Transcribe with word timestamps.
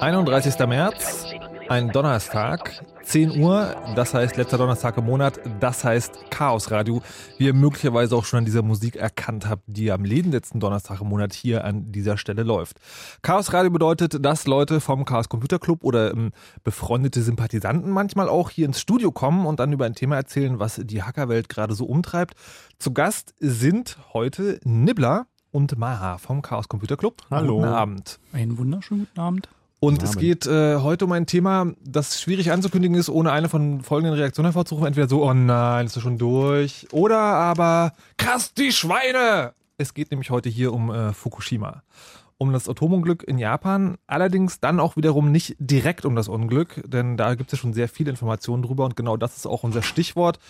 Einunddreißigster 0.00 0.66
März, 0.66 1.34
ein 1.68 1.90
Donnerstag, 1.90 2.82
10 3.06 3.40
Uhr, 3.40 3.76
das 3.94 4.14
heißt 4.14 4.36
letzter 4.36 4.58
Donnerstag 4.58 4.96
im 4.96 5.04
Monat, 5.04 5.38
das 5.60 5.84
heißt 5.84 6.28
Chaos 6.28 6.72
Radio, 6.72 7.02
wie 7.38 7.46
ihr 7.46 7.54
möglicherweise 7.54 8.16
auch 8.16 8.24
schon 8.24 8.38
an 8.38 8.44
dieser 8.44 8.62
Musik 8.62 8.96
erkannt 8.96 9.48
habt, 9.48 9.62
die 9.68 9.92
am 9.92 10.04
letzten 10.04 10.58
Donnerstag 10.58 11.00
im 11.00 11.06
Monat 11.06 11.32
hier 11.32 11.64
an 11.64 11.92
dieser 11.92 12.18
Stelle 12.18 12.42
läuft. 12.42 12.80
Chaos 13.22 13.52
Radio 13.52 13.70
bedeutet, 13.70 14.24
dass 14.24 14.48
Leute 14.48 14.80
vom 14.80 15.04
Chaos 15.04 15.28
Computer 15.28 15.60
Club 15.60 15.84
oder 15.84 16.10
ähm, 16.10 16.32
befreundete 16.64 17.22
Sympathisanten 17.22 17.92
manchmal 17.92 18.28
auch 18.28 18.50
hier 18.50 18.66
ins 18.66 18.80
Studio 18.80 19.12
kommen 19.12 19.46
und 19.46 19.60
dann 19.60 19.72
über 19.72 19.86
ein 19.86 19.94
Thema 19.94 20.16
erzählen, 20.16 20.58
was 20.58 20.80
die 20.82 21.04
Hackerwelt 21.04 21.48
gerade 21.48 21.74
so 21.74 21.86
umtreibt. 21.86 22.34
Zu 22.80 22.92
Gast 22.92 23.34
sind 23.38 23.98
heute 24.14 24.58
Nibbler 24.64 25.28
und 25.52 25.78
Maha 25.78 26.18
vom 26.18 26.42
Chaos 26.42 26.68
Computer 26.68 26.96
Club. 26.96 27.22
Hallo. 27.30 27.58
Guten 27.58 27.68
Abend. 27.68 28.18
Einen 28.32 28.58
wunderschönen 28.58 29.06
guten 29.06 29.20
Abend. 29.20 29.48
Und 29.86 30.02
es 30.02 30.16
geht 30.16 30.46
äh, 30.46 30.78
heute 30.78 31.04
um 31.04 31.12
ein 31.12 31.26
Thema, 31.26 31.72
das 31.84 32.20
schwierig 32.20 32.50
anzukündigen 32.50 32.96
ist, 32.96 33.08
ohne 33.08 33.30
eine 33.30 33.48
von 33.48 33.82
folgenden 33.82 34.18
Reaktionen 34.18 34.46
hervorzurufen. 34.46 34.88
Entweder 34.88 35.08
so, 35.08 35.24
oh 35.24 35.32
nein, 35.32 35.86
ist 35.86 35.94
das 35.94 36.02
schon 36.02 36.18
durch? 36.18 36.88
Oder 36.90 37.18
aber, 37.18 37.92
krass, 38.16 38.52
die 38.52 38.72
Schweine! 38.72 39.52
Es 39.78 39.94
geht 39.94 40.10
nämlich 40.10 40.30
heute 40.30 40.48
hier 40.48 40.72
um 40.72 40.90
äh, 40.90 41.12
Fukushima. 41.12 41.84
Um 42.36 42.52
das 42.52 42.68
Atomunglück 42.68 43.22
in 43.22 43.38
Japan, 43.38 43.96
allerdings 44.08 44.58
dann 44.58 44.80
auch 44.80 44.96
wiederum 44.96 45.30
nicht 45.30 45.54
direkt 45.60 46.04
um 46.04 46.16
das 46.16 46.26
Unglück, 46.26 46.82
denn 46.84 47.16
da 47.16 47.34
gibt 47.36 47.52
es 47.52 47.58
ja 47.58 47.62
schon 47.62 47.72
sehr 47.72 47.88
viele 47.88 48.10
Informationen 48.10 48.64
drüber 48.64 48.84
und 48.86 48.96
genau 48.96 49.16
das 49.16 49.36
ist 49.36 49.46
auch 49.46 49.62
unser 49.62 49.82
Stichwort. 49.82 50.40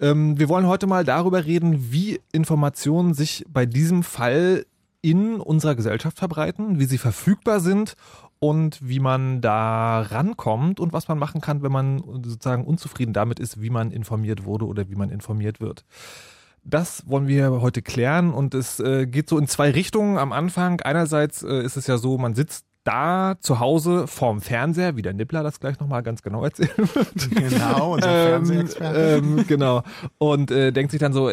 Ähm, 0.00 0.38
wir 0.38 0.48
wollen 0.48 0.66
heute 0.66 0.86
mal 0.86 1.04
darüber 1.04 1.44
reden, 1.44 1.92
wie 1.92 2.20
Informationen 2.32 3.12
sich 3.12 3.44
bei 3.46 3.66
diesem 3.66 4.02
Fall 4.02 4.64
in 5.02 5.36
unserer 5.40 5.74
Gesellschaft 5.74 6.18
verbreiten, 6.18 6.78
wie 6.78 6.84
sie 6.84 6.98
verfügbar 6.98 7.60
sind 7.60 7.94
und 8.40 8.78
wie 8.82 8.98
man 9.00 9.40
da 9.40 10.00
rankommt 10.00 10.80
und 10.80 10.92
was 10.92 11.06
man 11.08 11.18
machen 11.18 11.40
kann, 11.40 11.62
wenn 11.62 11.70
man 11.72 12.02
sozusagen 12.24 12.64
unzufrieden 12.64 13.12
damit 13.12 13.38
ist, 13.38 13.60
wie 13.60 13.70
man 13.70 13.92
informiert 13.92 14.44
wurde 14.44 14.66
oder 14.66 14.88
wie 14.88 14.96
man 14.96 15.10
informiert 15.10 15.60
wird. 15.60 15.84
Das 16.64 17.08
wollen 17.08 17.26
wir 17.28 17.50
heute 17.62 17.80
klären 17.82 18.32
und 18.32 18.54
es 18.54 18.80
äh, 18.80 19.06
geht 19.06 19.28
so 19.28 19.38
in 19.38 19.46
zwei 19.46 19.70
Richtungen 19.70 20.18
am 20.18 20.32
Anfang. 20.32 20.80
Einerseits 20.80 21.42
äh, 21.42 21.62
ist 21.62 21.76
es 21.76 21.86
ja 21.86 21.96
so, 21.96 22.18
man 22.18 22.34
sitzt 22.34 22.66
da 22.84 23.34
zu 23.40 23.60
Hause 23.60 24.06
vorm 24.06 24.40
Fernseher, 24.40 24.96
wie 24.96 25.02
der 25.02 25.12
Nippler 25.12 25.42
das 25.42 25.60
gleich 25.60 25.78
nochmal 25.80 26.02
ganz 26.02 26.22
genau 26.22 26.42
erzählen 26.44 26.70
wird. 26.94 27.30
Genau, 27.30 27.94
unser 27.94 28.08
Ähm, 28.08 28.46
Fernsehexperte. 28.46 29.16
ähm, 29.18 29.44
genau. 29.46 29.82
Und 30.18 30.50
äh, 30.50 30.72
denkt 30.72 30.90
sich 30.90 31.00
dann 31.00 31.12
so, 31.12 31.30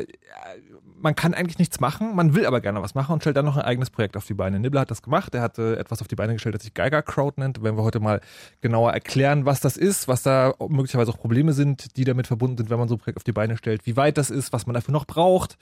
man 1.07 1.15
kann 1.15 1.33
eigentlich 1.33 1.57
nichts 1.57 1.79
machen, 1.79 2.17
man 2.17 2.35
will 2.35 2.45
aber 2.45 2.59
gerne 2.59 2.81
was 2.81 2.93
machen 2.93 3.13
und 3.13 3.21
stellt 3.21 3.37
dann 3.37 3.45
noch 3.45 3.55
ein 3.55 3.63
eigenes 3.63 3.89
Projekt 3.89 4.17
auf 4.17 4.25
die 4.25 4.33
Beine. 4.33 4.59
Nibbler 4.59 4.81
hat 4.81 4.91
das 4.91 5.01
gemacht, 5.01 5.33
er 5.33 5.41
hatte 5.41 5.79
etwas 5.79 6.01
auf 6.01 6.09
die 6.09 6.15
Beine 6.15 6.33
gestellt, 6.33 6.53
das 6.53 6.63
sich 6.63 6.73
Geiger 6.73 7.01
Crowd 7.01 7.39
nennt. 7.39 7.63
Wenn 7.63 7.77
wir 7.77 7.83
heute 7.83 8.01
mal 8.01 8.19
genauer 8.59 8.91
erklären, 8.91 9.45
was 9.45 9.61
das 9.61 9.77
ist, 9.77 10.09
was 10.09 10.21
da 10.23 10.53
möglicherweise 10.67 11.11
auch 11.11 11.17
Probleme 11.17 11.53
sind, 11.53 11.95
die 11.95 12.03
damit 12.03 12.27
verbunden 12.27 12.57
sind, 12.57 12.69
wenn 12.69 12.77
man 12.77 12.89
so 12.89 12.95
ein 12.95 12.97
Projekt 12.97 13.15
auf 13.15 13.23
die 13.23 13.31
Beine 13.31 13.55
stellt, 13.55 13.85
wie 13.85 13.95
weit 13.95 14.17
das 14.17 14.29
ist, 14.29 14.51
was 14.51 14.65
man 14.65 14.73
dafür 14.73 14.91
noch 14.91 15.05
braucht 15.05 15.57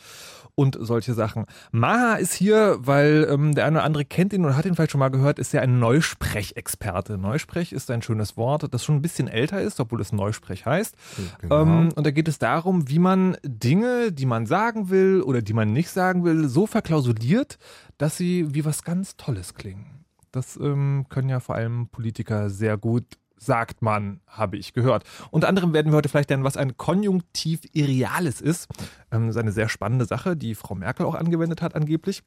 und 0.56 0.78
solche 0.80 1.14
Sachen. 1.14 1.46
Maha 1.72 2.16
ist 2.16 2.34
hier, 2.34 2.78
weil 2.80 3.28
ähm, 3.30 3.54
der 3.54 3.66
eine 3.66 3.78
oder 3.78 3.86
andere 3.86 4.06
kennt 4.06 4.34
ihn 4.34 4.46
und 4.46 4.56
hat 4.56 4.66
ihn 4.66 4.74
vielleicht 4.74 4.92
schon 4.92 5.00
mal 5.00 5.10
gehört, 5.10 5.38
ist 5.38 5.54
ja 5.54 5.62
ein 5.62 5.78
Neusprechexperte. 5.80 7.20
Neusprech 7.20 7.72
ist 7.72 7.92
ein 7.92 8.02
schönes 8.02 8.36
Wort, 8.36 8.74
das 8.74 8.84
schon 8.84 8.96
ein 8.96 9.02
bisschen 9.02 9.28
älter 9.28 9.62
ist, 9.62 9.80
obwohl 9.80 10.02
es 10.02 10.12
Neusprech 10.12 10.66
heißt. 10.66 10.96
Genau. 11.42 11.62
Ähm, 11.62 11.90
und 11.94 12.04
da 12.04 12.10
geht 12.10 12.28
es 12.28 12.40
darum, 12.40 12.90
wie 12.90 13.00
man 13.00 13.38
Dinge, 13.44 14.12
die 14.12 14.26
man 14.26 14.48
sagen 14.48 14.90
will 14.90 15.22
oder 15.22 15.35
die 15.42 15.54
man 15.54 15.74
nicht 15.74 15.90
sagen 15.90 16.24
will, 16.24 16.48
so 16.48 16.68
verklausuliert, 16.68 17.58
dass 17.98 18.18
sie 18.18 18.54
wie 18.54 18.66
was 18.66 18.84
ganz 18.84 19.18
Tolles 19.18 19.54
klingen. 19.54 20.06
Das 20.32 20.58
ähm, 20.58 21.06
können 21.10 21.30
ja 21.30 21.40
vor 21.40 21.56
allem 21.56 21.88
Politiker 21.88 22.50
sehr 22.50 22.78
gut, 22.78 23.06
sagt 23.38 23.82
man, 23.82 24.20
habe 24.28 24.58
ich 24.58 24.74
gehört. 24.74 25.04
Unter 25.32 25.48
anderem 25.48 25.74
werden 25.74 25.92
wir 25.92 25.98
heute 25.98 26.10
vielleicht 26.10 26.30
lernen, 26.30 26.44
was 26.44 26.58
ein 26.58 26.78
Konjunktiv 26.78 27.62
Irreales 27.74 28.42
ist. 28.42 28.68
Ähm, 29.12 29.28
das 29.28 29.36
ist 29.36 29.42
eine 29.42 29.52
sehr 29.52 29.70
spannende 29.70 30.06
Sache, 30.06 30.36
die 30.36 30.56
Frau 30.56 30.76
Merkel 30.76 31.06
auch 31.06 31.16
angewendet 31.16 31.62
hat 31.62 31.76
angeblich. 31.76 32.24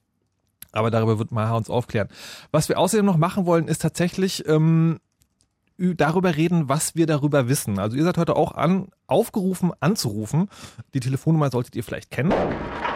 Aber 0.72 0.90
darüber 0.90 1.18
wird 1.18 1.32
Maha 1.32 1.56
uns 1.56 1.70
aufklären. 1.70 2.08
Was 2.50 2.68
wir 2.68 2.78
außerdem 2.78 3.06
noch 3.06 3.16
machen 3.16 3.46
wollen, 3.46 3.68
ist 3.68 3.82
tatsächlich 3.82 4.46
ähm, 4.46 4.98
darüber 5.78 6.36
reden, 6.36 6.68
was 6.68 6.94
wir 6.94 7.06
darüber 7.06 7.48
wissen. 7.48 7.78
Also 7.78 7.96
ihr 7.96 8.04
seid 8.04 8.18
heute 8.18 8.36
auch 8.36 8.52
an, 8.52 8.88
aufgerufen, 9.06 9.72
anzurufen. 9.80 10.48
Die 10.94 11.00
Telefonnummer 11.00 11.50
solltet 11.50 11.76
ihr 11.76 11.84
vielleicht 11.84 12.10
kennen. 12.10 12.32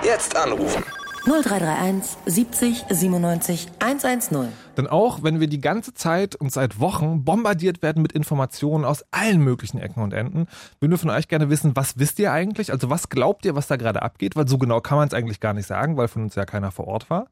Jetzt 0.05 0.37
anrufen. 0.37 0.83
0331 1.25 2.17
70 2.27 2.85
97 2.91 3.69
110. 3.79 4.49
Denn 4.77 4.89
auch 4.89 5.23
wenn 5.23 5.39
wir 5.39 5.47
die 5.47 5.61
ganze 5.61 5.95
Zeit 5.95 6.35
und 6.35 6.51
seit 6.53 6.81
Wochen 6.81 7.25
bombardiert 7.25 7.81
werden 7.81 8.03
mit 8.03 8.13
Informationen 8.13 8.85
aus 8.85 9.05
allen 9.13 9.41
möglichen 9.41 9.79
Ecken 9.79 10.03
und 10.03 10.13
Enden, 10.13 10.49
würden 10.81 10.91
wir 10.91 10.99
von 10.99 11.11
euch 11.11 11.29
gerne 11.29 11.49
wissen, 11.49 11.77
was 11.77 11.99
wisst 11.99 12.19
ihr 12.19 12.33
eigentlich? 12.33 12.73
Also 12.73 12.91
was 12.91 13.09
glaubt 13.09 13.45
ihr, 13.45 13.55
was 13.55 13.69
da 13.69 13.77
gerade 13.77 14.03
abgeht? 14.03 14.35
Weil 14.35 14.49
so 14.49 14.59
genau 14.59 14.81
kann 14.81 14.99
man 14.99 15.07
es 15.07 15.15
eigentlich 15.15 15.39
gar 15.39 15.55
nicht 15.55 15.67
sagen, 15.67 15.97
weil 15.97 16.09
von 16.09 16.25
uns 16.25 16.35
ja 16.35 16.45
keiner 16.45 16.73
vor 16.73 16.89
Ort 16.89 17.09
war. 17.09 17.29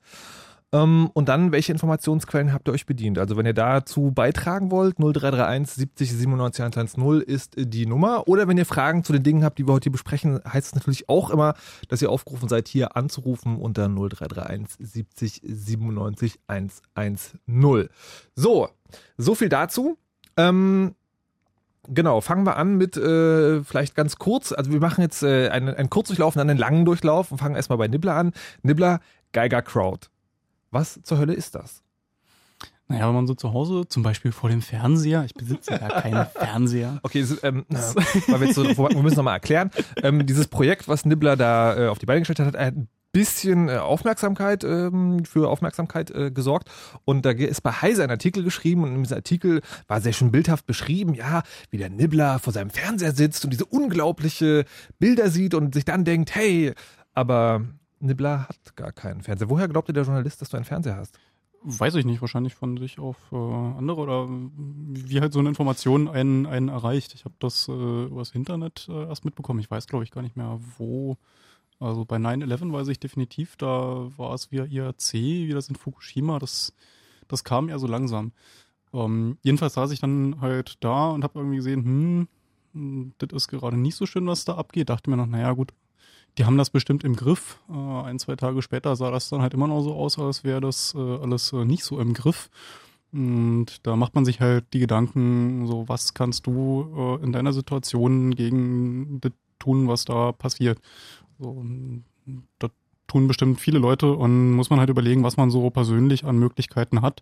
Ähm, 0.72 1.10
und 1.14 1.28
dann, 1.28 1.50
welche 1.50 1.72
Informationsquellen 1.72 2.52
habt 2.52 2.68
ihr 2.68 2.72
euch 2.72 2.86
bedient? 2.86 3.18
Also 3.18 3.36
wenn 3.36 3.46
ihr 3.46 3.54
dazu 3.54 4.12
beitragen 4.12 4.70
wollt, 4.70 4.98
0331 4.98 5.74
70 5.74 6.12
97 6.12 6.64
110 6.64 7.20
ist 7.22 7.56
äh, 7.58 7.66
die 7.66 7.86
Nummer. 7.86 8.28
Oder 8.28 8.46
wenn 8.46 8.56
ihr 8.56 8.66
Fragen 8.66 9.02
zu 9.02 9.12
den 9.12 9.24
Dingen 9.24 9.42
habt, 9.42 9.58
die 9.58 9.66
wir 9.66 9.72
heute 9.72 9.84
hier 9.84 9.92
besprechen, 9.92 10.40
heißt 10.44 10.68
es 10.68 10.74
natürlich 10.74 11.08
auch 11.08 11.30
immer, 11.30 11.54
dass 11.88 12.02
ihr 12.02 12.10
aufgerufen 12.10 12.48
seid, 12.48 12.68
hier 12.68 12.96
anzurufen 12.96 13.56
unter 13.56 13.88
0331 13.88 14.76
70 14.78 15.42
97 15.44 16.38
110. 16.46 17.88
So, 18.36 18.68
so 19.16 19.34
viel 19.34 19.48
dazu. 19.48 19.98
Ähm, 20.36 20.94
Genau, 21.88 22.20
fangen 22.20 22.44
wir 22.44 22.56
an 22.56 22.76
mit 22.76 22.96
äh, 22.98 23.64
vielleicht 23.64 23.94
ganz 23.94 24.16
kurz. 24.16 24.52
Also 24.52 24.70
wir 24.70 24.80
machen 24.80 25.00
jetzt 25.00 25.22
äh, 25.22 25.48
einen, 25.48 25.74
einen 25.74 25.88
Kurzdurchlauf 25.88 26.36
und 26.36 26.38
dann 26.38 26.50
einen 26.50 26.58
langen 26.58 26.84
Durchlauf 26.84 27.32
und 27.32 27.38
fangen 27.38 27.56
erstmal 27.56 27.78
bei 27.78 27.88
Nibbler 27.88 28.14
an. 28.14 28.32
Nibbler, 28.62 29.00
Geiger 29.32 29.62
Crowd. 29.62 30.09
Was 30.70 31.00
zur 31.02 31.18
Hölle 31.18 31.34
ist 31.34 31.54
das? 31.54 31.82
Naja, 32.90 33.06
wenn 33.06 33.14
man 33.14 33.26
so 33.28 33.34
zu 33.34 33.52
Hause, 33.52 33.86
zum 33.88 34.02
Beispiel 34.02 34.32
vor 34.32 34.50
dem 34.50 34.62
Fernseher, 34.62 35.24
ich 35.24 35.34
besitze 35.34 35.70
ja 35.70 36.00
keinen 36.00 36.26
Fernseher. 36.34 36.98
Okay, 37.04 37.22
so, 37.22 37.36
ähm, 37.44 37.64
äh, 37.68 37.74
weil 38.26 38.40
wir, 38.40 38.52
so, 38.52 38.64
wir 38.66 39.02
müssen 39.02 39.16
nochmal 39.16 39.34
erklären. 39.34 39.70
Ähm, 40.02 40.26
dieses 40.26 40.48
Projekt, 40.48 40.88
was 40.88 41.04
Nibbler 41.04 41.36
da 41.36 41.76
äh, 41.76 41.88
auf 41.88 42.00
die 42.00 42.06
Beine 42.06 42.20
gestellt 42.20 42.40
hat, 42.40 42.46
hat 42.48 42.56
ein 42.56 42.88
bisschen 43.12 43.68
äh, 43.68 43.76
Aufmerksamkeit 43.76 44.64
ähm, 44.64 45.24
für 45.24 45.48
Aufmerksamkeit 45.48 46.10
äh, 46.10 46.32
gesorgt 46.32 46.68
und 47.04 47.24
da 47.24 47.30
ist 47.30 47.62
bei 47.62 47.70
Heise 47.70 48.02
ein 48.02 48.10
Artikel 48.10 48.42
geschrieben 48.42 48.82
und 48.82 48.94
in 48.94 49.02
diesem 49.02 49.16
Artikel 49.16 49.62
war 49.86 50.00
sehr 50.00 50.12
schön 50.12 50.32
bildhaft 50.32 50.66
beschrieben, 50.66 51.14
ja, 51.14 51.42
wie 51.70 51.78
der 51.78 51.90
Nibbler 51.90 52.40
vor 52.40 52.52
seinem 52.52 52.70
Fernseher 52.70 53.12
sitzt 53.12 53.44
und 53.44 53.52
diese 53.52 53.66
unglaubliche 53.66 54.64
Bilder 54.98 55.30
sieht 55.30 55.54
und 55.54 55.74
sich 55.74 55.84
dann 55.84 56.04
denkt, 56.04 56.34
hey, 56.34 56.72
aber 57.12 57.62
Nibbler 58.00 58.48
hat 58.48 58.76
gar 58.76 58.92
keinen 58.92 59.22
Fernseher. 59.22 59.50
Woher 59.50 59.68
glaubt 59.68 59.88
ihr 59.88 59.92
der 59.92 60.04
Journalist, 60.04 60.40
dass 60.40 60.48
du 60.50 60.56
einen 60.56 60.64
Fernseher 60.64 60.96
hast? 60.96 61.18
Weiß 61.62 61.94
ich 61.94 62.06
nicht, 62.06 62.22
wahrscheinlich 62.22 62.54
von 62.54 62.78
sich 62.78 62.98
auf 62.98 63.16
äh, 63.32 63.36
andere 63.36 64.00
oder 64.00 64.26
wie 64.28 65.20
halt 65.20 65.34
so 65.34 65.40
eine 65.40 65.50
Information 65.50 66.08
einen, 66.08 66.46
einen 66.46 66.68
erreicht. 66.68 67.14
Ich 67.14 67.26
habe 67.26 67.34
das 67.38 67.68
äh, 67.68 68.04
übers 68.04 68.30
Internet 68.30 68.88
äh, 68.88 69.08
erst 69.08 69.26
mitbekommen. 69.26 69.60
Ich 69.60 69.70
weiß, 69.70 69.86
glaube 69.86 70.04
ich, 70.04 70.10
gar 70.10 70.22
nicht 70.22 70.36
mehr, 70.36 70.58
wo. 70.78 71.18
Also 71.78 72.04
bei 72.04 72.16
9-11 72.16 72.72
weiß 72.72 72.88
ich 72.88 73.00
definitiv, 73.00 73.56
da 73.56 74.10
war 74.16 74.34
es 74.34 74.52
via 74.52 74.64
IRC, 74.64 75.14
wie 75.14 75.52
das 75.52 75.70
in 75.70 75.76
Fukushima, 75.76 76.38
das, 76.38 76.74
das 77.26 77.42
kam 77.42 77.70
ja 77.70 77.78
so 77.78 77.86
langsam. 77.86 78.32
Ähm, 78.92 79.38
jedenfalls 79.42 79.74
saß 79.74 79.90
ich 79.90 80.00
dann 80.00 80.42
halt 80.42 80.76
da 80.84 81.08
und 81.08 81.24
habe 81.24 81.38
irgendwie 81.38 81.56
gesehen, 81.56 82.28
hm, 82.74 83.12
das 83.18 83.30
ist 83.32 83.48
gerade 83.48 83.78
nicht 83.78 83.96
so 83.96 84.06
schön, 84.06 84.26
was 84.26 84.44
da 84.44 84.56
abgeht. 84.56 84.90
Dachte 84.90 85.10
mir 85.10 85.16
noch, 85.16 85.26
naja 85.26 85.52
gut, 85.52 85.72
die 86.38 86.44
haben 86.44 86.58
das 86.58 86.70
bestimmt 86.70 87.04
im 87.04 87.16
Griff. 87.16 87.58
Äh, 87.68 87.74
ein, 87.74 88.18
zwei 88.18 88.36
Tage 88.36 88.62
später 88.62 88.96
sah 88.96 89.10
das 89.10 89.28
dann 89.28 89.42
halt 89.42 89.54
immer 89.54 89.68
noch 89.68 89.82
so 89.82 89.94
aus, 89.94 90.18
als 90.18 90.44
wäre 90.44 90.60
das 90.60 90.94
äh, 90.94 90.98
alles 90.98 91.52
äh, 91.52 91.64
nicht 91.64 91.84
so 91.84 91.98
im 91.98 92.14
Griff. 92.14 92.50
Und 93.12 93.86
da 93.86 93.96
macht 93.96 94.14
man 94.14 94.24
sich 94.24 94.40
halt 94.40 94.66
die 94.72 94.78
Gedanken, 94.78 95.66
so 95.66 95.88
was 95.88 96.14
kannst 96.14 96.46
du 96.46 97.18
äh, 97.20 97.24
in 97.24 97.32
deiner 97.32 97.52
Situation 97.52 98.34
gegen 98.34 99.20
das 99.20 99.32
tun, 99.60 99.86
was 99.88 100.04
da 100.04 100.32
passiert. 100.32 100.80
So, 101.38 101.64
das 102.58 102.70
tun 103.06 103.28
bestimmt 103.28 103.60
viele 103.60 103.78
Leute 103.78 104.12
und 104.12 104.52
muss 104.52 104.70
man 104.70 104.80
halt 104.80 104.90
überlegen, 104.90 105.22
was 105.22 105.36
man 105.36 105.50
so 105.50 105.70
persönlich 105.70 106.24
an 106.24 106.38
Möglichkeiten 106.38 107.02
hat. 107.02 107.20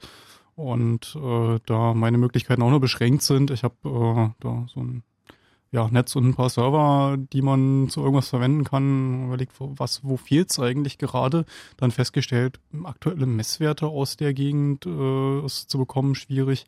Und 0.54 1.16
äh, 1.16 1.58
da 1.66 1.94
meine 1.94 2.18
Möglichkeiten 2.18 2.62
auch 2.62 2.70
nur 2.70 2.80
beschränkt 2.80 3.22
sind, 3.22 3.50
ich 3.50 3.62
habe 3.62 3.76
äh, 3.84 4.30
da 4.40 4.66
so 4.68 4.80
ein 4.80 5.02
ja, 5.70 5.88
Netz 5.90 6.16
und 6.16 6.24
ein 6.24 6.34
paar 6.34 6.48
Server, 6.48 7.16
die 7.18 7.42
man 7.42 7.88
zu 7.90 8.00
irgendwas 8.00 8.30
verwenden 8.30 8.64
kann. 8.64 9.26
Überlegt, 9.26 9.60
wo, 9.60 9.74
was, 9.76 10.02
wo 10.02 10.16
fehlt's 10.16 10.58
eigentlich 10.58 10.96
gerade? 10.98 11.44
Dann 11.76 11.90
festgestellt, 11.90 12.58
aktuelle 12.84 13.26
Messwerte 13.26 13.86
aus 13.86 14.16
der 14.16 14.32
Gegend 14.32 14.86
äh, 14.86 15.44
ist 15.44 15.70
zu 15.70 15.78
bekommen 15.78 16.14
schwierig, 16.14 16.66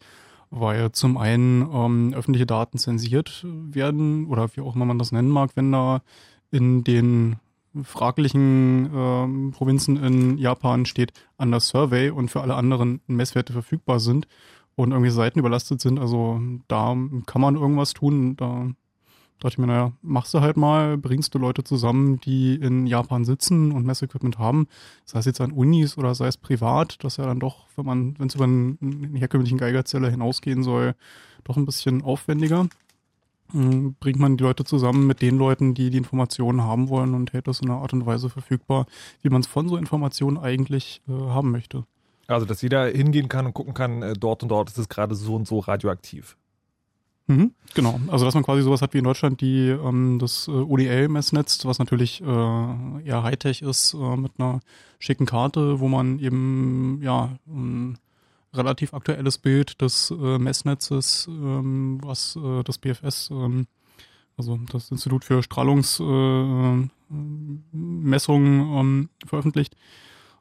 weil 0.51 0.93
zum 0.93 1.17
einen 1.17 1.63
ähm, 1.73 2.13
öffentliche 2.15 2.47
Daten 2.47 2.77
zensiert 2.77 3.45
werden 3.45 4.27
oder 4.27 4.49
wie 4.55 4.61
auch 4.61 4.75
immer 4.75 4.85
man 4.85 4.99
das 4.99 5.13
nennen 5.13 5.31
mag, 5.31 5.53
wenn 5.55 5.73
da 5.73 6.03
in 6.51 6.85
den 6.85 7.37
fraglichen 7.83 8.91
ähm, 8.93 9.51
Provinzen 9.53 9.97
in 9.97 10.39
Japan 10.39 10.87
steht 10.87 11.13
under 11.39 11.61
Survey 11.61 12.11
und 12.11 12.31
für 12.31 12.41
alle 12.41 12.57
anderen 12.57 13.01
Messwerte 13.07 13.53
verfügbar 13.53 14.01
sind 14.01 14.27
und 14.75 14.91
irgendwie 14.91 15.11
Seiten 15.11 15.39
überlastet 15.39 15.81
sind. 15.81 15.99
Also 15.99 16.41
da 16.69 16.97
kann 17.27 17.41
man 17.41 17.55
irgendwas 17.55 17.93
tun. 17.93 18.37
Da 18.37 18.67
dachte 19.41 19.55
ich 19.55 19.59
mir, 19.59 19.67
naja, 19.67 19.93
machst 20.03 20.33
du 20.35 20.41
halt 20.41 20.57
mal, 20.57 20.97
bringst 20.97 21.35
du 21.35 21.39
Leute 21.39 21.65
zusammen, 21.65 22.21
die 22.21 22.55
in 22.55 22.87
Japan 22.87 23.25
sitzen 23.25 23.73
und 23.73 23.87
Messequipment 23.87 24.39
haben, 24.39 24.69
sei 25.07 25.19
es 25.19 25.25
jetzt 25.25 25.41
an 25.41 25.53
Unis 25.53 25.99
oder 25.99 26.15
sei 26.15 26.29
es 26.29 26.37
privat, 26.37 27.03
das 27.03 27.17
ja 27.17 27.25
dann 27.25 27.41
doch, 27.41 27.67
wenn 27.77 27.87
man, 27.87 28.19
wenn 28.19 28.29
es 28.29 28.35
über 28.35 28.45
einen, 28.45 29.15
herkömmlichen 29.17 29.59
Geigerzeller 29.59 30.11
hinausgehen 30.11 30.63
soll, 30.63 30.95
doch 31.45 31.57
ein 31.57 31.67
bisschen 31.67 32.03
aufwendiger. 32.03 32.69
Ähm, 33.55 33.97
Bringt 33.99 34.21
man 34.21 34.37
die 34.37 34.45
Leute 34.45 34.65
zusammen 34.65 35.07
mit 35.07 35.23
den 35.23 35.39
Leuten, 35.39 35.75
die 35.75 35.91
die 35.91 35.99
Informationen 35.99 36.63
haben 36.63 36.89
wollen 36.89 37.15
und 37.15 37.33
hält 37.33 37.49
das 37.49 37.61
in 37.61 37.71
einer 37.71 37.81
Art 37.81 37.93
und 37.93 38.07
Weise 38.07 38.29
verfügbar, 38.29 38.87
wie 39.23 39.31
man 39.31 39.41
es 39.41 39.47
von 39.47 39.69
so 39.69 39.77
Informationen 39.77 40.37
eigentlich 40.37 41.03
äh, 41.09 41.13
haben 41.13 41.51
möchte. 41.51 41.85
Also, 42.27 42.47
dass 42.47 42.63
jeder 42.63 42.87
hingehen 42.87 43.29
kann 43.29 43.47
und 43.47 43.55
gucken 43.55 43.75
kann, 43.75 44.03
äh, 44.03 44.13
dort 44.15 44.43
und 44.43 44.51
dort 44.51 44.69
ist 44.69 44.79
es 44.79 44.89
gerade 44.89 45.15
so 45.15 45.35
und 45.35 45.49
so 45.49 45.59
radioaktiv. 45.59 46.37
Mhm, 47.31 47.55
genau. 47.75 48.01
Also 48.09 48.25
dass 48.25 48.35
man 48.35 48.43
quasi 48.43 48.63
sowas 48.63 48.83
hat 48.83 48.93
wie 48.93 48.99
in 48.99 49.05
Deutschland 49.05 49.41
die 49.41 49.69
ähm, 49.69 50.19
das 50.19 50.49
äh, 50.49 50.51
ODL-Messnetz, 50.51 51.65
was 51.65 51.79
natürlich 51.79 52.21
äh, 52.21 52.25
eher 52.25 53.23
Hightech 53.23 53.63
ist, 53.63 53.95
äh, 53.95 54.17
mit 54.17 54.33
einer 54.39 54.59
schicken 54.99 55.27
Karte, 55.27 55.79
wo 55.79 55.87
man 55.87 56.19
eben 56.19 56.99
ja 57.03 57.37
ein 57.47 57.99
relativ 58.53 58.95
aktuelles 58.95 59.39
Bild 59.39 59.81
des 59.81 60.11
äh, 60.11 60.39
Messnetzes, 60.39 61.29
ähm, 61.29 62.01
was 62.03 62.35
äh, 62.35 62.65
das 62.65 62.79
BFS, 62.79 63.31
ähm, 63.31 63.69
also 64.37 64.59
das 64.73 64.91
Institut 64.91 65.25
für 65.25 65.45
Strahlungsmessungen 65.45 67.01
äh, 68.61 68.81
ähm, 68.81 69.09
veröffentlicht. 69.25 69.77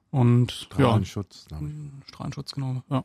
Und 0.09 0.69
ja, 0.71 0.87
Strahlenschutz. 0.87 1.45
ich. 1.51 2.07
Strahlenschutz, 2.07 2.53
genau, 2.53 2.81
ja. 2.89 3.03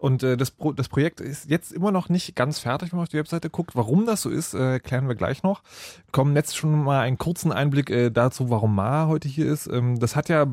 Und 0.00 0.22
äh, 0.22 0.38
das, 0.38 0.50
Pro 0.50 0.72
das 0.72 0.88
Projekt 0.88 1.20
ist 1.20 1.50
jetzt 1.50 1.72
immer 1.72 1.92
noch 1.92 2.08
nicht 2.08 2.34
ganz 2.34 2.58
fertig, 2.58 2.90
wenn 2.90 2.96
man 2.96 3.02
auf 3.02 3.10
die 3.10 3.18
Webseite 3.18 3.50
guckt. 3.50 3.76
Warum 3.76 4.06
das 4.06 4.22
so 4.22 4.30
ist, 4.30 4.54
äh, 4.54 4.80
klären 4.80 5.08
wir 5.08 5.14
gleich 5.14 5.42
noch. 5.42 5.62
Kommen 6.10 6.34
jetzt 6.34 6.56
schon 6.56 6.84
mal 6.84 7.00
einen 7.00 7.18
kurzen 7.18 7.52
Einblick 7.52 7.90
äh, 7.90 8.10
dazu, 8.10 8.48
warum 8.48 8.74
Ma 8.74 9.08
heute 9.08 9.28
hier 9.28 9.46
ist. 9.46 9.66
Ähm, 9.66 10.00
das 10.00 10.16
hat 10.16 10.30
ja, 10.30 10.46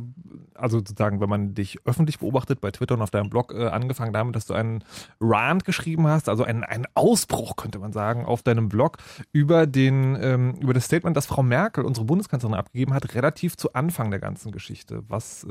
also 0.54 0.80
sozusagen, 0.80 1.22
wenn 1.22 1.30
man 1.30 1.54
dich 1.54 1.80
öffentlich 1.86 2.20
beobachtet 2.20 2.60
bei 2.60 2.72
Twitter 2.72 2.96
und 2.96 3.02
auf 3.02 3.10
deinem 3.10 3.30
Blog, 3.30 3.54
äh, 3.54 3.68
angefangen 3.68 4.12
damit, 4.12 4.36
dass 4.36 4.48
du 4.48 4.54
einen 4.54 4.84
Rant 5.22 5.64
geschrieben 5.64 6.08
hast, 6.08 6.28
also 6.28 6.44
einen, 6.44 6.66
einen 6.66 6.86
Ausbruch, 6.94 7.56
könnte 7.56 7.80
man 7.80 7.94
sagen, 7.94 8.26
auf 8.26 8.44
deinem 8.44 8.68
Blog 8.68 8.98
über 9.32 9.66
den, 9.66 10.18
ähm, 10.22 10.56
über 10.56 10.74
das 10.74 10.86
Statement, 10.86 11.16
das 11.16 11.26
Frau 11.26 11.42
Merkel, 11.42 11.86
unsere 11.86 12.06
Bundeskanzlerin, 12.06 12.58
abgegeben 12.58 12.94
hat, 12.94 13.16
relativ 13.16 13.56
zu 13.56 13.72
Anfang 13.72 14.12
der 14.12 14.20
ganzen 14.20 14.52
Geschichte. 14.52 15.04
Was, 15.08 15.46
äh, 15.46 15.48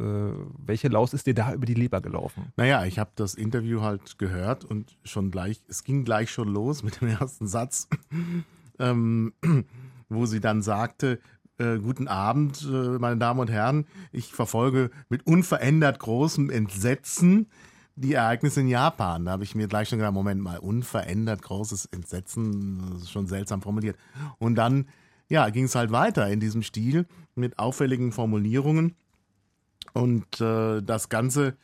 welche 0.59 0.89
Laus 0.89 1.15
ist 1.15 1.27
dir 1.27 1.35
da 1.35 1.55
über 1.55 1.65
die 1.65 1.75
Leber 1.75 2.03
gelaufen? 2.03 2.53
Naja, 2.57 2.85
ich 2.85 2.99
habe 2.99 3.11
das 3.15 3.35
Interview 3.35 3.86
halt 3.87 4.19
gehört 4.19 4.65
und 4.65 4.97
schon 5.05 5.31
gleich, 5.31 5.63
es 5.69 5.85
ging 5.85 6.05
gleich 6.05 6.31
schon 6.31 6.49
los 6.49 6.83
mit 6.83 7.01
dem 7.01 7.09
ersten 7.21 7.47
Satz, 7.47 7.89
ähm, 8.79 9.33
wo 10.09 10.27
sie 10.27 10.41
dann 10.41 10.63
sagte, 10.63 11.21
äh, 11.59 11.79
guten 11.79 12.09
Abend, 12.09 12.63
äh, 12.63 12.99
meine 12.99 13.17
Damen 13.17 13.41
und 13.41 13.51
Herren, 13.51 13.87
ich 14.13 14.33
verfolge 14.33 14.91
mit 15.09 15.27
unverändert 15.27 15.99
großem 15.99 16.51
Entsetzen 16.51 17.47
die 17.97 18.13
Ereignisse 18.13 18.61
in 18.61 18.69
Japan. 18.69 19.25
Da 19.25 19.33
habe 19.33 19.45
ich 19.45 19.55
mir 19.55 19.69
gleich 19.69 19.89
schon 19.89 19.99
gedacht, 19.99 20.13
Moment 20.13 20.43
mal, 20.43 20.59
unverändert 20.59 21.43
großes 21.43 21.87
Entsetzen, 21.87 22.91
das 22.93 23.03
ist 23.03 23.11
schon 23.11 23.27
seltsam 23.27 23.63
formuliert. 23.63 23.97
Und 24.39 24.55
dann, 24.57 24.87
ja, 25.29 25.49
ging 25.49 25.65
es 25.65 25.75
halt 25.75 25.91
weiter 25.91 26.29
in 26.29 26.39
diesem 26.39 26.63
Stil 26.63 27.07
mit 27.35 27.59
auffälligen 27.59 28.13
Formulierungen. 28.13 28.95
Und 29.95 30.41
äh, 30.43 30.83
das 30.83 31.09
Ganze 31.09 31.57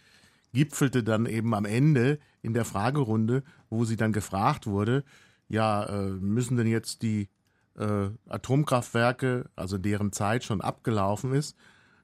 gipfelte 0.53 1.03
dann 1.03 1.27
eben 1.27 1.55
am 1.55 1.65
Ende 1.65 2.19
in 2.43 2.55
der 2.55 2.65
Fragerunde, 2.65 3.43
wo 3.71 3.85
sie 3.85 3.97
dann 3.97 4.13
gefragt 4.13 4.67
wurde, 4.67 5.05
ja, 5.49 5.85
äh, 5.85 6.11
müssen 6.11 6.57
denn 6.57 6.67
jetzt 6.67 7.03
die 7.03 7.29
äh, 7.79 8.11
Atomkraftwerke, 8.29 9.51
also 9.57 9.79
deren 9.79 10.13
Zeit 10.13 10.45
schon 10.45 10.61
abgelaufen 10.61 11.33
ist, 11.33 11.57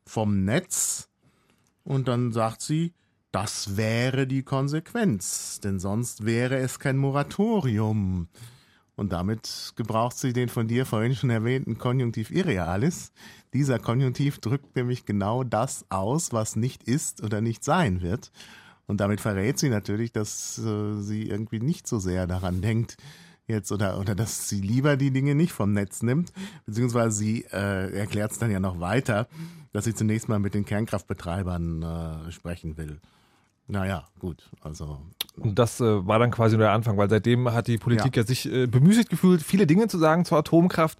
vom 0.04 0.44
Netz? 0.44 1.08
Und 1.84 2.08
dann 2.08 2.32
sagt 2.32 2.60
sie, 2.60 2.92
das 3.32 3.76
wäre 3.76 4.26
die 4.26 4.42
Konsequenz, 4.42 5.60
denn 5.60 5.78
sonst 5.78 6.24
wäre 6.24 6.56
es 6.56 6.78
kein 6.78 6.96
Moratorium. 6.96 8.28
Und 8.96 9.12
damit 9.12 9.74
gebraucht 9.76 10.18
sie 10.18 10.32
den 10.32 10.48
von 10.48 10.66
dir 10.66 10.84
vorhin 10.84 11.14
schon 11.14 11.30
erwähnten 11.30 11.78
Konjunktiv 11.78 12.30
Irrealis. 12.30 13.12
Dieser 13.54 13.78
Konjunktiv 13.78 14.38
drückt 14.38 14.76
nämlich 14.76 15.06
genau 15.06 15.44
das 15.44 15.84
aus, 15.88 16.32
was 16.32 16.56
nicht 16.56 16.84
ist 16.84 17.22
oder 17.22 17.40
nicht 17.40 17.64
sein 17.64 18.02
wird. 18.02 18.30
Und 18.86 19.00
damit 19.00 19.20
verrät 19.20 19.58
sie 19.58 19.68
natürlich, 19.68 20.12
dass 20.12 20.58
äh, 20.58 21.00
sie 21.00 21.28
irgendwie 21.28 21.60
nicht 21.60 21.86
so 21.86 21.98
sehr 21.98 22.26
daran 22.26 22.60
denkt, 22.62 22.96
jetzt 23.46 23.72
oder 23.72 23.98
oder 23.98 24.14
dass 24.14 24.48
sie 24.48 24.60
lieber 24.60 24.96
die 24.96 25.10
Dinge 25.10 25.34
nicht 25.34 25.52
vom 25.52 25.72
Netz 25.72 26.02
nimmt, 26.02 26.32
beziehungsweise 26.66 27.16
sie 27.16 27.44
äh, 27.52 27.98
erklärt 27.98 28.32
es 28.32 28.38
dann 28.38 28.50
ja 28.50 28.60
noch 28.60 28.78
weiter, 28.78 29.26
dass 29.72 29.84
sie 29.84 29.94
zunächst 29.94 30.28
mal 30.28 30.38
mit 30.38 30.54
den 30.54 30.64
Kernkraftbetreibern 30.64 31.82
äh, 31.82 32.32
sprechen 32.32 32.76
will. 32.76 33.00
Naja, 33.66 34.08
gut, 34.18 34.50
also. 34.60 35.00
Und 35.40 35.58
das 35.58 35.80
äh, 35.80 36.06
war 36.06 36.18
dann 36.18 36.30
quasi 36.30 36.56
nur 36.56 36.66
der 36.66 36.72
Anfang, 36.72 36.96
weil 36.96 37.08
seitdem 37.08 37.52
hat 37.52 37.66
die 37.66 37.78
Politik 37.78 38.16
ja, 38.16 38.22
ja 38.22 38.26
sich 38.26 38.50
äh, 38.50 38.66
bemüßigt 38.66 39.10
gefühlt, 39.10 39.42
viele 39.42 39.66
Dinge 39.66 39.88
zu 39.88 39.98
sagen 39.98 40.24
zur 40.24 40.38
Atomkraft. 40.38 40.98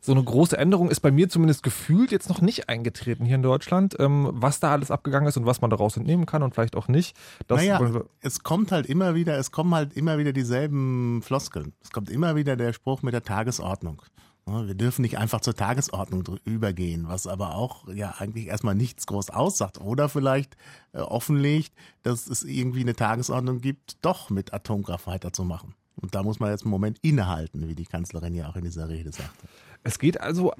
So 0.00 0.12
eine 0.12 0.22
große 0.22 0.56
Änderung 0.56 0.90
ist 0.90 1.00
bei 1.00 1.10
mir 1.10 1.28
zumindest 1.28 1.62
gefühlt 1.62 2.12
jetzt 2.12 2.28
noch 2.28 2.40
nicht 2.40 2.68
eingetreten 2.68 3.24
hier 3.24 3.36
in 3.36 3.42
Deutschland. 3.42 3.96
Ähm, 3.98 4.28
was 4.32 4.60
da 4.60 4.72
alles 4.72 4.90
abgegangen 4.90 5.28
ist 5.28 5.36
und 5.36 5.46
was 5.46 5.60
man 5.60 5.70
daraus 5.70 5.96
entnehmen 5.96 6.26
kann 6.26 6.42
und 6.42 6.54
vielleicht 6.54 6.76
auch 6.76 6.88
nicht. 6.88 7.16
Das 7.46 7.58
naja, 7.58 7.80
es 8.20 8.42
kommt 8.42 8.72
halt 8.72 8.86
immer 8.86 9.14
wieder, 9.14 9.38
es 9.38 9.50
kommen 9.50 9.74
halt 9.74 9.94
immer 9.94 10.18
wieder 10.18 10.32
dieselben 10.32 11.22
Floskeln. 11.22 11.72
Es 11.82 11.90
kommt 11.90 12.10
immer 12.10 12.36
wieder 12.36 12.56
der 12.56 12.72
Spruch 12.72 13.02
mit 13.02 13.14
der 13.14 13.22
Tagesordnung. 13.22 14.02
Wir 14.48 14.74
dürfen 14.74 15.02
nicht 15.02 15.18
einfach 15.18 15.40
zur 15.40 15.54
Tagesordnung 15.54 16.38
übergehen, 16.44 17.06
was 17.08 17.26
aber 17.26 17.54
auch 17.54 17.86
ja 17.88 18.14
eigentlich 18.18 18.46
erstmal 18.46 18.74
nichts 18.74 19.06
groß 19.06 19.30
aussagt 19.30 19.80
oder 19.80 20.08
vielleicht 20.08 20.56
äh, 20.92 20.98
offenlegt, 20.98 21.72
dass 22.02 22.26
es 22.28 22.44
irgendwie 22.44 22.80
eine 22.80 22.94
Tagesordnung 22.94 23.60
gibt, 23.60 23.98
doch 24.02 24.30
mit 24.30 24.54
Atomkraft 24.54 25.06
weiterzumachen. 25.06 25.74
Und 25.96 26.14
da 26.14 26.22
muss 26.22 26.40
man 26.40 26.50
jetzt 26.50 26.62
einen 26.62 26.70
Moment 26.70 26.98
innehalten, 27.02 27.68
wie 27.68 27.74
die 27.74 27.84
Kanzlerin 27.84 28.34
ja 28.34 28.48
auch 28.48 28.56
in 28.56 28.64
dieser 28.64 28.88
Rede 28.88 29.12
sagte. 29.12 29.48
Es 29.82 29.98
geht 29.98 30.20
also 30.20 30.52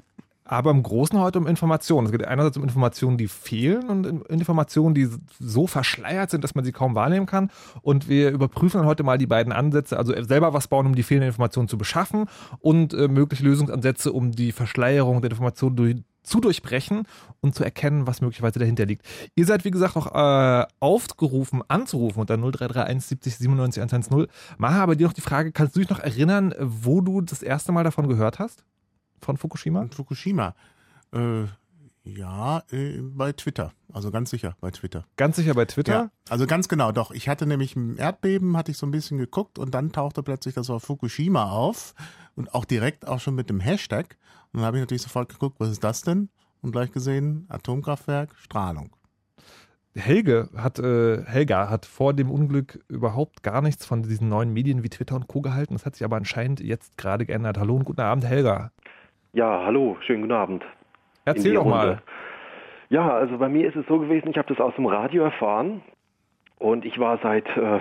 aber 0.49 0.71
im 0.71 0.81
Großen 0.81 1.17
heute 1.19 1.37
um 1.37 1.45
Informationen. 1.45 2.07
Es 2.07 2.11
geht 2.11 2.25
einerseits 2.25 2.57
um 2.57 2.63
Informationen, 2.63 3.17
die 3.17 3.27
fehlen 3.27 3.87
und 3.87 4.27
Informationen, 4.27 4.95
die 4.95 5.07
so 5.39 5.67
verschleiert 5.67 6.31
sind, 6.31 6.43
dass 6.43 6.55
man 6.55 6.65
sie 6.65 6.71
kaum 6.71 6.95
wahrnehmen 6.95 7.27
kann. 7.27 7.51
Und 7.83 8.09
wir 8.09 8.31
überprüfen 8.31 8.79
dann 8.79 8.87
heute 8.87 9.03
mal 9.03 9.19
die 9.19 9.27
beiden 9.27 9.53
Ansätze, 9.53 9.97
also 9.97 10.11
selber 10.23 10.51
was 10.51 10.67
bauen, 10.67 10.87
um 10.87 10.95
die 10.95 11.03
fehlenden 11.03 11.27
Informationen 11.27 11.67
zu 11.67 11.77
beschaffen 11.77 12.25
und 12.59 12.95
äh, 12.95 13.07
mögliche 13.07 13.43
Lösungsansätze, 13.43 14.11
um 14.11 14.31
die 14.31 14.51
Verschleierung 14.51 15.21
der 15.21 15.29
Informationen 15.29 15.75
durch, 15.75 15.97
zu 16.23 16.39
durchbrechen 16.39 17.03
und 17.41 17.53
zu 17.53 17.63
erkennen, 17.63 18.07
was 18.07 18.21
möglicherweise 18.21 18.57
dahinter 18.57 18.87
liegt. 18.87 19.05
Ihr 19.35 19.45
seid, 19.45 19.65
wie 19.65 19.71
gesagt, 19.71 19.95
auch 19.97 20.15
äh, 20.15 20.65
aufgerufen, 20.79 21.61
anzurufen 21.67 22.21
unter 22.21 22.37
0331 22.37 23.07
70 23.07 23.37
97 23.37 23.83
110. 23.83 24.25
Maha, 24.57 24.81
aber 24.81 24.95
dir 24.95 25.05
noch 25.05 25.13
die 25.13 25.21
Frage, 25.21 25.51
kannst 25.51 25.75
du 25.75 25.79
dich 25.79 25.89
noch 25.89 25.99
erinnern, 25.99 26.55
wo 26.59 27.01
du 27.01 27.21
das 27.21 27.43
erste 27.43 27.71
Mal 27.71 27.83
davon 27.83 28.07
gehört 28.07 28.39
hast? 28.39 28.65
Von 29.21 29.37
Fukushima? 29.37 29.81
Von 29.81 29.91
Fukushima. 29.91 30.55
Äh, 31.13 31.45
ja, 32.03 32.63
äh, 32.71 33.01
bei 33.01 33.33
Twitter. 33.33 33.71
Also 33.91 34.11
ganz 34.11 34.29
sicher 34.29 34.55
bei 34.61 34.71
Twitter. 34.71 35.05
Ganz 35.15 35.35
sicher 35.35 35.53
bei 35.53 35.65
Twitter? 35.65 35.93
Ja, 35.93 36.11
also 36.29 36.47
ganz 36.47 36.67
genau, 36.67 36.91
doch. 36.91 37.11
Ich 37.11 37.29
hatte 37.29 37.45
nämlich 37.45 37.75
ein 37.75 37.97
Erdbeben, 37.97 38.57
hatte 38.57 38.71
ich 38.71 38.77
so 38.77 38.85
ein 38.85 38.91
bisschen 38.91 39.17
geguckt 39.17 39.59
und 39.59 39.73
dann 39.73 39.91
tauchte 39.91 40.23
plötzlich 40.23 40.55
das 40.55 40.69
Wort 40.69 40.83
Fukushima 40.83 41.51
auf 41.51 41.93
und 42.35 42.53
auch 42.53 42.65
direkt 42.65 43.07
auch 43.07 43.19
schon 43.19 43.35
mit 43.35 43.49
dem 43.49 43.59
Hashtag. 43.59 44.17
Und 44.51 44.59
dann 44.59 44.65
habe 44.65 44.77
ich 44.77 44.81
natürlich 44.81 45.03
sofort 45.03 45.29
geguckt, 45.29 45.59
was 45.59 45.69
ist 45.69 45.83
das 45.83 46.01
denn? 46.01 46.29
Und 46.61 46.71
gleich 46.71 46.91
gesehen, 46.91 47.45
Atomkraftwerk, 47.49 48.35
Strahlung. 48.37 48.95
Helge 49.95 50.49
hat, 50.55 50.79
äh, 50.79 51.23
Helga 51.25 51.69
hat 51.69 51.85
vor 51.85 52.13
dem 52.13 52.29
Unglück 52.29 52.83
überhaupt 52.87 53.43
gar 53.43 53.61
nichts 53.61 53.85
von 53.85 54.03
diesen 54.03 54.29
neuen 54.29 54.53
Medien 54.53 54.83
wie 54.83 54.89
Twitter 54.89 55.15
und 55.15 55.27
Co. 55.27 55.41
gehalten. 55.41 55.73
Das 55.73 55.85
hat 55.85 55.95
sich 55.95 56.05
aber 56.05 56.15
anscheinend 56.15 56.59
jetzt 56.59 56.97
gerade 56.97 57.25
geändert. 57.25 57.57
Hallo 57.57 57.75
und 57.75 57.85
guten 57.85 58.01
Abend, 58.01 58.25
Helga. 58.25 58.71
Ja, 59.33 59.61
hallo, 59.63 59.95
schönen 60.01 60.21
guten 60.21 60.33
Abend. 60.33 60.65
Erzähl 61.25 61.53
doch 61.53 61.65
mal. 61.65 62.01
Ja, 62.89 63.11
also 63.11 63.37
bei 63.37 63.47
mir 63.47 63.67
ist 63.67 63.75
es 63.75 63.85
so 63.85 63.99
gewesen, 63.99 64.29
ich 64.31 64.37
habe 64.39 64.47
das 64.51 64.59
aus 64.59 64.73
dem 64.75 64.87
Radio 64.87 65.23
erfahren 65.23 65.81
und 66.57 66.83
ich 66.83 66.97
war 66.97 67.19
seit 67.21 67.45
äh, 67.55 67.79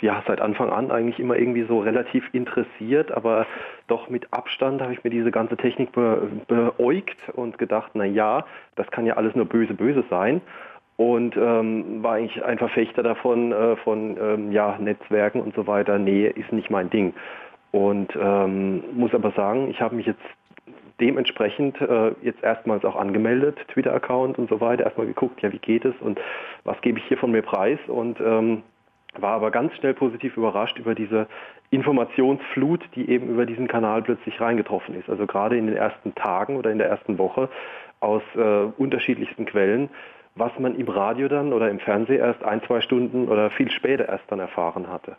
ja 0.00 0.22
seit 0.26 0.40
Anfang 0.40 0.70
an 0.70 0.90
eigentlich 0.90 1.20
immer 1.20 1.36
irgendwie 1.36 1.64
so 1.64 1.80
relativ 1.80 2.24
interessiert, 2.32 3.12
aber 3.12 3.46
doch 3.88 4.08
mit 4.08 4.32
Abstand 4.32 4.80
habe 4.80 4.94
ich 4.94 5.04
mir 5.04 5.10
diese 5.10 5.30
ganze 5.30 5.58
Technik 5.58 5.92
be 5.92 6.30
beäugt 6.48 7.18
und 7.34 7.58
gedacht, 7.58 7.90
na 7.92 8.06
ja, 8.06 8.46
das 8.76 8.90
kann 8.90 9.04
ja 9.04 9.14
alles 9.18 9.34
nur 9.34 9.44
böse 9.44 9.74
böse 9.74 10.02
sein 10.08 10.40
und 10.96 11.36
ähm, 11.36 12.02
war 12.02 12.14
eigentlich 12.14 12.42
ein 12.42 12.56
Verfechter 12.56 13.02
davon 13.02 13.52
äh, 13.52 13.76
von 13.76 14.16
ähm, 14.18 14.50
ja 14.50 14.78
Netzwerken 14.78 15.42
und 15.42 15.54
so 15.54 15.66
weiter. 15.66 15.98
Nee, 15.98 16.26
ist 16.26 16.52
nicht 16.52 16.70
mein 16.70 16.88
Ding. 16.88 17.12
Und 17.72 18.16
ähm, 18.18 18.82
muss 18.94 19.12
aber 19.12 19.32
sagen, 19.32 19.68
ich 19.68 19.82
habe 19.82 19.94
mich 19.94 20.06
jetzt 20.06 20.22
dementsprechend 21.00 21.80
äh, 21.80 22.12
jetzt 22.22 22.42
erstmals 22.42 22.84
auch 22.84 22.96
angemeldet, 22.96 23.58
Twitter-Account 23.68 24.38
und 24.38 24.48
so 24.48 24.60
weiter, 24.60 24.84
erstmal 24.84 25.06
geguckt, 25.06 25.42
ja, 25.42 25.52
wie 25.52 25.58
geht 25.58 25.84
es 25.84 25.94
und 26.00 26.20
was 26.64 26.80
gebe 26.80 26.98
ich 26.98 27.04
hier 27.06 27.18
von 27.18 27.30
mir 27.30 27.42
preis 27.42 27.78
und 27.86 28.20
ähm, 28.20 28.62
war 29.18 29.32
aber 29.32 29.50
ganz 29.50 29.74
schnell 29.74 29.94
positiv 29.94 30.36
überrascht 30.36 30.78
über 30.78 30.94
diese 30.94 31.26
Informationsflut, 31.70 32.84
die 32.94 33.10
eben 33.10 33.28
über 33.28 33.46
diesen 33.46 33.66
Kanal 33.68 34.02
plötzlich 34.02 34.40
reingetroffen 34.40 34.94
ist. 34.98 35.08
Also 35.08 35.26
gerade 35.26 35.56
in 35.56 35.66
den 35.66 35.76
ersten 35.76 36.14
Tagen 36.14 36.56
oder 36.56 36.70
in 36.70 36.78
der 36.78 36.88
ersten 36.88 37.18
Woche 37.18 37.48
aus 38.00 38.22
äh, 38.36 38.40
unterschiedlichsten 38.76 39.46
Quellen, 39.46 39.88
was 40.34 40.52
man 40.58 40.76
im 40.76 40.88
Radio 40.88 41.28
dann 41.28 41.52
oder 41.52 41.70
im 41.70 41.78
Fernsehen 41.78 42.20
erst 42.20 42.44
ein, 42.44 42.62
zwei 42.62 42.80
Stunden 42.80 43.28
oder 43.28 43.50
viel 43.50 43.70
später 43.70 44.08
erst 44.08 44.24
dann 44.28 44.38
erfahren 44.38 44.88
hatte. 44.88 45.16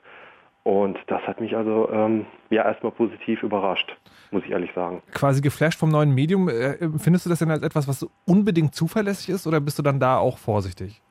Und 0.68 1.00
das 1.08 1.22
hat 1.22 1.40
mich 1.40 1.56
also 1.56 1.90
ähm, 1.94 2.26
ja 2.50 2.66
erstmal 2.66 2.92
positiv 2.92 3.42
überrascht, 3.42 3.96
muss 4.32 4.44
ich 4.44 4.52
ehrlich 4.52 4.70
sagen. 4.76 5.02
Quasi 5.14 5.40
geflasht 5.42 5.80
vom 5.80 5.88
neuen 5.88 6.14
Medium. 6.14 6.50
Äh, 6.50 6.90
findest 6.98 7.26
du 7.26 7.30
das 7.30 7.40
denn 7.40 7.50
als 7.50 7.64
etwas, 7.64 7.88
was 7.88 8.06
unbedingt 8.26 8.76
zuverlässig 8.76 9.30
ist 9.34 9.48
oder 9.48 9.62
bist 9.62 9.80
du 9.80 9.82
dann 9.82 10.02
da 10.02 10.18
auch 10.18 10.38
vorsichtig? 10.38 11.02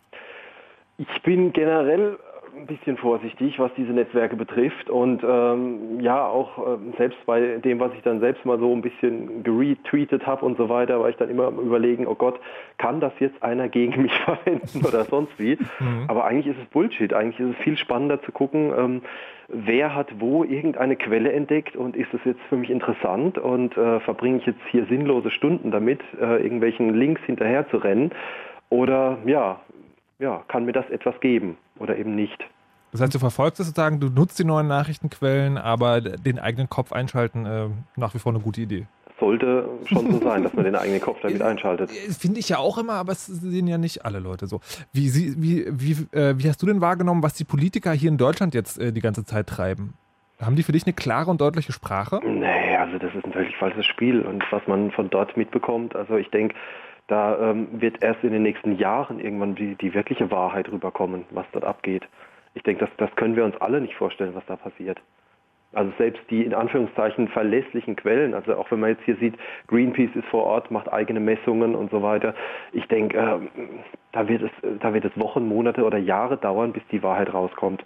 Ich 0.99 1.23
bin 1.23 1.55
generell 1.55 2.19
ein 2.55 2.67
bisschen 2.67 2.99
vorsichtig, 2.99 3.59
was 3.59 3.71
diese 3.79 3.93
Netzwerke 3.93 4.37
betrifft 4.37 4.91
und 4.91 5.23
ähm, 5.27 6.01
ja 6.01 6.27
auch 6.27 6.59
äh, 6.59 6.79
selbst 6.99 7.19
bei 7.25 7.57
dem, 7.57 7.81
was 7.81 7.93
ich 7.95 8.03
dann 8.03 8.21
selbst 8.21 8.45
mal 8.45 8.59
so 8.59 8.75
ein 8.75 8.83
bisschen 8.83 9.43
geretweetet 9.43 10.27
habe 10.27 10.45
und 10.45 10.59
so 10.59 10.69
weiter, 10.69 11.01
war 11.01 11.09
ich 11.09 11.17
dann 11.17 11.31
immer 11.31 11.49
überlegen, 11.49 12.07
oh 12.07 12.15
Gott, 12.15 12.39
kann 12.77 13.01
das 13.01 13.13
jetzt 13.21 13.43
einer 13.43 13.71
gegen 13.71 14.03
mich 14.03 14.13
verwenden 14.21 14.85
oder 14.85 15.05
sonst 15.05 15.39
wie? 15.39 15.59
Mhm. 15.81 16.05
Aber 16.09 16.27
eigentlich 16.27 16.55
ist 16.55 16.63
es 16.63 16.69
Bullshit. 16.71 17.15
Eigentlich 17.15 17.41
ist 17.41 17.57
es 17.59 17.65
viel 17.65 17.79
spannender 17.79 18.23
zu 18.23 18.33
gucken, 18.33 18.73
ähm, 18.77 19.03
wer 19.49 19.95
hat 19.95 20.21
wo 20.21 20.45
irgendeine 20.45 20.97
Quelle 20.97 21.33
entdeckt 21.33 21.77
und 21.77 21.97
ist 21.97 22.13
es 22.13 22.21
jetzt 22.25 22.41
für 22.49 22.57
mich 22.57 22.71
interessant 22.71 23.39
und 23.39 23.77
äh, 23.77 24.01
verbringe 24.01 24.39
ich 24.39 24.47
jetzt 24.47 24.61
hier 24.71 24.87
sinnlose 24.87 25.31
Stunden 25.31 25.71
damit, 25.71 26.01
äh, 26.21 26.43
irgendwelchen 26.43 26.95
Links 26.95 27.21
hinterher 27.23 27.69
zu 27.71 27.77
rennen 27.79 28.11
oder 28.69 29.19
ja, 29.25 29.61
ja, 30.19 30.43
kann 30.49 30.65
mir 30.65 30.73
das 30.73 30.89
etwas 30.91 31.19
geben 31.21 31.57
oder 31.79 31.97
eben 31.97 32.15
nicht. 32.15 32.45
Das 32.93 33.01
heißt, 33.01 33.15
du 33.15 33.19
verfolgst 33.19 33.61
es 33.61 33.67
sozusagen, 33.67 34.01
du 34.01 34.09
nutzt 34.09 34.39
die 34.39 34.45
neuen 34.45 34.69
Nachrichtenquellen, 34.69 35.59
aber 35.59 36.01
den 36.01 36.39
eigenen 36.39 36.71
Kopf 36.71 36.93
einschalten, 36.93 37.45
äh, 37.45 37.69
nach 37.97 38.15
wie 38.15 38.19
vor 38.19 38.33
eine 38.33 38.41
gute 38.41 38.63
Idee. 38.63 38.87
Sollte 39.19 39.69
schon 39.87 40.13
so 40.13 40.19
sein, 40.21 40.43
dass 40.43 40.53
man 40.53 40.65
den 40.65 40.75
eigenen 40.75 41.01
Kopf 41.01 41.19
damit 41.23 41.41
einschaltet. 41.51 41.91
Äh, 41.91 42.13
Finde 42.13 42.39
ich 42.41 42.49
ja 42.51 42.59
auch 42.59 42.77
immer, 42.77 42.95
aber 42.95 43.13
es 43.13 43.27
sehen 43.27 43.67
ja 43.67 43.79
nicht 43.79 44.05
alle 44.05 44.19
Leute 44.19 44.47
so. 44.47 44.61
Wie, 44.93 45.09
sie- 45.09 45.35
wie, 45.39 45.65
wie, 45.71 45.93
äh, 46.17 46.35
wie 46.39 46.49
hast 46.49 46.61
du 46.63 46.67
denn 46.67 46.81
wahrgenommen, 46.83 47.23
was 47.23 47.35
die 47.35 47.45
Politiker 47.45 47.93
hier 47.93 48.11
in 48.11 48.19
Deutschland 48.19 48.55
jetzt 48.55 48.79
äh, 48.79 48.93
die 48.93 49.01
ganze 49.01 49.25
Zeit 49.25 49.47
treiben? 49.47 49.95
Haben 50.39 50.55
die 50.57 50.63
für 50.63 50.73
dich 50.73 50.85
eine 50.85 50.93
klare 50.93 51.31
und 51.31 51.41
deutliche 51.41 51.73
Sprache? 51.73 52.21
Nee, 52.27 52.77
also 52.77 52.99
das 52.99 53.15
ist 53.15 53.25
ein 53.25 53.33
völlig 53.33 53.57
falsches 53.57 53.87
Spiel 53.87 54.21
und 54.21 54.45
was 54.51 54.61
man 54.67 54.91
von 54.91 55.09
dort 55.09 55.35
mitbekommt, 55.39 55.97
also 55.97 56.17
ich 56.17 56.29
denke, 56.31 56.55
da 57.07 57.39
ähm, 57.53 57.69
wird 57.81 58.03
erst 58.03 58.23
in 58.23 58.33
den 58.33 58.43
nächsten 58.43 58.77
Jahren 58.77 59.19
irgendwann 59.19 59.55
die, 59.55 59.77
die 59.77 59.95
wirkliche 59.95 60.31
Wahrheit 60.31 60.69
rüberkommen, 60.71 61.25
was 61.31 61.47
dort 61.53 61.65
abgeht. 61.65 62.03
Ich 62.53 62.63
denke, 62.65 62.85
das, 62.85 62.91
das 62.99 63.17
können 63.17 63.35
wir 63.37 63.45
uns 63.47 63.57
alle 63.63 63.81
nicht 63.81 63.95
vorstellen, 63.95 64.35
was 64.35 64.45
da 64.47 64.57
passiert. 64.57 64.99
Also 65.77 65.93
selbst 65.99 66.23
die 66.31 66.43
in 66.43 66.55
Anführungszeichen 66.55 67.29
verlässlichen 67.29 67.97
Quellen, 67.97 68.33
also 68.33 68.55
auch 68.57 68.71
wenn 68.71 68.81
man 68.81 68.91
jetzt 68.91 69.05
hier 69.05 69.17
sieht, 69.17 69.35
Greenpeace 69.67 70.17
ist 70.17 70.27
vor 70.29 70.45
Ort, 70.45 70.71
macht 70.71 70.91
eigene 70.91 71.21
Messungen 71.21 71.75
und 71.75 71.91
so 71.91 72.03
weiter. 72.03 72.35
Ich 72.73 72.87
denke, 72.89 73.19
ähm, 73.19 73.51
da 74.13 74.27
wird 74.27 74.41
es, 74.43 74.51
da 74.81 74.95
wird 74.95 75.05
es 75.05 75.13
Wochen, 75.21 75.47
Monate 75.47 75.85
oder 75.85 75.99
Jahre 75.99 76.39
dauern, 76.39 76.73
bis 76.73 76.83
die 76.91 77.03
Wahrheit 77.03 77.35
rauskommt. 77.35 77.85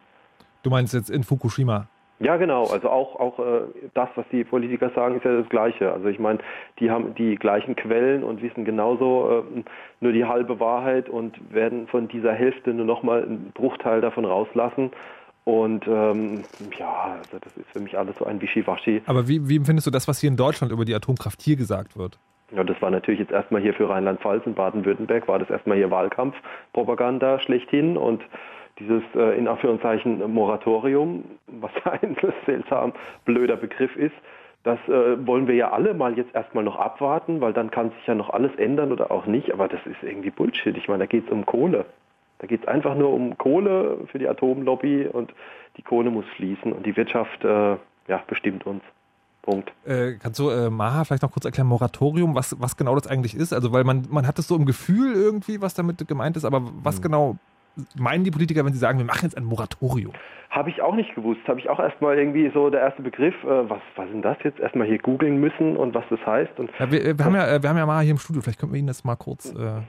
Du 0.63 0.71
meinst 0.71 0.95
jetzt 0.95 1.11
in 1.11 1.25
Fukushima. 1.25 1.89
Ja, 2.21 2.37
genau. 2.37 2.67
Also 2.67 2.91
auch, 2.91 3.19
auch 3.19 3.39
äh, 3.39 3.63
das, 3.95 4.11
was 4.15 4.27
die 4.31 4.45
Politiker 4.45 4.91
sagen, 4.95 5.17
ist 5.17 5.25
ja 5.25 5.41
das 5.41 5.49
Gleiche. 5.49 5.91
Also 5.91 6.07
ich 6.09 6.19
meine, 6.19 6.39
die 6.79 6.91
haben 6.91 7.15
die 7.15 7.35
gleichen 7.35 7.75
Quellen 7.77 8.23
und 8.23 8.43
wissen 8.43 8.67
genauso 8.67 9.43
äh, 9.57 9.63
nur 10.01 10.13
die 10.13 10.27
halbe 10.27 10.61
Wahrheit 10.61 11.09
und 11.09 11.41
werden 11.53 11.89
von 11.89 12.09
dieser 12.09 12.35
Hälfte 12.35 12.75
nur 12.75 12.85
nochmal 12.85 13.25
einen 13.25 13.53
Bruchteil 13.55 14.03
davon 14.03 14.27
rauslassen. 14.27 14.93
Und 15.45 15.87
ähm, 15.87 16.43
ja, 16.79 17.17
also 17.19 17.39
das 17.41 17.57
ist 17.57 17.69
für 17.73 17.81
mich 17.81 17.97
alles 17.97 18.17
so 18.19 18.25
ein 18.25 18.41
Wischiwaschi. 18.41 19.03
Aber 19.07 19.27
wie, 19.27 19.49
wie 19.49 19.57
empfindest 19.57 19.87
du 19.87 19.91
das, 19.91 20.07
was 20.07 20.21
hier 20.21 20.29
in 20.29 20.37
Deutschland 20.37 20.73
über 20.73 20.85
die 20.85 20.95
Atomkraft 20.95 21.41
hier 21.41 21.57
gesagt 21.57 21.97
wird? 21.97 22.19
Ja, 22.55 22.65
das 22.65 22.81
war 22.83 22.91
natürlich 22.91 23.21
jetzt 23.21 23.33
erstmal 23.33 23.63
hier 23.63 23.75
für 23.75 23.89
Rheinland-Pfalz 23.89 24.45
und 24.45 24.57
Baden-Württemberg, 24.57 25.29
war 25.29 25.39
das 25.39 25.51
erstmal 25.51 25.77
hier 25.77 25.91
Wahlkampfpropaganda 25.91 27.39
schlechthin 27.41 27.97
und 27.97 28.23
dieses 28.81 29.03
äh, 29.15 29.39
in 29.39 29.47
Anführungszeichen 29.47 30.33
Moratorium, 30.33 31.25
was 31.47 31.71
ein 31.85 32.17
seltsam 32.47 32.93
blöder 33.25 33.57
Begriff 33.57 33.95
ist, 33.97 34.15
das 34.63 34.79
äh, 34.89 35.27
wollen 35.27 35.47
wir 35.47 35.55
ja 35.55 35.71
alle 35.71 35.95
mal 35.95 36.17
jetzt 36.19 36.35
erstmal 36.35 36.65
noch 36.65 36.77
abwarten, 36.77 37.41
weil 37.41 37.53
dann 37.53 37.71
kann 37.71 37.91
sich 37.91 38.07
ja 38.07 38.15
noch 38.15 38.31
alles 38.31 38.55
ändern 38.57 38.93
oder 38.93 39.11
auch 39.11 39.27
nicht, 39.27 39.53
aber 39.53 39.69
das 39.69 39.81
ist 39.87 40.03
irgendwie 40.03 40.31
Bullshit. 40.31 40.77
Ich 40.77 40.89
meine, 40.89 41.01
da 41.01 41.07
geht 41.07 41.27
es 41.27 41.33
um 41.33 41.47
Kohle. 41.47 41.87
Da 42.41 42.47
geht 42.47 42.63
es 42.63 42.69
einfach 42.69 42.95
nur 42.95 43.13
um 43.13 43.37
Kohle 43.39 43.99
für 44.11 44.19
die 44.19 44.29
Atomlobby 44.29 45.07
und 45.07 45.33
die 45.77 45.83
Kohle 45.83 46.11
muss 46.11 46.25
fließen 46.37 46.73
und 46.73 46.85
die 46.85 46.97
Wirtschaft 46.97 47.45
äh, 47.45 47.77
ja, 48.09 48.23
bestimmt 48.27 48.67
uns. 48.67 48.83
Punkt. 49.43 49.73
Äh, 49.87 50.15
kannst 50.23 50.39
du 50.39 50.51
äh, 50.51 50.69
Maha 50.69 51.05
vielleicht 51.05 51.23
noch 51.23 51.31
kurz 51.31 51.45
erklären, 51.45 51.67
Moratorium, 51.69 52.35
was, 52.35 52.61
was 52.61 52.77
genau 52.77 52.95
das 52.95 53.07
eigentlich 53.07 53.35
ist? 53.35 53.53
Also, 53.53 53.73
weil 53.73 53.85
man, 53.85 54.07
man 54.11 54.27
hat 54.27 54.39
es 54.39 54.47
so 54.47 54.57
im 54.57 54.67
Gefühl 54.67 55.15
irgendwie, 55.15 55.63
was 55.63 55.75
damit 55.75 56.07
gemeint 56.07 56.37
ist, 56.37 56.45
aber 56.45 56.63
was 56.83 57.01
genau 57.01 57.37
meinen 57.99 58.25
die 58.25 58.31
Politiker, 58.31 58.65
wenn 58.65 58.73
sie 58.73 58.79
sagen, 58.79 58.99
wir 58.99 59.07
machen 59.07 59.25
jetzt 59.25 59.37
ein 59.37 59.45
Moratorium? 59.45 60.13
Habe 60.51 60.71
ich 60.71 60.83
auch 60.83 60.95
nicht 60.95 61.15
gewusst. 61.15 61.41
Habe 61.47 61.61
ich 61.61 61.71
auch 61.71 61.79
erstmal 61.79 62.19
irgendwie 62.19 62.51
so 62.53 62.71
der 62.71 62.81
erste 62.81 63.03
Begriff, 63.03 63.35
äh, 63.45 63.71
was, 63.71 63.81
was 63.97 64.07
ist 64.07 64.13
denn 64.13 64.23
das 64.23 64.37
jetzt? 64.43 64.61
Erstmal 64.61 64.87
hier 64.87 64.99
googeln 64.99 65.41
müssen 65.41 65.77
und 65.77 65.95
was 65.95 66.05
das 66.11 66.25
heißt. 66.27 66.59
Und 66.59 66.71
Ja, 66.79 66.91
wir, 66.91 67.19
wir, 67.19 67.25
haben 67.25 67.35
ja, 67.35 67.49
äh, 67.49 67.63
wir 67.63 67.71
haben 67.71 67.77
ja 67.77 67.87
Maha 67.87 68.01
hier 68.01 68.11
im 68.11 68.19
Studio, 68.19 68.43
vielleicht 68.43 68.59
können 68.59 68.73
wir 68.73 68.79
Ihnen 68.79 68.89
das 68.89 69.05
mal 69.05 69.17
kurz. 69.17 69.55
Äh, 69.55 69.83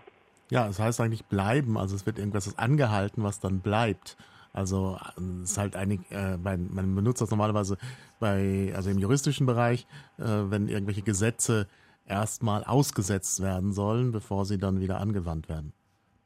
Ja, 0.51 0.67
es 0.67 0.79
heißt 0.79 0.99
eigentlich 0.99 1.25
bleiben. 1.25 1.77
Also 1.77 1.95
es 1.95 2.05
wird 2.05 2.19
irgendwas 2.19 2.57
angehalten, 2.57 3.23
was 3.23 3.39
dann 3.39 3.61
bleibt. 3.61 4.17
Also 4.51 4.99
es 5.15 5.51
ist 5.51 5.57
halt 5.57 5.77
einig, 5.77 6.01
äh, 6.11 6.35
man, 6.35 6.69
man 6.73 6.93
benutzt 6.93 7.21
das 7.21 7.31
normalerweise 7.31 7.77
bei, 8.19 8.73
also 8.75 8.89
im 8.89 8.99
juristischen 8.99 9.45
Bereich, 9.45 9.87
äh, 10.19 10.25
wenn 10.25 10.67
irgendwelche 10.67 11.03
Gesetze 11.03 11.67
erstmal 12.05 12.65
ausgesetzt 12.65 13.41
werden 13.41 13.71
sollen, 13.71 14.11
bevor 14.11 14.45
sie 14.45 14.57
dann 14.57 14.81
wieder 14.81 14.99
angewandt 14.99 15.47
werden. 15.47 15.71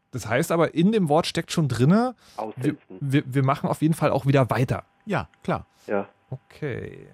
das 0.10 0.26
heißt 0.28 0.52
aber, 0.52 0.74
in 0.74 0.92
dem 0.92 1.08
Wort 1.08 1.28
steckt 1.28 1.52
schon 1.52 1.68
drinne, 1.68 2.16
wir, 2.56 2.78
wir, 3.00 3.24
wir 3.28 3.44
machen 3.44 3.70
auf 3.70 3.84
jeden 3.84 3.94
Fall 3.94 4.10
auch 4.10 4.26
wieder 4.26 4.50
weiter. 4.50 4.86
Ja, 5.06 5.30
klar. 5.44 5.68
Ja. 5.86 6.10
Okay. 6.32 7.10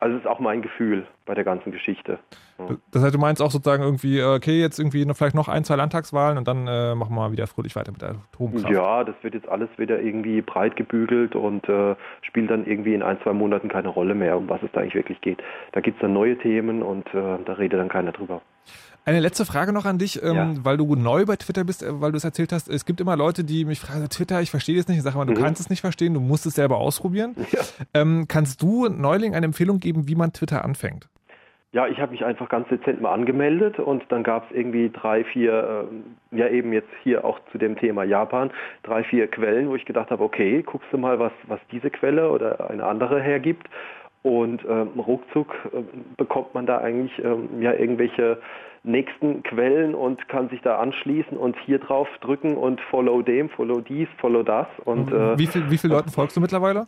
Also 0.00 0.16
es 0.16 0.22
ist 0.22 0.28
auch 0.28 0.40
mein 0.40 0.62
Gefühl 0.62 1.06
bei 1.26 1.34
der 1.34 1.44
ganzen 1.44 1.70
Geschichte. 1.70 2.18
Das 2.90 3.02
heißt, 3.02 3.14
du 3.14 3.18
meinst 3.18 3.40
auch 3.40 3.50
sozusagen 3.50 3.82
irgendwie, 3.82 4.18
äh, 4.18 4.36
okay, 4.36 4.60
jetzt 4.60 4.78
irgendwie 4.78 5.04
noch, 5.04 5.16
vielleicht 5.16 5.34
noch 5.34 5.48
ein, 5.48 5.64
zwei 5.64 5.76
Landtagswahlen 5.76 6.38
und 6.38 6.48
dann 6.48 6.66
äh, 6.66 6.94
machen 6.94 7.14
wir 7.14 7.22
mal 7.22 7.32
wieder 7.32 7.46
fröhlich 7.46 7.76
weiter 7.76 7.92
mit 7.92 8.02
der 8.02 8.16
Atomkraft. 8.32 8.70
Ja, 8.70 9.04
das 9.04 9.14
wird 9.22 9.34
jetzt 9.34 9.48
alles 9.48 9.68
wieder 9.76 10.00
irgendwie 10.00 10.42
breit 10.42 10.76
gebügelt 10.76 11.36
und 11.36 11.68
äh, 11.68 11.94
spielt 12.22 12.50
dann 12.50 12.66
irgendwie 12.66 12.94
in 12.94 13.02
ein, 13.02 13.20
zwei 13.22 13.32
Monaten 13.32 13.68
keine 13.68 13.88
Rolle 13.88 14.14
mehr, 14.14 14.36
um 14.36 14.48
was 14.48 14.62
es 14.62 14.70
da 14.72 14.80
eigentlich 14.80 14.94
wirklich 14.94 15.20
geht. 15.20 15.42
Da 15.72 15.80
gibt 15.80 15.98
es 15.98 16.02
dann 16.02 16.12
neue 16.12 16.36
Themen 16.38 16.82
und 16.82 17.06
äh, 17.14 17.38
da 17.44 17.52
redet 17.54 17.78
dann 17.78 17.88
keiner 17.88 18.12
drüber. 18.12 18.42
Eine 19.04 19.18
letzte 19.18 19.44
Frage 19.44 19.72
noch 19.72 19.84
an 19.84 19.98
dich, 19.98 20.22
ähm, 20.22 20.34
Ja. 20.36 20.50
weil 20.62 20.76
du 20.76 20.94
neu 20.94 21.24
bei 21.26 21.34
Twitter 21.36 21.64
bist, 21.64 21.82
äh, 21.82 22.00
weil 22.00 22.12
du 22.12 22.16
es 22.18 22.24
erzählt 22.24 22.52
hast. 22.52 22.68
Es 22.68 22.84
gibt 22.86 23.00
immer 23.00 23.16
Leute, 23.16 23.42
die 23.42 23.64
mich 23.64 23.80
fragen, 23.80 24.08
Twitter, 24.08 24.40
ich 24.40 24.50
verstehe 24.50 24.76
das 24.76 24.86
nicht. 24.86 24.98
Ich 24.98 25.02
sage 25.02 25.16
mal, 25.16 25.24
du 25.24 25.32
Mhm. 25.32 25.42
kannst 25.42 25.60
es 25.60 25.70
nicht 25.70 25.80
verstehen, 25.80 26.14
du 26.14 26.20
musst 26.20 26.46
es 26.46 26.54
selber 26.54 26.76
ausprobieren. 26.78 27.34
Ja. 27.50 27.60
Ähm, 27.94 28.26
kannst 28.28 28.62
du 28.62 28.88
Neuling 28.88 29.34
eine 29.34 29.46
Empfehlung 29.46 29.80
geben, 29.80 30.06
wie 30.06 30.14
man 30.14 30.32
Twitter 30.32 30.64
anfängt? 30.64 31.08
Ja, 31.74 31.88
ich 31.88 31.98
habe 31.98 32.12
mich 32.12 32.22
einfach 32.22 32.50
ganz 32.50 32.68
dezent 32.68 33.00
mal 33.00 33.12
angemeldet 33.14 33.78
und 33.78 34.02
dann 34.10 34.22
gab 34.22 34.48
es 34.50 34.54
irgendwie 34.56 34.90
drei, 34.90 35.24
vier, 35.24 35.86
ähm, 35.90 36.04
ja 36.30 36.46
eben 36.48 36.70
jetzt 36.74 36.90
hier 37.02 37.24
auch 37.24 37.40
zu 37.50 37.56
dem 37.56 37.76
Thema 37.78 38.04
Japan, 38.04 38.50
drei, 38.82 39.02
vier 39.04 39.26
Quellen, 39.26 39.68
wo 39.70 39.74
ich 39.74 39.86
gedacht 39.86 40.10
habe, 40.10 40.22
okay, 40.22 40.62
guckst 40.62 40.88
du 40.92 40.98
mal, 40.98 41.18
was, 41.18 41.32
was 41.48 41.60
diese 41.72 41.88
Quelle 41.90 42.30
oder 42.30 42.68
eine 42.68 42.84
andere 42.84 43.22
hergibt. 43.22 43.66
Und 44.22 44.64
ähm, 44.68 44.90
ruckzuck 44.98 45.54
ähm, 45.74 45.86
bekommt 46.16 46.54
man 46.54 46.66
da 46.66 46.78
eigentlich 46.78 47.12
ähm, 47.24 47.60
ja 47.60 47.72
irgendwelche 47.72 48.38
nächsten 48.84 49.42
Quellen 49.42 49.94
und 49.94 50.28
kann 50.28 50.48
sich 50.48 50.60
da 50.62 50.78
anschließen 50.78 51.36
und 51.36 51.56
hier 51.64 51.78
drauf 51.78 52.08
drücken 52.20 52.56
und 52.56 52.80
follow 52.80 53.22
dem, 53.22 53.48
follow 53.48 53.80
dies, 53.80 54.08
follow 54.18 54.42
das. 54.42 54.66
Und 54.84 55.12
äh, 55.12 55.38
wie, 55.38 55.46
viel, 55.46 55.70
wie 55.70 55.78
viele 55.78 55.94
Leuten 55.94 56.10
folgst 56.10 56.36
du 56.36 56.40
mittlerweile? 56.40 56.86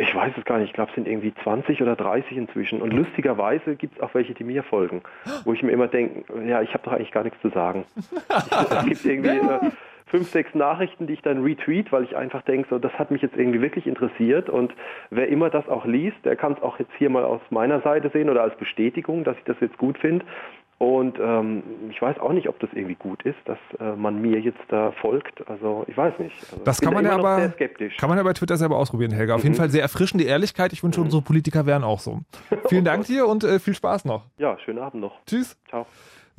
ich 0.00 0.14
weiß 0.14 0.32
es 0.38 0.44
gar 0.44 0.58
nicht, 0.58 0.68
ich 0.68 0.74
glaube, 0.74 0.90
es 0.90 0.94
sind 0.94 1.08
irgendwie 1.08 1.34
20 1.42 1.82
oder 1.82 1.96
30 1.96 2.36
inzwischen. 2.36 2.80
Und 2.80 2.92
lustigerweise 2.92 3.74
gibt 3.74 3.96
es 3.96 4.00
auch 4.00 4.14
welche, 4.14 4.32
die 4.32 4.44
mir 4.44 4.62
folgen, 4.62 5.02
wo 5.44 5.52
ich 5.52 5.62
mir 5.64 5.72
immer 5.72 5.88
denke, 5.88 6.24
ja, 6.46 6.62
ich 6.62 6.72
habe 6.72 6.84
doch 6.84 6.92
eigentlich 6.92 7.10
gar 7.10 7.24
nichts 7.24 7.40
zu 7.42 7.50
sagen. 7.50 7.84
es 8.28 8.84
gibt 8.84 9.04
irgendwie 9.04 9.38
äh, 9.38 9.70
fünf, 10.10 10.28
sechs 10.30 10.54
Nachrichten, 10.54 11.06
die 11.06 11.14
ich 11.14 11.22
dann 11.22 11.42
retweet, 11.42 11.90
weil 11.92 12.04
ich 12.04 12.16
einfach 12.16 12.42
denke, 12.42 12.68
so, 12.70 12.78
das 12.78 12.92
hat 12.98 13.10
mich 13.10 13.22
jetzt 13.22 13.36
irgendwie 13.36 13.60
wirklich 13.62 13.86
interessiert. 13.86 14.48
Und 14.50 14.72
wer 15.10 15.28
immer 15.28 15.50
das 15.50 15.68
auch 15.68 15.84
liest, 15.84 16.16
der 16.24 16.36
kann 16.36 16.52
es 16.54 16.62
auch 16.62 16.78
jetzt 16.78 16.92
hier 16.98 17.10
mal 17.10 17.24
aus 17.24 17.40
meiner 17.50 17.80
Seite 17.82 18.10
sehen 18.10 18.28
oder 18.30 18.42
als 18.42 18.56
Bestätigung, 18.56 19.24
dass 19.24 19.36
ich 19.38 19.44
das 19.44 19.56
jetzt 19.60 19.78
gut 19.78 19.98
finde. 19.98 20.24
Und 20.78 21.18
ähm, 21.20 21.64
ich 21.90 22.00
weiß 22.00 22.20
auch 22.20 22.32
nicht, 22.32 22.48
ob 22.48 22.60
das 22.60 22.70
irgendwie 22.72 22.94
gut 22.94 23.24
ist, 23.24 23.38
dass 23.46 23.58
äh, 23.80 23.96
man 23.96 24.22
mir 24.22 24.38
jetzt 24.38 24.60
da 24.68 24.92
folgt. 25.00 25.42
Also 25.48 25.84
ich 25.88 25.96
weiß 25.96 26.16
nicht. 26.20 26.36
Also, 26.52 26.62
Das 26.64 26.80
kann 26.80 26.94
man 26.94 27.04
ja 27.04 27.16
aber- 27.16 27.36
sehr 27.36 27.50
skeptisch. 27.50 27.96
Kann 27.96 28.08
man 28.08 28.16
ja 28.16 28.22
bei 28.22 28.32
Twitter 28.32 28.56
selber 28.56 28.76
ausprobieren, 28.76 29.10
Helga. 29.10 29.34
Auf 29.34 29.42
jeden 29.42 29.54
Mhm. 29.56 29.58
Fall 29.58 29.70
sehr 29.70 29.82
erfrischende 29.82 30.22
Ehrlichkeit. 30.22 30.72
Ich 30.72 30.84
wünsche, 30.84 31.00
unsere 31.00 31.20
Politiker 31.20 31.66
wären 31.66 31.82
auch 31.82 31.98
so. 31.98 32.20
Vielen 32.68 32.84
Dank 32.84 33.06
dir 33.06 33.26
und 33.26 33.42
äh, 33.42 33.58
viel 33.58 33.74
Spaß 33.74 34.04
noch. 34.04 34.26
Ja, 34.38 34.56
schönen 34.60 34.78
Abend 34.78 35.00
noch. 35.00 35.18
Tschüss. 35.26 35.56
Ciao. 35.68 35.84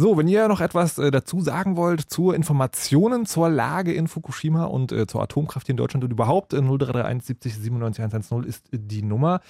So, 0.02 0.18
wenn 0.18 0.30
ihr 0.30 0.48
noch 0.48 0.62
etwas 0.62 0.98
äh, 0.98 1.12
dazu 1.12 1.42
sagen 1.42 1.76
wollt 1.76 2.00
zu 2.00 2.32
Informationen 2.32 3.26
zur 3.26 3.50
Lage 3.50 3.92
in 3.92 4.08
Fukushima 4.08 4.64
und 4.64 4.94
äh, 4.94 5.08
zur 5.08 5.22
Atomkraft 5.22 5.68
in 5.68 5.76
Deutschland 5.76 6.06
und 6.06 6.12
überhaupt, 6.12 6.54
äh, 6.54 6.62
0331 6.62 7.28
70 7.28 7.56
97 7.56 8.04
110 8.06 8.44
ist 8.44 8.64
die 8.72 9.02
Nummer. 9.02 9.42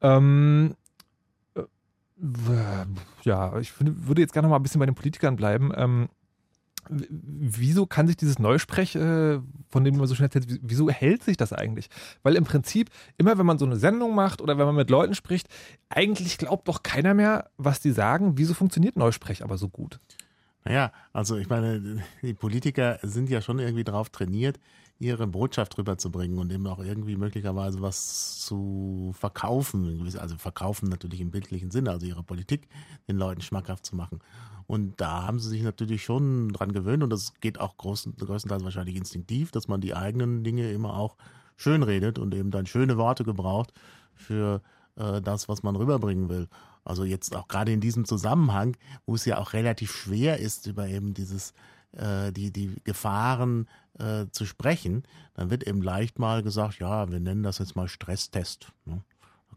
Ähm, 0.00 0.74
äh, 1.54 1.60
ja, 3.24 3.58
ich 3.58 3.74
würde 3.78 4.22
jetzt 4.22 4.32
gerne 4.32 4.48
noch 4.48 4.52
mal 4.52 4.56
ein 4.56 4.62
bisschen 4.62 4.78
bei 4.78 4.86
den 4.86 4.94
Politikern 4.94 5.36
bleiben. 5.36 5.70
Ähm, 5.76 6.08
wieso 6.90 7.86
kann 7.86 8.06
sich 8.06 8.16
dieses 8.16 8.38
Neusprech, 8.38 8.96
äh, 8.96 9.38
von 9.68 9.84
dem 9.84 9.96
man 9.96 10.06
so 10.06 10.14
schnell 10.14 10.26
erzählt, 10.26 10.60
wieso 10.62 10.90
hält 10.90 11.22
sich 11.22 11.36
das 11.36 11.52
eigentlich? 11.52 11.88
Weil 12.22 12.34
im 12.34 12.44
Prinzip, 12.44 12.90
immer 13.16 13.38
wenn 13.38 13.46
man 13.46 13.58
so 13.58 13.64
eine 13.64 13.76
Sendung 13.76 14.14
macht 14.14 14.40
oder 14.40 14.58
wenn 14.58 14.66
man 14.66 14.74
mit 14.74 14.90
Leuten 14.90 15.14
spricht, 15.14 15.48
eigentlich 15.88 16.38
glaubt 16.38 16.68
doch 16.68 16.82
keiner 16.82 17.14
mehr, 17.14 17.50
was 17.56 17.80
die 17.80 17.92
sagen. 17.92 18.32
Wieso 18.36 18.54
funktioniert 18.54 18.96
Neusprech 18.96 19.42
aber 19.42 19.56
so 19.56 19.68
gut? 19.68 20.00
Naja, 20.64 20.92
also 21.12 21.36
ich 21.36 21.48
meine, 21.48 22.02
die 22.22 22.34
Politiker 22.34 22.98
sind 23.02 23.30
ja 23.30 23.40
schon 23.40 23.58
irgendwie 23.58 23.84
drauf 23.84 24.10
trainiert, 24.10 24.58
ihre 25.00 25.26
Botschaft 25.26 25.76
rüberzubringen 25.78 26.38
und 26.38 26.52
eben 26.52 26.66
auch 26.66 26.78
irgendwie 26.78 27.16
möglicherweise 27.16 27.80
was 27.80 28.38
zu 28.40 29.12
verkaufen. 29.18 30.06
Also 30.18 30.36
verkaufen 30.36 30.90
natürlich 30.90 31.22
im 31.22 31.30
bildlichen 31.30 31.70
Sinne, 31.70 31.90
also 31.90 32.06
ihre 32.06 32.22
Politik 32.22 32.68
den 33.08 33.16
Leuten 33.16 33.40
schmackhaft 33.40 33.86
zu 33.86 33.96
machen. 33.96 34.20
Und 34.66 35.00
da 35.00 35.26
haben 35.26 35.40
sie 35.40 35.48
sich 35.48 35.62
natürlich 35.62 36.04
schon 36.04 36.50
dran 36.50 36.72
gewöhnt 36.72 37.02
und 37.02 37.10
das 37.10 37.32
geht 37.40 37.58
auch 37.58 37.78
größtenteils 37.78 38.62
wahrscheinlich 38.62 38.94
instinktiv, 38.94 39.50
dass 39.50 39.68
man 39.68 39.80
die 39.80 39.96
eigenen 39.96 40.44
Dinge 40.44 40.70
immer 40.70 40.96
auch 40.96 41.16
schön 41.56 41.82
redet 41.82 42.18
und 42.18 42.34
eben 42.34 42.50
dann 42.50 42.66
schöne 42.66 42.98
Worte 42.98 43.24
gebraucht 43.24 43.72
für 44.14 44.60
äh, 44.96 45.22
das, 45.22 45.48
was 45.48 45.62
man 45.62 45.76
rüberbringen 45.76 46.28
will. 46.28 46.46
Also 46.84 47.04
jetzt 47.04 47.34
auch 47.34 47.48
gerade 47.48 47.72
in 47.72 47.80
diesem 47.80 48.04
Zusammenhang, 48.04 48.76
wo 49.06 49.14
es 49.14 49.24
ja 49.24 49.38
auch 49.38 49.54
relativ 49.54 49.92
schwer 49.92 50.38
ist, 50.38 50.66
über 50.66 50.86
eben 50.88 51.14
dieses 51.14 51.54
äh, 51.92 52.32
die, 52.32 52.52
die 52.52 52.76
Gefahren 52.84 53.66
äh, 54.00 54.30
zu 54.30 54.46
sprechen, 54.46 55.04
dann 55.34 55.50
wird 55.50 55.66
eben 55.66 55.82
leicht 55.82 56.18
mal 56.18 56.42
gesagt, 56.42 56.78
ja, 56.78 57.10
wir 57.10 57.20
nennen 57.20 57.42
das 57.42 57.58
jetzt 57.58 57.76
mal 57.76 57.88
Stresstest. 57.88 58.72
Ne? 58.84 59.02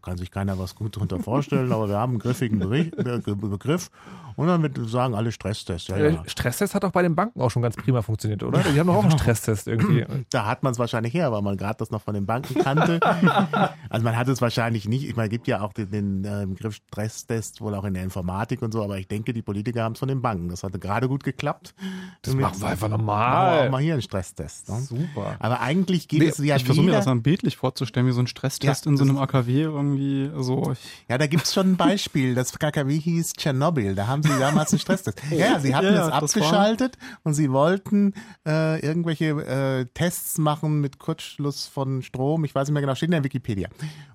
Kann 0.04 0.18
sich 0.18 0.30
keiner 0.30 0.58
was 0.58 0.74
gut 0.74 0.96
darunter 0.96 1.18
vorstellen, 1.18 1.72
aber 1.72 1.88
wir 1.88 1.96
haben 1.96 2.12
einen 2.12 2.18
griffigen 2.18 2.58
Bericht, 2.58 2.94
Be 2.96 3.20
Begriff 3.24 3.90
und 4.36 4.48
dann 4.48 4.62
wird 4.62 4.78
sagen 4.88 5.14
alle 5.14 5.30
Stresstest. 5.32 5.88
Ja, 5.88 5.96
ja. 5.96 6.06
Äh, 6.06 6.18
Stresstest 6.28 6.74
hat 6.74 6.84
auch 6.84 6.90
bei 6.90 7.02
den 7.02 7.14
Banken 7.14 7.40
auch 7.40 7.50
schon 7.50 7.62
ganz 7.62 7.76
prima 7.76 8.02
funktioniert, 8.02 8.42
oder? 8.42 8.60
Die 8.62 8.78
haben 8.78 8.86
doch 8.88 8.96
auch 8.96 9.02
einen 9.04 9.12
Stresstest 9.18 9.66
irgendwie. 9.68 10.04
Da 10.30 10.46
hat 10.46 10.62
man 10.62 10.72
es 10.72 10.78
wahrscheinlich 10.78 11.14
her, 11.14 11.30
weil 11.32 11.42
man 11.42 11.56
gerade 11.56 11.76
das 11.78 11.90
noch 11.90 12.02
von 12.02 12.14
den 12.14 12.26
Banken 12.26 12.54
kannte. 12.54 12.98
also 13.88 14.04
man 14.04 14.16
hat 14.16 14.26
es 14.28 14.40
wahrscheinlich 14.40 14.88
nicht. 14.88 15.04
Ich 15.08 15.14
meine, 15.16 15.28
es 15.28 15.30
gibt 15.30 15.46
ja 15.46 15.60
auch 15.60 15.72
den, 15.72 15.90
den 15.90 16.24
äh, 16.24 16.46
Begriff 16.46 16.74
Stresstest 16.74 17.60
wohl 17.60 17.74
auch 17.74 17.84
in 17.84 17.94
der 17.94 18.02
Informatik 18.02 18.62
und 18.62 18.72
so, 18.72 18.82
aber 18.82 18.98
ich 18.98 19.06
denke, 19.06 19.32
die 19.32 19.42
Politiker 19.42 19.84
haben 19.84 19.92
es 19.92 19.98
von 20.00 20.08
den 20.08 20.22
Banken. 20.22 20.48
Das 20.48 20.62
hatte 20.64 20.78
gerade 20.78 21.08
gut 21.08 21.22
geklappt. 21.24 21.74
Das 22.22 22.34
machen 22.34 22.60
wir 22.60 22.68
einfach 22.68 22.88
Machen 22.88 23.00
wir 23.00 23.06
normal. 23.06 23.66
auch 23.66 23.70
mal 23.70 23.82
hier 23.82 23.92
einen 23.94 24.02
Stresstest. 24.02 24.68
Ne? 24.68 24.80
Super. 24.80 25.36
Aber 25.38 25.60
eigentlich 25.60 26.08
geht 26.08 26.20
Nee, 26.20 26.28
es 26.28 26.38
ja 26.38 26.56
ich 26.56 26.64
versuche 26.64 26.86
mir 26.86 26.92
das 26.92 27.04
dann 27.04 27.22
bildlich 27.22 27.56
vorzustellen, 27.56 28.06
wie 28.06 28.12
so 28.12 28.20
ein 28.20 28.26
Stresstest 28.26 28.84
Ja, 28.84 28.90
in 28.90 28.96
so 28.96 29.04
einem 29.04 29.18
AKW 29.18 29.62
irgendwie 29.62 29.93
so. 30.38 30.72
Ich, 30.72 30.78
Ja, 31.08 31.18
da 31.18 31.26
gibt's 31.26 31.52
schon 31.54 31.72
ein 31.72 31.76
Beispiel. 31.76 32.34
Das 32.34 32.58
KKW 32.58 32.98
hieß 32.98 33.32
Tschernobyl. 33.34 33.94
Da 33.94 34.06
haben 34.06 34.22
sie 34.22 34.38
damals 34.38 34.72
einen 34.72 34.80
Stresstest. 34.80 35.20
Ja, 35.30 35.58
sie 35.60 35.74
hatten 35.74 35.94
Ja, 35.94 36.06
es 36.06 36.12
abgeschaltet 36.12 36.96
und 37.22 37.34
sie 37.34 37.50
wollten 37.50 38.14
äh, 38.46 38.80
irgendwelche 38.80 39.26
äh, 39.26 39.86
Tests 39.94 40.38
machen 40.38 40.80
mit 40.80 40.98
Kurzschluss 40.98 41.66
von 41.66 42.02
Strom. 42.02 42.44
Ich 42.44 42.54
weiß 42.54 42.68
nicht 42.68 42.72
mehr 42.74 42.82
genau, 42.82 42.94
steht 42.94 43.08
in 43.08 43.12
der 43.12 43.24
Wikipedia. 43.24 43.68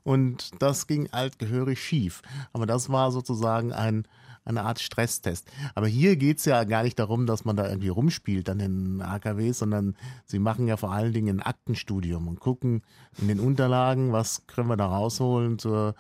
Und 0.04 0.52
das 0.60 0.88
ging 0.88 1.10
halt 1.12 1.40
gehörig 1.40 1.82
schief. 1.84 2.22
Aber 2.54 2.66
das 2.66 2.90
war 2.90 3.12
sozusagen 3.12 3.74
ein 3.74 4.06
eine 4.50 4.64
Art 4.64 4.80
Stresstest. 4.80 5.50
Aber 5.76 5.88
hier 5.88 6.16
geht's 6.16 6.46
ja 6.46 6.64
gar 6.64 6.84
nicht 6.84 7.00
darum, 7.00 7.26
dass 7.26 7.46
man 7.46 7.56
da 7.56 7.68
irgendwie 7.68 7.90
rumspielt 7.90 8.50
an 8.50 8.60
den 8.60 9.02
AKWs, 9.02 9.60
sondern 9.60 9.96
sie 10.26 10.40
machen 10.40 10.68
ja 10.68 10.78
vor 10.78 10.92
allen 10.92 11.14
Dingen 11.14 11.40
ein 11.40 11.46
Aktenstudium 11.46 12.28
und 12.28 12.40
gucken 12.40 12.82
in 13.22 13.28
den 13.28 13.40
Unterlagen, 13.40 14.12
was 14.12 14.46
können 14.48 14.68
wir 14.68 14.78
da 14.78 14.88
rausholen 14.88 15.60
zur 15.60 15.96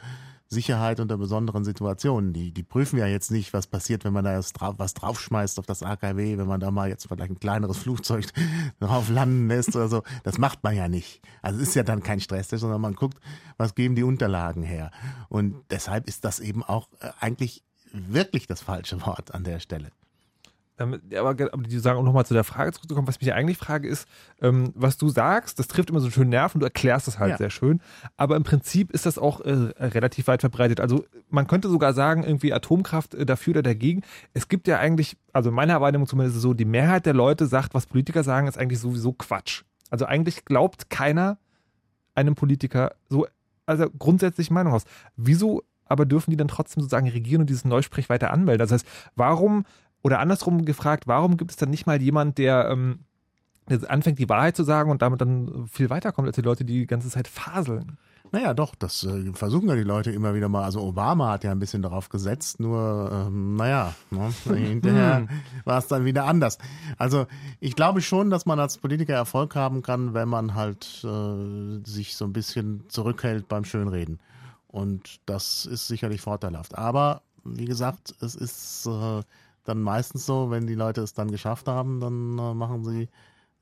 Sicherheit 0.51 0.99
unter 0.99 1.17
besonderen 1.17 1.63
Situationen. 1.63 2.33
Die, 2.33 2.51
die 2.51 2.63
prüfen 2.63 2.97
ja 2.97 3.05
jetzt 3.05 3.29
nicht, 3.29 3.53
was 3.53 3.67
passiert, 3.67 4.03
wenn 4.03 4.13
man 4.13 4.25
da 4.25 4.39
drauf, 4.39 4.75
was 4.77 4.95
draufschmeißt 4.95 5.59
auf 5.59 5.67
das 5.67 5.83
AKW, 5.83 6.39
wenn 6.39 6.47
man 6.47 6.59
da 6.59 6.71
mal 6.71 6.89
jetzt 6.89 7.07
vielleicht 7.07 7.31
ein 7.31 7.39
kleineres 7.39 7.77
Flugzeug 7.77 8.25
drauf 8.79 9.09
landen 9.09 9.47
lässt 9.47 9.75
oder 9.75 9.87
so. 9.87 10.03
Das 10.23 10.39
macht 10.39 10.63
man 10.63 10.75
ja 10.75 10.87
nicht. 10.87 11.21
Also 11.43 11.61
es 11.61 11.69
ist 11.69 11.75
ja 11.75 11.83
dann 11.83 12.01
kein 12.01 12.19
Stress, 12.19 12.49
sondern 12.49 12.81
man 12.81 12.95
guckt, 12.95 13.19
was 13.57 13.75
geben 13.75 13.93
die 13.93 14.03
Unterlagen 14.03 14.63
her. 14.63 14.89
Und 15.29 15.55
deshalb 15.69 16.07
ist 16.07 16.25
das 16.25 16.39
eben 16.39 16.63
auch 16.63 16.89
äh, 16.99 17.09
eigentlich 17.19 17.63
wirklich 17.93 18.47
das 18.47 18.61
falsche 18.61 19.05
Wort 19.05 19.33
an 19.33 19.43
der 19.43 19.59
Stelle. 19.59 19.91
Ähm, 20.79 21.01
aber, 21.13 21.31
aber 21.31 21.63
die 21.63 21.77
sagen, 21.79 21.99
um 21.99 22.05
nochmal 22.05 22.25
zu 22.25 22.33
der 22.33 22.45
Frage 22.45 22.71
zurückzukommen, 22.71 23.07
was 23.07 23.19
mich 23.19 23.27
ja 23.27 23.35
eigentlich 23.35 23.57
frage, 23.57 23.87
ist, 23.87 24.07
ähm, 24.41 24.71
was 24.75 24.97
du 24.97 25.09
sagst, 25.09 25.59
das 25.59 25.67
trifft 25.67 25.89
immer 25.89 25.99
so 25.99 26.09
schön 26.09 26.29
Nerven, 26.29 26.59
du 26.59 26.65
erklärst 26.65 27.07
es 27.07 27.19
halt 27.19 27.31
Ja. 27.31 27.37
sehr 27.37 27.49
schön, 27.49 27.81
aber 28.15 28.37
im 28.37 28.43
Prinzip 28.43 28.91
ist 28.91 29.05
das 29.05 29.17
auch 29.17 29.41
äh, 29.41 29.51
relativ 29.51 30.27
weit 30.27 30.39
verbreitet. 30.39 30.79
Also 30.79 31.05
man 31.29 31.47
könnte 31.47 31.69
sogar 31.69 31.93
sagen, 31.93 32.23
irgendwie 32.23 32.53
Atomkraft 32.53 33.13
äh, 33.13 33.25
dafür 33.25 33.51
oder 33.51 33.63
dagegen. 33.63 34.03
Es 34.33 34.47
gibt 34.47 34.67
ja 34.67 34.79
eigentlich, 34.79 35.17
also 35.33 35.49
in 35.49 35.55
meiner 35.55 35.81
Wahrnehmung 35.81 36.07
zumindest 36.07 36.39
so, 36.39 36.53
die 36.53 36.65
Mehrheit 36.65 37.05
der 37.05 37.13
Leute 37.13 37.45
sagt, 37.47 37.73
was 37.73 37.85
Politiker 37.85 38.23
sagen, 38.23 38.47
ist 38.47 38.57
eigentlich 38.57 38.79
sowieso 38.79 39.11
Quatsch. 39.11 39.63
Also 39.89 40.05
eigentlich 40.05 40.45
glaubt 40.45 40.89
keiner 40.89 41.39
einem 42.15 42.35
Politiker 42.35 42.93
so, 43.09 43.27
also 43.65 43.89
grundsätzlich 43.89 44.49
Meinung 44.49 44.73
aus. 44.73 44.83
Wieso 45.15 45.63
aber 45.89 46.05
dürfen 46.05 46.31
die 46.31 46.37
dann 46.37 46.47
trotzdem 46.47 46.81
sozusagen 46.81 47.09
regieren 47.09 47.41
und 47.41 47.49
diesen 47.49 47.69
Neusprech 47.69 48.09
weiter 48.09 48.31
anmelden? 48.31 48.59
Das 48.59 48.71
heißt, 48.71 48.87
warum, 49.15 49.65
oder 50.01 50.19
andersrum 50.19 50.65
gefragt, 50.65 51.07
warum 51.07 51.37
gibt 51.37 51.51
es 51.51 51.57
dann 51.57 51.69
nicht 51.69 51.85
mal 51.85 52.01
jemand, 52.01 52.37
der, 52.37 52.69
ähm, 52.69 52.99
der 53.69 53.89
anfängt, 53.89 54.19
die 54.19 54.29
Wahrheit 54.29 54.55
zu 54.55 54.63
sagen 54.63 54.89
und 54.91 55.01
damit 55.01 55.21
dann 55.21 55.67
viel 55.67 55.89
weiterkommt, 55.89 56.27
als 56.27 56.35
die 56.35 56.41
Leute, 56.41 56.63
die 56.63 56.79
die 56.79 56.87
ganze 56.87 57.09
Zeit 57.09 57.27
faseln? 57.27 57.97
Naja, 58.31 58.53
doch, 58.53 58.75
das 58.75 59.03
äh, 59.03 59.33
versuchen 59.33 59.69
ja 59.69 59.75
die 59.75 59.83
Leute 59.83 60.11
immer 60.11 60.35
wieder 60.35 60.49
mal. 60.49 60.63
Also 60.63 60.81
Obama 60.81 61.31
hat 61.31 61.43
ja 61.43 61.51
ein 61.51 61.59
bisschen 61.59 61.81
darauf 61.81 62.09
gesetzt, 62.09 62.59
nur, 62.59 63.09
ähm, 63.11 63.55
naja, 63.55 63.95
ne, 64.11 64.31
hinterher 64.55 65.27
war 65.65 65.79
es 65.79 65.87
dann 65.87 66.05
wieder 66.05 66.25
anders. 66.25 66.59
Also 66.97 67.25
ich 67.59 67.75
glaube 67.75 68.01
schon, 68.01 68.29
dass 68.29 68.45
man 68.45 68.59
als 68.59 68.77
Politiker 68.77 69.13
Erfolg 69.13 69.55
haben 69.55 69.81
kann, 69.81 70.13
wenn 70.13 70.29
man 70.29 70.53
halt 70.53 71.03
äh, 71.03 71.83
sich 71.83 72.15
so 72.15 72.25
ein 72.25 72.33
bisschen 72.33 72.83
zurückhält 72.89 73.47
beim 73.47 73.65
Schönreden. 73.65 74.19
Und 74.71 75.19
das 75.25 75.65
ist 75.65 75.87
sicherlich 75.87 76.21
vorteilhaft. 76.21 76.77
Aber 76.77 77.21
wie 77.43 77.65
gesagt, 77.65 78.13
es 78.21 78.35
ist 78.35 78.85
äh, 78.85 79.21
dann 79.63 79.81
meistens 79.81 80.25
so, 80.25 80.51
wenn 80.51 80.67
die 80.67 80.75
Leute 80.75 81.01
es 81.01 81.13
dann 81.13 81.31
geschafft 81.31 81.67
haben, 81.67 81.99
dann 81.99 82.37
äh, 82.37 82.53
machen 82.53 82.83
sie, 82.85 83.09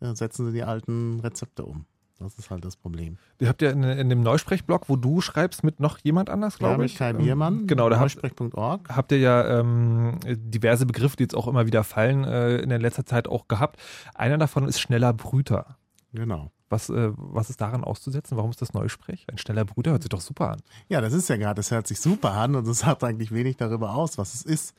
äh, 0.02 0.14
setzen 0.16 0.46
sie 0.48 0.52
die 0.52 0.64
alten 0.64 1.20
Rezepte 1.22 1.64
um. 1.66 1.86
Das 2.20 2.34
ist 2.40 2.50
halt 2.50 2.66
das 2.66 2.76
Problem. 2.76 3.20
Ihr 3.40 3.48
habt 3.48 3.62
ja 3.62 3.70
in, 3.70 3.84
in 3.84 4.10
dem 4.10 4.22
Neusprechblog, 4.24 4.90
wo 4.90 4.96
du 4.96 5.22
schreibst 5.22 5.64
mit 5.64 5.80
noch 5.80 6.00
jemand 6.00 6.32
anders, 6.32 6.56
Ja, 6.56 6.58
glaube 6.70 6.82
mit 6.82 6.92
ich. 6.92 6.98
Kai 6.98 7.12
ähm, 7.12 7.18
Biermann, 7.20 7.68
Genau, 7.68 7.90
da 7.90 8.00
habt, 8.00 8.16
neusprech.org. 8.16 8.90
habt 8.90 9.12
ihr 9.12 9.20
ja 9.20 9.60
ähm, 9.60 10.18
diverse 10.26 10.88
Begriffe, 10.88 11.16
die 11.18 11.24
jetzt 11.24 11.36
auch 11.36 11.48
immer 11.48 11.68
wieder 11.68 11.84
fallen, 11.84 12.24
äh, 12.24 12.58
in 12.58 12.70
der 12.70 12.80
letzter 12.80 13.06
Zeit 13.06 13.28
auch 13.28 13.48
gehabt. 13.48 13.80
Einer 14.16 14.40
davon 14.40 14.68
ist 14.68 14.80
schneller 14.80 15.14
Brüter. 15.14 15.78
Genau. 16.12 16.52
Was, 16.70 16.90
äh, 16.90 17.12
was 17.16 17.50
ist 17.50 17.62
daran 17.62 17.84
auszusetzen? 17.84 18.38
Warum 18.38 18.52
ist 18.52 18.62
das 18.62 18.74
Neusprech? 18.74 19.26
Ein 19.32 19.38
schneller 19.38 19.66
Brüter 19.66 19.92
hört 19.92 20.04
sich 20.04 20.10
doch 20.10 20.22
super 20.22 20.52
an. 20.52 20.62
Ja, 20.90 21.02
das 21.02 21.14
ist 21.14 21.30
ja 21.30 21.38
gerade, 21.38 21.56
das 21.56 21.72
hört 21.72 21.88
sich 21.88 22.00
super 22.00 22.32
an 22.32 22.56
und 22.56 22.68
es 22.68 22.80
sagt 22.80 23.04
eigentlich 23.04 23.32
wenig 23.32 23.58
darüber 23.58 23.94
aus, 23.94 24.18
was 24.18 24.34
es 24.34 24.44
ist. 24.44 24.76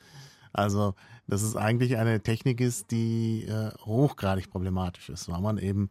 Also, 0.53 0.95
dass 1.27 1.41
es 1.41 1.55
eigentlich 1.55 1.97
eine 1.97 2.21
Technik 2.21 2.59
ist, 2.61 2.91
die 2.91 3.43
äh, 3.43 3.71
hochgradig 3.85 4.49
problematisch 4.49 5.09
ist, 5.09 5.29
weil 5.29 5.41
man 5.41 5.57
eben 5.57 5.89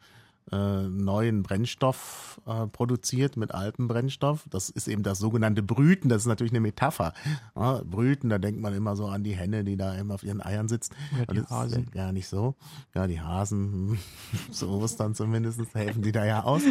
äh, 0.52 0.82
neuen 0.88 1.42
Brennstoff 1.42 2.40
äh, 2.46 2.66
produziert 2.66 3.36
mit 3.36 3.52
altem 3.52 3.88
Brennstoff. 3.88 4.44
Das 4.50 4.70
ist 4.70 4.88
eben 4.88 5.02
das 5.02 5.18
sogenannte 5.18 5.62
Brüten. 5.62 6.08
Das 6.08 6.22
ist 6.22 6.26
natürlich 6.26 6.52
eine 6.52 6.60
Metapher. 6.60 7.12
Ja, 7.56 7.82
Brüten, 7.84 8.28
da 8.28 8.38
denkt 8.38 8.60
man 8.60 8.74
immer 8.74 8.96
so 8.96 9.06
an 9.06 9.24
die 9.24 9.36
Henne, 9.36 9.64
die 9.64 9.76
da 9.76 9.94
immer 9.94 10.14
auf 10.14 10.22
ihren 10.22 10.42
Eiern 10.42 10.68
sitzt. 10.68 10.92
Ja, 11.18 11.26
die 11.26 11.36
das 11.36 11.44
ist 11.44 11.50
Hasen. 11.50 11.86
ja 11.94 12.02
gar 12.04 12.12
nicht 12.12 12.28
so. 12.28 12.54
Ja, 12.94 13.06
die 13.06 13.20
Hasen, 13.20 13.90
hm, 13.90 13.98
so 14.50 14.68
Ostern 14.70 15.14
zumindest, 15.14 15.60
helfen 15.74 16.02
die 16.02 16.12
da 16.12 16.24
ja 16.24 16.44
aus. 16.44 16.62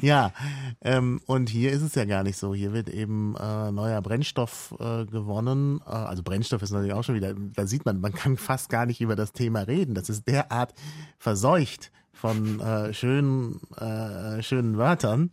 Ja, 0.00 0.32
ähm, 0.80 1.20
und 1.26 1.48
hier 1.48 1.72
ist 1.72 1.82
es 1.82 1.94
ja 1.94 2.04
gar 2.04 2.22
nicht 2.22 2.36
so. 2.36 2.54
Hier 2.54 2.72
wird 2.72 2.88
eben 2.88 3.34
äh, 3.36 3.72
neuer 3.72 4.00
Brennstoff 4.00 4.74
äh, 4.78 5.04
gewonnen. 5.06 5.80
Äh, 5.86 5.90
also 5.90 6.22
Brennstoff 6.22 6.62
ist 6.62 6.70
natürlich 6.70 6.94
auch 6.94 7.04
schon 7.04 7.14
wieder, 7.14 7.34
da 7.34 7.66
sieht 7.66 7.84
man, 7.84 8.00
man 8.00 8.12
kann 8.12 8.36
fast 8.36 8.68
gar 8.68 8.86
nicht 8.86 9.00
über 9.00 9.16
das 9.16 9.32
Thema 9.32 9.60
reden. 9.62 9.94
Das 9.94 10.08
ist 10.08 10.28
derart 10.28 10.74
verseucht 11.18 11.90
von 12.18 12.60
äh, 12.60 12.92
schönen, 12.92 13.60
äh, 13.76 14.42
schönen 14.42 14.76
Wörtern. 14.76 15.30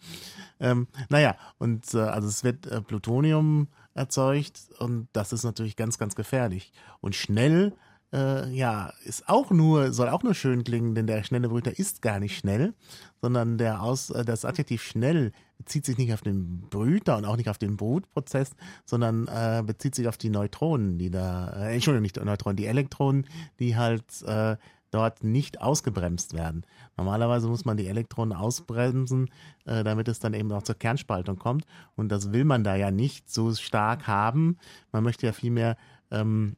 Ähm, 0.59 0.87
naja, 1.09 1.35
und 1.57 1.93
äh, 1.93 1.99
also 1.99 2.27
es 2.27 2.43
wird 2.43 2.67
äh, 2.67 2.81
Plutonium 2.81 3.67
erzeugt 3.93 4.61
und 4.79 5.07
das 5.13 5.33
ist 5.33 5.43
natürlich 5.43 5.75
ganz, 5.75 5.97
ganz 5.97 6.15
gefährlich. 6.15 6.71
Und 7.01 7.15
schnell 7.15 7.73
äh, 8.13 8.49
ja, 8.51 8.93
ist 9.03 9.27
auch 9.27 9.51
nur, 9.51 9.91
soll 9.91 10.09
auch 10.09 10.23
nur 10.23 10.33
schön 10.33 10.63
klingen, 10.63 10.95
denn 10.95 11.07
der 11.07 11.23
schnelle 11.23 11.49
Brüter 11.49 11.77
ist 11.77 12.01
gar 12.01 12.19
nicht 12.19 12.37
schnell, 12.37 12.73
sondern 13.21 13.57
der 13.57 13.81
Aus, 13.81 14.09
äh, 14.09 14.23
das 14.23 14.45
Adjektiv 14.45 14.83
schnell 14.83 15.31
bezieht 15.57 15.85
sich 15.85 15.97
nicht 15.97 16.13
auf 16.13 16.21
den 16.21 16.61
Brüter 16.69 17.17
und 17.17 17.25
auch 17.25 17.37
nicht 17.37 17.49
auf 17.49 17.57
den 17.57 17.77
Brutprozess, 17.77 18.51
sondern 18.85 19.27
äh, 19.27 19.63
bezieht 19.65 19.95
sich 19.95 20.07
auf 20.07 20.17
die 20.17 20.29
Neutronen, 20.29 20.97
die 20.97 21.09
da, 21.09 21.49
äh, 21.49 21.73
Entschuldigung, 21.73 22.03
nicht 22.03 22.23
Neutronen, 22.23 22.57
die 22.57 22.67
Elektronen, 22.67 23.27
die 23.59 23.75
halt 23.75 24.03
äh, 24.23 24.55
dort 24.95 25.23
nicht 25.23 25.61
ausgebremst 25.61 26.33
werden. 26.33 26.65
Normalerweise 26.95 27.47
muss 27.47 27.65
man 27.65 27.75
die 27.75 27.87
Elektronen 27.87 28.35
ausbremsen, 28.35 29.29
äh, 29.65 29.83
damit 29.83 30.07
es 30.07 30.19
dann 30.19 30.33
eben 30.33 30.51
auch 30.53 30.63
zur 30.63 30.75
Kernspaltung 30.75 31.37
kommt. 31.37 31.65
Und 31.95 32.09
das 32.09 32.31
will 32.31 32.45
man 32.45 32.63
da 32.63 32.75
ja 32.75 32.91
nicht 32.91 33.29
so 33.29 33.53
stark 33.53 34.07
haben. 34.07 34.57
Man 34.93 35.03
möchte 35.03 35.25
ja 35.25 35.33
vielmehr 35.33 35.75
ähm, 36.11 36.55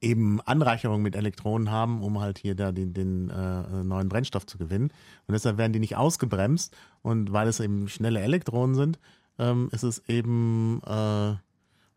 eben 0.00 0.40
Anreicherung 0.40 1.02
mit 1.02 1.14
Elektronen 1.14 1.70
haben, 1.70 2.02
um 2.02 2.20
halt 2.20 2.38
hier 2.38 2.56
da 2.56 2.72
den, 2.72 2.94
den 2.94 3.30
äh, 3.30 3.84
neuen 3.84 4.08
Brennstoff 4.08 4.44
zu 4.46 4.58
gewinnen. 4.58 4.90
Und 5.26 5.32
deshalb 5.32 5.56
werden 5.56 5.72
die 5.72 5.78
nicht 5.78 5.96
ausgebremst. 5.96 6.76
Und 7.02 7.32
weil 7.32 7.46
es 7.46 7.60
eben 7.60 7.88
schnelle 7.88 8.20
Elektronen 8.20 8.74
sind, 8.74 8.98
ähm, 9.38 9.68
ist 9.70 9.84
es 9.84 10.02
eben 10.08 10.82
äh, 10.84 11.34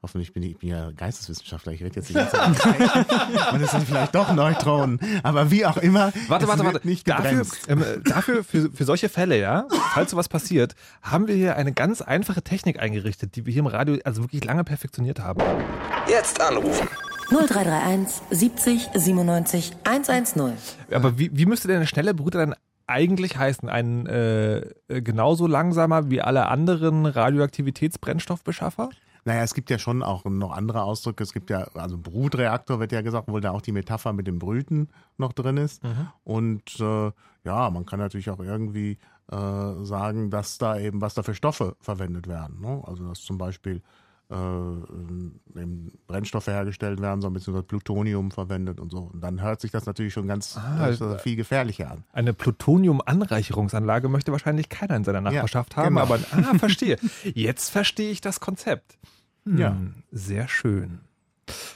Hoffentlich 0.03 0.33
bin 0.33 0.43
ich, 0.43 0.51
ich 0.51 0.57
bin 0.57 0.67
ja 0.67 0.91
Geisteswissenschaftler, 0.91 1.71
ich 1.71 1.81
rede 1.81 1.95
jetzt 1.95 2.09
die 2.09 2.13
ganze 2.13 2.35
Zeit. 2.35 3.53
Und 3.53 3.61
es 3.61 3.71
sind 3.71 3.87
vielleicht 3.87 4.13
doch 4.13 4.33
Neutronen. 4.33 4.99
Aber 5.23 5.49
wie 5.49 5.65
auch 5.65 5.77
immer. 5.77 6.11
Warte, 6.27 6.43
es 6.43 6.49
warte, 6.49 6.63
wird 6.65 6.73
warte. 6.73 6.87
Nicht 6.87 7.07
dafür, 7.07 7.45
ähm, 7.69 7.81
äh, 7.81 8.01
dafür 8.03 8.43
für, 8.43 8.69
für 8.69 8.83
solche 8.83 9.07
Fälle, 9.07 9.39
ja, 9.39 9.65
falls 9.93 10.11
sowas 10.11 10.27
passiert, 10.27 10.75
haben 11.01 11.27
wir 11.27 11.35
hier 11.35 11.55
eine 11.55 11.71
ganz 11.71 12.01
einfache 12.01 12.41
Technik 12.41 12.81
eingerichtet, 12.81 13.37
die 13.37 13.45
wir 13.45 13.53
hier 13.53 13.61
im 13.61 13.67
Radio 13.67 13.97
also 14.03 14.23
wirklich 14.23 14.43
lange 14.43 14.65
perfektioniert 14.65 15.21
haben. 15.21 15.41
Jetzt 16.09 16.41
anrufen. 16.41 16.89
0331 17.29 18.21
70 18.29 18.89
97 18.95 19.71
110. 19.85 20.53
Aber 20.91 21.17
wie, 21.17 21.31
wie 21.33 21.45
müsste 21.45 21.69
denn 21.69 21.79
der 21.79 21.87
schnelle 21.87 22.13
Brüter 22.13 22.39
dann 22.39 22.55
eigentlich 22.87 23.37
heißen? 23.37 23.69
Ein 23.69 24.05
äh, 24.07 24.65
genauso 24.89 25.47
langsamer 25.47 26.09
wie 26.09 26.19
alle 26.19 26.49
anderen 26.49 27.05
Radioaktivitätsbrennstoffbeschaffer? 27.05 28.89
Naja, 29.25 29.43
es 29.43 29.53
gibt 29.53 29.69
ja 29.69 29.79
schon 29.79 30.03
auch 30.03 30.25
noch 30.25 30.51
andere 30.51 30.83
Ausdrücke. 30.83 31.23
Es 31.23 31.33
gibt 31.33 31.49
ja, 31.49 31.67
also 31.75 31.97
Brutreaktor 31.97 32.79
wird 32.79 32.91
ja 32.91 33.01
gesagt, 33.01 33.27
obwohl 33.27 33.41
da 33.41 33.51
auch 33.51 33.61
die 33.61 33.71
Metapher 33.71 34.13
mit 34.13 34.27
dem 34.27 34.39
Brüten 34.39 34.89
noch 35.17 35.33
drin 35.33 35.57
ist. 35.57 35.81
Und 36.23 36.79
äh, 36.79 37.11
ja, 37.45 37.69
man 37.69 37.85
kann 37.85 37.99
natürlich 37.99 38.29
auch 38.29 38.39
irgendwie 38.39 38.97
äh, 39.31 39.85
sagen, 39.85 40.29
dass 40.29 40.57
da 40.57 40.77
eben, 40.77 41.01
was 41.01 41.13
da 41.13 41.23
für 41.23 41.35
Stoffe 41.35 41.75
verwendet 41.79 42.27
werden. 42.27 42.59
Ne? 42.59 42.81
Also 42.85 43.07
dass 43.07 43.21
zum 43.21 43.37
Beispiel 43.37 43.81
Brennstoffe 46.07 46.47
hergestellt 46.47 47.01
werden, 47.01 47.21
so 47.21 47.27
ein 47.27 47.33
bisschen 47.33 47.53
das 47.53 47.63
Plutonium 47.63 48.31
verwendet 48.31 48.79
und 48.79 48.91
so. 48.91 49.09
Und 49.13 49.21
dann 49.21 49.41
hört 49.41 49.61
sich 49.61 49.71
das 49.71 49.85
natürlich 49.85 50.13
schon 50.13 50.27
ganz 50.27 50.57
Ah, 50.57 50.89
äh, 50.89 51.19
viel 51.19 51.35
gefährlicher 51.35 51.91
an. 51.91 52.03
Eine 52.11 52.33
Plutonium-Anreicherungsanlage 52.33 54.09
möchte 54.09 54.31
wahrscheinlich 54.31 54.69
keiner 54.69 54.95
in 54.95 55.03
seiner 55.03 55.21
Nachbarschaft 55.21 55.75
haben, 55.77 55.95
genau. 55.95 56.01
aber 56.01 56.19
ah, 56.31 56.57
verstehe. 56.57 56.97
Jetzt 57.33 57.69
verstehe 57.69 58.11
ich 58.11 58.21
das 58.21 58.39
Konzept. 58.39 58.97
Hm, 59.45 59.57
Ja. 59.57 59.77
Sehr 60.11 60.47
schön. 60.47 61.01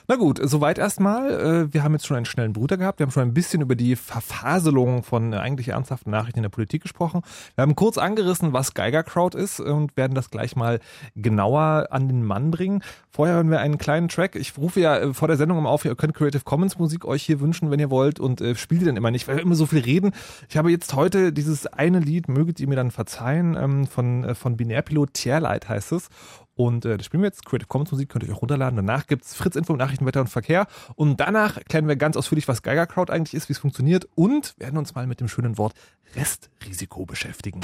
Na 0.07 0.15
gut, 0.15 0.39
soweit 0.41 0.77
erstmal. 0.77 1.31
Äh, 1.31 1.73
Wir 1.73 1.83
haben 1.83 1.93
jetzt 1.93 2.07
schon 2.07 2.15
einen 2.15 2.25
schnellen 2.25 2.53
Bruder 2.53 2.77
gehabt. 2.77 2.99
Wir 2.99 3.05
haben 3.05 3.11
schon 3.11 3.23
ein 3.23 3.33
bisschen 3.33 3.61
über 3.61 3.75
die 3.75 3.95
Verfaselung 3.95 5.03
von 5.03 5.33
äh, 5.33 5.37
eigentlich 5.37 5.69
ernsthaften 5.69 6.11
Nachrichten 6.11 6.39
in 6.39 6.43
der 6.43 6.49
Politik 6.49 6.81
gesprochen. 6.81 7.21
Wir 7.55 7.63
haben 7.63 7.75
kurz 7.75 7.97
angerissen, 7.97 8.53
was 8.53 8.73
Geiger 8.73 9.03
Crowd 9.03 9.37
ist 9.37 9.59
und 9.59 9.97
werden 9.97 10.13
das 10.13 10.29
gleich 10.29 10.55
mal 10.55 10.79
genauer 11.15 11.87
an 11.91 12.07
den 12.07 12.23
Mann 12.23 12.51
bringen. 12.51 12.83
Vorher 13.09 13.35
hören 13.35 13.49
wir 13.49 13.59
einen 13.59 13.77
kleinen 13.77 14.07
Track. 14.07 14.35
Ich 14.35 14.57
rufe 14.57 14.79
ja 14.79 14.97
äh, 14.97 15.13
vor 15.13 15.27
der 15.27 15.37
Sendung 15.37 15.57
immer 15.57 15.69
auf, 15.69 15.83
ihr 15.83 15.95
könnt 15.95 16.13
Creative 16.13 16.43
Commons 16.43 16.77
Musik 16.77 17.03
euch 17.03 17.23
hier 17.23 17.39
wünschen, 17.39 17.69
wenn 17.71 17.79
ihr 17.79 17.89
wollt 17.89 18.19
und 18.19 18.39
äh, 18.41 18.55
spielt 18.55 18.81
die 18.81 18.85
dann 18.85 18.97
immer 18.97 19.11
nicht, 19.11 19.27
weil 19.27 19.35
wir 19.35 19.43
immer 19.43 19.55
so 19.55 19.65
viel 19.65 19.79
reden. 19.79 20.11
Ich 20.49 20.55
habe 20.55 20.71
jetzt 20.71 20.93
heute 20.93 21.33
dieses 21.33 21.67
eine 21.67 21.99
Lied, 21.99 22.29
möget 22.29 22.59
ihr 22.59 22.67
mir 22.67 22.75
dann 22.75 22.91
verzeihen, 22.91 23.57
ähm, 23.59 23.87
von, 23.87 24.23
äh, 24.23 24.35
von 24.35 24.55
Binärpilot 24.55 25.13
Tierlight 25.13 25.67
heißt 25.67 25.91
es. 25.91 26.09
Und 26.57 26.85
äh, 26.85 26.97
das 26.97 27.05
spielen 27.05 27.21
wir 27.21 27.27
jetzt. 27.27 27.45
Creative 27.45 27.67
Commons 27.67 27.91
Musik 27.91 28.09
könnt 28.09 28.23
ihr 28.23 28.29
euch 28.29 28.35
auch 28.35 28.41
runterladen. 28.41 28.75
Danach 28.75 29.05
gibt's 29.05 29.35
Fritz 29.35 29.55
Info, 29.55 29.75
Nachrichten, 29.75 30.05
Wetter 30.05 30.21
und 30.21 30.27
Verkehr. 30.27 30.65
Und 30.95 31.19
danach 31.19 31.57
erklären 31.57 31.87
wir 31.87 31.95
ganz 31.95 32.17
ausführlich, 32.17 32.47
was 32.47 32.63
Geiger 32.63 32.87
Crowd 32.87 33.13
eigentlich 33.13 33.35
ist, 33.35 33.47
wie 33.47 33.53
es 33.53 33.59
funktioniert 33.59 34.07
und 34.15 34.55
werden 34.57 34.77
uns 34.77 34.95
mal 34.95 35.05
mit 35.05 35.21
dem 35.21 35.27
schönen 35.27 35.57
Wort 35.59 35.73
Restrisiko 36.15 37.05
beschäftigen. 37.05 37.61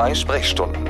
Zwei 0.00 0.14
Sprechstunden. 0.14 0.88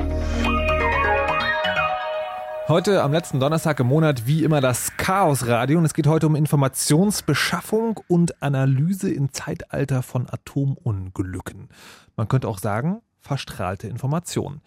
Heute 2.69 3.03
am 3.03 3.11
letzten 3.11 3.41
Donnerstag 3.41 3.81
im 3.81 3.87
Monat 3.87 4.25
wie 4.25 4.45
immer 4.45 4.61
das 4.61 4.95
Chaos-Radio 4.95 5.79
und 5.79 5.83
es 5.83 5.93
geht 5.93 6.07
heute 6.07 6.27
um 6.27 6.35
Informationsbeschaffung 6.37 7.99
und 8.07 8.41
Analyse 8.41 9.11
im 9.11 9.33
Zeitalter 9.33 10.01
von 10.01 10.29
Atomunglücken. 10.29 11.67
Man 12.15 12.29
könnte 12.29 12.47
auch 12.47 12.57
sagen, 12.57 13.01
verstrahlte 13.19 13.89
Information. 13.89 14.61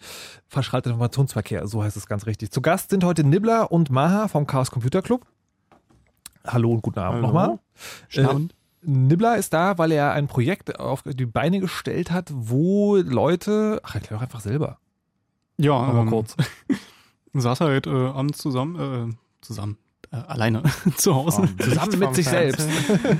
Verstrahlte 0.47 0.89
Informationsverkehr, 0.89 1.65
so 1.65 1.83
heißt 1.83 1.97
es 1.97 2.05
ganz 2.05 2.27
richtig. 2.27 2.51
Zu 2.51 2.61
Gast 2.61 2.91
sind 2.91 3.03
heute 3.03 3.23
Nibbler 3.23 3.71
und 3.71 3.89
Maha 3.89 4.27
vom 4.27 4.45
Chaos 4.45 4.69
Computer 4.69 5.01
Club. 5.01 5.25
Hallo 6.45 6.71
und 6.71 6.83
guten 6.83 6.99
Abend 6.99 7.23
Hallo. 7.23 7.27
nochmal. 7.27 7.59
Schnaubend. 8.09 8.53
Äh, 8.53 8.64
Nibbler 8.85 9.37
ist 9.37 9.53
da, 9.53 9.77
weil 9.77 9.91
er 9.91 10.13
ein 10.13 10.27
Projekt 10.27 10.79
auf 10.79 11.03
die 11.03 11.25
Beine 11.25 11.59
gestellt 11.59 12.11
hat, 12.11 12.31
wo 12.33 12.95
Leute, 12.97 13.81
ach, 13.83 13.95
erklär 13.95 14.17
doch 14.17 14.23
einfach 14.23 14.41
selber. 14.41 14.79
Ja, 15.57 15.81
mal 15.81 16.01
ähm, 16.01 16.09
kurz. 16.09 16.35
saß 17.33 17.61
halt 17.61 17.87
äh, 17.87 17.89
abends 17.89 18.37
zusammen, 18.37 19.11
äh, 19.11 19.15
zusammen, 19.41 19.77
äh, 20.11 20.17
alleine 20.17 20.63
zu 20.95 21.15
Hause. 21.15 21.47
Zusammen 21.59 21.99
mit 21.99 22.15
sich 22.15 22.27
selbst. 22.27 22.67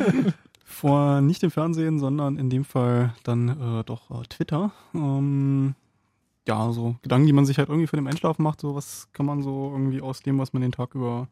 Vor 0.65 1.21
nicht 1.21 1.41
dem 1.41 1.51
Fernsehen, 1.51 1.99
sondern 1.99 2.37
in 2.37 2.49
dem 2.49 2.65
Fall 2.65 3.13
dann 3.23 3.49
äh, 3.79 3.83
doch 3.83 4.11
äh, 4.11 4.25
Twitter. 4.25 4.71
Ähm, 4.93 5.75
ja, 6.47 6.71
so 6.71 6.95
Gedanken, 7.01 7.27
die 7.27 7.33
man 7.33 7.45
sich 7.45 7.57
halt 7.57 7.69
irgendwie 7.69 7.87
für 7.87 7.95
den 7.95 8.07
Einschlafen 8.07 8.43
macht, 8.43 8.61
so 8.61 8.75
was 8.75 9.07
kann 9.13 9.25
man 9.25 9.41
so 9.41 9.71
irgendwie 9.71 10.01
aus 10.01 10.21
dem, 10.21 10.37
was 10.37 10.53
man 10.53 10.61
den 10.61 10.71
Tag 10.71 10.93
über 10.93 11.27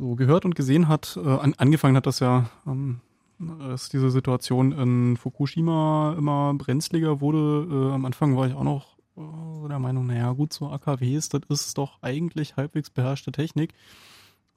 so 0.00 0.14
gehört 0.14 0.44
und 0.44 0.54
gesehen 0.54 0.88
hat. 0.88 1.18
Äh, 1.22 1.28
an, 1.28 1.54
angefangen 1.58 1.96
hat 1.96 2.06
das 2.06 2.20
ja, 2.20 2.50
ähm, 2.66 3.00
dass 3.38 3.88
diese 3.88 4.10
Situation 4.10 4.72
in 4.72 5.16
Fukushima 5.16 6.14
immer 6.18 6.54
brenzliger 6.54 7.20
wurde. 7.20 7.68
Äh, 7.70 7.94
am 7.94 8.04
Anfang 8.04 8.36
war 8.36 8.46
ich 8.46 8.54
auch 8.54 8.64
noch 8.64 8.98
äh, 9.16 9.68
der 9.68 9.78
Meinung, 9.78 10.06
naja 10.06 10.32
gut, 10.32 10.52
so 10.52 10.70
AKWs, 10.70 11.28
das 11.28 11.42
ist 11.48 11.78
doch 11.78 12.02
eigentlich 12.02 12.56
halbwegs 12.56 12.90
beherrschte 12.90 13.32
Technik. 13.32 13.74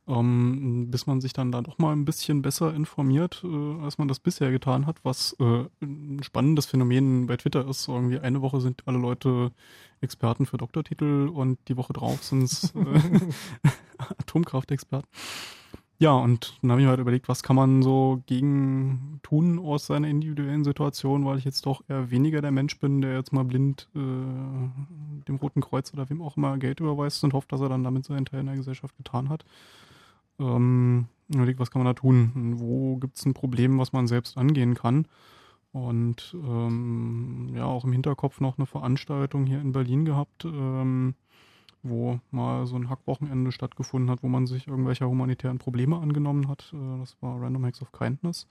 Ähm, 0.05 0.91
bis 0.91 1.07
man 1.07 1.21
sich 1.21 1.31
dann 1.31 1.53
da 1.53 1.61
doch 1.61 1.77
mal 1.77 1.93
ein 1.93 2.03
bisschen 2.03 2.41
besser 2.41 2.73
informiert, 2.73 3.41
äh, 3.45 3.81
als 3.81 3.97
man 3.97 4.09
das 4.09 4.19
bisher 4.19 4.51
getan 4.51 4.85
hat, 4.85 4.97
was 5.03 5.33
äh, 5.39 5.65
ein 5.81 6.21
spannendes 6.23 6.65
Phänomen 6.65 7.27
bei 7.27 7.37
Twitter 7.37 7.65
ist. 7.67 7.83
So 7.83 7.95
irgendwie 7.95 8.19
eine 8.19 8.41
Woche 8.41 8.59
sind 8.59 8.83
alle 8.85 8.97
Leute 8.97 9.51
Experten 10.01 10.45
für 10.45 10.57
Doktortitel 10.57 11.29
und 11.33 11.57
die 11.69 11.77
Woche 11.77 11.93
drauf 11.93 12.21
sind 12.21 12.43
es 12.43 12.75
äh, 12.75 13.19
Atomkraftexperten. 14.19 15.09
Ja, 15.99 16.11
und 16.15 16.57
dann 16.61 16.71
habe 16.71 16.81
ich 16.81 16.85
mir 16.85 16.89
halt 16.89 16.99
überlegt, 16.99 17.29
was 17.29 17.43
kann 17.43 17.55
man 17.55 17.81
so 17.81 18.21
gegen 18.25 19.21
tun 19.23 19.57
aus 19.57 19.85
seiner 19.85 20.09
individuellen 20.09 20.65
Situation, 20.65 21.23
weil 21.23 21.37
ich 21.37 21.45
jetzt 21.45 21.65
doch 21.65 21.81
eher 21.87 22.11
weniger 22.11 22.41
der 22.41 22.51
Mensch 22.51 22.77
bin, 22.79 22.99
der 22.99 23.13
jetzt 23.13 23.31
mal 23.31 23.45
blind 23.45 23.87
äh, 23.95 23.99
dem 23.99 25.35
Roten 25.41 25.61
Kreuz 25.61 25.93
oder 25.93 26.09
wem 26.09 26.21
auch 26.21 26.35
immer 26.35 26.57
Geld 26.57 26.81
überweist 26.81 27.23
und 27.23 27.31
hofft, 27.33 27.53
dass 27.53 27.61
er 27.61 27.69
dann 27.69 27.85
damit 27.85 28.05
seinen 28.05 28.25
Teil 28.25 28.41
in 28.41 28.47
der 28.47 28.55
Gesellschaft 28.57 28.97
getan 28.97 29.29
hat. 29.29 29.45
Ähm, 30.43 31.08
überlegt, 31.34 31.60
was 31.60 31.71
kann 31.71 31.82
man 31.84 31.93
da 31.93 31.99
tun? 31.99 32.32
Wo 32.58 32.97
gibt 32.97 33.17
es 33.17 33.25
ein 33.25 33.34
Problem, 33.34 33.77
was 33.79 33.93
man 33.93 34.08
selbst 34.08 34.38
angehen 34.38 34.75
kann? 34.75 35.08
Und 35.71 36.36
ähm, 36.36 37.49
ja, 37.56 37.65
auch 37.65 37.84
im 37.84 37.91
Hinterkopf 37.93 38.39
noch 38.41 38.58
eine 38.58 38.67
Veranstaltung 38.67 39.45
hier 39.45 39.60
in 39.60 39.71
Berlin 39.71 40.06
gehabt, 40.06 40.45
ähm, 40.45 41.15
wo 41.82 42.19
mal 42.32 42.67
so 42.67 42.75
ein 42.75 42.89
Hackwochenende 42.89 43.51
stattgefunden 43.51 44.12
hat, 44.12 44.21
wo 44.21 44.27
man 44.27 44.45
sich 44.45 44.67
irgendwelcher 44.67 45.08
humanitären 45.10 45.58
Probleme 45.58 45.97
angenommen 45.97 46.47
hat. 46.47 46.71
Äh, 46.73 46.99
das 46.99 47.17
war 47.21 47.41
Random 47.41 47.65
Hacks 47.65 47.82
of 47.82 47.91
Kindness. 47.91 48.47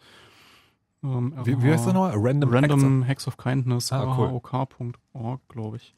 Ähm, 1.05 1.35
Wie, 1.45 1.63
wie 1.63 1.71
heißt 1.71 1.87
das 1.87 1.95
nochmal? 1.95 2.15
Random, 2.17 2.51
Random 2.51 3.07
Hacks 3.07 3.27
of 3.29 3.37
Kindness, 3.37 3.93
Ah, 3.93 4.17
cool. 4.19 5.41
glaube 5.49 5.77
ich. 5.77 5.95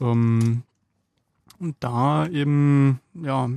Ähm, 0.00 0.62
und 1.58 1.76
da 1.80 2.26
eben, 2.28 3.00
ja, 3.14 3.48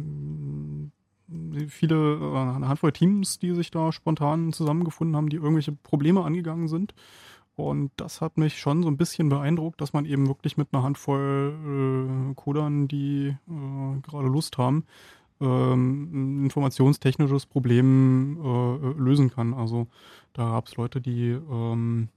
viele, 1.68 2.16
äh, 2.16 2.38
eine 2.38 2.68
Handvoll 2.68 2.92
Teams, 2.92 3.40
die 3.40 3.54
sich 3.54 3.72
da 3.72 3.92
spontan 3.92 4.54
zusammengefunden 4.54 5.16
haben, 5.16 5.30
die 5.30 5.38
irgendwelche 5.38 5.72
Probleme 5.72 6.24
angegangen 6.24 6.68
sind. 6.68 6.94
Und 7.56 7.92
das 7.98 8.22
hat 8.22 8.38
mich 8.38 8.58
schon 8.58 8.84
so 8.84 8.90
ein 8.90 8.96
bisschen 8.96 9.28
beeindruckt, 9.28 9.82
dass 9.82 9.92
man 9.92 10.06
eben 10.06 10.28
wirklich 10.28 10.56
mit 10.56 10.70
einer 10.72 10.84
Handvoll 10.84 12.32
äh, 12.32 12.34
Codern, 12.36 12.88
die 12.88 13.28
äh, 13.28 14.02
gerade 14.02 14.30
Lust 14.30 14.58
haben, 14.58 14.86
ähm, 15.42 16.40
ein 16.40 16.44
informationstechnisches 16.46 17.46
Problem 17.46 18.38
äh, 18.42 19.00
lösen 19.00 19.30
kann. 19.30 19.54
Also 19.54 19.88
da 20.34 20.52
gab 20.52 20.68
es 20.68 20.78
Leute, 20.78 21.02
die 21.02 21.32
ähm, 21.32 22.10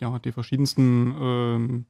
ja 0.00 0.18
die 0.18 0.32
verschiedensten 0.32 1.14
ähm, 1.20 1.86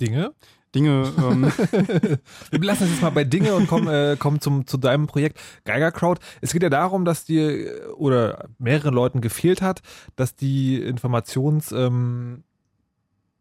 Dinge. 0.00 0.32
Dinge 0.74 1.12
ähm, 1.18 1.44
Wir 2.50 2.60
lassen 2.60 2.84
es 2.84 2.90
jetzt 2.90 3.02
mal 3.02 3.10
bei 3.10 3.24
Dinge 3.24 3.54
und 3.54 3.66
kommen, 3.66 3.88
äh, 3.88 4.16
kommen 4.18 4.40
zum, 4.40 4.66
zu 4.66 4.78
deinem 4.78 5.06
Projekt 5.06 5.38
Geiger 5.64 5.92
Crowd. 5.92 6.20
Es 6.40 6.52
geht 6.52 6.62
ja 6.62 6.70
darum, 6.70 7.04
dass 7.04 7.24
dir 7.24 7.50
äh, 7.50 7.86
oder 7.88 8.48
mehreren 8.58 8.94
Leuten 8.94 9.20
gefehlt 9.20 9.62
hat, 9.62 9.82
dass 10.16 10.34
die 10.34 10.80
Informations, 10.82 11.72
ähm, 11.72 12.44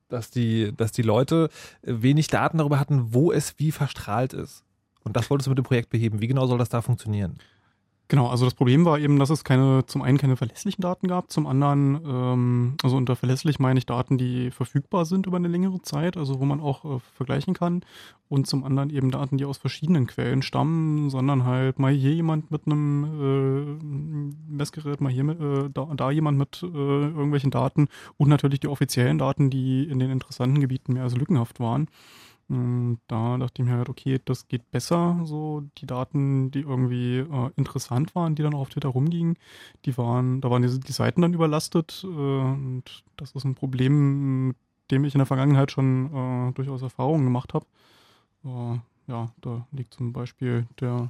dass 0.09 0.29
die, 0.29 0.75
dass 0.75 0.91
die 0.91 1.03
Leute 1.03 1.49
wenig 1.83 2.27
Daten 2.27 2.57
darüber 2.57 2.79
hatten, 2.79 3.13
wo 3.13 3.31
es 3.31 3.55
wie 3.57 3.71
verstrahlt 3.71 4.33
ist. 4.33 4.63
Und 5.03 5.15
das 5.15 5.29
wolltest 5.29 5.47
du 5.47 5.51
mit 5.51 5.57
dem 5.57 5.65
Projekt 5.65 5.89
beheben. 5.89 6.21
Wie 6.21 6.27
genau 6.27 6.45
soll 6.47 6.57
das 6.57 6.69
da 6.69 6.81
funktionieren? 6.81 7.37
Genau, 8.11 8.27
also 8.27 8.43
das 8.43 8.55
Problem 8.55 8.83
war 8.83 8.99
eben, 8.99 9.19
dass 9.19 9.29
es 9.29 9.45
keine, 9.45 9.85
zum 9.85 10.01
einen 10.01 10.17
keine 10.17 10.35
verlässlichen 10.35 10.81
Daten 10.81 11.07
gab, 11.07 11.31
zum 11.31 11.47
anderen, 11.47 12.01
ähm, 12.05 12.73
also 12.83 12.97
unter 12.97 13.15
verlässlich 13.15 13.57
meine 13.57 13.79
ich 13.79 13.85
Daten, 13.85 14.17
die 14.17 14.51
verfügbar 14.51 15.05
sind 15.05 15.27
über 15.27 15.37
eine 15.37 15.47
längere 15.47 15.81
Zeit, 15.81 16.17
also 16.17 16.41
wo 16.41 16.43
man 16.43 16.59
auch 16.59 16.83
äh, 16.83 16.99
vergleichen 17.15 17.53
kann, 17.53 17.85
und 18.27 18.47
zum 18.47 18.65
anderen 18.65 18.89
eben 18.89 19.11
Daten, 19.11 19.37
die 19.37 19.45
aus 19.45 19.57
verschiedenen 19.57 20.07
Quellen 20.07 20.41
stammen, 20.41 21.09
sondern 21.09 21.45
halt 21.45 21.79
mal 21.79 21.93
hier 21.93 22.13
jemand 22.13 22.51
mit 22.51 22.63
einem 22.65 23.79
äh, 23.79 24.55
Messgerät, 24.57 24.99
mal 24.99 25.09
hier 25.09 25.29
äh, 25.29 25.69
da, 25.73 25.87
da 25.95 26.11
jemand 26.11 26.37
mit 26.37 26.61
äh, 26.63 26.65
irgendwelchen 26.67 27.51
Daten 27.51 27.87
und 28.17 28.27
natürlich 28.27 28.59
die 28.59 28.67
offiziellen 28.67 29.19
Daten, 29.19 29.49
die 29.49 29.85
in 29.85 29.99
den 29.99 30.11
interessanten 30.11 30.59
Gebieten 30.59 30.95
mehr 30.95 31.03
als 31.03 31.15
lückenhaft 31.15 31.61
waren. 31.61 31.87
Und 32.51 32.99
Da 33.07 33.37
dachte 33.37 33.61
ich 33.61 33.67
mir 33.69 33.77
halt, 33.77 33.87
okay, 33.89 34.19
das 34.25 34.47
geht 34.49 34.69
besser. 34.71 35.21
So 35.23 35.63
die 35.77 35.85
Daten, 35.85 36.51
die 36.51 36.61
irgendwie 36.61 37.19
äh, 37.19 37.49
interessant 37.55 38.13
waren, 38.13 38.35
die 38.35 38.43
dann 38.43 38.53
auch 38.53 38.59
auf 38.61 38.69
Twitter 38.69 38.89
rumgingen, 38.89 39.37
die 39.85 39.97
waren, 39.97 40.41
da 40.41 40.49
waren 40.49 40.61
die, 40.61 40.79
die 40.79 40.91
Seiten 40.91 41.21
dann 41.21 41.33
überlastet. 41.33 42.03
Äh, 42.03 42.07
und 42.07 43.03
das 43.15 43.31
ist 43.31 43.45
ein 43.45 43.55
Problem, 43.55 44.47
mit 44.49 44.57
dem 44.91 45.05
ich 45.05 45.15
in 45.15 45.19
der 45.19 45.25
Vergangenheit 45.27 45.71
schon 45.71 46.13
äh, 46.13 46.51
durchaus 46.53 46.81
Erfahrungen 46.81 47.23
gemacht 47.23 47.53
habe. 47.53 47.65
Äh, 48.45 48.79
ja, 49.07 49.31
da 49.41 49.65
liegt 49.71 49.93
zum 49.93 50.11
Beispiel 50.13 50.67
der, 50.81 51.09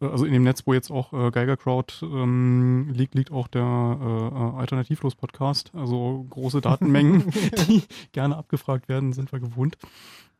also 0.00 0.24
in 0.24 0.32
dem 0.32 0.42
Netz, 0.42 0.66
wo 0.66 0.72
jetzt 0.72 0.90
auch 0.90 1.12
äh, 1.12 1.30
Geiger 1.30 1.56
Crowd 1.56 1.94
ähm, 2.02 2.90
liegt, 2.92 3.14
liegt 3.14 3.30
auch 3.30 3.48
der 3.48 3.62
äh, 3.62 4.34
äh, 4.34 4.58
Alternativlos-Podcast. 4.58 5.72
Also 5.74 6.26
große 6.30 6.60
Datenmengen, 6.62 7.30
die 7.68 7.82
gerne 8.12 8.36
abgefragt 8.36 8.88
werden, 8.88 9.12
sind 9.12 9.32
wir 9.32 9.40
gewohnt. 9.40 9.76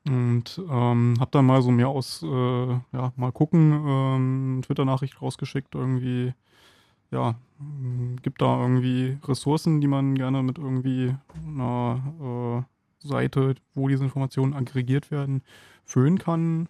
Und 0.07 0.59
ähm, 0.71 1.17
habe 1.21 1.31
dann 1.31 1.45
mal 1.45 1.61
so 1.61 1.71
mehr 1.71 1.89
aus, 1.89 2.23
äh, 2.23 2.27
ja, 2.27 3.13
mal 3.17 3.33
gucken, 3.33 3.85
ähm, 3.87 4.61
Twitter-Nachricht 4.65 5.21
rausgeschickt, 5.21 5.75
irgendwie, 5.75 6.33
ja, 7.11 7.35
m, 7.59 8.17
gibt 8.23 8.41
da 8.41 8.63
irgendwie 8.63 9.19
Ressourcen, 9.25 9.83
die 9.83 9.89
man 9.89 10.15
gerne 10.15 10.43
mit 10.43 10.57
irgendwie 10.57 11.15
einer 11.47 12.65
äh, 13.05 13.07
Seite, 13.07 13.57
wo 13.75 13.89
diese 13.89 14.05
Informationen 14.05 14.55
aggregiert 14.55 15.11
werden, 15.11 15.43
füllen 15.85 16.19
kann. 16.19 16.69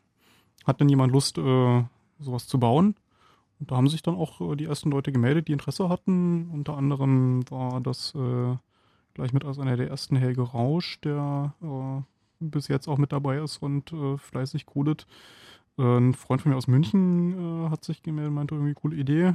Hat 0.67 0.81
denn 0.81 0.89
jemand 0.89 1.13
Lust, 1.13 1.39
äh, 1.39 1.85
sowas 2.21 2.47
zu 2.47 2.59
bauen? 2.59 2.95
Und 3.59 3.71
da 3.71 3.77
haben 3.77 3.89
sich 3.89 4.03
dann 4.03 4.15
auch 4.15 4.41
äh, 4.41 4.57
die 4.57 4.65
ersten 4.65 4.91
Leute 4.91 5.13
gemeldet, 5.13 5.49
die 5.49 5.53
Interesse 5.53 5.89
hatten. 5.89 6.51
Unter 6.51 6.77
anderem 6.77 7.49
war 7.51 7.81
das 7.81 8.15
äh, 8.15 8.57
gleich 9.15 9.33
mit 9.33 9.45
als 9.45 9.59
einer 9.59 9.77
der 9.77 9.89
ersten 9.89 10.17
Helge 10.17 10.43
Rausch, 10.43 11.01
der 11.03 11.55
äh, 11.63 12.03
bis 12.41 12.69
jetzt 12.69 12.89
auch 12.89 12.99
mit 12.99 13.13
dabei 13.13 13.39
ist 13.39 13.59
und 13.59 13.93
äh, 13.93 14.17
fleißig 14.17 14.67
codet. 14.67 15.07
Äh, 15.79 15.83
ein 15.83 16.15
Freund 16.15 16.41
von 16.41 16.53
mir 16.53 16.57
aus 16.57 16.69
München 16.69 17.67
äh, 17.67 17.71
hat 17.71 17.85
sich 17.85 18.03
gemeldet, 18.03 18.33
meinte 18.33 18.55
irgendwie 18.55 18.75
coole 18.75 18.97
Idee, 18.97 19.35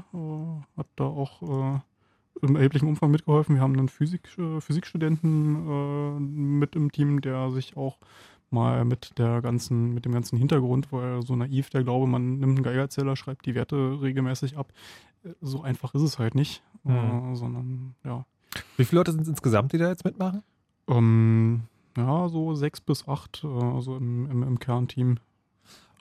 hat 0.76 0.88
da 0.96 1.06
auch 1.06 1.82
im 2.42 2.56
erheblichen 2.56 2.88
Umfang 2.88 3.12
mitgeholfen. 3.12 3.56
Wir 3.56 3.62
haben 3.62 3.78
einen 3.78 3.90
Physik, 3.90 4.28
Physikstudenten 4.60 6.60
mit 6.60 6.76
im 6.76 6.92
Team, 6.92 7.22
der 7.22 7.52
sich 7.52 7.78
auch 7.78 7.98
mal 8.52 8.86
mit 8.86 9.18
der 9.18 9.42
ganzen, 9.42 9.94
mit 9.94 10.06
dem 10.06 10.12
ganzen 10.14 10.38
Hintergrund, 10.38 10.92
weil 10.92 11.04
er 11.18 11.22
so 11.22 11.36
naiv 11.36 11.70
der 11.70 11.84
Glaube, 11.84 12.08
man 12.08 12.40
nimmt 12.40 12.56
einen 12.58 12.64
Geigerzähler, 12.64 13.16
schreibt 13.16 13.46
die 13.46 13.56
Werte 13.56 14.00
regelmäßig 14.02 14.58
ab. 14.58 14.72
Äh, 15.24 15.30
So 15.42 15.62
einfach 15.62 15.94
ist 15.96 16.02
es 16.04 16.20
halt 16.20 16.36
nicht, 16.36 16.62
Mhm. 16.84 16.96
äh, 17.32 17.36
sondern 17.36 17.96
ja. 18.04 18.26
Wie 18.78 18.86
viele 18.86 19.00
Leute 19.00 19.12
sind 19.12 19.22
es 19.22 19.28
insgesamt, 19.28 19.74
die 19.74 19.78
da 19.78 19.90
jetzt 19.90 20.06
mitmachen? 20.06 20.44
Ähm, 20.88 21.64
ja, 21.98 22.30
so 22.30 22.54
sechs 22.56 22.80
bis 22.80 23.08
acht, 23.08 23.44
äh, 23.44 23.48
also 23.48 23.98
im, 23.98 24.30
im, 24.30 24.44
im 24.44 24.60
Kernteam. 24.60 25.18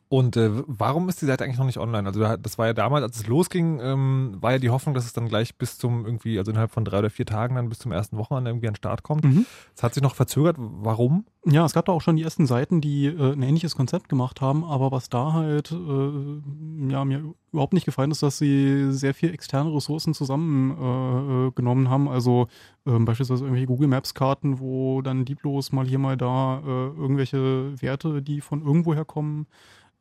Und 0.08 0.36
äh, 0.36 0.50
warum 0.66 1.08
ist 1.08 1.20
die 1.22 1.26
Seite 1.26 1.44
eigentlich 1.44 1.58
noch 1.58 1.64
nicht 1.66 1.78
online? 1.78 2.06
Also 2.06 2.20
da- 2.20 2.36
das 2.36 2.56
war 2.58 2.66
ja 2.66 2.72
damals, 2.72 3.02
als 3.02 3.16
es 3.16 3.26
losging, 3.26 3.80
ähm, 3.82 4.36
war 4.40 4.52
ja 4.52 4.58
die 4.58 4.70
Hoffnung, 4.70 4.94
dass 4.94 5.06
es 5.06 5.12
dann 5.12 5.28
gleich 5.28 5.56
bis 5.56 5.78
zum 5.78 6.04
irgendwie, 6.04 6.38
also 6.38 6.50
innerhalb 6.52 6.70
von 6.70 6.84
drei 6.84 6.98
oder 7.00 7.10
vier 7.10 7.26
Tagen 7.26 7.56
dann 7.56 7.68
bis 7.68 7.78
zum 7.78 7.90
ersten 7.90 8.16
Wochenende 8.16 8.50
irgendwie 8.50 8.68
an 8.68 8.74
den 8.74 8.78
Start 8.78 9.02
kommt. 9.02 9.24
Mhm. 9.24 9.46
Es 9.74 9.82
hat 9.82 9.94
sich 9.94 10.02
noch 10.02 10.14
verzögert. 10.14 10.56
Warum? 10.58 11.24
Ja, 11.46 11.64
es 11.64 11.72
gab 11.74 11.86
da 11.86 11.92
auch 11.92 12.00
schon 12.00 12.16
die 12.16 12.22
ersten 12.22 12.46
Seiten, 12.46 12.80
die 12.80 13.06
äh, 13.06 13.32
ein 13.32 13.42
ähnliches 13.42 13.74
Konzept 13.76 14.08
gemacht 14.08 14.40
haben, 14.40 14.62
aber 14.64 14.92
was 14.92 15.08
da 15.08 15.32
halt 15.32 15.72
äh, 15.72 16.90
ja, 16.92 17.04
mir 17.04 17.34
überhaupt 17.52 17.72
nicht 17.72 17.84
gefallen 17.84 18.10
ist, 18.10 18.22
dass 18.22 18.38
sie 18.38 18.92
sehr 18.92 19.14
viel 19.14 19.32
externe 19.32 19.74
Ressourcen 19.74 20.14
zusammengenommen 20.14 21.86
äh, 21.86 21.88
haben. 21.88 22.08
Also 22.08 22.48
ähm, 22.86 23.04
beispielsweise 23.04 23.44
irgendwelche 23.44 23.66
Google 23.66 23.88
Maps 23.88 24.14
Karten, 24.14 24.60
wo 24.60 25.02
dann 25.02 25.24
lieblos 25.26 25.72
mal 25.72 25.86
hier 25.86 25.98
mal 25.98 26.16
da 26.16 26.58
äh, 26.60 26.86
irgendwelche 26.98 27.80
Werte, 27.80 28.22
die 28.22 28.40
von 28.40 28.62
irgendwoher 28.64 29.04
kommen, 29.04 29.46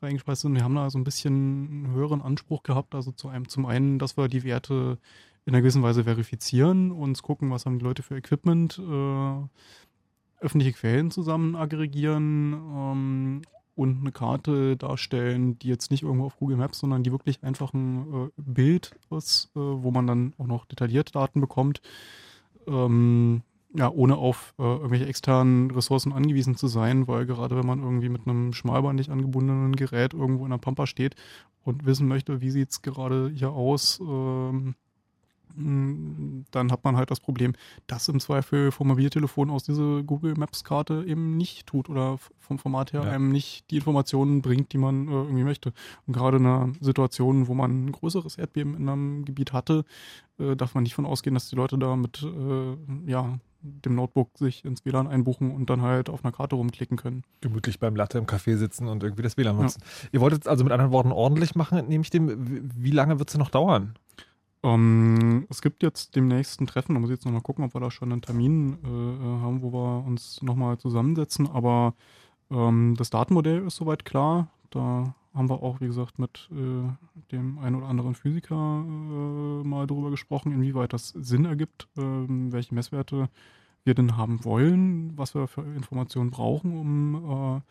reingespeist 0.03 0.41
sind. 0.41 0.55
Wir 0.55 0.63
haben 0.63 0.75
da 0.75 0.89
so 0.89 0.97
ein 0.97 1.03
bisschen 1.03 1.85
einen 1.85 1.91
höheren 1.93 2.21
Anspruch 2.21 2.63
gehabt. 2.63 2.95
Also 2.95 3.11
zu 3.11 3.29
einem, 3.29 3.47
zum 3.47 3.65
einen, 3.65 3.99
dass 3.99 4.17
wir 4.17 4.27
die 4.27 4.43
Werte 4.43 4.97
in 5.45 5.53
einer 5.53 5.61
gewissen 5.61 5.83
Weise 5.83 6.03
verifizieren, 6.03 6.91
uns 6.91 7.21
gucken, 7.21 7.51
was 7.51 7.65
haben 7.65 7.79
die 7.79 7.85
Leute 7.85 8.03
für 8.03 8.15
Equipment, 8.15 8.79
äh, 8.79 10.43
öffentliche 10.43 10.73
Quellen 10.73 11.11
zusammen 11.11 11.55
aggregieren 11.55 12.53
ähm, 12.53 13.41
und 13.75 14.01
eine 14.01 14.11
Karte 14.11 14.77
darstellen, 14.77 15.57
die 15.59 15.67
jetzt 15.67 15.91
nicht 15.91 16.03
irgendwo 16.03 16.25
auf 16.25 16.37
Google 16.37 16.57
Maps, 16.57 16.79
sondern 16.79 17.03
die 17.03 17.11
wirklich 17.11 17.43
einfach 17.43 17.73
ein 17.73 18.27
äh, 18.27 18.29
Bild 18.37 18.95
ist, 19.09 19.49
äh, 19.55 19.59
wo 19.59 19.91
man 19.91 20.07
dann 20.07 20.33
auch 20.37 20.47
noch 20.47 20.65
detailliert 20.65 21.15
Daten 21.15 21.41
bekommt, 21.41 21.81
ähm, 22.67 23.41
ja, 23.75 23.89
ohne 23.89 24.17
auf 24.17 24.53
äh, 24.59 24.63
irgendwelche 24.63 25.07
externen 25.07 25.71
Ressourcen 25.71 26.13
angewiesen 26.13 26.55
zu 26.55 26.67
sein, 26.67 27.07
weil 27.07 27.25
gerade 27.25 27.55
wenn 27.55 27.65
man 27.65 27.81
irgendwie 27.81 28.09
mit 28.09 28.27
einem 28.27 28.53
schmalbandig 28.53 29.09
angebundenen 29.09 29.75
Gerät 29.75 30.13
irgendwo 30.13 30.45
in 30.45 30.51
der 30.51 30.57
Pampa 30.57 30.85
steht 30.85 31.15
und 31.63 31.85
wissen 31.85 32.07
möchte, 32.07 32.41
wie 32.41 32.51
sieht's 32.51 32.81
gerade 32.81 33.31
hier 33.33 33.51
aus, 33.51 33.99
ähm, 33.99 34.75
dann 35.55 36.71
hat 36.71 36.83
man 36.83 36.97
halt 36.97 37.11
das 37.11 37.19
Problem, 37.19 37.53
dass 37.87 38.07
im 38.07 38.19
Zweifel 38.19 38.71
vom 38.71 38.87
Mobiltelefon 38.87 39.49
aus 39.49 39.63
diese 39.63 40.03
Google 40.03 40.33
Maps 40.35 40.63
Karte 40.63 41.03
eben 41.07 41.37
nicht 41.37 41.67
tut 41.67 41.89
oder 41.89 42.17
vom 42.39 42.59
Format 42.59 42.93
her 42.93 43.03
Ja. 43.03 43.11
einem 43.11 43.31
nicht 43.31 43.69
die 43.71 43.77
Informationen 43.77 44.41
bringt, 44.41 44.73
die 44.73 44.77
man 44.77 45.07
äh, 45.07 45.11
irgendwie 45.11 45.43
möchte. 45.43 45.73
Und 46.07 46.13
gerade 46.13 46.37
in 46.37 46.45
einer 46.45 46.73
Situation, 46.81 47.47
wo 47.47 47.53
man 47.53 47.85
ein 47.85 47.91
größeres 47.91 48.37
Erdbeben 48.37 48.75
in 48.75 48.89
einem 48.89 49.25
Gebiet 49.25 49.53
hatte, 49.53 49.85
äh, 50.39 50.55
darf 50.55 50.73
man 50.73 50.83
nicht 50.83 50.95
von 50.95 51.05
ausgehen, 51.05 51.33
dass 51.33 51.49
die 51.49 51.55
Leute 51.55 51.77
da 51.77 51.95
mit 51.95 52.23
äh, 52.23 52.75
ja, 53.09 53.37
dem 53.61 53.95
Notebook 53.95 54.37
sich 54.37 54.65
ins 54.65 54.83
WLAN 54.83 55.07
einbuchen 55.07 55.51
und 55.51 55.69
dann 55.69 55.81
halt 55.81 56.09
auf 56.09 56.25
einer 56.25 56.33
Karte 56.33 56.55
rumklicken 56.57 56.97
können. 56.97 57.23
Gemütlich 57.39 57.79
beim 57.79 57.95
Latte 57.95 58.17
im 58.17 58.25
Café 58.25 58.57
sitzen 58.57 58.87
und 58.89 59.03
irgendwie 59.03 59.23
das 59.23 59.37
WLAN 59.37 59.55
nutzen. 59.55 59.81
Ihr 60.11 60.19
wolltet 60.19 60.41
es 60.41 60.47
also 60.47 60.65
mit 60.65 60.73
anderen 60.73 60.91
Worten 60.91 61.13
ordentlich 61.13 61.55
machen, 61.55 61.87
nehme 61.87 62.01
ich 62.03 62.09
dem. 62.09 62.27
Wie- 62.49 62.61
Wie 62.83 62.91
lange 62.91 63.19
wird 63.19 63.29
es 63.29 63.37
noch 63.37 63.49
dauern? 63.49 63.93
Ähm, 64.63 65.45
es 65.49 65.61
gibt 65.61 65.83
jetzt 65.83 66.15
demnächst 66.15 66.61
ein 66.61 66.67
Treffen, 66.67 66.93
da 66.93 66.99
muss 66.99 67.09
ich 67.09 67.17
jetzt 67.17 67.25
nochmal 67.25 67.41
gucken, 67.41 67.65
ob 67.65 67.73
wir 67.73 67.81
da 67.81 67.91
schon 67.91 68.11
einen 68.11 68.21
Termin 68.21 68.77
äh, 68.83 68.87
äh, 68.87 69.41
haben, 69.41 69.61
wo 69.61 69.73
wir 69.73 70.05
uns 70.05 70.41
nochmal 70.41 70.77
zusammensetzen. 70.77 71.49
Aber 71.49 71.93
ähm, 72.49 72.95
das 72.97 73.09
Datenmodell 73.09 73.65
ist 73.67 73.75
soweit 73.75 74.05
klar. 74.05 74.47
Da 74.71 75.13
haben 75.33 75.49
wir 75.49 75.61
auch, 75.63 75.81
wie 75.81 75.87
gesagt, 75.87 76.17
mit 76.19 76.49
äh, 76.51 77.31
dem 77.31 77.57
einen 77.59 77.75
oder 77.75 77.87
anderen 77.87 78.15
Physiker 78.15 78.55
äh, 78.55 79.67
mal 79.67 79.85
drüber 79.87 80.11
gesprochen, 80.11 80.51
inwieweit 80.51 80.93
das 80.93 81.09
Sinn 81.09 81.45
ergibt, 81.45 81.87
ähm, 81.97 82.51
welche 82.51 82.73
Messwerte 82.73 83.29
wir 83.83 83.95
denn 83.95 84.15
haben 84.15 84.45
wollen, 84.45 85.17
was 85.17 85.35
wir 85.35 85.47
für 85.47 85.61
Informationen 85.61 86.31
brauchen, 86.31 86.77
um 86.79 87.61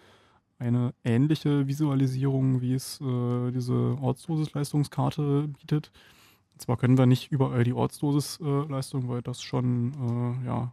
äh, 0.59 0.65
eine 0.65 0.95
ähnliche 1.05 1.67
Visualisierung, 1.67 2.61
wie 2.61 2.75
es 2.75 3.01
äh, 3.01 3.51
diese 3.51 3.97
Ortsdosisleistungskarte 4.01 5.49
bietet. 5.59 5.91
Zwar 6.63 6.77
können 6.77 6.97
wir 6.97 7.07
nicht 7.07 7.33
überall 7.33 7.65
die 7.65 7.73
Ortsdosisleistung, 7.73 9.09
weil 9.09 9.21
das 9.21 9.43
schon 9.43 10.39
äh, 10.45 10.47
ja, 10.47 10.73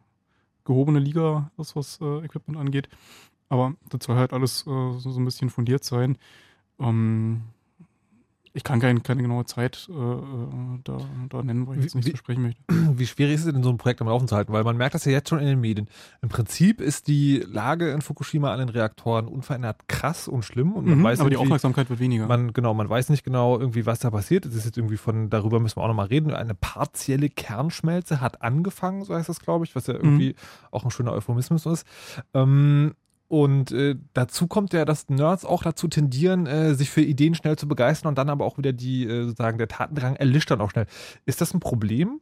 gehobene 0.64 1.00
Liga 1.00 1.50
ist, 1.58 1.76
was 1.76 2.00
äh, 2.00 2.20
Equipment 2.24 2.60
angeht. 2.60 2.90
Aber 3.50 3.74
das 3.90 4.06
soll 4.06 4.16
halt 4.16 4.32
alles 4.32 4.62
äh, 4.62 4.66
so, 4.66 5.00
so 5.00 5.20
ein 5.20 5.26
bisschen 5.26 5.50
fundiert 5.50 5.84
sein. 5.84 6.20
Ähm, 6.80 7.42
ich 8.54 8.64
kann 8.64 8.80
kein, 8.80 9.04
keine 9.04 9.22
genaue 9.22 9.46
Zeit 9.46 9.88
äh, 9.90 9.94
äh, 9.94 10.80
da, 10.84 10.98
da 11.30 11.44
nennen, 11.44 11.68
weil 11.68 11.78
ich 11.78 11.84
jetzt 11.84 11.96
nicht 11.96 12.06
wie- 12.08 12.12
versprechen 12.12 12.42
möchte. 12.42 12.62
Wie 12.98 13.06
schwierig 13.08 13.36
ist 13.36 13.46
es 13.46 13.54
denn, 13.54 13.64
so 13.64 13.70
ein 13.70 13.78
Projekt 13.78 14.02
am 14.02 14.08
Laufen 14.08 14.28
zu 14.28 14.36
halten? 14.36 14.52
Weil 14.52 14.64
man 14.64 14.76
merkt 14.78 14.96
das 14.96 15.06
ja 15.06 15.12
jetzt 15.12 15.30
schon 15.30 15.40
in 15.40 15.46
den 15.46 15.62
Medien. 15.62 15.88
Im 16.22 16.30
Prinzip 16.30 16.82
ist 16.82 17.08
die 17.08 17.38
Lage 17.48 17.92
in 17.92 18.02
Fukushima 18.02 18.52
an 18.52 18.60
den 18.60 18.70
Reaktoren 18.70 19.28
unverändert 19.28 19.88
krass 19.88 20.28
und 20.28 20.44
schlimm 20.44 20.74
und 20.74 20.86
man 20.88 21.00
Mhm, 21.00 21.04
weiß 21.04 21.20
aber 21.20 21.30
die 21.30 21.38
Aufmerksamkeit 21.38 21.90
wird 21.90 22.00
weniger. 22.00 22.28
Man, 22.28 22.52
genau, 22.54 22.74
man 22.74 22.90
weiß 22.90 23.10
nicht 23.10 23.24
genau 23.24 23.60
irgendwie, 23.60 23.86
was 23.86 24.00
da 24.00 24.10
passiert. 24.10 24.46
Es 24.46 24.56
ist 24.56 24.66
jetzt 24.66 24.78
irgendwie 24.78 24.98
von, 24.98 25.30
darüber 25.30 25.60
müssen 25.60 25.78
wir 25.78 25.84
auch 25.84 25.88
nochmal 25.88 26.08
reden. 26.08 26.32
Eine 26.34 26.56
partielle 26.56 27.30
Kernschmelze 27.30 28.20
hat 28.22 28.42
angefangen, 28.42 29.04
so 29.04 29.14
heißt 29.14 29.30
das, 29.30 29.40
glaube 29.40 29.66
ich, 29.66 29.76
was 29.76 29.88
ja 29.88 29.94
irgendwie 29.94 30.36
auch 30.72 30.84
ein 30.84 30.92
schöner 30.92 31.12
Euphemismus 31.14 31.66
ist. 31.66 31.86
Ähm, 32.34 32.94
und 33.30 33.72
äh, 33.72 33.96
dazu 34.14 34.48
kommt 34.48 34.74
ja, 34.74 34.86
dass 34.86 35.08
Nerds 35.08 35.46
auch 35.46 35.62
dazu 35.62 35.88
tendieren, 35.88 36.48
äh, 36.48 36.74
sich 36.74 36.90
für 36.90 37.02
Ideen 37.02 37.36
schnell 37.36 37.58
zu 37.58 37.68
begeistern 37.68 38.10
und 38.10 38.18
dann 38.18 38.28
aber 38.28 38.44
auch 38.44 38.58
wieder 38.58 38.74
die, 38.74 39.06
äh, 39.06 39.26
sozusagen, 39.26 39.60
der 39.60 39.68
Tatendrang 39.68 40.16
erlischt 40.16 40.50
dann 40.50 40.62
auch 40.62 40.72
schnell. 40.72 40.88
Ist 41.28 41.40
das 41.40 41.54
ein 41.54 41.60
Problem 41.60 42.22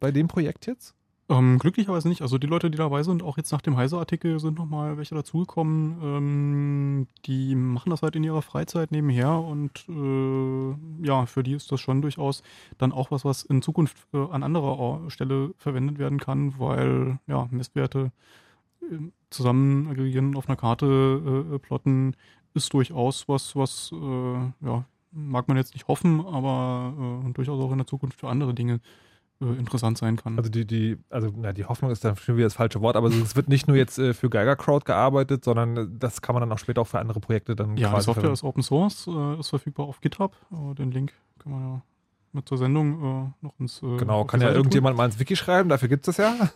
bei 0.00 0.10
dem 0.10 0.28
Projekt 0.28 0.66
jetzt? 0.66 0.94
Ähm, 1.28 1.58
glücklicherweise 1.58 2.08
nicht. 2.08 2.22
Also 2.22 2.38
die 2.38 2.46
Leute, 2.46 2.70
die 2.70 2.78
dabei 2.78 3.02
sind, 3.02 3.22
auch 3.22 3.36
jetzt 3.36 3.52
nach 3.52 3.60
dem 3.60 3.76
Heise-Artikel 3.76 4.40
sind 4.40 4.58
nochmal 4.58 4.96
welche 4.96 5.14
dazugekommen. 5.14 5.98
Ähm, 6.02 7.06
die 7.26 7.54
machen 7.54 7.90
das 7.90 8.00
halt 8.00 8.16
in 8.16 8.24
ihrer 8.24 8.40
Freizeit 8.40 8.92
nebenher 8.92 9.32
und 9.32 9.84
äh, 9.90 11.06
ja, 11.06 11.26
für 11.26 11.42
die 11.42 11.52
ist 11.52 11.70
das 11.70 11.80
schon 11.82 12.00
durchaus 12.00 12.42
dann 12.78 12.92
auch 12.92 13.10
was, 13.10 13.26
was 13.26 13.42
in 13.42 13.60
Zukunft 13.60 13.98
äh, 14.14 14.26
an 14.30 14.42
anderer 14.42 15.10
Stelle 15.10 15.52
verwendet 15.58 15.98
werden 15.98 16.18
kann, 16.18 16.58
weil 16.58 17.18
ja, 17.26 17.46
Messwerte 17.50 18.10
äh, 18.90 19.10
zusammen 19.30 19.88
aggregieren 19.88 20.36
auf 20.36 20.48
einer 20.48 20.56
Karte 20.56 21.50
äh, 21.54 21.58
plotten 21.58 22.14
ist 22.54 22.72
durchaus 22.72 23.28
was, 23.28 23.54
was 23.56 23.92
äh, 23.92 24.66
ja, 24.66 24.84
mag 25.12 25.48
man 25.48 25.56
jetzt 25.56 25.74
nicht 25.74 25.88
hoffen, 25.88 26.24
aber 26.24 27.22
äh, 27.26 27.32
durchaus 27.32 27.60
auch 27.60 27.72
in 27.72 27.78
der 27.78 27.86
Zukunft 27.86 28.18
für 28.18 28.28
andere 28.28 28.54
Dinge 28.54 28.80
äh, 29.40 29.46
interessant 29.58 29.98
sein 29.98 30.16
kann. 30.16 30.36
Also 30.36 30.50
die, 30.50 30.66
die, 30.66 30.98
also 31.10 31.30
na, 31.36 31.52
die 31.52 31.64
Hoffnung 31.64 31.90
ist 31.90 32.04
dann 32.04 32.16
schon 32.16 32.36
wieder 32.36 32.46
das 32.46 32.54
falsche 32.54 32.80
Wort, 32.80 32.96
aber 32.96 33.08
es 33.08 33.36
wird 33.36 33.48
nicht 33.48 33.68
nur 33.68 33.76
jetzt 33.76 33.98
äh, 33.98 34.14
für 34.14 34.28
Geiger 34.30 34.56
Crowd 34.56 34.84
gearbeitet, 34.84 35.44
sondern 35.44 35.76
äh, 35.76 35.86
das 35.88 36.22
kann 36.22 36.34
man 36.34 36.40
dann 36.40 36.52
auch 36.52 36.58
später 36.58 36.82
auch 36.82 36.86
für 36.88 36.98
andere 36.98 37.20
Projekte 37.20 37.54
dann 37.56 37.76
Ja, 37.76 37.90
die 37.90 37.96
Software 38.02 38.14
verwenden. 38.14 38.32
ist 38.34 38.44
Open 38.44 38.62
Source, 38.62 39.06
äh, 39.06 39.38
ist 39.40 39.48
verfügbar 39.48 39.86
auf 39.86 40.00
GitHub. 40.00 40.34
Äh, 40.52 40.74
den 40.74 40.90
Link 40.90 41.12
kann 41.38 41.52
man 41.52 41.62
ja 41.62 41.82
mit 42.32 42.48
zur 42.48 42.58
Sendung 42.58 43.32
äh, 43.42 43.44
noch 43.44 43.58
ins. 43.58 43.82
Äh, 43.82 43.96
Genau, 43.96 44.24
kann 44.24 44.40
ja 44.40 44.48
Seite 44.48 44.58
irgendjemand 44.58 44.96
mal 44.96 45.06
ins 45.06 45.18
Wiki 45.18 45.36
schreiben, 45.36 45.68
dafür 45.68 45.88
gibt 45.88 46.06
es 46.08 46.16
das 46.16 46.24
ja. 46.24 46.50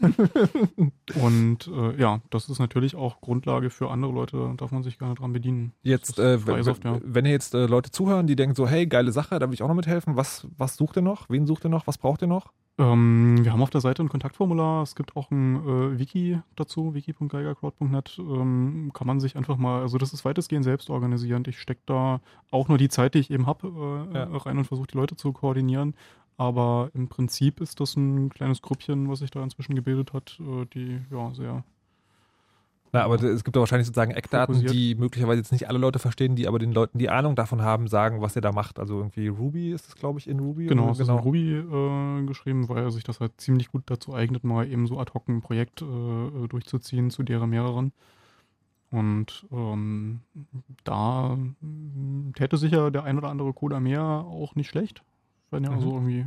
Und 1.23 1.69
äh, 1.69 2.01
ja, 2.01 2.21
das 2.31 2.49
ist 2.49 2.59
natürlich 2.59 2.97
auch 2.97 3.21
Grundlage 3.21 3.71
für 3.71 3.91
andere 3.91 4.13
Leute, 4.13 4.37
da 4.37 4.55
darf 4.57 4.73
man 4.73 4.83
sich 4.83 4.99
gerne 4.99 5.15
dran 5.15 5.33
bedienen. 5.33 5.73
Jetzt, 5.83 6.19
äh, 6.19 6.47
wenn, 6.47 6.65
wenn 7.03 7.25
ihr 7.27 7.33
jetzt 7.33 7.55
äh, 7.55 7.67
Leute 7.67 7.91
zuhören, 7.91 8.27
die 8.27 8.37
denken 8.37 8.55
so, 8.55 8.67
hey, 8.67 8.87
geile 8.87 9.13
Sache, 9.13 9.39
da 9.39 9.47
will 9.47 9.55
ich 9.55 9.63
auch 9.63 9.69
noch 9.69 9.75
mithelfen, 9.75 10.17
was, 10.17 10.47
was 10.57 10.77
sucht 10.77 10.97
ihr 10.97 11.03
noch? 11.03 11.29
Wen 11.29 11.47
sucht 11.47 11.65
ihr 11.65 11.71
noch? 11.71 11.87
Was 11.87 11.99
braucht 11.99 12.23
ihr 12.23 12.29
noch? 12.29 12.53
Ähm, 12.77 13.45
wir 13.45 13.53
haben 13.53 13.63
auf 13.63 13.71
der 13.71 13.81
Seite 13.81 14.03
ein 14.03 14.09
Kontaktformular. 14.09 14.83
Es 14.83 14.97
gibt 14.97 15.17
auch 15.17 15.31
ein 15.31 15.57
äh, 15.65 15.99
Wiki 15.99 16.41
dazu, 16.57 16.93
wiki.geigercrowd.net. 16.95 18.17
Ähm, 18.19 18.91
kann 18.93 19.07
man 19.07 19.21
sich 19.21 19.37
einfach 19.37 19.57
mal, 19.57 19.83
also 19.83 19.97
das 19.97 20.13
ist 20.13 20.25
weitestgehend 20.25 20.65
selbst 20.65 20.91
organisierend. 20.91 21.47
Ich 21.47 21.61
stecke 21.61 21.83
da 21.87 22.21
auch 22.51 22.69
nur 22.69 22.79
die 22.79 22.89
Zeit, 22.89 23.15
die 23.15 23.21
ich 23.21 23.31
eben 23.31 23.47
habe, 23.47 24.09
äh, 24.13 24.17
Ja. 24.17 24.25
rein 24.39 24.59
und 24.59 24.65
versuche 24.65 24.89
die 24.89 24.97
Leute 24.97 25.15
zu 25.17 25.33
koordinieren. 25.33 25.95
Aber 26.37 26.91
im 26.95 27.09
Prinzip 27.09 27.61
ist 27.61 27.79
das 27.79 27.95
ein 27.97 28.29
kleines 28.31 28.61
Grüppchen, 28.61 29.09
was 29.09 29.21
sich 29.21 29.31
da 29.31 29.43
inzwischen 29.45 29.77
gebildet 29.77 30.13
hat, 30.13 30.41
äh, 30.41 30.67
die 30.75 31.01
ja 31.13 31.33
sehr 31.33 31.63
Na, 32.95 33.03
aber 33.03 33.21
es 33.21 33.43
gibt 33.43 33.57
ja 33.57 33.61
wahrscheinlich 33.61 33.89
sozusagen 33.89 34.13
Eckdaten, 34.13 34.55
Fokussiert. 34.55 34.73
die 34.73 34.95
möglicherweise 34.95 35.39
jetzt 35.41 35.51
nicht 35.51 35.69
alle 35.69 35.79
Leute 35.79 35.99
verstehen, 35.99 36.37
die 36.37 36.47
aber 36.47 36.61
den 36.61 36.71
Leuten, 36.71 36.97
die 36.99 37.11
Ahnung 37.11 37.35
davon 37.35 37.61
haben, 37.61 37.89
sagen, 37.89 38.21
was 38.21 38.37
ihr 38.37 38.41
da 38.41 38.53
macht. 38.53 38.79
Also 38.79 38.99
irgendwie 38.99 39.27
Ruby 39.27 39.73
ist 39.73 39.89
es, 39.89 39.97
glaube 39.97 40.21
ich, 40.21 40.29
in 40.29 40.39
Ruby. 40.39 40.67
Genau, 40.67 40.91
es 40.91 41.01
ist 41.01 41.09
in 41.09 41.15
Ruby 41.17 41.55
äh, 41.57 42.25
geschrieben, 42.25 42.69
weil 42.69 42.89
sich 42.93 43.03
das 43.03 43.19
halt 43.19 43.33
ziemlich 43.41 43.73
gut 43.73 43.83
dazu 43.87 44.15
eignet, 44.15 44.45
mal 44.45 44.71
eben 44.71 44.87
so 44.87 45.01
ad 45.01 45.11
hoc 45.13 45.27
ein 45.29 45.41
Projekt 45.41 45.83
äh, 45.83 45.85
äh, 45.85 46.47
durchzuziehen, 46.47 47.11
zu 47.11 47.25
deren 47.25 47.51
mehreren. 47.51 47.93
Und 48.93 49.45
ähm, 49.51 50.21
da 50.85 51.37
mm, 51.61 52.33
täte 52.37 52.57
sicher 52.59 52.93
der 52.93 53.03
ein 53.03 53.19
oder 53.19 53.29
andere 53.29 53.53
Coder 53.53 53.81
mehr 53.81 54.03
auch 54.03 54.55
nicht 54.55 54.69
schlecht. 54.69 55.03
Wenn 55.51 55.65
ja 55.65 55.73
Mhm. 55.73 55.81
so 55.81 55.95
irgendwie. 55.95 56.27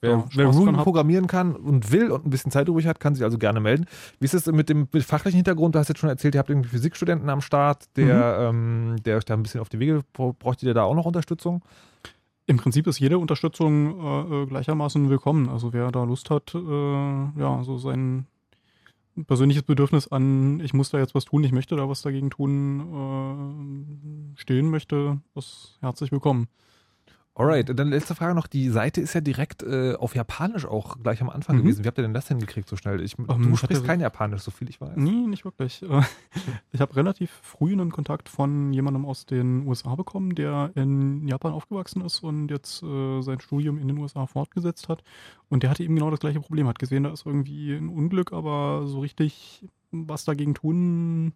Wer, 0.00 0.10
Ja, 0.10 0.24
wer 0.34 0.46
Ruby 0.48 0.72
programmieren 0.72 1.26
kann 1.26 1.56
und 1.56 1.90
will 1.90 2.10
und 2.10 2.26
ein 2.26 2.30
bisschen 2.30 2.52
Zeit 2.52 2.68
übrig 2.68 2.86
hat, 2.86 3.00
kann 3.00 3.14
sich 3.14 3.24
also 3.24 3.38
gerne 3.38 3.60
melden. 3.60 3.86
Wie 4.20 4.26
ist 4.26 4.34
es 4.34 4.46
mit 4.46 4.68
dem 4.68 4.88
mit 4.92 5.02
fachlichen 5.04 5.36
Hintergrund? 5.36 5.74
Du 5.74 5.78
hast 5.78 5.88
jetzt 5.88 5.98
schon 5.98 6.10
erzählt, 6.10 6.34
ihr 6.34 6.38
habt 6.38 6.50
irgendwie 6.50 6.68
Physikstudenten 6.68 7.30
am 7.30 7.40
Start, 7.40 7.84
der, 7.96 8.52
Mhm. 8.52 8.92
ähm, 8.92 8.96
der 9.04 9.16
euch 9.16 9.24
da 9.24 9.34
ein 9.34 9.42
bisschen 9.42 9.60
auf 9.60 9.68
die 9.70 9.78
Wege 9.78 10.02
bra- 10.12 10.34
braucht 10.38 10.62
ihr 10.62 10.74
da 10.74 10.82
auch 10.84 10.94
noch 10.94 11.06
Unterstützung? 11.06 11.62
Im 12.48 12.58
Prinzip 12.58 12.86
ist 12.86 13.00
jede 13.00 13.18
Unterstützung 13.18 13.98
äh, 14.00 14.42
äh, 14.42 14.46
gleichermaßen 14.46 15.08
willkommen. 15.10 15.48
Also 15.48 15.72
wer 15.72 15.90
da 15.90 16.04
Lust 16.04 16.30
hat, 16.30 16.54
äh, 16.54 16.60
ja, 17.40 17.62
so 17.64 17.78
sein, 17.78 18.26
persönliches 19.26 19.62
Bedürfnis 19.62 20.08
an, 20.08 20.60
ich 20.60 20.74
muss 20.74 20.90
da 20.90 20.98
jetzt 20.98 21.14
was 21.14 21.24
tun, 21.24 21.42
ich 21.42 21.50
möchte 21.52 21.74
da 21.74 21.88
was 21.88 22.02
dagegen 22.02 22.28
tun, 22.30 24.34
äh, 24.36 24.40
stillen 24.40 24.70
möchte, 24.70 25.18
das 25.34 25.78
herzlich 25.80 26.12
willkommen. 26.12 26.48
Alright, 27.38 27.78
dann 27.78 27.88
letzte 27.90 28.14
Frage 28.14 28.34
noch. 28.34 28.46
Die 28.46 28.70
Seite 28.70 29.02
ist 29.02 29.12
ja 29.12 29.20
direkt 29.20 29.62
äh, 29.62 29.94
auf 29.94 30.14
Japanisch 30.14 30.64
auch 30.64 30.96
gleich 31.02 31.20
am 31.20 31.28
Anfang 31.28 31.56
Mhm. 31.56 31.62
gewesen. 31.64 31.84
Wie 31.84 31.88
habt 31.88 31.98
ihr 31.98 32.02
denn 32.02 32.14
das 32.14 32.28
hingekriegt 32.28 32.66
so 32.66 32.76
schnell? 32.76 33.02
Ich, 33.02 33.18
Ähm, 33.18 33.26
du 33.26 33.34
ich 33.34 33.58
sprichst 33.58 33.62
hatte- 33.62 33.82
kein 33.82 34.00
Japanisch, 34.00 34.40
so 34.40 34.50
viel 34.50 34.70
ich 34.70 34.80
weiß. 34.80 34.96
Nee, 34.96 35.26
nicht 35.26 35.44
wirklich. 35.44 35.84
Ich 36.72 36.80
habe 36.80 36.96
relativ 36.96 37.30
früh 37.42 37.72
einen 37.72 37.90
Kontakt 37.92 38.30
von 38.30 38.72
jemandem 38.72 39.04
aus 39.04 39.26
den 39.26 39.66
USA 39.66 39.94
bekommen, 39.96 40.34
der 40.34 40.70
in 40.76 41.28
Japan 41.28 41.52
aufgewachsen 41.52 42.00
ist 42.02 42.22
und 42.22 42.50
jetzt 42.50 42.82
äh, 42.82 43.20
sein 43.20 43.40
Studium 43.40 43.76
in 43.78 43.88
den 43.88 43.98
USA 43.98 44.26
fortgesetzt 44.26 44.88
hat. 44.88 45.02
Und 45.50 45.62
der 45.62 45.68
hatte 45.70 45.82
eben 45.84 45.94
genau 45.94 46.10
das 46.10 46.20
gleiche 46.20 46.40
Problem. 46.40 46.66
Hat 46.68 46.78
gesehen, 46.78 47.02
da 47.04 47.10
ist 47.12 47.26
irgendwie 47.26 47.74
ein 47.74 47.88
Unglück, 47.90 48.32
aber 48.32 48.86
so 48.86 49.00
richtig 49.00 49.62
was 49.92 50.24
dagegen 50.24 50.54
tun 50.54 51.32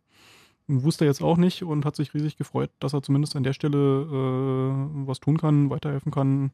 wusste 0.83 1.05
er 1.05 1.09
jetzt 1.09 1.23
auch 1.23 1.37
nicht 1.37 1.63
und 1.63 1.85
hat 1.85 1.97
sich 1.97 2.15
riesig 2.15 2.37
gefreut, 2.37 2.71
dass 2.81 2.93
er 2.93 3.03
zumindest 3.03 3.37
an 3.37 3.43
der 3.43 3.53
Stelle 3.53 3.79
äh, 3.79 5.07
was 5.07 5.21
tun 5.21 5.37
kann, 5.39 5.71
weiterhelfen 5.71 6.13
kann 6.13 6.51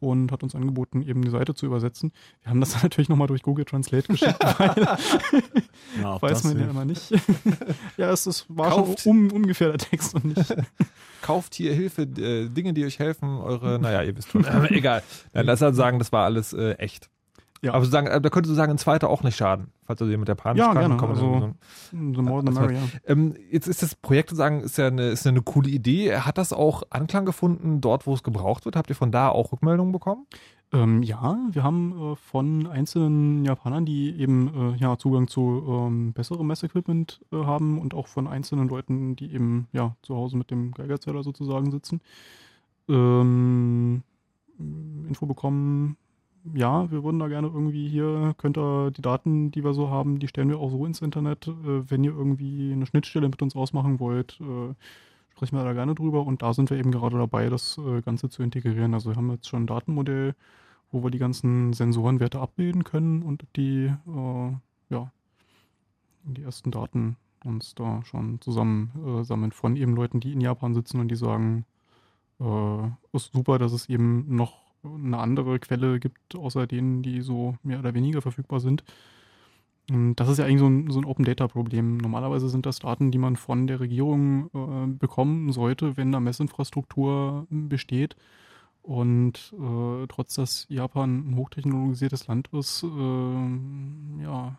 und 0.00 0.32
hat 0.32 0.42
uns 0.42 0.54
angeboten, 0.54 1.02
eben 1.02 1.20
die 1.22 1.30
Seite 1.30 1.54
zu 1.54 1.66
übersetzen. 1.66 2.12
Wir 2.42 2.50
haben 2.50 2.60
das 2.60 2.72
dann 2.72 2.80
natürlich 2.84 3.08
nochmal 3.10 3.26
durch 3.28 3.42
Google 3.42 3.64
Translate 3.66 4.08
geschickt, 4.08 4.38
weil 4.58 4.86
Ja, 6.00 6.20
Weiß 6.22 6.44
man 6.44 6.52
ja 6.54 6.58
hilft. 6.60 6.70
immer 6.74 6.84
nicht. 6.84 7.10
ja, 7.96 8.10
es, 8.10 8.26
es 8.26 8.46
war 8.48 8.70
Kauft- 8.70 9.00
schon 9.00 9.30
um, 9.30 9.32
ungefähr 9.32 9.68
der 9.68 9.78
Text 9.78 10.14
und 10.14 10.24
nicht. 10.36 10.54
Kauft 11.22 11.54
hier 11.54 11.74
Hilfe, 11.74 12.02
äh, 12.02 12.48
Dinge, 12.48 12.72
die 12.72 12.84
euch 12.84 12.98
helfen, 12.98 13.38
eure, 13.38 13.78
naja, 13.78 14.02
ihr 14.02 14.16
wisst 14.16 14.30
schon. 14.30 14.44
Aber 14.46 14.70
egal. 14.70 15.02
Dann 15.34 15.44
lass 15.46 15.60
halt 15.60 15.76
sagen, 15.76 15.98
das 15.98 16.12
war 16.12 16.24
alles 16.24 16.52
äh, 16.54 16.72
echt. 16.74 17.10
Ja. 17.62 17.72
Aber 17.74 17.84
sozusagen, 17.84 18.06
äh, 18.06 18.20
da 18.20 18.30
könntest 18.30 18.50
du 18.52 18.54
sagen, 18.56 18.72
ein 18.72 18.78
zweiter 18.78 19.10
auch 19.10 19.22
nicht 19.22 19.36
schaden. 19.36 19.68
Falls 19.84 19.98
du 19.98 20.06
dir 20.06 20.16
mit 20.16 20.28
Japanisch 20.28 20.60
Ja, 20.60 20.72
kann, 20.72 20.96
gerne. 20.98 21.08
Also- 21.08 21.40
so- 21.40 21.54
The 21.92 22.22
more 22.22 22.40
the 22.42 22.48
Also, 22.48 22.60
merrier. 22.60 22.78
Ähm, 23.06 23.34
jetzt 23.50 23.66
ist 23.68 23.82
das 23.82 23.94
Projekt 23.94 24.30
sozusagen, 24.30 24.60
ist 24.60 24.78
ja 24.78 24.86
eine, 24.86 25.08
ist 25.10 25.24
ja 25.26 25.30
eine 25.30 25.42
coole 25.42 25.68
Idee. 25.68 26.16
Hat 26.16 26.38
das 26.38 26.52
auch 26.54 26.84
Anklang 26.90 27.26
gefunden, 27.26 27.80
dort, 27.82 28.06
wo 28.06 28.14
es 28.14 28.22
gebraucht 28.22 28.64
wird? 28.64 28.76
Habt 28.76 28.88
ihr 28.88 28.96
von 28.96 29.12
da 29.12 29.28
auch 29.28 29.52
Rückmeldungen 29.52 29.92
bekommen? 29.92 30.26
Ähm, 30.72 31.02
ja, 31.02 31.36
wir 31.50 31.62
haben 31.64 32.12
äh, 32.12 32.16
von 32.16 32.66
einzelnen 32.68 33.44
Japanern, 33.44 33.84
die 33.84 34.14
eben 34.18 34.74
äh, 34.74 34.76
ja, 34.76 34.96
Zugang 34.96 35.26
zu 35.26 35.64
ähm, 35.68 36.12
besserem 36.12 36.46
Messequipment 36.46 37.20
äh, 37.32 37.36
haben 37.44 37.78
und 37.80 37.92
auch 37.92 38.06
von 38.06 38.26
einzelnen 38.28 38.68
Leuten, 38.68 39.16
die 39.16 39.34
eben 39.34 39.66
ja 39.72 39.96
zu 40.02 40.14
Hause 40.14 40.36
mit 40.36 40.50
dem 40.52 40.70
Geigerzähler 40.72 41.24
sozusagen 41.24 41.72
sitzen, 41.72 42.00
ähm, 42.88 44.02
Info 45.08 45.26
bekommen. 45.26 45.96
Ja, 46.54 46.90
wir 46.90 47.04
würden 47.04 47.18
da 47.18 47.28
gerne 47.28 47.48
irgendwie 47.48 47.88
hier, 47.88 48.34
könnt 48.38 48.56
ihr 48.56 48.90
die 48.92 49.02
Daten, 49.02 49.50
die 49.50 49.62
wir 49.62 49.74
so 49.74 49.90
haben, 49.90 50.18
die 50.18 50.28
stellen 50.28 50.48
wir 50.48 50.58
auch 50.58 50.70
so 50.70 50.86
ins 50.86 51.02
Internet. 51.02 51.48
Äh, 51.48 51.90
wenn 51.90 52.02
ihr 52.02 52.12
irgendwie 52.12 52.72
eine 52.72 52.86
Schnittstelle 52.86 53.28
mit 53.28 53.42
uns 53.42 53.54
ausmachen 53.54 54.00
wollt, 54.00 54.40
äh, 54.40 54.74
sprechen 55.32 55.56
wir 55.56 55.64
da 55.64 55.74
gerne 55.74 55.94
drüber. 55.94 56.24
Und 56.26 56.42
da 56.42 56.54
sind 56.54 56.70
wir 56.70 56.78
eben 56.78 56.92
gerade 56.92 57.18
dabei, 57.18 57.50
das 57.50 57.78
äh, 57.78 58.00
Ganze 58.02 58.30
zu 58.30 58.42
integrieren. 58.42 58.94
Also 58.94 59.10
wir 59.10 59.16
haben 59.16 59.30
jetzt 59.30 59.48
schon 59.48 59.64
ein 59.64 59.66
Datenmodell, 59.66 60.34
wo 60.90 61.02
wir 61.02 61.10
die 61.10 61.18
ganzen 61.18 61.72
Sensorenwerte 61.74 62.40
abbilden 62.40 62.84
können 62.84 63.22
und 63.22 63.44
die, 63.56 63.86
äh, 63.86 64.52
ja, 64.88 65.12
die 66.24 66.42
ersten 66.42 66.70
Daten 66.70 67.16
uns 67.44 67.74
da 67.74 68.02
schon 68.04 68.40
zusammen 68.40 68.90
äh, 69.20 69.24
sammeln 69.24 69.52
von 69.52 69.76
eben 69.76 69.94
Leuten, 69.94 70.20
die 70.20 70.32
in 70.32 70.40
Japan 70.40 70.74
sitzen 70.74 71.00
und 71.00 71.08
die 71.08 71.16
sagen, 71.16 71.64
äh, 72.40 72.86
ist 73.12 73.32
super, 73.32 73.58
dass 73.58 73.72
es 73.72 73.88
eben 73.88 74.34
noch 74.34 74.59
eine 74.84 75.18
andere 75.18 75.58
Quelle 75.58 76.00
gibt, 76.00 76.34
außer 76.34 76.66
denen, 76.66 77.02
die 77.02 77.20
so 77.20 77.56
mehr 77.62 77.78
oder 77.78 77.94
weniger 77.94 78.22
verfügbar 78.22 78.60
sind. 78.60 78.84
Und 79.90 80.14
Das 80.16 80.28
ist 80.28 80.38
ja 80.38 80.44
eigentlich 80.44 80.60
so 80.60 80.68
ein, 80.68 80.90
so 80.90 81.00
ein 81.00 81.04
Open-Data-Problem. 81.04 81.98
Normalerweise 81.98 82.48
sind 82.48 82.64
das 82.66 82.78
Daten, 82.78 83.10
die 83.10 83.18
man 83.18 83.36
von 83.36 83.66
der 83.66 83.80
Regierung 83.80 84.50
äh, 84.54 84.86
bekommen 84.86 85.52
sollte, 85.52 85.96
wenn 85.96 86.12
da 86.12 86.20
Messinfrastruktur 86.20 87.46
äh, 87.50 87.54
besteht. 87.54 88.16
Und 88.82 89.52
äh, 89.58 90.06
trotz 90.08 90.34
dass 90.34 90.66
Japan 90.68 91.30
ein 91.30 91.36
hochtechnologisiertes 91.36 92.28
Land 92.28 92.48
ist, 92.52 92.82
äh, 92.84 94.22
ja, 94.22 94.58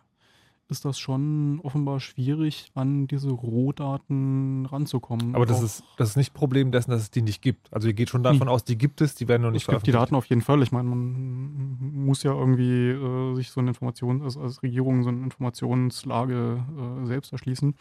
ist 0.72 0.84
das 0.84 0.98
schon 0.98 1.60
offenbar 1.62 2.00
schwierig, 2.00 2.72
an 2.74 3.06
diese 3.06 3.30
Rohdaten 3.30 4.66
ranzukommen. 4.66 5.34
Aber 5.36 5.46
das 5.46 5.60
Auch- 5.60 5.64
ist, 5.64 5.84
das 5.98 6.08
ist 6.10 6.16
nicht 6.16 6.34
Problem 6.34 6.72
dessen, 6.72 6.90
dass 6.90 7.02
es 7.02 7.10
die 7.12 7.22
nicht 7.22 7.40
gibt. 7.42 7.72
Also 7.72 7.86
ihr 7.86 7.94
geht 7.94 8.08
schon 8.10 8.24
davon 8.24 8.48
aus, 8.48 8.64
die 8.64 8.76
gibt 8.76 9.00
es, 9.00 9.14
die 9.14 9.28
werden 9.28 9.42
noch 9.42 9.50
nicht 9.52 9.62
es 9.68 9.68
gibt 9.72 9.86
die. 9.86 9.92
Daten 9.92 10.14
auf 10.16 10.26
jeden 10.26 10.42
Fall. 10.42 10.60
Ich 10.62 10.72
meine, 10.72 10.88
man 10.88 11.76
muss 11.80 12.24
ja 12.24 12.32
irgendwie 12.32 12.88
äh, 12.90 13.34
sich 13.36 13.50
so 13.50 13.60
eine 13.60 13.70
Information, 13.70 14.22
also 14.22 14.40
als 14.40 14.62
Regierung 14.64 15.04
so 15.04 15.10
eine 15.10 15.22
Informationslage 15.22 16.64
äh, 17.02 17.06
selbst 17.06 17.32
erschließen. 17.32 17.74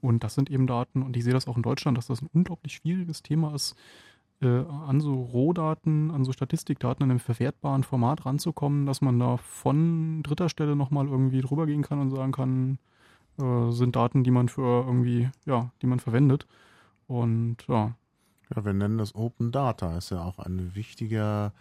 Und 0.00 0.24
das 0.24 0.34
sind 0.34 0.50
eben 0.50 0.66
Daten, 0.66 1.02
und 1.02 1.16
ich 1.16 1.24
sehe 1.24 1.32
das 1.32 1.46
auch 1.48 1.56
in 1.56 1.62
Deutschland, 1.62 1.98
dass 1.98 2.06
das 2.06 2.22
ein 2.22 2.30
unglaublich 2.32 2.74
schwieriges 2.74 3.22
Thema 3.22 3.54
ist, 3.54 3.74
an 4.44 5.00
so 5.00 5.14
Rohdaten, 5.14 6.10
an 6.10 6.24
so 6.24 6.32
Statistikdaten 6.32 7.04
in 7.04 7.10
einem 7.10 7.20
verwertbaren 7.20 7.84
Format 7.84 8.26
ranzukommen, 8.26 8.84
dass 8.84 9.00
man 9.00 9.18
da 9.18 9.38
von 9.38 10.22
dritter 10.22 10.48
Stelle 10.48 10.76
nochmal 10.76 11.06
irgendwie 11.06 11.40
drüber 11.40 11.66
gehen 11.66 11.82
kann 11.82 12.00
und 12.00 12.10
sagen 12.10 12.32
kann, 12.32 12.78
äh, 13.38 13.70
sind 13.72 13.96
Daten, 13.96 14.24
die 14.24 14.30
man 14.30 14.48
für 14.48 14.84
irgendwie, 14.86 15.30
ja, 15.46 15.70
die 15.80 15.86
man 15.86 16.00
verwendet. 16.00 16.46
Und 17.06 17.56
ja, 17.68 17.94
Ja, 18.54 18.64
wir 18.64 18.72
nennen 18.74 18.98
das 18.98 19.14
Open 19.14 19.52
Data. 19.52 19.96
Ist 19.96 20.10
ja 20.10 20.22
auch 20.22 20.38
ein 20.38 20.74
wichtiger, 20.74 21.52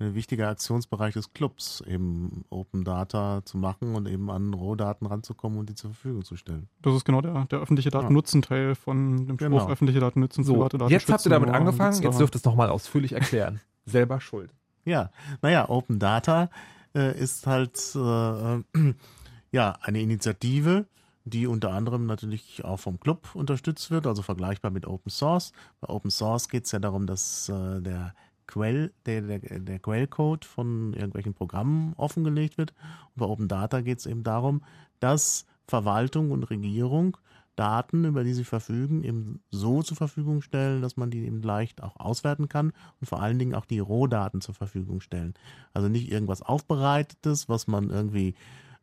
ein 0.00 0.14
wichtiger 0.14 0.48
Aktionsbereich 0.48 1.14
des 1.14 1.32
Clubs, 1.32 1.82
eben 1.86 2.44
Open 2.50 2.84
Data 2.84 3.42
zu 3.44 3.56
machen 3.58 3.94
und 3.94 4.08
eben 4.08 4.28
an 4.30 4.52
Rohdaten 4.52 5.06
ranzukommen 5.06 5.58
und 5.58 5.68
die 5.70 5.74
zur 5.74 5.90
Verfügung 5.90 6.24
zu 6.24 6.36
stellen. 6.36 6.68
Das 6.82 6.94
ist 6.94 7.04
genau 7.04 7.20
der, 7.20 7.44
der 7.46 7.60
öffentliche 7.60 7.90
Datennutzen-Teil 7.90 8.74
von 8.74 9.26
dem 9.26 9.38
Spruch, 9.38 9.38
Genau. 9.38 9.68
öffentliche 9.68 10.00
Daten 10.00 10.20
nutzen, 10.20 10.42
So, 10.44 10.54
private 10.54 10.78
Daten 10.78 10.92
jetzt 10.92 11.10
habt 11.12 11.24
ihr 11.26 11.30
damit 11.30 11.50
angefangen, 11.50 12.02
jetzt 12.02 12.18
dürft 12.18 12.34
ihr 12.34 12.38
es 12.38 12.44
nochmal 12.44 12.70
ausführlich 12.70 13.12
erklären. 13.12 13.60
Selber 13.86 14.20
schuld. 14.20 14.50
Ja, 14.84 15.10
naja, 15.42 15.68
Open 15.68 15.98
Data 15.98 16.50
äh, 16.94 17.16
ist 17.18 17.46
halt 17.46 17.78
äh, 17.94 18.94
ja 19.52 19.78
eine 19.80 20.00
Initiative, 20.00 20.86
die 21.24 21.46
unter 21.46 21.72
anderem 21.72 22.06
natürlich 22.06 22.64
auch 22.64 22.78
vom 22.80 22.98
Club 23.00 23.28
unterstützt 23.34 23.90
wird, 23.90 24.06
also 24.06 24.22
vergleichbar 24.22 24.70
mit 24.70 24.86
Open 24.86 25.10
Source. 25.10 25.52
Bei 25.80 25.88
Open 25.88 26.10
Source 26.10 26.48
geht 26.48 26.64
es 26.66 26.72
ja 26.72 26.80
darum, 26.80 27.06
dass 27.06 27.48
äh, 27.48 27.80
der 27.80 28.14
Quell, 28.46 28.92
der, 29.06 29.22
der, 29.22 29.38
der 29.38 29.78
Quellcode 29.78 30.44
von 30.44 30.92
irgendwelchen 30.92 31.34
Programmen 31.34 31.94
offengelegt 31.96 32.58
wird. 32.58 32.72
Und 33.14 33.20
bei 33.20 33.26
Open 33.26 33.48
Data 33.48 33.80
geht 33.80 33.98
es 33.98 34.06
eben 34.06 34.22
darum, 34.22 34.62
dass 35.00 35.46
Verwaltung 35.66 36.30
und 36.30 36.44
Regierung 36.44 37.16
Daten, 37.56 38.04
über 38.04 38.24
die 38.24 38.34
sie 38.34 38.44
verfügen, 38.44 39.04
eben 39.04 39.40
so 39.50 39.82
zur 39.82 39.96
Verfügung 39.96 40.42
stellen, 40.42 40.82
dass 40.82 40.96
man 40.96 41.10
die 41.10 41.24
eben 41.24 41.42
leicht 41.42 41.82
auch 41.82 41.96
auswerten 41.96 42.48
kann 42.48 42.72
und 43.00 43.06
vor 43.06 43.22
allen 43.22 43.38
Dingen 43.38 43.54
auch 43.54 43.64
die 43.64 43.78
Rohdaten 43.78 44.40
zur 44.40 44.54
Verfügung 44.54 45.00
stellen. 45.00 45.34
Also 45.72 45.88
nicht 45.88 46.10
irgendwas 46.10 46.42
Aufbereitetes, 46.42 47.48
was 47.48 47.66
man 47.66 47.90
irgendwie 47.90 48.34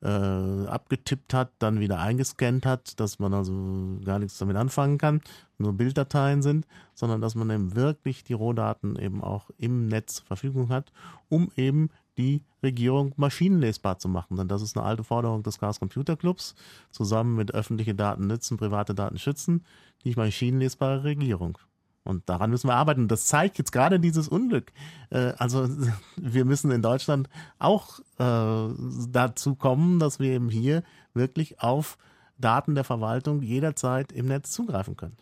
äh, 0.02 0.08
abgetippt 0.08 1.34
hat, 1.34 1.52
dann 1.60 1.80
wieder 1.80 2.00
eingescannt 2.00 2.66
hat, 2.66 3.00
dass 3.00 3.20
man 3.20 3.34
also 3.34 4.00
gar 4.04 4.20
nichts 4.20 4.38
damit 4.38 4.56
anfangen 4.56 4.98
kann, 4.98 5.22
nur 5.62 5.74
Bilddateien 5.74 6.42
sind, 6.42 6.68
sondern 6.94 7.22
dass 7.22 7.36
man 7.36 7.50
eben 7.50 7.76
wirklich 7.76 8.24
die 8.24 8.34
Rohdaten 8.34 8.98
eben 8.98 9.24
auch 9.24 9.50
im 9.58 9.88
Netz 9.88 10.16
zur 10.16 10.26
Verfügung 10.26 10.70
hat, 10.70 10.92
um 11.30 11.52
eben 11.56 11.90
die 12.18 12.44
Regierung 12.62 13.14
maschinenlesbar 13.18 13.98
zu 14.00 14.10
machen. 14.10 14.38
Denn 14.38 14.48
das 14.48 14.62
ist 14.62 14.78
eine 14.78 14.86
alte 14.86 15.04
Forderung 15.04 15.44
des 15.44 15.60
Chaos 15.60 15.80
Computer 15.80 16.16
Clubs, 16.16 16.56
zusammen 16.92 17.36
mit 17.36 17.54
öffentliche 17.54 17.96
Daten 17.96 18.28
nützen, 18.28 18.58
private 18.58 18.94
Daten 18.94 19.18
schützen, 19.18 19.66
die 20.04 20.14
maschinenlesbare 20.16 21.04
Regierung. 21.04 21.58
Und 22.04 22.28
daran 22.30 22.50
müssen 22.50 22.68
wir 22.68 22.76
arbeiten. 22.76 23.08
Das 23.08 23.26
zeigt 23.28 23.60
jetzt 23.60 23.72
gerade 23.72 24.00
dieses 24.00 24.28
Unglück. 24.28 24.72
Äh, 25.12 25.34
also 25.38 25.70
wir 26.16 26.46
müssen 26.46 26.72
in 26.72 26.82
Deutschland 26.82 27.30
auch 27.60 28.00
äh, 28.18 28.74
dazu 29.10 29.56
kommen, 29.56 30.00
dass 30.00 30.20
wir 30.20 30.32
eben 30.32 30.50
hier 30.50 30.84
wirklich 31.14 31.62
auf 31.62 31.98
Daten 32.38 32.74
der 32.74 32.84
Verwaltung 32.84 33.44
jederzeit 33.44 34.12
im 34.12 34.26
Netz 34.26 34.52
zugreifen 34.52 34.98
können. 34.98 35.16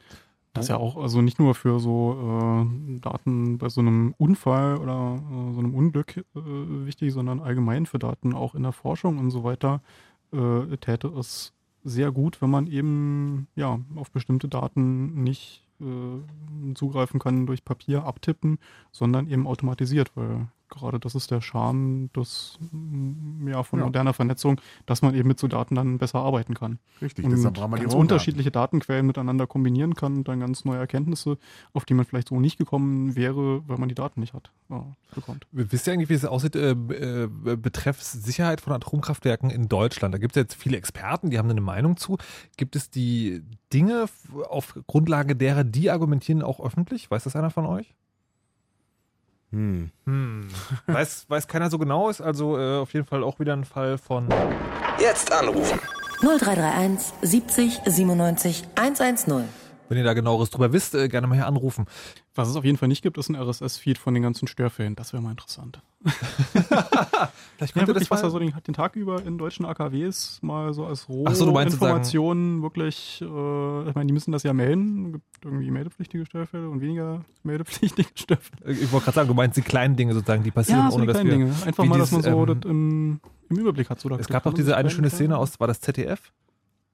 Das 0.60 0.66
ist 0.66 0.70
ja. 0.70 0.78
auch 0.78 0.98
also 0.98 1.22
nicht 1.22 1.40
nur 1.40 1.56
für 1.56 1.80
so 1.80 2.66
äh, 2.68 3.00
Daten 3.00 3.58
bei 3.58 3.70
so 3.70 3.82
einem 3.82 4.14
Unfall 4.18 4.78
oder 4.78 5.16
äh, 5.16 5.54
so 5.54 5.60
einem 5.60 5.74
Unglück 5.74 6.18
äh, 6.18 6.26
wichtig, 6.36 7.14
sondern 7.14 7.40
allgemein 7.40 7.86
für 7.86 8.00
Daten 8.00 8.34
auch 8.34 8.56
in 8.56 8.64
der 8.64 8.74
Forschung 8.74 9.18
und 9.18 9.32
so 9.32 9.44
weiter 9.44 9.82
äh, 10.34 10.78
täte 10.78 11.08
es 11.08 11.54
sehr 11.84 12.12
gut, 12.12 12.42
wenn 12.42 12.50
man 12.50 12.68
eben 12.68 13.48
ja 13.56 13.80
auf 13.96 14.12
bestimmte 14.12 14.50
Daten 14.50 15.24
nicht 15.24 15.64
äh, 15.80 16.74
zugreifen 16.74 17.20
kann 17.20 17.46
durch 17.46 17.64
Papier 17.64 18.04
abtippen, 18.04 18.60
sondern 18.92 19.30
eben 19.30 19.48
automatisiert, 19.48 20.12
weil 20.16 20.48
gerade 20.70 21.00
das 21.00 21.16
ist 21.16 21.32
der 21.32 21.42
Charme 21.42 22.10
des, 22.16 22.58
mm, 22.72 23.48
ja, 23.48 23.64
von 23.64 23.80
Ja. 23.80 23.86
moderner 23.86 24.14
Vernetzung, 24.14 24.62
dass 24.86 25.02
man 25.02 25.16
eben 25.16 25.28
mit 25.28 25.40
so 25.40 25.48
Daten 25.48 25.76
dann 25.76 25.98
besser 25.98 26.20
arbeiten 26.20 26.54
kann. 26.54 26.80
Richtig, 27.02 27.26
und 27.26 27.32
deshalb 27.32 27.56
braucht 27.56 27.70
man 27.70 27.80
die 27.80 27.86
ganz 27.86 27.96
unterschiedliche 27.96 28.52
Datenquellen 28.52 29.06
miteinander 29.06 29.48
kombinieren 29.48 29.96
kann 29.96 30.18
und 30.18 30.28
dann 30.28 30.40
ganz 30.40 30.66
neue 30.66 30.78
Erkenntnisse, 30.80 31.38
auf 31.74 31.86
die 31.86 31.94
man 31.94 32.06
vielleicht 32.06 32.30
so 32.30 32.40
nicht 32.40 32.58
gekommen 32.58 33.16
wäre, 33.16 33.68
weil 33.68 33.78
man 33.78 33.90
die 33.90 33.96
Daten 33.96 34.20
nicht 34.20 34.34
hat, 34.34 34.52
ja, 34.70 34.86
bekommt. 35.16 35.48
Wisst 35.52 35.88
ihr 35.88 35.94
eigentlich, 35.94 36.10
wie 36.10 36.14
es 36.14 36.26
aussieht, 36.26 36.56
äh, 36.56 36.72
äh, 36.72 37.28
betreffs 37.28 38.12
Sicherheit 38.12 38.62
von 38.62 38.74
Atomkraftwerken 38.74 39.50
in 39.50 39.68
Deutschland? 39.68 40.14
Da 40.14 40.20
gibt 40.20 40.36
es 40.36 40.42
jetzt 40.42 40.54
viele 40.56 40.78
Experten, 40.78 41.30
die 41.30 41.38
haben 41.38 41.50
eine 41.50 41.62
Meinung 41.62 41.98
zu. 41.98 42.18
Gibt 42.58 42.76
es 42.76 42.90
die 42.90 43.44
Dinge 43.74 44.06
auf 44.50 44.78
Grundlage 44.88 45.36
derer, 45.36 45.64
die 45.64 45.90
argumentieren, 45.90 46.42
auch 46.42 46.60
öffentlich? 46.60 47.10
Weiß 47.10 47.24
das 47.24 47.36
einer 47.36 47.50
von 47.50 47.66
euch? 47.66 47.96
Hm. 49.52 49.90
Hm. 50.06 50.48
Weiß, 50.88 51.26
weiß 51.28 51.48
keiner 51.48 51.70
so 51.70 51.78
genau, 51.78 52.10
ist 52.10 52.22
also 52.22 52.58
äh, 52.58 52.78
auf 52.80 52.94
jeden 52.94 53.06
Fall 53.06 53.24
auch 53.24 53.40
wieder 53.40 53.54
ein 53.54 53.66
Fall 53.66 53.98
von. 53.98 54.28
Jetzt 55.00 55.32
anrufen. 55.32 55.80
0331 56.22 57.14
70 57.22 57.82
97 57.86 58.68
110. 58.76 59.46
Wenn 59.90 59.98
ihr 59.98 60.04
da 60.04 60.14
genaueres 60.14 60.50
drüber 60.52 60.72
wisst, 60.72 60.96
äh, 60.96 61.08
gerne 61.10 61.28
mal 61.28 61.36
hier 61.36 61.48
anrufen. 61.48 61.86
Was 62.36 62.48
es 62.48 62.56
auf 62.56 62.64
jeden 62.64 62.78
Fall 62.78 62.88
nicht 62.88 63.02
gibt, 63.02 63.18
ist 63.18 63.28
ein 63.30 63.36
RSS-Feed 63.36 63.98
von 63.98 64.14
den 64.14 64.24
ganzen 64.24 64.48
Störfällen. 64.48 64.96
Das 64.96 65.12
wäre 65.14 65.22
mal 65.22 65.32
interessant. 65.32 65.82
Vielleicht 66.06 67.76
Ja, 67.76 67.82
könnte 67.82 67.88
wirklich, 67.88 68.10
was 68.10 68.22
mal- 68.22 68.28
er 68.28 68.32
so 68.32 68.40
den, 68.40 68.54
den 68.68 68.74
Tag 68.74 68.96
über 68.96 69.24
in 69.26 69.38
deutschen 69.38 69.66
AKWs 69.66 70.40
mal 70.42 70.74
so 70.74 70.86
als 70.86 71.08
Ach 71.26 71.36
so, 71.36 71.50
Rohinformationen 71.50 72.62
wirklich, 72.62 73.22
äh, 73.22 73.90
ich 73.90 73.96
meine, 73.96 74.08
die 74.08 74.14
müssen 74.14 74.32
das 74.32 74.44
ja 74.44 74.54
melden. 74.54 75.08
Es 75.08 75.12
gibt 75.14 75.46
irgendwie 75.46 75.72
meldepflichtige 75.72 76.26
Störfälle 76.26 76.70
und 76.70 76.82
weniger 76.82 77.26
meldepflichtige 77.44 78.08
Störfälle. 78.16 78.66
Äh, 78.66 78.72
Ich 78.84 78.92
wollte 78.92 79.06
gerade 79.06 79.16
sagen, 79.16 79.28
du 79.28 79.34
meinst 79.34 79.58
die 79.58 79.62
kleinen 79.62 79.96
Dinge 79.96 80.14
sozusagen, 80.14 80.44
die 80.44 80.52
passieren, 80.52 80.82
Ja, 80.86 80.92
so 80.92 80.98
ohne 80.98 81.08
die 81.08 81.14
dass 81.14 81.24
wir. 81.24 81.32
Dinge. 81.32 81.54
Einfach 81.66 81.86
mal, 81.86 81.98
dass 82.00 82.12
man 82.12 82.22
dieses, 82.22 82.34
so 82.34 82.42
ähm, 82.46 82.60
das 82.62 82.70
im, 82.72 83.20
im 83.50 83.58
Überblick 83.58 83.90
hat. 83.90 84.00
So, 84.00 84.10
da 84.10 84.16
Es 84.18 84.28
gab 84.28 84.44
doch 84.44 84.54
diese 84.54 84.70
das 84.70 84.78
eine 84.78 84.90
schöne 84.90 85.10
Szene 85.10 85.38
aus, 85.38 85.60
war 85.60 85.68
das 85.68 85.82
ZDF? 85.82 86.32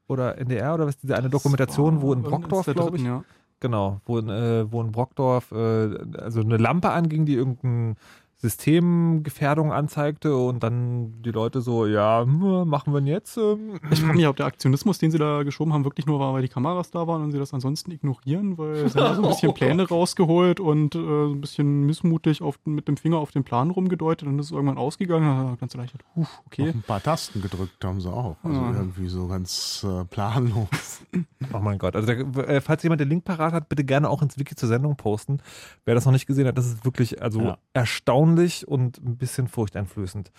Oder 0.07 0.37
NDR 0.37 0.73
oder 0.75 0.85
was? 0.85 0.97
Diese 0.97 1.15
eine 1.15 1.29
Dokumentation, 1.29 2.01
wo 2.01 2.13
in 2.13 2.21
Brockdorf, 2.21 2.65
glaube 2.67 2.97
ich. 2.97 3.03
Ja. 3.03 3.23
Genau, 3.59 4.01
wo 4.05 4.19
in, 4.19 4.29
äh, 4.29 4.71
wo 4.71 4.81
in 4.81 4.91
Brockdorf 4.91 5.51
äh, 5.51 5.97
also 6.19 6.41
eine 6.41 6.57
Lampe 6.57 6.91
anging, 6.91 7.25
die 7.25 7.33
irgendein 7.33 7.95
Systemgefährdung 8.37 9.71
anzeigte 9.71 10.35
und 10.35 10.61
dann 10.63 11.21
die 11.23 11.31
Leute 11.31 11.61
so, 11.61 11.85
ja, 11.85 12.21
hm, 12.23 12.67
machen 12.67 12.93
wir 12.93 12.99
denn 12.99 13.07
jetzt? 13.07 13.37
Ähm, 13.37 13.79
Ich 13.91 14.01
frage 14.01 14.15
mich, 14.17 14.27
ob 14.27 14.35
der 14.35 14.45
Aktionismus, 14.45 14.97
den 14.99 15.11
sie 15.11 15.17
da 15.17 15.43
geschoben 15.43 15.73
haben, 15.73 15.83
wirklich 15.85 16.05
nur 16.05 16.19
war, 16.19 16.33
weil 16.33 16.41
die 16.41 16.47
Kameras 16.49 16.91
da 16.91 17.07
waren 17.07 17.23
und 17.23 17.31
sie 17.31 17.39
das 17.39 17.53
ansonsten 17.53 17.91
ignorieren, 17.91 18.57
weil 18.57 18.89
sie 18.89 18.99
haben 18.99 19.15
so 19.15 19.23
ein 19.23 19.27
bisschen 19.29 19.53
Pläne 19.53 19.87
rausgeholt 19.87 20.59
und 20.59 20.95
äh, 20.95 20.99
so 20.99 21.31
ein 21.33 21.41
bisschen 21.41 21.85
missmutig 21.85 22.41
auf, 22.41 22.59
mit 22.65 22.87
dem 22.87 22.97
Finger 22.97 23.17
auf 23.17 23.31
den 23.31 23.43
Plan 23.43 23.71
rumgedeutet 23.71 24.27
und 24.27 24.37
ist 24.39 24.51
irgendwann 24.51 24.77
ausgegangen. 24.77 25.57
Ganz 25.59 25.73
leicht, 25.75 25.95
huh, 26.15 26.21
Noch 26.21 26.45
okay. 26.47 26.69
ein 26.69 26.83
paar 26.83 27.01
Tasten 27.01 27.41
gedrückt 27.41 27.83
haben 27.83 28.01
sie 28.01 28.11
auch. 28.11 28.35
Also 28.43 28.61
Ja. 28.61 28.73
irgendwie 28.73 29.07
so 29.07 29.27
ganz 29.27 29.85
äh, 29.87 30.05
planlos. 30.05 30.67
Oh 31.53 31.59
mein 31.59 31.77
Gott. 31.77 31.95
Also 31.95 32.07
da, 32.07 32.41
äh, 32.41 32.59
falls 32.59 32.81
jemand 32.81 32.99
den 33.01 33.07
Link 33.09 33.23
parat 33.23 33.53
hat, 33.53 33.69
bitte 33.69 33.83
gerne 33.83 34.09
auch 34.09 34.21
ins 34.23 34.37
Wiki 34.39 34.55
zur 34.55 34.67
Sendung 34.67 34.95
posten. 34.95 35.39
Wer 35.85 35.93
das 35.93 36.03
noch 36.05 36.11
nicht 36.11 36.25
gesehen 36.25 36.47
hat, 36.47 36.57
das 36.57 36.65
ist 36.65 36.83
wirklich 36.85 37.21
also 37.21 37.39
Ja. 37.39 37.57
erstaunlich 37.73 38.24
und 38.67 38.97
ein 38.97 39.17
bisschen 39.17 39.47
furchteinflößend, 39.47 40.31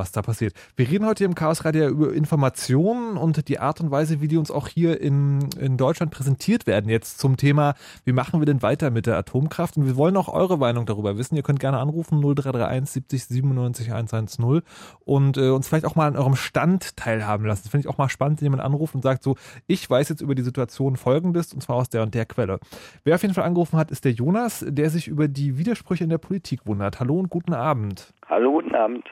was 0.00 0.12
da 0.12 0.22
passiert. 0.22 0.54
Wir 0.76 0.88
reden 0.88 1.04
heute 1.04 1.24
im 1.24 1.34
Chaos 1.34 1.64
Radio 1.64 1.88
über 1.88 2.14
Informationen 2.14 3.18
und 3.18 3.48
die 3.48 3.58
Art 3.58 3.80
und 3.82 3.90
Weise, 3.90 4.22
wie 4.22 4.28
die 4.28 4.38
uns 4.38 4.50
auch 4.50 4.66
hier 4.66 4.98
in, 4.98 5.50
in 5.58 5.76
Deutschland 5.76 6.10
präsentiert 6.10 6.66
werden. 6.66 6.88
Jetzt 6.88 7.18
zum 7.18 7.36
Thema, 7.36 7.74
wie 8.06 8.12
machen 8.12 8.40
wir 8.40 8.46
denn 8.46 8.62
weiter 8.62 8.90
mit 8.90 9.06
der 9.06 9.18
Atomkraft? 9.18 9.76
Und 9.76 9.84
wir 9.84 9.96
wollen 9.96 10.16
auch 10.16 10.28
eure 10.28 10.56
Meinung 10.56 10.86
darüber 10.86 11.18
wissen. 11.18 11.36
Ihr 11.36 11.42
könnt 11.42 11.60
gerne 11.60 11.78
anrufen 11.78 12.22
0331 12.22 12.90
70 12.90 13.26
97 13.26 13.92
110 13.92 14.62
und 15.04 15.36
äh, 15.36 15.50
uns 15.50 15.68
vielleicht 15.68 15.84
auch 15.84 15.96
mal 15.96 16.06
an 16.06 16.16
eurem 16.16 16.34
Stand 16.34 16.96
teilhaben 16.96 17.44
lassen. 17.44 17.64
Das 17.64 17.70
finde 17.70 17.86
ich 17.86 17.92
auch 17.92 17.98
mal 17.98 18.08
spannend, 18.08 18.40
wenn 18.40 18.46
jemand 18.46 18.62
anruft 18.62 18.94
und 18.94 19.02
sagt 19.02 19.22
so, 19.22 19.36
ich 19.66 19.88
weiß 19.88 20.08
jetzt 20.08 20.22
über 20.22 20.34
die 20.34 20.42
Situation 20.42 20.96
folgendes 20.96 21.52
und 21.52 21.60
zwar 21.62 21.76
aus 21.76 21.90
der 21.90 22.02
und 22.02 22.14
der 22.14 22.24
Quelle. 22.24 22.58
Wer 23.04 23.16
auf 23.16 23.22
jeden 23.22 23.34
Fall 23.34 23.44
angerufen 23.44 23.78
hat, 23.78 23.90
ist 23.90 24.06
der 24.06 24.12
Jonas, 24.12 24.64
der 24.66 24.88
sich 24.88 25.08
über 25.08 25.28
die 25.28 25.58
Widersprüche 25.58 26.04
in 26.04 26.10
der 26.10 26.18
Politik 26.18 26.66
wundert. 26.66 27.00
Hallo 27.00 27.18
und 27.18 27.28
guten 27.28 27.52
Abend. 27.52 28.14
Hallo, 28.30 28.52
guten 28.52 28.74
Abend. 28.76 29.04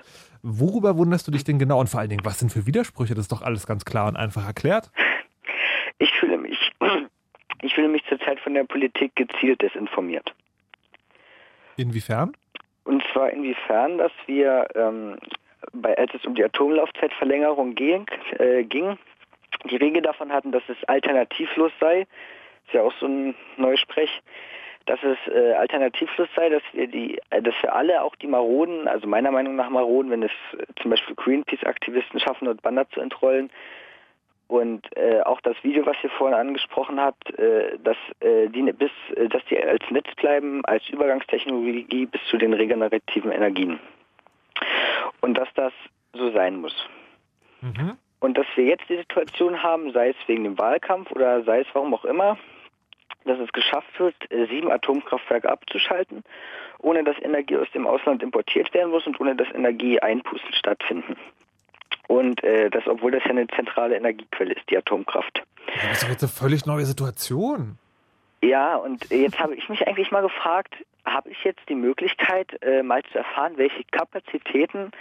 Worüber 0.51 0.97
wunderst 0.97 1.27
du 1.27 1.31
dich 1.31 1.45
denn 1.45 1.59
genau 1.59 1.79
und 1.79 1.89
vor 1.89 2.01
allen 2.01 2.09
Dingen, 2.09 2.25
was 2.25 2.39
sind 2.39 2.51
für 2.51 2.67
Widersprüche? 2.67 3.15
Das 3.15 3.25
ist 3.25 3.33
doch 3.33 3.43
alles 3.43 3.67
ganz 3.67 3.85
klar 3.85 4.09
und 4.09 4.17
einfach 4.17 4.47
erklärt. 4.47 4.91
Ich 5.99 6.11
fühle 6.13 6.39
mich, 6.39 6.73
ich 7.63 7.75
fühle 7.75 7.89
mich 7.89 8.03
zurzeit 8.09 8.41
von 8.41 8.55
der 8.55 8.65
Politik 8.65 9.15
gezielt 9.15 9.61
desinformiert. 9.61 10.35
Inwiefern? 11.77 12.33
Und 12.85 13.05
zwar 13.13 13.31
inwiefern, 13.31 13.99
dass 13.99 14.13
wir, 14.25 14.67
ähm, 14.75 15.19
bei, 15.73 15.97
als 15.99 16.15
es 16.15 16.25
um 16.25 16.35
die 16.35 16.45
Atomlaufzeitverlängerung 16.45 17.75
ging, 17.75 18.07
äh, 18.39 18.65
ging, 18.65 18.97
die 19.71 19.77
Regel 19.77 20.01
davon 20.01 20.33
hatten, 20.33 20.53
dass 20.53 20.63
es 20.69 20.83
alternativlos 20.85 21.73
sei. 21.79 22.07
Ist 22.67 22.75
ja 22.75 22.83
auch 22.83 22.95
so 23.01 23.07
ein 23.07 23.35
Neusprech. 23.59 24.23
Dass 24.89 24.99
es 25.03 25.19
äh, 25.33 25.53
alternativlos 25.53 26.29
sei, 26.35 26.49
dass 26.49 26.63
wir 26.73 26.87
die, 26.87 27.21
äh, 27.31 27.43
dass 27.43 27.55
wir 27.63 27.75
alle 27.75 28.03
auch 28.03 28.17
die 28.17 28.27
Maroden, 28.27 28.89
also 28.89 29.07
meiner 29.07 29.31
Meinung 29.31 29.55
nach 29.55 29.69
Maroden, 29.69 30.11
wenn 30.11 30.23
es 30.23 30.33
äh, 30.55 30.65
zum 30.81 30.91
Beispiel 30.91 31.15
Greenpeace-Aktivisten 31.15 32.19
schaffen, 32.19 32.47
dort 32.47 32.63
Banner 32.63 32.89
zu 32.91 33.01
entrollen, 33.01 33.51
und 34.49 34.87
äh, 34.97 35.21
auch 35.21 35.43
das 35.43 35.57
Video, 35.63 35.85
was 35.85 35.97
ihr 36.03 36.09
vorhin 36.09 36.35
angesprochen 36.35 36.99
habt, 36.99 37.39
äh, 37.39 37.79
dass, 37.85 37.99
äh, 38.21 38.49
die, 38.49 38.63
bis, 38.73 38.91
äh, 39.15 39.29
dass 39.29 39.45
die 39.45 39.63
als 39.63 39.85
Netz 39.91 40.09
bleiben, 40.17 40.65
als 40.65 40.89
Übergangstechnologie 40.89 42.07
bis 42.07 42.21
zu 42.31 42.39
den 42.39 42.55
regenerativen 42.55 43.31
Energien. 43.31 43.79
Und 45.21 45.37
dass 45.37 45.49
das 45.55 45.75
so 46.15 46.31
sein 46.33 46.57
muss. 46.57 46.75
Mhm. 47.61 47.99
Und 48.21 48.39
dass 48.39 48.47
wir 48.57 48.65
jetzt 48.65 48.89
die 48.89 48.97
Situation 48.97 49.63
haben, 49.63 49.93
sei 49.93 50.11
es 50.11 50.17
wegen 50.27 50.45
dem 50.45 50.59
Wahlkampf 50.59 51.13
oder 51.13 51.45
sei 51.45 51.61
es 51.61 51.67
warum 51.75 51.93
auch 51.93 52.07
immer, 52.07 52.39
dass 53.25 53.39
es 53.39 53.53
geschafft 53.53 53.99
wird, 53.99 54.15
äh, 54.31 54.47
sieben 54.47 54.71
Atomkraftwerke 54.71 55.49
abzuschalten, 55.51 56.25
ohne 56.79 57.05
dass 57.05 57.17
Energie 57.21 57.57
aus 57.57 57.71
dem 57.73 57.87
Ausland 57.87 58.23
importiert 58.23 58.73
werden 58.75 58.91
muss 58.91 59.07
und 59.07 59.21
ohne 59.21 59.37
dass 59.37 59.49
Energieeinbußen 59.55 60.53
stattfinden. 60.53 61.17
Und 62.07 62.43
äh, 62.43 62.71
das, 62.71 62.87
obwohl 62.87 63.11
das 63.11 63.23
ja 63.25 63.31
eine 63.31 63.47
zentrale 63.49 63.97
Energiequelle 63.97 64.55
ist, 64.55 64.69
die 64.71 64.79
Atomkraft. 64.79 65.43
Das 65.67 65.93
ist 65.93 66.03
doch 66.03 66.09
jetzt 66.09 66.23
eine 66.23 66.33
völlig 66.33 66.65
neue 66.65 66.87
Situation. 66.87 67.79
Ja, 68.43 68.77
und 68.77 69.11
jetzt 69.11 69.39
habe 69.39 69.55
ich 69.55 69.69
mich 69.69 69.87
eigentlich 69.87 70.11
mal 70.11 70.23
gefragt, 70.23 70.75
habe 71.05 71.31
ich 71.31 71.43
jetzt 71.45 71.61
die 71.69 71.75
Möglichkeit, 71.75 72.63
äh, 72.63 72.83
mal 72.83 73.03
zu 73.13 73.19
erfahren, 73.19 73.55
welche 73.57 73.85
Kapazitäten 73.91 74.93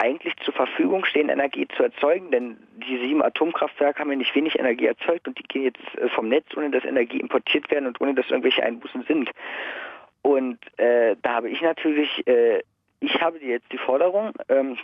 eigentlich 0.00 0.34
zur 0.44 0.54
Verfügung 0.54 1.04
stehen, 1.04 1.28
Energie 1.28 1.68
zu 1.76 1.82
erzeugen? 1.82 2.30
Denn 2.30 2.56
die 2.76 2.98
sieben 2.98 3.22
Atomkraftwerke 3.22 4.00
haben 4.00 4.10
ja 4.10 4.16
nicht 4.16 4.34
wenig 4.34 4.58
Energie 4.58 4.86
erzeugt 4.86 5.28
und 5.28 5.38
die 5.38 5.42
gehen 5.44 5.64
jetzt 5.64 5.98
äh, 5.98 6.08
vom 6.08 6.28
Netz, 6.28 6.46
ohne 6.56 6.70
dass 6.70 6.84
Energie 6.84 7.20
importiert 7.20 7.70
werden 7.70 7.86
und 7.86 8.00
ohne 8.00 8.14
dass 8.14 8.30
irgendwelche 8.30 8.62
Einbußen 8.62 9.04
sind. 9.04 9.30
Und 10.22 10.58
äh, 10.78 11.16
da 11.22 11.34
habe 11.34 11.50
ich 11.50 11.60
natürlich, 11.60 12.26
äh, 12.26 12.62
ich 13.00 13.20
habe 13.20 13.38
jetzt 13.38 13.70
die 13.72 13.78
Forderung, 13.78 14.32
ähm, 14.48 14.76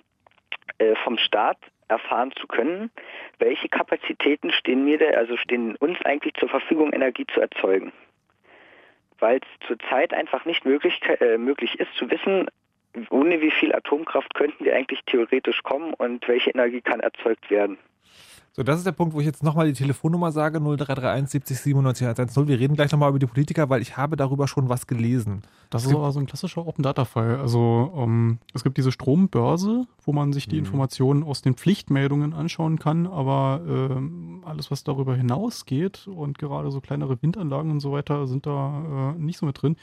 äh, 0.79 0.95
vom 1.05 1.19
Staat 1.19 1.59
erfahren 1.89 2.33
zu 2.33 2.47
können, 2.47 2.91
welche 3.39 3.69
Kapazitäten 3.69 4.51
stehen 4.51 4.85
mir, 4.85 4.99
da, 4.99 5.07
also 5.17 5.37
stehen 5.37 5.77
uns 5.77 6.01
eigentlich 6.05 6.35
zur 6.35 6.49
Verfügung, 6.49 6.93
Energie 6.93 7.27
zu 7.33 7.41
erzeugen. 7.41 7.93
Weil 9.19 9.39
es 9.39 9.67
zurzeit 9.67 10.13
einfach 10.13 10.45
nicht 10.45 10.65
möglich, 10.65 11.01
äh, 11.21 11.39
möglich 11.39 11.79
ist 11.79 11.93
zu 11.95 12.11
wissen, 12.11 12.49
ohne 13.11 13.41
wie 13.41 13.51
viel 13.51 13.75
Atomkraft 13.75 14.35
könnten 14.35 14.65
wir 14.65 14.75
eigentlich 14.75 15.03
theoretisch 15.07 15.63
kommen 15.63 15.95
und 15.95 16.27
welche 16.29 16.51
Energie 16.51 16.81
kann 16.81 17.01
erzeugt 17.01 17.51
werden. 17.51 17.79
So, 18.57 18.63
das 18.63 18.79
ist 18.79 18.87
der 18.87 18.93
Punkt, 18.93 19.13
wo 19.13 19.21
ich 19.21 19.27
jetzt 19.27 19.43
nochmal 19.43 19.67
die 19.67 19.75
Telefonnummer 19.75 20.33
sage, 20.33 20.61
0331 20.61 21.31
70 21.31 21.61
97 21.61 22.07
110. 22.07 22.49
Wir 22.49 22.59
reden 22.59 22.75
gleich 22.75 22.91
nochmal 22.91 23.11
über 23.11 23.19
die 23.19 23.27
Politiker, 23.27 23.69
weil 23.69 23.83
ich 23.83 23.99
habe 23.99 24.17
darüber 24.17 24.49
schon 24.49 24.71
was 24.71 24.87
gelesen. 24.87 25.43
Das 25.69 25.85
ist 25.85 25.93
aber 25.93 26.11
so 26.11 26.21
ein 26.21 26.25
klassischer 26.25 26.67
Open-Data-Fall. 26.67 27.37
Also 27.39 27.93
ähm, 27.95 28.39
es 28.55 28.65
gibt 28.65 28.79
diese 28.79 28.93
Strombörse, 28.93 29.87
wo 30.03 30.13
man 30.15 30.33
sich 30.33 30.49
die 30.49 30.57
Informationen 30.57 31.23
aus 31.23 31.43
den 31.43 31.53
Pflichtmeldungen 31.53 32.33
anschauen 32.33 32.79
kann, 32.79 33.07
aber 33.07 33.61
ähm, 33.69 34.43
alles, 34.47 34.71
was 34.71 34.85
darüber 34.85 35.15
hinausgeht 35.15 36.09
und 36.09 36.39
gerade 36.39 36.71
so 36.71 36.81
kleinere 36.81 37.21
Windanlagen 37.21 37.71
und 37.71 37.81
so 37.81 37.93
weiter 37.93 38.27
sind 38.27 38.47
da 38.47 39.13
äh, 39.15 39.21
nicht 39.21 39.37
so 39.37 39.45
mit 39.45 39.61
drin, 39.61 39.77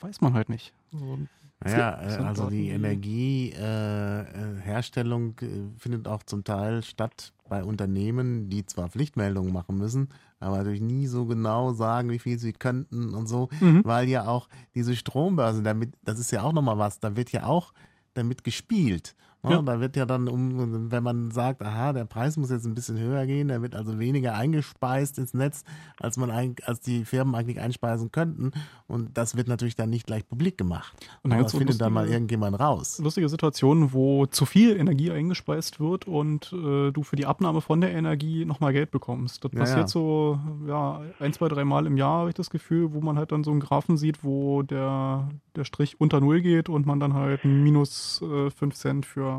weiß 0.00 0.20
man 0.22 0.34
halt 0.34 0.48
nicht. 0.48 0.72
Also, 0.92 1.18
Ja, 1.64 2.02
äh, 2.02 2.16
also 2.22 2.50
die 2.50 2.68
Energieherstellung 2.68 5.34
äh, 5.40 5.46
äh, 5.46 5.70
findet 5.78 6.06
auch 6.08 6.22
zum 6.22 6.44
Teil 6.44 6.82
statt 6.82 7.32
bei 7.48 7.64
Unternehmen, 7.64 8.50
die 8.50 8.66
zwar 8.66 8.88
Pflichtmeldungen 8.90 9.52
machen 9.52 9.78
müssen, 9.78 10.08
aber 10.40 10.58
natürlich 10.58 10.80
nie 10.82 11.06
so 11.06 11.24
genau 11.26 11.72
sagen, 11.72 12.10
wie 12.10 12.18
viel 12.18 12.38
sie 12.38 12.52
könnten 12.52 13.14
und 13.14 13.26
so, 13.26 13.48
Mhm. 13.60 13.82
weil 13.84 14.08
ja 14.08 14.26
auch 14.26 14.48
diese 14.74 14.94
Strombörsen, 14.96 15.64
damit, 15.64 15.94
das 16.04 16.18
ist 16.18 16.30
ja 16.30 16.42
auch 16.42 16.52
nochmal 16.52 16.76
was, 16.78 17.00
da 17.00 17.16
wird 17.16 17.32
ja 17.32 17.44
auch 17.46 17.72
damit 18.14 18.44
gespielt. 18.44 19.14
Ja. 19.50 19.62
Da 19.62 19.80
wird 19.80 19.96
ja 19.96 20.06
dann, 20.06 20.28
um, 20.28 20.90
wenn 20.90 21.02
man 21.02 21.30
sagt, 21.30 21.62
aha, 21.62 21.92
der 21.92 22.04
Preis 22.04 22.36
muss 22.36 22.50
jetzt 22.50 22.66
ein 22.66 22.74
bisschen 22.74 22.98
höher 22.98 23.26
gehen, 23.26 23.48
da 23.48 23.62
wird 23.62 23.74
also 23.74 23.98
weniger 23.98 24.34
eingespeist 24.34 25.18
ins 25.18 25.34
Netz, 25.34 25.64
als 26.00 26.16
man 26.16 26.30
als 26.30 26.80
die 26.80 27.04
Firmen 27.04 27.34
eigentlich 27.34 27.60
einspeisen 27.60 28.10
könnten. 28.12 28.52
Und 28.86 29.16
das 29.18 29.36
wird 29.36 29.48
natürlich 29.48 29.76
dann 29.76 29.90
nicht 29.90 30.06
gleich 30.06 30.26
publik 30.28 30.56
gemacht. 30.58 30.94
Und 31.22 31.30
dann 31.30 31.42
das 31.42 31.52
so 31.52 31.58
findet 31.58 31.80
dann 31.80 31.92
mal 31.92 32.00
lustige- 32.02 32.14
irgendjemand 32.16 32.58
raus. 32.60 32.98
lustige 32.98 33.28
Situationen, 33.28 33.92
wo 33.92 34.26
zu 34.26 34.46
viel 34.46 34.76
Energie 34.76 35.10
eingespeist 35.10 35.80
wird 35.80 36.06
und 36.06 36.52
äh, 36.52 36.90
du 36.92 37.02
für 37.02 37.16
die 37.16 37.26
Abnahme 37.26 37.60
von 37.60 37.80
der 37.80 37.92
Energie 37.92 38.44
nochmal 38.44 38.72
Geld 38.72 38.90
bekommst. 38.90 39.44
Das 39.44 39.52
Ja, 39.52 39.58
passiert 39.60 39.80
ja. 39.80 39.88
so 39.88 40.38
ja, 40.66 41.00
ein, 41.20 41.32
zwei, 41.32 41.48
drei 41.48 41.64
Mal 41.64 41.86
im 41.86 41.96
Jahr, 41.96 42.20
habe 42.20 42.28
ich 42.30 42.34
das 42.34 42.50
Gefühl, 42.50 42.92
wo 42.92 43.00
man 43.00 43.18
halt 43.18 43.32
dann 43.32 43.44
so 43.44 43.50
einen 43.50 43.60
Graphen 43.60 43.96
sieht, 43.96 44.22
wo 44.24 44.62
der, 44.62 45.28
der 45.54 45.64
Strich 45.64 46.00
unter 46.00 46.20
Null 46.20 46.40
geht 46.40 46.68
und 46.68 46.86
man 46.86 47.00
dann 47.00 47.14
halt 47.14 47.44
minus 47.44 48.22
äh, 48.22 48.50
5 48.50 48.74
Cent 48.74 49.06
für, 49.06 49.35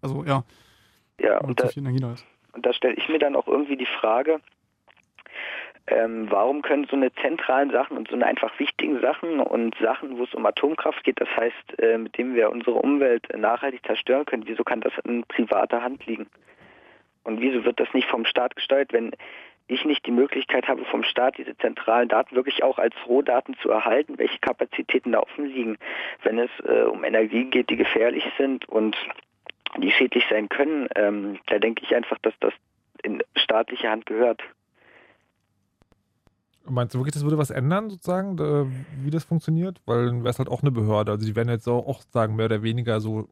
also 0.00 0.24
ja, 0.24 0.44
Ja, 1.20 1.38
und 1.38 1.60
da, 1.60 1.68
und 2.54 2.66
da 2.66 2.72
stelle 2.72 2.94
ich 2.94 3.08
mir 3.08 3.18
dann 3.18 3.36
auch 3.36 3.46
irgendwie 3.46 3.76
die 3.76 3.86
Frage, 3.86 4.40
ähm, 5.88 6.26
warum 6.30 6.62
können 6.62 6.86
so 6.88 6.96
eine 6.96 7.12
zentralen 7.14 7.70
Sachen 7.70 7.96
und 7.96 8.08
so 8.08 8.14
eine 8.14 8.26
einfach 8.26 8.56
wichtigen 8.58 9.00
Sachen 9.00 9.40
und 9.40 9.74
Sachen, 9.80 10.16
wo 10.16 10.24
es 10.24 10.34
um 10.34 10.46
Atomkraft 10.46 11.02
geht, 11.02 11.20
das 11.20 11.28
heißt, 11.36 11.78
äh, 11.80 11.98
mit 11.98 12.16
dem 12.16 12.34
wir 12.34 12.50
unsere 12.50 12.76
Umwelt 12.76 13.26
nachhaltig 13.36 13.84
zerstören 13.84 14.24
können, 14.24 14.46
wieso 14.46 14.62
kann 14.62 14.80
das 14.80 14.92
in 15.04 15.24
privater 15.24 15.82
Hand 15.82 16.06
liegen? 16.06 16.28
Und 17.24 17.40
wieso 17.40 17.64
wird 17.64 17.80
das 17.80 17.92
nicht 17.94 18.08
vom 18.08 18.24
Staat 18.24 18.56
gesteuert, 18.56 18.92
wenn 18.92 19.12
ich 19.74 19.84
nicht 19.84 20.06
die 20.06 20.12
Möglichkeit 20.12 20.68
habe, 20.68 20.84
vom 20.84 21.02
Staat 21.02 21.38
diese 21.38 21.56
zentralen 21.58 22.08
Daten 22.08 22.34
wirklich 22.34 22.62
auch 22.62 22.78
als 22.78 22.94
Rohdaten 23.06 23.56
zu 23.62 23.70
erhalten, 23.70 24.18
welche 24.18 24.38
Kapazitäten 24.38 25.12
da 25.12 25.20
offen 25.20 25.46
liegen, 25.46 25.78
wenn 26.22 26.38
es 26.38 26.50
äh, 26.64 26.82
um 26.82 27.04
Energie 27.04 27.44
geht, 27.44 27.70
die 27.70 27.76
gefährlich 27.76 28.24
sind 28.38 28.68
und 28.68 28.96
die 29.78 29.90
schädlich 29.90 30.24
sein 30.28 30.48
können, 30.48 30.88
ähm, 30.96 31.38
da 31.46 31.58
denke 31.58 31.82
ich 31.84 31.94
einfach, 31.94 32.18
dass 32.18 32.34
das 32.40 32.52
in 33.02 33.22
staatliche 33.36 33.88
Hand 33.88 34.06
gehört. 34.06 34.42
Meinst 36.64 36.94
du 36.94 36.98
wirklich, 36.98 37.14
das 37.14 37.24
würde 37.24 37.38
was 37.38 37.50
ändern, 37.50 37.90
sozusagen, 37.90 38.36
da, 38.36 38.66
wie 39.02 39.10
das 39.10 39.24
funktioniert? 39.24 39.80
Weil 39.84 40.06
dann 40.06 40.18
wäre 40.20 40.30
es 40.30 40.38
halt 40.38 40.48
auch 40.48 40.62
eine 40.62 40.70
Behörde. 40.70 41.10
Also 41.10 41.26
die 41.26 41.34
werden 41.34 41.48
jetzt 41.48 41.66
auch, 41.68 41.86
auch 41.88 42.02
sagen, 42.10 42.36
mehr 42.36 42.46
oder 42.46 42.62
weniger 42.62 43.00
so, 43.00 43.28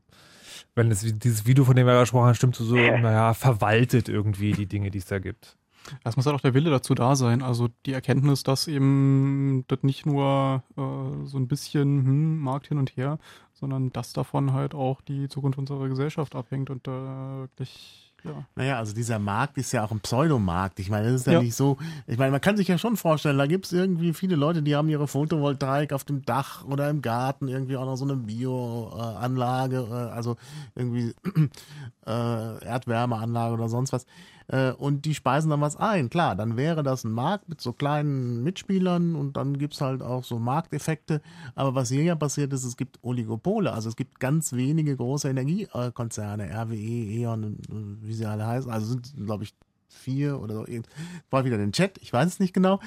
wenn 0.75 0.91
es 0.91 1.01
dieses 1.01 1.47
Video, 1.47 1.65
von 1.65 1.77
dem 1.77 1.87
wir 1.87 2.01
gesprochen 2.01 2.27
haben, 2.27 2.35
stimmt, 2.35 2.57
so, 2.57 2.65
so 2.65 2.75
naja, 2.77 3.35
verwaltet 3.35 4.09
irgendwie 4.09 4.53
die 4.53 4.67
Dinge, 4.67 4.91
die 4.91 4.99
es 4.99 5.07
da 5.07 5.21
gibt. 5.21 5.57
Es 6.05 6.17
muss 6.17 6.27
halt 6.27 6.37
auch 6.37 6.41
der 6.41 6.55
Wille 6.55 6.71
dazu 6.71 6.95
da 6.95 7.17
sein. 7.17 7.43
Also 7.43 7.69
die 7.87 7.93
Erkenntnis, 7.93 8.43
dass 8.43 8.69
eben 8.69 9.65
das 9.69 9.83
nicht 9.83 10.07
nur 10.07 10.63
äh, 10.77 11.27
so 11.27 11.39
ein 11.39 11.49
bisschen 11.49 12.05
hm, 12.05 12.39
Markt 12.39 12.69
hin 12.69 12.79
und 12.79 12.97
her, 12.97 13.19
sondern 13.55 13.93
dass 13.93 14.13
davon 14.13 14.53
halt 14.53 14.75
auch 14.75 15.01
die 15.03 15.29
Zukunft 15.29 15.59
unserer 15.59 15.89
Gesellschaft 15.89 16.35
abhängt 16.35 16.71
und 16.71 16.87
äh, 16.89 16.91
wirklich, 16.91 18.13
ja. 18.25 18.45
Naja, 18.55 18.79
also 18.79 18.95
dieser 18.95 19.19
Markt 19.19 19.57
ist 19.59 19.73
ja 19.73 19.85
auch 19.85 19.91
ein 19.91 20.01
Pseudomarkt. 20.01 20.79
Ich 20.81 20.91
meine, 20.91 21.07
das 21.07 21.23
ist 21.23 21.27
ja, 21.27 21.35
Ja. 21.35 21.43
nicht 21.43 21.55
so. 21.55 21.79
Ich 22.07 22.19
meine, 22.19 22.31
man 22.33 22.41
kann 22.41 22.57
sich 22.57 22.69
ja 22.69 22.77
schon 22.79 22.97
vorstellen, 22.97 23.39
da 23.39 23.47
gibt 23.47 23.65
es 23.67 23.73
irgendwie 23.73 24.13
viele 24.13 24.37
Leute, 24.37 24.63
die 24.63 24.77
haben 24.77 24.89
ihre 24.91 25.09
Photovoltaik 25.09 25.93
auf 25.93 26.05
dem 26.05 26.23
Dach 26.25 26.65
oder 26.67 26.89
im 26.91 27.01
Garten, 27.03 27.49
irgendwie 27.49 27.77
auch 27.77 27.87
noch 27.87 27.97
so 27.97 28.05
eine 28.05 28.17
Bioanlage, 28.17 29.89
äh, 29.91 29.95
also 30.15 30.37
irgendwie 30.75 31.15
äh, 32.07 32.65
Erdwärmeanlage 32.65 33.55
oder 33.55 33.69
sonst 33.69 33.93
was. 33.93 34.07
Äh, 34.53 34.73
und 34.73 35.05
die 35.05 35.15
speisen 35.15 35.51
dann 35.51 35.61
was 35.61 35.77
ein. 35.77 36.11
Klar, 36.11 36.35
dann 36.35 36.57
wäre 36.57 36.83
das 36.83 37.05
ein 37.05 37.13
Markt 37.13 37.49
mit 37.49 37.61
so 37.61 37.73
kleinen 37.73 38.43
Mitspielern 38.43 39.15
und 39.15 39.37
dann 39.37 39.59
gibt's 39.59 39.81
halt 39.81 40.03
auch 40.03 40.25
so 40.25 40.39
Markteffekte. 40.39 41.23
Aber 41.55 41.75
was 41.75 41.89
hier 41.89 42.03
ja 42.03 42.15
passiert 42.17 42.53
ist, 42.53 42.65
es 42.65 42.77
gibt 42.77 42.99
Oligopole. 43.03 43.73
Also 43.73 43.89
es 43.89 43.97
gibt 43.97 44.19
ganz 44.19 44.53
wenige 44.53 44.97
große 44.97 45.29
Energiekonzerne, 45.31 46.51
RWE, 46.53 46.75
E.ON, 46.75 47.99
wie 48.03 48.15
sie 48.15 48.27
alle 48.27 48.47
heißen. 48.47 48.71
Also 48.71 48.87
sind, 48.87 49.13
glaube 49.25 49.45
ich, 49.45 49.55
vier 49.89 50.41
oder 50.41 50.55
so. 50.55 50.67
Irgend- 50.67 50.89
War 51.31 51.45
wieder 51.45 51.59
den 51.59 51.73
Chat, 51.73 51.99
ich 51.99 52.13
weiß 52.13 52.27
es 52.27 52.41
nicht 52.41 52.55
genau. 52.55 52.81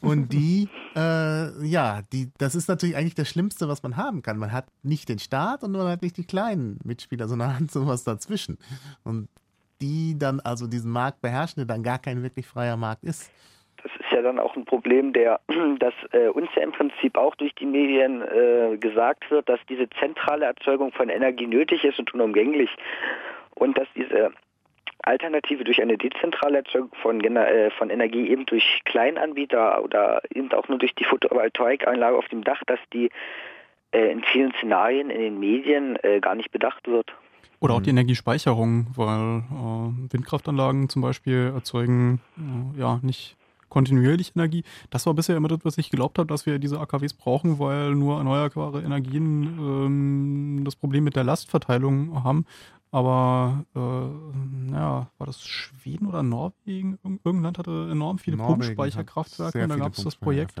Und 0.00 0.32
die, 0.32 0.68
äh, 0.96 1.66
ja, 1.66 2.02
die, 2.12 2.30
das 2.38 2.54
ist 2.54 2.68
natürlich 2.68 2.96
eigentlich 2.96 3.14
das 3.14 3.28
Schlimmste, 3.28 3.68
was 3.68 3.82
man 3.82 3.96
haben 3.96 4.22
kann. 4.22 4.36
Man 4.38 4.52
hat 4.52 4.66
nicht 4.82 5.08
den 5.08 5.18
Staat 5.18 5.62
und 5.64 5.72
man 5.72 5.86
hat 5.88 6.02
nicht 6.02 6.16
die 6.16 6.24
kleinen 6.24 6.78
Mitspieler, 6.84 7.28
sondern 7.28 7.54
hat 7.58 7.70
sowas 7.70 8.04
dazwischen. 8.04 8.58
Und 9.04 9.28
die 9.80 10.16
dann 10.18 10.40
also 10.40 10.66
diesen 10.66 10.90
Markt 10.90 11.20
beherrschen, 11.20 11.66
der 11.66 11.74
dann 11.74 11.82
gar 11.82 11.98
kein 11.98 12.22
wirklich 12.22 12.46
freier 12.46 12.76
Markt 12.76 13.04
ist. 13.04 13.30
Das 13.82 13.92
ist 13.92 14.12
ja 14.12 14.20
dann 14.22 14.38
auch 14.38 14.54
ein 14.56 14.64
Problem, 14.64 15.12
der, 15.12 15.40
dass 15.78 15.94
äh, 16.12 16.28
uns 16.28 16.48
ja 16.54 16.62
im 16.62 16.72
Prinzip 16.72 17.16
auch 17.16 17.34
durch 17.36 17.54
die 17.54 17.66
Medien 17.66 18.22
äh, 18.22 18.76
gesagt 18.76 19.30
wird, 19.30 19.48
dass 19.48 19.60
diese 19.68 19.88
zentrale 19.98 20.46
Erzeugung 20.46 20.92
von 20.92 21.08
Energie 21.08 21.46
nötig 21.46 21.84
ist 21.84 21.98
und 21.98 22.12
unumgänglich 22.14 22.70
und 23.54 23.78
dass 23.78 23.88
diese 23.94 24.32
Alternative 25.02 25.64
durch 25.64 25.80
eine 25.80 25.96
dezentrale 25.96 26.58
Erzeugung 26.58 26.90
von, 27.00 27.20
äh, 27.20 27.70
von 27.70 27.90
Energie 27.90 28.28
eben 28.28 28.44
durch 28.46 28.82
Kleinanbieter 28.84 29.82
oder 29.82 30.20
eben 30.34 30.52
auch 30.52 30.68
nur 30.68 30.78
durch 30.78 30.94
die 30.94 31.04
Photovoltaikanlage 31.04 32.16
auf 32.16 32.28
dem 32.28 32.44
Dach, 32.44 32.62
dass 32.66 32.80
die 32.92 33.10
äh, 33.92 34.10
in 34.12 34.22
vielen 34.24 34.52
Szenarien 34.54 35.10
in 35.10 35.20
den 35.20 35.40
Medien 35.40 35.96
äh, 36.02 36.20
gar 36.20 36.34
nicht 36.34 36.52
bedacht 36.52 36.86
wird. 36.86 37.12
Oder 37.60 37.74
auch 37.74 37.82
die 37.82 37.90
Energiespeicherung, 37.90 38.86
weil 38.96 39.38
äh, 39.50 40.12
Windkraftanlagen 40.12 40.88
zum 40.88 41.02
Beispiel 41.02 41.52
erzeugen 41.54 42.20
äh, 42.76 42.80
ja 42.80 42.98
nicht 43.02 43.36
kontinuierlich 43.68 44.32
Energie. 44.34 44.64
Das 44.90 45.06
war 45.06 45.14
bisher 45.14 45.36
immer 45.36 45.46
das, 45.48 45.60
was 45.62 45.78
ich 45.78 45.90
geglaubt 45.90 46.18
habe, 46.18 46.26
dass 46.26 46.44
wir 46.46 46.58
diese 46.58 46.80
AKWs 46.80 47.12
brauchen, 47.14 47.58
weil 47.60 47.94
nur 47.94 48.18
erneuerbare 48.18 48.82
Energien 48.82 49.42
ähm, 49.60 50.62
das 50.64 50.74
Problem 50.74 51.04
mit 51.04 51.14
der 51.16 51.22
Lastverteilung 51.24 52.24
haben. 52.24 52.46
Aber 52.92 53.64
äh, 53.76 54.72
ja, 54.72 55.06
war 55.18 55.26
das 55.26 55.40
Schweden 55.42 56.06
oder 56.08 56.24
Norwegen? 56.24 56.98
Irgend- 57.04 57.20
Irgendein 57.24 57.42
Land 57.44 57.58
hatte 57.58 57.88
enorm 57.92 58.18
viele 58.18 58.36
Norwegen 58.38 58.56
Pumpspeicherkraftwerke 58.64 59.58
und 59.62 59.68
da 59.68 59.76
gab 59.76 59.92
es 59.92 60.02
das 60.04 60.16
Projekt. 60.16 60.56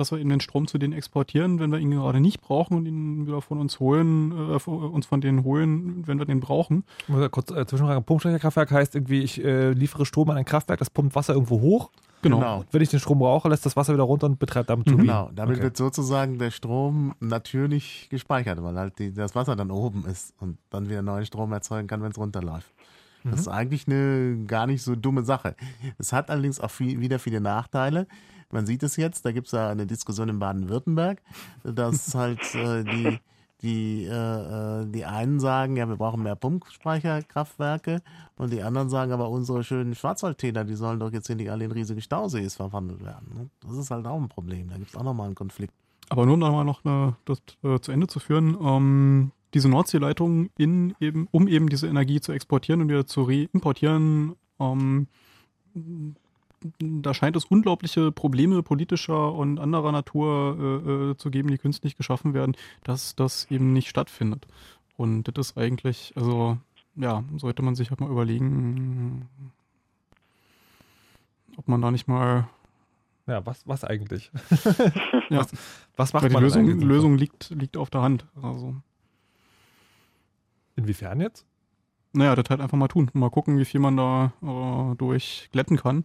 Dass 0.00 0.10
wir 0.12 0.18
eben 0.18 0.30
den 0.30 0.40
Strom 0.40 0.66
zu 0.66 0.78
denen 0.78 0.92
exportieren, 0.92 1.58
wenn 1.58 1.70
wir 1.72 1.78
ihn 1.78 1.90
gerade 1.90 2.20
nicht 2.20 2.40
brauchen 2.40 2.76
und 2.76 2.86
ihn 2.86 3.26
wieder 3.26 3.40
von 3.42 3.58
uns 3.58 3.80
holen, 3.80 4.32
äh, 4.54 4.58
von- 4.58 4.90
uns 4.90 5.06
von 5.06 5.20
denen 5.20 5.44
holen, 5.44 6.02
wenn 6.06 6.18
wir 6.18 6.26
den 6.26 6.40
brauchen. 6.40 6.84
Ich 7.02 7.08
muss 7.08 7.20
ja 7.20 7.28
kurz 7.28 7.50
äh, 7.50 7.66
zwischenfragen, 7.66 8.04
Pumpspeicherkraftwerk 8.04 8.70
heißt 8.70 8.94
irgendwie, 8.94 9.20
ich 9.22 9.42
äh, 9.44 9.72
liefere 9.72 10.06
Strom 10.06 10.30
an 10.30 10.36
ein 10.36 10.44
Kraftwerk, 10.44 10.78
das 10.78 10.90
pumpt 10.90 11.14
Wasser 11.14 11.34
irgendwo 11.34 11.60
hoch. 11.60 11.90
Genau. 12.22 12.38
Genau. 12.38 12.64
Wenn 12.72 12.82
ich 12.82 12.88
den 12.88 12.98
Strom 12.98 13.18
brauche, 13.18 13.48
lässt 13.48 13.66
das 13.66 13.76
Wasser 13.76 13.92
wieder 13.92 14.02
runter 14.04 14.26
und 14.26 14.38
betreibt 14.38 14.70
damit 14.70 14.86
Turbinen. 14.86 15.06
Genau, 15.06 15.30
damit 15.34 15.56
Okay. 15.56 15.64
wird 15.64 15.76
sozusagen 15.76 16.38
der 16.38 16.50
Strom 16.50 17.14
natürlich 17.20 18.08
gespeichert, 18.10 18.62
weil 18.62 18.76
halt 18.76 18.98
die, 18.98 19.12
das 19.12 19.34
Wasser 19.34 19.54
dann 19.54 19.70
oben 19.70 20.04
ist 20.06 20.34
und 20.40 20.56
dann 20.70 20.88
wieder 20.88 21.02
neuen 21.02 21.26
Strom 21.26 21.52
erzeugen 21.52 21.86
kann, 21.86 22.02
wenn 22.02 22.10
es 22.10 22.18
runterläuft. 22.18 22.72
Das 23.24 23.40
ist 23.40 23.48
eigentlich 23.48 23.88
eine 23.88 24.44
gar 24.46 24.68
nicht 24.68 24.82
so 24.82 24.94
dumme 24.94 25.24
Sache. 25.24 25.56
Es 25.98 26.12
hat 26.12 26.30
allerdings 26.30 26.60
auch 26.60 26.70
viel, 26.70 27.00
wieder 27.00 27.18
viele 27.18 27.40
Nachteile. 27.40 28.06
Man 28.50 28.66
sieht 28.66 28.82
es 28.82 28.96
jetzt, 28.96 29.24
da 29.24 29.32
gibt 29.32 29.46
es 29.46 29.52
ja 29.52 29.68
eine 29.68 29.86
Diskussion 29.86 30.28
in 30.28 30.38
Baden-Württemberg, 30.38 31.22
dass 31.64 32.14
halt 32.14 32.54
äh, 32.54 32.84
die, 32.84 33.18
die, 33.62 34.04
äh, 34.04 34.10
äh, 34.82 34.86
die 34.86 35.04
einen 35.04 35.40
sagen, 35.40 35.76
ja, 35.76 35.88
wir 35.88 35.96
brauchen 35.96 36.22
mehr 36.22 36.36
Pumpspeicherkraftwerke 36.36 38.02
und 38.36 38.52
die 38.52 38.62
anderen 38.62 38.88
sagen, 38.88 39.12
aber 39.12 39.30
unsere 39.30 39.64
schönen 39.64 39.94
Schwarzwaldtäler, 39.94 40.64
die 40.64 40.74
sollen 40.74 41.00
doch 41.00 41.12
jetzt 41.12 41.26
hier 41.26 41.36
nicht 41.36 41.50
alle 41.50 41.64
in 41.64 41.72
riesige 41.72 42.00
Stausees 42.00 42.56
verwandelt 42.56 43.04
werden. 43.04 43.34
ne? 43.34 43.50
Das 43.60 43.76
ist 43.76 43.90
halt 43.90 44.06
auch 44.06 44.20
ein 44.20 44.28
Problem. 44.28 44.68
Da 44.68 44.76
gibt 44.76 44.90
es 44.90 44.96
auch 44.96 45.04
nochmal 45.04 45.26
einen 45.26 45.34
Konflikt. 45.34 45.74
Aber 46.08 46.24
nur 46.24 46.34
um 46.34 46.40
nochmal 46.40 46.64
noch 46.64 46.84
eine, 46.84 47.16
das 47.24 47.42
äh, 47.64 47.80
zu 47.80 47.90
Ende 47.90 48.06
zu 48.06 48.20
führen, 48.20 48.56
ähm, 48.60 49.32
diese 49.54 49.68
Nordseeleitung 49.68 50.50
in 50.56 50.94
eben, 51.00 51.28
um 51.30 51.48
eben 51.48 51.68
diese 51.68 51.88
Energie 51.88 52.20
zu 52.20 52.32
exportieren 52.32 52.82
und 52.82 52.88
wieder 52.88 53.06
zu 53.06 53.22
reimportieren, 53.22 54.36
ähm, 54.60 55.08
da 56.78 57.14
scheint 57.14 57.36
es 57.36 57.44
unglaubliche 57.44 58.10
Probleme 58.12 58.62
politischer 58.62 59.32
und 59.32 59.58
anderer 59.58 59.92
Natur 59.92 60.56
äh, 60.58 60.90
äh, 61.12 61.16
zu 61.16 61.30
geben, 61.30 61.50
die 61.50 61.58
künstlich 61.58 61.96
geschaffen 61.96 62.34
werden, 62.34 62.56
dass 62.84 63.14
das 63.14 63.50
eben 63.50 63.72
nicht 63.72 63.88
stattfindet. 63.88 64.46
Und 64.96 65.24
das 65.36 65.48
ist 65.50 65.58
eigentlich, 65.58 66.12
also 66.16 66.58
ja, 66.96 67.22
sollte 67.36 67.62
man 67.62 67.74
sich 67.74 67.90
halt 67.90 68.00
mal 68.00 68.10
überlegen, 68.10 69.28
ob 71.56 71.68
man 71.68 71.82
da 71.82 71.90
nicht 71.90 72.08
mal 72.08 72.48
Ja, 73.26 73.44
was, 73.44 73.66
was 73.66 73.84
eigentlich? 73.84 74.30
Ja. 75.28 75.40
was, 75.40 75.52
was 75.96 76.12
macht 76.12 76.22
Weil 76.22 76.28
die 76.30 76.34
man 76.34 76.42
Lösung, 76.44 76.68
eigentlich? 76.70 76.84
Lösung 76.88 77.18
liegt, 77.18 77.50
liegt 77.50 77.76
auf 77.76 77.90
der 77.90 78.02
Hand. 78.02 78.26
Also, 78.40 78.74
Inwiefern 80.76 81.20
jetzt? 81.20 81.44
naja, 82.12 82.34
das 82.34 82.48
halt 82.48 82.60
einfach 82.62 82.78
mal 82.78 82.88
tun. 82.88 83.10
Mal 83.12 83.28
gucken, 83.30 83.58
wie 83.58 83.64
viel 83.66 83.80
man 83.80 83.96
da 83.96 84.32
äh, 84.42 84.94
durchglätten 84.96 85.76
kann. 85.76 86.04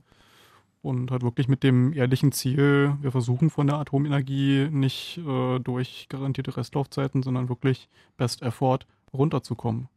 Und 0.82 1.12
halt 1.12 1.22
wirklich 1.22 1.48
mit 1.48 1.62
dem 1.62 1.94
ehrlichen 1.94 2.32
Ziel, 2.32 2.96
wir 3.02 3.12
versuchen 3.12 3.52
von 3.52 3.68
der 3.68 3.78
Atomenergie 3.78 4.68
nicht 4.72 5.20
äh, 5.20 5.60
durch 5.60 6.08
garantierte 6.10 6.58
Restlaufzeiten, 6.58 7.22
sondern 7.22 7.50
wirklich 7.50 7.88
Best 8.18 8.42
Effort 8.42 8.80
runterzukommen. 9.14 9.90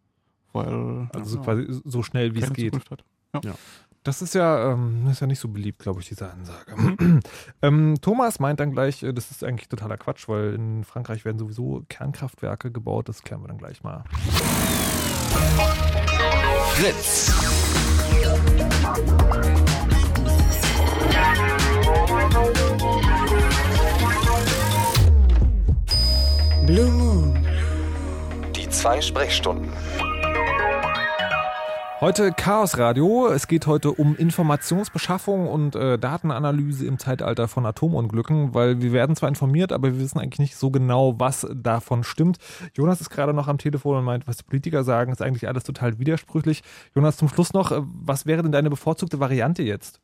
Weil 0.52 1.08
Also 1.14 1.38
ja, 1.38 1.42
quasi 1.42 1.80
so 1.84 2.02
schnell 2.02 2.34
wie 2.34 2.40
es 2.40 2.52
geht. 2.52 2.74
Zukunft 2.74 2.90
hat. 2.90 3.04
Das 4.04 4.20
ist 4.20 4.34
ja, 4.34 4.72
ähm, 4.72 5.06
ist 5.10 5.20
ja 5.20 5.26
nicht 5.26 5.38
so 5.38 5.48
beliebt, 5.48 5.78
glaube 5.78 6.00
ich, 6.00 6.08
diese 6.08 6.30
Ansage. 6.30 6.74
ähm, 7.62 7.94
Thomas 8.02 8.38
meint 8.38 8.60
dann 8.60 8.70
gleich, 8.70 9.02
äh, 9.02 9.14
das 9.14 9.30
ist 9.30 9.42
eigentlich 9.42 9.70
totaler 9.70 9.96
Quatsch, 9.96 10.28
weil 10.28 10.52
in 10.52 10.84
Frankreich 10.84 11.24
werden 11.24 11.38
sowieso 11.38 11.82
Kernkraftwerke 11.88 12.70
gebaut. 12.70 13.08
Das 13.08 13.22
klären 13.22 13.42
wir 13.42 13.48
dann 13.48 13.56
gleich 13.56 13.82
mal. 13.82 14.04
Fritz. 16.74 17.32
Blue 26.66 26.90
Moon. 26.90 27.46
Die 28.56 28.66
zwei 28.70 28.98
Sprechstunden. 29.02 29.70
Heute 32.00 32.32
Chaos 32.32 32.78
Radio. 32.78 33.26
Es 33.28 33.48
geht 33.48 33.66
heute 33.66 33.90
um 33.90 34.16
Informationsbeschaffung 34.16 35.46
und 35.46 35.76
äh, 35.76 35.98
Datenanalyse 35.98 36.86
im 36.86 36.98
Zeitalter 36.98 37.48
von 37.48 37.66
Atomunglücken, 37.66 38.54
weil 38.54 38.80
wir 38.80 38.94
werden 38.94 39.14
zwar 39.14 39.28
informiert, 39.28 39.72
aber 39.72 39.88
wir 39.88 40.00
wissen 40.00 40.18
eigentlich 40.18 40.38
nicht 40.38 40.56
so 40.56 40.70
genau, 40.70 41.14
was 41.18 41.46
davon 41.54 42.02
stimmt. 42.02 42.38
Jonas 42.74 43.02
ist 43.02 43.10
gerade 43.10 43.34
noch 43.34 43.48
am 43.48 43.58
Telefon 43.58 43.98
und 43.98 44.04
meint, 44.04 44.26
was 44.26 44.38
die 44.38 44.44
Politiker 44.44 44.84
sagen, 44.84 45.12
ist 45.12 45.20
eigentlich 45.20 45.46
alles 45.46 45.64
total 45.64 45.98
widersprüchlich. 45.98 46.62
Jonas, 46.94 47.18
zum 47.18 47.28
Schluss 47.28 47.52
noch, 47.52 47.72
äh, 47.72 47.80
was 47.82 48.24
wäre 48.24 48.42
denn 48.42 48.52
deine 48.52 48.70
bevorzugte 48.70 49.20
Variante 49.20 49.62
jetzt? 49.62 50.00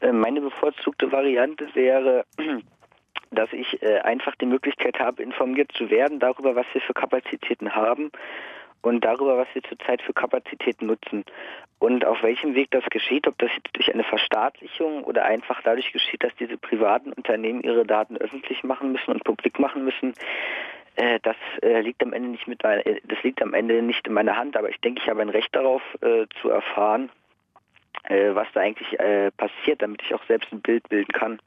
Äh, 0.00 0.12
Meine 0.12 0.40
bevorzugte 0.40 1.12
Variante 1.12 1.66
wäre, 1.74 2.24
dass 3.36 3.52
ich 3.52 3.80
äh, 3.82 4.00
einfach 4.00 4.34
die 4.36 4.46
Möglichkeit 4.46 4.98
habe, 4.98 5.22
informiert 5.22 5.70
zu 5.72 5.90
werden 5.90 6.18
darüber, 6.18 6.56
was 6.56 6.66
wir 6.72 6.80
für 6.80 6.94
Kapazitäten 6.94 7.74
haben 7.74 8.10
und 8.82 9.04
darüber, 9.04 9.38
was 9.38 9.48
wir 9.54 9.62
zurzeit 9.62 10.02
für 10.02 10.12
Kapazitäten 10.12 10.86
nutzen 10.86 11.24
und 11.78 12.04
auf 12.04 12.22
welchem 12.22 12.54
Weg 12.54 12.70
das 12.70 12.84
geschieht, 12.90 13.26
ob 13.28 13.36
das 13.38 13.50
jetzt 13.54 13.74
durch 13.74 13.92
eine 13.92 14.04
Verstaatlichung 14.04 15.04
oder 15.04 15.24
einfach 15.24 15.60
dadurch 15.62 15.92
geschieht, 15.92 16.24
dass 16.24 16.34
diese 16.36 16.56
privaten 16.56 17.12
Unternehmen 17.12 17.62
ihre 17.62 17.84
Daten 17.84 18.16
öffentlich 18.16 18.64
machen 18.64 18.92
müssen 18.92 19.10
und 19.10 19.24
publik 19.24 19.58
machen 19.58 19.84
müssen. 19.84 20.14
Äh, 20.96 21.20
das 21.22 21.36
äh, 21.62 21.80
liegt 21.82 22.02
am 22.02 22.14
Ende 22.14 22.30
nicht 22.30 22.48
mit, 22.48 22.64
äh, 22.64 23.00
das 23.04 23.22
liegt 23.22 23.42
am 23.42 23.52
Ende 23.52 23.82
nicht 23.82 24.06
in 24.06 24.14
meiner 24.14 24.36
Hand, 24.36 24.56
aber 24.56 24.70
ich 24.70 24.80
denke, 24.80 25.02
ich 25.02 25.08
habe 25.08 25.20
ein 25.20 25.28
Recht 25.28 25.54
darauf 25.54 25.82
zu 26.40 26.48
erfahren, 26.48 27.10
was 28.08 28.46
da 28.54 28.60
eigentlich 28.60 28.96
passiert, 29.36 29.82
damit 29.82 30.02
ich 30.02 30.14
auch 30.14 30.24
selbst 30.26 30.52
ein 30.52 30.60
Bild 30.60 30.88
bilden 30.88 31.12
kann. 31.12 31.40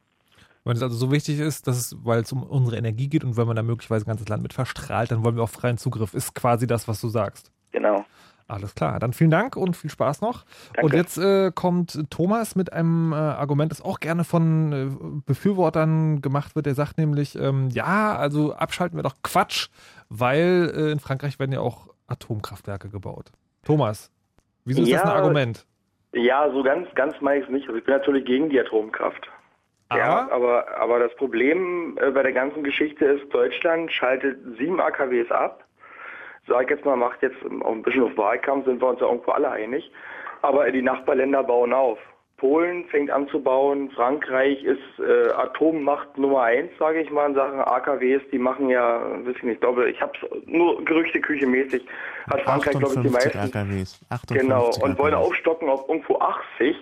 Wenn 0.70 0.78
es 0.78 0.84
also 0.84 0.96
so 0.96 1.12
wichtig 1.12 1.40
ist, 1.40 1.66
dass 1.66 1.78
es, 1.78 1.98
weil 2.04 2.22
es 2.22 2.32
um 2.32 2.44
unsere 2.44 2.78
Energie 2.78 3.10
geht 3.10 3.24
und 3.24 3.38
wenn 3.38 3.48
man 3.48 3.56
da 3.56 3.64
möglicherweise 3.64 4.06
ein 4.06 4.10
ganzes 4.10 4.30
Land 4.30 4.44
mit 4.44 4.54
verstrahlt, 4.54 5.10
dann 5.10 5.24
wollen 5.24 5.36
wir 5.36 5.42
auch 5.42 5.50
freien 5.50 5.80
Zugriff. 5.80 6.14
Ist 6.14 6.36
quasi 6.36 6.68
das, 6.68 6.88
was 6.88 7.02
du 7.02 7.08
sagst. 7.08 7.52
Genau. 7.72 8.06
Alles 8.48 8.76
klar, 8.76 9.00
dann 9.00 9.14
vielen 9.14 9.32
Dank 9.32 9.56
und 9.56 9.76
viel 9.76 9.90
Spaß 9.90 10.22
noch. 10.22 10.46
Danke. 10.74 10.86
Und 10.86 10.94
jetzt 10.94 11.18
äh, 11.18 11.52
kommt 11.54 12.00
Thomas 12.12 12.56
mit 12.56 12.72
einem 12.72 13.14
äh, 13.14 13.16
Argument, 13.16 13.72
das 13.72 13.82
auch 13.82 14.00
gerne 14.00 14.24
von 14.24 14.72
äh, 14.72 15.22
Befürwortern 15.26 16.22
gemacht 16.22 16.56
wird. 16.56 16.68
Der 16.68 16.76
sagt 16.76 17.00
nämlich, 17.00 17.36
ähm, 17.36 17.70
ja, 17.72 18.16
also 18.16 18.54
abschalten 18.54 18.96
wir 18.96 19.04
doch 19.04 19.16
Quatsch, 19.24 19.70
weil 20.10 20.72
äh, 20.76 20.92
in 20.92 21.00
Frankreich 21.00 21.40
werden 21.40 21.52
ja 21.52 21.62
auch 21.62 21.88
Atomkraftwerke 22.06 22.90
gebaut. 22.90 23.32
Thomas, 23.64 24.12
wieso 24.66 24.84
ist 24.84 24.92
das 24.92 25.02
Ja, 25.02 25.10
ein 25.10 25.18
Argument? 25.18 25.66
Ja, 26.14 26.52
so 26.52 26.62
ganz, 26.62 26.88
ganz 26.94 27.16
meine 27.22 27.40
ich 27.40 27.46
es 27.48 27.52
nicht. 27.52 27.68
Also 27.68 27.80
ich 27.80 27.86
bin 27.86 27.96
natürlich 27.96 28.26
gegen 28.26 28.52
die 28.52 28.60
Atomkraft. 28.60 29.28
Ja, 29.92 30.30
Aber? 30.30 30.68
aber, 30.78 31.00
das 31.00 31.16
Problem 31.16 31.98
äh, 32.00 32.12
bei 32.12 32.22
der 32.22 32.32
ganzen 32.32 32.64
Geschichte 32.64 33.06
ist, 33.06 33.34
Deutschland 33.34 33.92
schaltet 33.92 34.38
sieben 34.58 34.80
AKWs 34.80 35.32
ab. 35.32 35.64
Sag 36.48 36.70
jetzt 36.70 36.86
mal, 36.86 36.96
macht 36.96 37.22
jetzt 37.24 37.38
auch 37.44 37.72
ein 37.72 37.82
bisschen 37.82 38.04
auf 38.04 38.16
Wahlkampf, 38.16 38.66
sind 38.66 38.82
wir 38.82 38.88
uns 38.88 39.00
ja 39.00 39.08
irgendwo 39.08 39.32
alle 39.32 39.50
einig. 39.50 39.92
Aber 40.42 40.70
die 40.72 40.82
Nachbarländer 40.82 41.44
bauen 41.44 41.74
auf. 41.74 41.98
Polen 42.38 42.86
fängt 42.86 43.12
an 43.12 43.28
zu 43.28 43.42
bauen, 43.42 43.92
Frankreich 43.92 44.64
ist 44.64 44.80
äh, 45.00 45.32
Atommacht 45.34 46.18
Nummer 46.18 46.44
eins, 46.44 46.72
sage 46.80 47.02
ich 47.02 47.10
mal, 47.12 47.28
in 47.28 47.36
Sachen 47.36 47.60
AKWs. 47.60 48.22
Die 48.32 48.38
machen 48.38 48.70
ja, 48.70 49.02
weiß 49.26 49.36
ich 49.36 49.44
nicht, 49.44 49.62
glaube 49.62 49.90
ich, 49.90 50.00
habe 50.02 50.14
nur 50.46 50.84
Gerüchteküche 50.86 51.46
mäßig, 51.46 51.86
hat 52.30 52.42
Frankreich, 52.44 52.78
glaube 52.78 52.94
ich, 52.96 53.02
die 53.02 53.08
58 53.10 53.34
meisten. 53.36 53.58
AKWs. 53.58 54.00
58 54.10 54.42
Genau, 54.42 54.70
und 54.84 54.98
wollen 54.98 55.14
AKWs. 55.16 55.28
aufstocken 55.28 55.68
auf 55.70 55.90
irgendwo 55.90 56.18
80. 56.20 56.78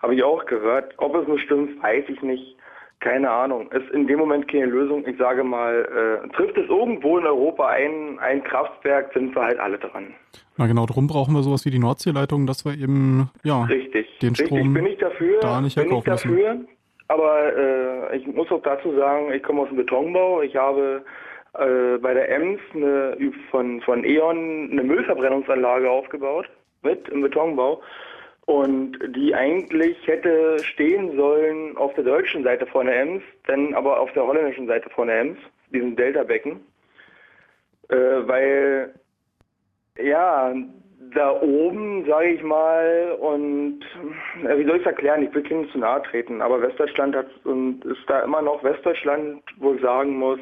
Habe 0.00 0.14
ich 0.14 0.22
auch 0.22 0.44
gehört. 0.46 0.94
Ob 0.98 1.14
es 1.16 1.26
nur 1.26 1.38
stimmt, 1.38 1.82
weiß 1.82 2.04
ich 2.08 2.20
nicht. 2.22 2.56
Keine 3.00 3.30
Ahnung. 3.30 3.70
Ist 3.72 3.90
in 3.90 4.06
dem 4.06 4.18
Moment 4.18 4.50
keine 4.50 4.66
Lösung. 4.66 5.06
Ich 5.06 5.18
sage 5.18 5.44
mal, 5.44 6.22
äh, 6.24 6.28
trifft 6.34 6.56
es 6.56 6.68
irgendwo 6.68 7.18
in 7.18 7.26
Europa 7.26 7.68
ein, 7.68 8.18
ein 8.20 8.42
Kraftwerk, 8.42 9.12
sind 9.12 9.34
wir 9.34 9.42
halt 9.42 9.58
alle 9.60 9.78
dran. 9.78 10.14
Na 10.56 10.66
genau, 10.66 10.86
darum 10.86 11.06
brauchen 11.06 11.34
wir 11.34 11.42
sowas 11.42 11.66
wie 11.66 11.70
die 11.70 11.78
Nordseeleitung, 11.78 12.46
dass 12.46 12.64
wir 12.64 12.72
eben, 12.72 13.30
ja, 13.44 13.64
Richtig. 13.64 14.18
den 14.20 14.30
Richtig, 14.30 14.46
Strom 14.46 14.72
bin 14.72 14.86
ich 14.86 14.98
dafür. 14.98 15.40
da 15.40 15.60
nicht 15.60 15.76
bin 15.76 15.84
ich 15.86 15.90
müssen. 15.92 16.06
dafür. 16.06 16.56
Aber 17.08 17.56
äh, 17.56 18.16
ich 18.16 18.26
muss 18.26 18.50
auch 18.50 18.62
dazu 18.62 18.96
sagen, 18.96 19.30
ich 19.32 19.42
komme 19.42 19.62
aus 19.62 19.68
dem 19.68 19.76
Betonbau. 19.76 20.40
Ich 20.40 20.56
habe 20.56 21.04
äh, 21.58 21.98
bei 21.98 22.14
der 22.14 22.28
EMS 22.30 22.60
eine, 22.74 23.16
von, 23.50 23.80
von 23.82 24.04
E.ON 24.04 24.70
eine 24.72 24.82
Müllverbrennungsanlage 24.82 25.88
aufgebaut 25.88 26.48
mit 26.82 27.08
im 27.10 27.20
Betonbau. 27.20 27.80
Und 28.46 28.98
die 29.16 29.34
eigentlich 29.34 29.96
hätte 30.06 30.58
stehen 30.60 31.16
sollen 31.16 31.76
auf 31.76 31.92
der 31.94 32.04
deutschen 32.04 32.44
Seite 32.44 32.66
von 32.66 32.86
der 32.86 33.00
EMS, 33.00 33.22
dann 33.46 33.74
aber 33.74 34.00
auf 34.00 34.12
der 34.12 34.24
holländischen 34.24 34.68
Seite 34.68 34.88
von 34.90 35.08
der 35.08 35.20
EMS, 35.20 35.38
diesem 35.72 35.96
Delta-Becken. 35.96 36.60
Äh, 37.88 37.96
weil 37.96 38.94
ja, 39.98 40.54
da 41.14 41.40
oben, 41.40 42.04
sage 42.06 42.28
ich 42.28 42.42
mal, 42.42 43.16
und 43.20 43.80
äh, 44.44 44.58
wie 44.58 44.64
soll 44.64 44.76
ich 44.76 44.82
es 44.82 44.86
erklären? 44.86 45.22
Ich 45.22 45.34
will 45.34 45.42
nicht 45.42 45.72
zu 45.72 45.78
nahe 45.78 46.02
treten, 46.02 46.42
aber 46.42 46.60
Westdeutschland 46.62 47.16
hat 47.16 47.28
und 47.44 47.84
ist 47.84 48.02
da 48.06 48.20
immer 48.20 48.42
noch 48.42 48.62
Westdeutschland, 48.62 49.42
wo 49.58 49.74
ich 49.74 49.80
sagen 49.82 50.18
muss, 50.18 50.40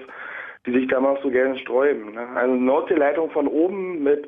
die 0.67 0.73
sich 0.73 0.89
da 0.89 0.99
immer 0.99 1.19
so 1.23 1.31
gerne 1.31 1.59
sträuben. 1.59 2.15
Ne? 2.15 2.27
Also 2.35 2.55
Nordseeleitung 2.55 3.31
von 3.31 3.47
oben 3.47 4.03
mit 4.03 4.27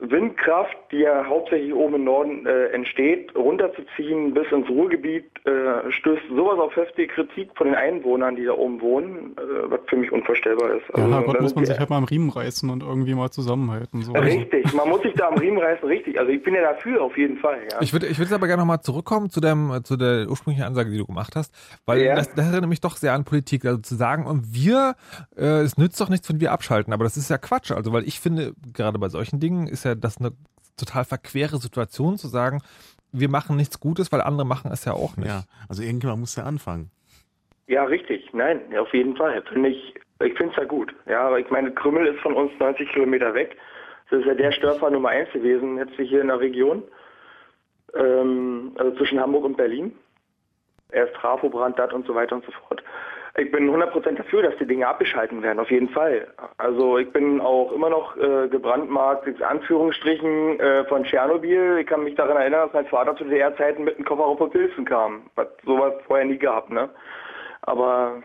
Windkraft, 0.00 0.76
die 0.92 0.98
ja 0.98 1.24
hauptsächlich 1.26 1.74
oben 1.74 1.96
im 1.96 2.04
Norden 2.04 2.46
äh, 2.46 2.66
entsteht, 2.68 3.34
runterzuziehen 3.34 4.32
bis 4.32 4.50
ins 4.52 4.68
Ruhrgebiet, 4.68 5.24
äh, 5.44 5.90
stößt 5.90 6.22
sowas 6.28 6.58
auf 6.60 6.76
heftige 6.76 7.08
Kritik 7.12 7.50
von 7.56 7.66
den 7.66 7.74
Einwohnern, 7.74 8.36
die 8.36 8.44
da 8.44 8.52
oben 8.52 8.80
wohnen, 8.80 9.36
äh, 9.36 9.70
was 9.70 9.80
für 9.88 9.96
mich 9.96 10.12
unvorstellbar 10.12 10.70
ist. 10.76 10.84
ja, 10.88 11.02
Also, 11.02 11.14
Herrgott, 11.14 11.36
da 11.36 11.42
muss 11.42 11.54
man 11.56 11.64
sich 11.66 11.78
halt 11.78 11.90
mal 11.90 11.96
am 11.96 12.04
Riemen 12.04 12.30
reißen 12.30 12.70
und 12.70 12.82
irgendwie 12.82 13.14
mal 13.14 13.30
zusammenhalten. 13.30 14.02
So. 14.02 14.12
Richtig, 14.12 14.72
man 14.72 14.88
muss 14.88 15.02
sich 15.02 15.14
da 15.14 15.28
am 15.28 15.34
Riemen 15.38 15.58
reißen, 15.58 15.86
richtig. 15.88 16.18
Also 16.18 16.30
ich 16.30 16.42
bin 16.44 16.54
ja 16.54 16.62
dafür 16.62 17.02
auf 17.02 17.16
jeden 17.18 17.38
Fall. 17.38 17.58
Ja. 17.72 17.78
Ich 17.80 17.92
würde 17.92 18.06
ich 18.06 18.18
würde 18.18 18.34
aber 18.34 18.46
gerne 18.46 18.62
nochmal 18.62 18.80
zurückkommen 18.80 19.30
zu, 19.30 19.40
deinem, 19.40 19.82
zu 19.84 19.96
der 19.96 20.26
ursprünglichen 20.28 20.64
Ansage, 20.64 20.90
die 20.90 20.98
du 20.98 21.06
gemacht 21.06 21.34
hast, 21.34 21.52
weil 21.86 22.02
Ja. 22.02 22.14
das, 22.14 22.32
das 22.34 22.46
erinnert 22.52 22.68
mich 22.70 22.80
doch 22.80 22.96
sehr 22.96 23.14
an 23.14 23.24
Politik. 23.24 23.64
Also 23.64 23.78
zu 23.80 23.96
sagen, 23.96 24.26
und 24.26 24.54
wir, 24.54 24.94
äh, 25.36 25.62
es 25.62 25.76
nützt 25.76 26.00
doch 26.00 26.08
nichts, 26.08 26.28
wenn 26.28 26.40
wir 26.40 26.52
abschalten, 26.52 26.92
aber 26.92 27.02
das 27.04 27.16
ist 27.16 27.28
ja 27.30 27.38
Quatsch. 27.38 27.72
Also 27.72 27.92
weil 27.92 28.04
ich 28.04 28.20
finde, 28.20 28.52
gerade 28.72 28.98
bei 28.98 29.08
solchen 29.08 29.40
Dingen 29.40 29.66
ist 29.66 29.84
ja 29.84 29.87
das 29.96 30.18
eine 30.18 30.32
total 30.76 31.04
verquere 31.04 31.58
Situation 31.58 32.16
zu 32.16 32.28
sagen, 32.28 32.62
wir 33.12 33.28
machen 33.28 33.56
nichts 33.56 33.80
Gutes, 33.80 34.12
weil 34.12 34.20
andere 34.20 34.46
machen 34.46 34.70
es 34.72 34.84
ja 34.84 34.92
auch 34.92 35.16
nicht. 35.16 35.28
Ja, 35.28 35.44
also 35.68 35.82
irgendjemand 35.82 36.20
muss 36.20 36.36
ja 36.36 36.44
anfangen. 36.44 36.90
Ja, 37.66 37.84
richtig. 37.84 38.32
Nein, 38.32 38.60
auf 38.78 38.92
jeden 38.94 39.16
Fall. 39.16 39.42
Finde 39.52 39.70
ich, 39.70 39.94
ich 40.20 40.34
finde 40.36 40.52
es 40.52 40.56
ja 40.56 40.64
gut. 40.64 40.94
Ja, 41.06 41.26
aber 41.26 41.38
ich 41.38 41.50
meine, 41.50 41.70
Krümmel 41.72 42.06
ist 42.06 42.20
von 42.20 42.34
uns 42.34 42.50
90 42.58 42.90
Kilometer 42.90 43.34
weg. 43.34 43.56
Das 44.10 44.20
ist 44.20 44.26
ja 44.26 44.34
der 44.34 44.52
Störfall 44.52 44.90
Nummer 44.90 45.10
eins 45.10 45.30
gewesen, 45.32 45.76
jetzt 45.76 45.94
hier 45.96 46.22
in 46.22 46.28
der 46.28 46.40
Region. 46.40 46.82
Ähm, 47.94 48.72
also 48.76 48.96
zwischen 48.96 49.20
Hamburg 49.20 49.44
und 49.44 49.56
Berlin. 49.56 49.94
Erst 50.90 51.14
Trafo, 51.14 51.50
Brandstadt 51.50 51.92
und 51.92 52.06
so 52.06 52.14
weiter 52.14 52.36
und 52.36 52.44
so 52.46 52.52
fort. 52.52 52.82
Ich 53.38 53.52
bin 53.52 53.70
100% 53.70 54.16
dafür, 54.16 54.42
dass 54.42 54.56
die 54.58 54.66
Dinge 54.66 54.88
abgeschalten 54.88 55.42
werden, 55.42 55.60
auf 55.60 55.70
jeden 55.70 55.88
Fall. 55.90 56.26
Also 56.56 56.98
ich 56.98 57.12
bin 57.12 57.40
auch 57.40 57.70
immer 57.70 57.88
noch 57.88 58.16
äh, 58.16 58.48
gebrandmarkt, 58.48 59.28
in 59.28 59.40
Anführungsstrichen, 59.40 60.58
äh, 60.58 60.84
von 60.86 61.04
Tschernobyl. 61.04 61.78
Ich 61.78 61.86
kann 61.86 62.02
mich 62.02 62.16
daran 62.16 62.36
erinnern, 62.36 62.66
dass 62.66 62.72
mein 62.72 62.86
Vater 62.86 63.14
zu 63.14 63.22
DDR-Zeiten 63.22 63.84
mit 63.84 63.94
einem 63.94 64.04
Kofferraum 64.04 64.38
von 64.38 64.50
Pilzen 64.50 64.84
kam. 64.84 65.30
Hat 65.36 65.52
sowas 65.64 65.94
vorher 66.08 66.26
nie 66.26 66.38
gehabt, 66.38 66.70
ne? 66.70 66.90
Aber 67.62 68.22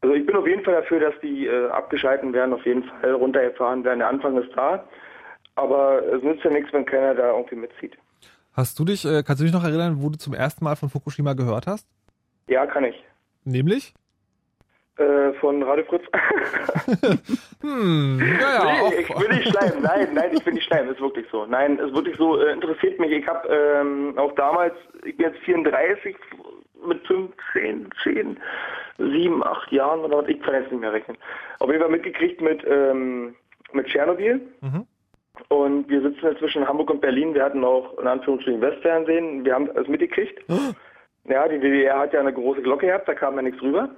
also 0.00 0.16
ich 0.16 0.26
bin 0.26 0.34
auf 0.34 0.48
jeden 0.48 0.64
Fall 0.64 0.74
dafür, 0.74 0.98
dass 0.98 1.14
die 1.22 1.46
äh, 1.46 1.68
abgeschalten 1.68 2.32
werden, 2.32 2.54
auf 2.54 2.66
jeden 2.66 2.82
Fall 2.82 3.12
runtergefahren 3.12 3.84
werden. 3.84 4.00
Der 4.00 4.08
Anfang 4.08 4.36
ist 4.36 4.50
da. 4.56 4.84
Aber 5.54 6.02
es 6.02 6.22
nützt 6.24 6.42
ja 6.42 6.50
nichts, 6.50 6.72
wenn 6.72 6.84
keiner 6.86 7.14
da 7.14 7.30
irgendwie 7.30 7.56
mitzieht. 7.56 7.96
Hast 8.52 8.76
du 8.80 8.84
dich, 8.84 9.04
äh, 9.04 9.22
kannst 9.22 9.40
du 9.40 9.44
dich 9.44 9.54
noch 9.54 9.62
erinnern, 9.62 9.98
wo 10.00 10.08
du 10.08 10.18
zum 10.18 10.34
ersten 10.34 10.64
Mal 10.64 10.74
von 10.74 10.88
Fukushima 10.88 11.34
gehört 11.34 11.68
hast? 11.68 11.86
Ja, 12.48 12.66
kann 12.66 12.82
ich. 12.82 13.04
Nämlich? 13.44 13.94
Äh, 14.96 15.32
von 15.34 15.62
Radio 15.62 15.84
Fritz. 15.84 16.04
Hm, 17.62 18.18
ja, 18.40 18.64
ja, 18.64 18.88
nee, 18.88 18.96
ich 19.02 19.08
will 19.08 19.28
nicht 19.28 19.48
schleimen. 19.48 19.82
Nein, 19.82 20.08
nein, 20.14 20.30
ich 20.32 20.44
will 20.44 20.54
nicht 20.54 20.66
schleimen. 20.66 20.92
Ist 20.92 21.00
wirklich 21.00 21.26
so. 21.30 21.46
Nein, 21.46 21.78
ist 21.78 21.94
wirklich 21.94 22.16
so. 22.16 22.40
Äh, 22.40 22.52
interessiert 22.54 22.98
mich. 22.98 23.12
Ich 23.12 23.24
habe 23.28 23.48
ähm, 23.48 24.18
auch 24.18 24.34
damals, 24.34 24.74
ich 25.04 25.16
bin 25.16 25.26
jetzt 25.26 25.38
34, 25.44 26.16
mit 26.84 27.06
15, 27.06 27.88
10, 28.02 28.40
7, 28.98 29.44
8 29.44 29.72
Jahren 29.72 30.00
oder 30.00 30.18
was, 30.18 30.28
ich 30.28 30.42
kann 30.42 30.54
jetzt 30.54 30.72
nicht 30.72 30.80
mehr 30.80 30.92
rechnen. 30.92 31.16
Auf 31.60 31.68
jeden 31.68 31.80
Fall 31.80 31.90
mitgekriegt 31.92 32.40
mit, 32.40 32.64
ähm, 32.66 33.36
mit 33.72 33.86
Tschernobyl. 33.86 34.40
Mhm. 34.60 34.86
Und 35.48 35.88
wir 35.88 36.02
sitzen 36.02 36.26
jetzt 36.26 36.38
zwischen 36.40 36.66
Hamburg 36.66 36.90
und 36.90 37.00
Berlin. 37.00 37.32
Wir 37.34 37.44
hatten 37.44 37.64
auch 37.64 37.96
in 37.98 38.06
Anführungsstrichen 38.06 38.60
Westfernsehen. 38.60 39.44
Wir 39.44 39.54
haben 39.54 39.70
es 39.76 39.86
mitgekriegt. 39.86 40.42
Ja, 41.28 41.46
die 41.48 41.58
DDR 41.60 41.98
hat 42.00 42.12
ja 42.12 42.20
eine 42.20 42.32
große 42.32 42.62
Glocke 42.62 42.86
gehabt, 42.86 43.06
da 43.08 43.14
kam 43.14 43.36
ja 43.36 43.42
nichts 43.42 43.62
rüber. 43.62 43.88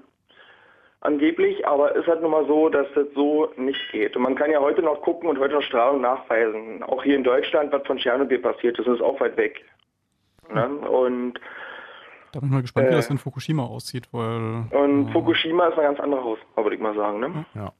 angeblich, 1.00 1.66
aber 1.66 1.94
ist 1.96 2.06
halt 2.06 2.22
nun 2.22 2.30
mal 2.30 2.46
so, 2.46 2.68
dass 2.70 2.86
das 2.94 3.06
so 3.14 3.50
nicht 3.56 3.80
geht. 3.92 4.16
Und 4.16 4.22
man 4.22 4.34
kann 4.34 4.50
ja 4.50 4.60
heute 4.60 4.82
noch 4.82 5.02
gucken 5.02 5.28
und 5.28 5.38
heute 5.38 5.54
noch 5.54 5.62
Strahlung 5.62 6.00
nachweisen. 6.00 6.82
Auch 6.82 7.02
hier 7.02 7.16
in 7.16 7.24
Deutschland, 7.24 7.72
was 7.72 7.86
von 7.86 7.98
Tschernobyl 7.98 8.38
passiert 8.38 8.78
ist, 8.78 8.86
ist 8.86 9.02
auch 9.02 9.20
weit 9.20 9.36
weg. 9.36 9.64
Ne? 10.52 10.66
Und 10.88 11.34
Da 12.32 12.40
bin 12.40 12.48
ich 12.48 12.54
mal 12.54 12.62
gespannt, 12.62 12.86
wie 12.88 12.92
Äh. 12.92 12.96
das 12.96 13.10
in 13.10 13.18
Fukushima 13.18 13.64
aussieht, 13.64 14.08
weil. 14.12 14.64
Und 14.70 15.08
äh, 15.08 15.12
Fukushima 15.12 15.66
ist 15.68 15.74
eine 15.78 15.88
ganz 15.88 16.00
andere 16.00 16.22
Hausnummer, 16.24 16.56
würde 16.64 16.76
ich 16.76 16.82
mal 16.82 16.94
sagen. 16.94 17.20
Ne? 17.20 17.44
Ja. 17.54 17.72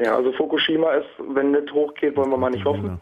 Ja, 0.00 0.14
also 0.16 0.32
Fukushima 0.32 0.92
ist, 0.94 1.08
wenn 1.18 1.52
das 1.52 1.70
hochgeht, 1.72 2.16
wollen 2.16 2.30
wir 2.30 2.36
mal 2.36 2.50
nicht 2.50 2.64
hoffen, 2.64 3.00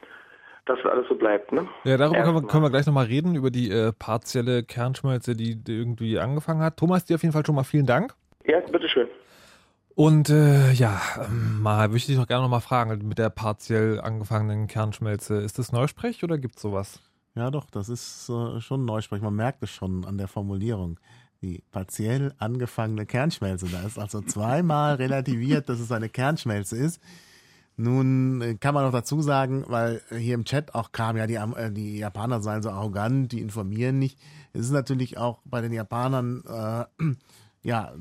dass 0.66 0.78
das 0.82 0.92
alles 0.92 1.08
so 1.08 1.14
bleibt. 1.14 1.52
Ne? 1.52 1.66
Ja, 1.84 1.96
darüber 1.96 2.22
können 2.22 2.34
wir, 2.34 2.42
können 2.46 2.62
wir 2.64 2.70
gleich 2.70 2.86
nochmal 2.86 3.06
reden, 3.06 3.34
über 3.34 3.50
die 3.50 3.70
äh, 3.70 3.92
partielle 3.92 4.62
Kernschmelze, 4.62 5.34
die, 5.34 5.56
die 5.56 5.72
irgendwie 5.76 6.18
angefangen 6.18 6.60
hat. 6.60 6.76
Thomas, 6.76 7.04
dir 7.04 7.14
auf 7.14 7.22
jeden 7.22 7.32
Fall 7.32 7.46
schon 7.46 7.54
mal 7.54 7.64
vielen 7.64 7.86
Dank. 7.86 8.14
Ja, 8.44 8.60
bitteschön. 8.60 9.08
Und 9.94 10.28
äh, 10.28 10.72
ja, 10.72 11.00
ähm, 11.24 11.62
mal 11.62 11.88
würde 11.88 11.96
ich 11.96 12.06
dich 12.06 12.16
doch 12.16 12.26
gerne 12.26 12.42
nochmal 12.42 12.60
fragen, 12.60 13.08
mit 13.08 13.18
der 13.18 13.30
partiell 13.30 13.98
angefangenen 13.98 14.66
Kernschmelze, 14.66 15.36
ist 15.36 15.58
das 15.58 15.72
Neusprech 15.72 16.22
oder 16.22 16.36
gibt 16.36 16.56
es 16.56 16.62
sowas? 16.62 17.00
Ja, 17.34 17.50
doch, 17.50 17.70
das 17.70 17.88
ist 17.88 18.28
äh, 18.28 18.60
schon 18.60 18.84
Neusprech. 18.84 19.22
Man 19.22 19.34
merkt 19.34 19.62
es 19.62 19.70
schon 19.70 20.04
an 20.04 20.18
der 20.18 20.28
Formulierung. 20.28 20.98
Die 21.42 21.62
partiell 21.70 22.32
angefangene 22.38 23.04
Kernschmelze. 23.06 23.66
Da 23.70 23.86
ist 23.86 23.98
also 23.98 24.22
zweimal 24.22 24.94
relativiert, 24.96 25.68
dass 25.68 25.80
es 25.80 25.92
eine 25.92 26.08
Kernschmelze 26.08 26.76
ist. 26.76 27.00
Nun 27.76 28.40
äh, 28.40 28.54
kann 28.54 28.74
man 28.74 28.84
noch 28.84 28.92
dazu 28.92 29.20
sagen, 29.20 29.64
weil 29.68 30.00
hier 30.10 30.34
im 30.34 30.44
Chat 30.44 30.74
auch 30.74 30.92
kam, 30.92 31.16
ja, 31.16 31.26
die, 31.26 31.34
äh, 31.34 31.70
die 31.70 31.98
Japaner 31.98 32.40
seien 32.40 32.62
so 32.62 32.70
arrogant, 32.70 33.32
die 33.32 33.40
informieren 33.40 33.98
nicht. 33.98 34.18
Es 34.52 34.62
ist 34.62 34.72
natürlich 34.72 35.18
auch 35.18 35.40
bei 35.44 35.60
den 35.60 35.72
Japanern, 35.72 36.42
äh, 36.48 36.84
ja, 37.62 37.92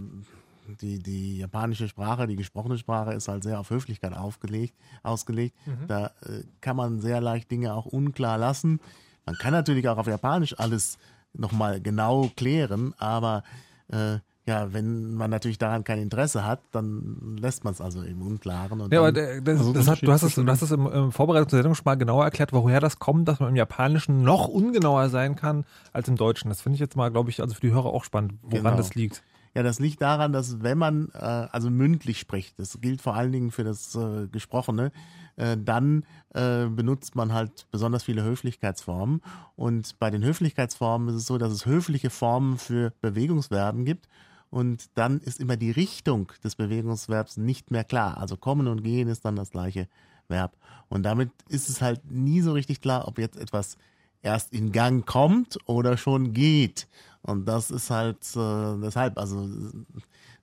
die, 0.81 0.99
die 0.99 1.37
japanische 1.37 1.87
Sprache, 1.87 2.25
die 2.25 2.37
gesprochene 2.37 2.77
Sprache 2.77 3.13
ist 3.13 3.27
halt 3.27 3.43
sehr 3.43 3.59
auf 3.59 3.69
Höflichkeit 3.69 4.13
aufgelegt, 4.13 4.75
ausgelegt. 5.03 5.55
Da 5.87 6.07
äh, 6.21 6.43
kann 6.61 6.75
man 6.75 7.01
sehr 7.01 7.21
leicht 7.21 7.51
Dinge 7.51 7.73
auch 7.73 7.85
unklar 7.85 8.37
lassen. 8.37 8.79
Man 9.25 9.35
kann 9.35 9.51
natürlich 9.51 9.87
auch 9.89 9.97
auf 9.97 10.07
Japanisch 10.07 10.57
alles 10.57 10.97
nochmal 11.33 11.81
genau 11.81 12.31
klären, 12.35 12.93
aber 12.97 13.43
äh, 13.89 14.17
ja, 14.47 14.73
wenn 14.73 15.15
man 15.15 15.31
natürlich 15.31 15.57
daran 15.57 15.83
kein 15.83 15.99
Interesse 15.99 16.45
hat, 16.45 16.61
dann 16.71 17.35
lässt 17.39 17.63
man 17.63 17.73
es 17.73 17.81
also 17.81 18.03
im 18.03 18.21
Unklaren. 18.21 18.79
Und 18.79 18.93
Ja, 18.93 18.99
aber 18.99 19.11
das, 19.11 19.57
Also 19.59 19.73
das 19.73 19.87
hat, 19.87 20.01
du 20.03 20.11
hast 20.11 20.21
es, 20.23 20.35
du 20.35 20.45
hast 20.45 20.61
es 20.61 20.71
im, 20.71 20.85
im 20.85 21.11
Vorbereitung 21.11 21.49
zur 21.49 21.57
Sendung 21.57 21.73
schon 21.73 21.85
mal 21.85 21.95
genauer 21.95 22.25
erklärt, 22.25 22.53
woher 22.53 22.79
das 22.79 22.99
kommt, 22.99 23.27
dass 23.27 23.39
man 23.39 23.49
im 23.49 23.55
Japanischen 23.55 24.21
noch 24.21 24.47
ungenauer 24.47 25.09
sein 25.09 25.35
kann 25.35 25.65
als 25.93 26.07
im 26.07 26.15
Deutschen. 26.15 26.49
Das 26.49 26.61
finde 26.61 26.75
ich 26.75 26.79
jetzt 26.79 26.95
mal, 26.95 27.09
glaube 27.09 27.31
ich, 27.31 27.41
also 27.41 27.55
für 27.55 27.61
die 27.61 27.71
Hörer 27.71 27.87
auch 27.87 28.03
spannend, 28.03 28.33
woran 28.43 28.63
Genau. 28.63 28.77
das 28.77 28.93
liegt. 28.93 29.23
Ja, 29.55 29.63
das 29.63 29.79
liegt 29.79 30.01
daran, 30.01 30.33
dass 30.33 30.61
wenn 30.61 30.77
man 30.77 31.09
äh, 31.13 31.17
also 31.17 31.69
mündlich 31.69 32.19
spricht, 32.19 32.59
das 32.59 32.79
gilt 32.81 33.01
vor 33.01 33.15
allen 33.15 33.31
Dingen 33.31 33.51
für 33.51 33.63
das 33.63 33.95
äh, 33.95 34.27
Gesprochene, 34.27 34.91
äh, 35.37 35.55
dann 35.57 36.03
äh, 36.33 36.65
benutzt 36.65 37.15
man 37.15 37.33
halt 37.33 37.65
besonders 37.71 38.03
viele 38.03 38.21
Höflichkeitsformen. 38.23 39.21
Und 39.55 39.97
bei 39.97 40.11
den 40.11 40.23
Höflichkeitsformen 40.23 41.07
ist 41.09 41.15
es 41.15 41.25
so, 41.25 41.37
dass 41.37 41.53
es 41.53 41.65
höfliche 41.65 42.09
Formen 42.09 42.57
für 42.57 42.91
Bewegungsverben 43.01 43.85
gibt. 43.85 44.07
Und 44.55 44.97
dann 44.97 45.19
ist 45.19 45.41
immer 45.41 45.57
die 45.57 45.71
Richtung 45.71 46.31
des 46.41 46.55
Bewegungsverbs 46.55 47.35
nicht 47.35 47.71
mehr 47.71 47.83
klar. 47.83 48.17
Also 48.17 48.37
kommen 48.37 48.69
und 48.69 48.83
gehen 48.83 49.09
ist 49.09 49.25
dann 49.25 49.35
das 49.35 49.51
gleiche 49.51 49.89
Verb. 50.29 50.55
Und 50.87 51.03
damit 51.03 51.29
ist 51.49 51.67
es 51.67 51.81
halt 51.81 52.09
nie 52.09 52.39
so 52.39 52.53
richtig 52.53 52.79
klar, 52.79 53.05
ob 53.05 53.19
jetzt 53.19 53.35
etwas 53.35 53.75
erst 54.21 54.53
in 54.53 54.71
Gang 54.71 55.05
kommt 55.05 55.57
oder 55.65 55.97
schon 55.97 56.31
geht. 56.31 56.87
Und 57.21 57.49
das 57.49 57.69
ist 57.69 57.89
halt 57.89 58.19
äh, 58.37 58.77
deshalb, 58.81 59.17
also 59.17 59.45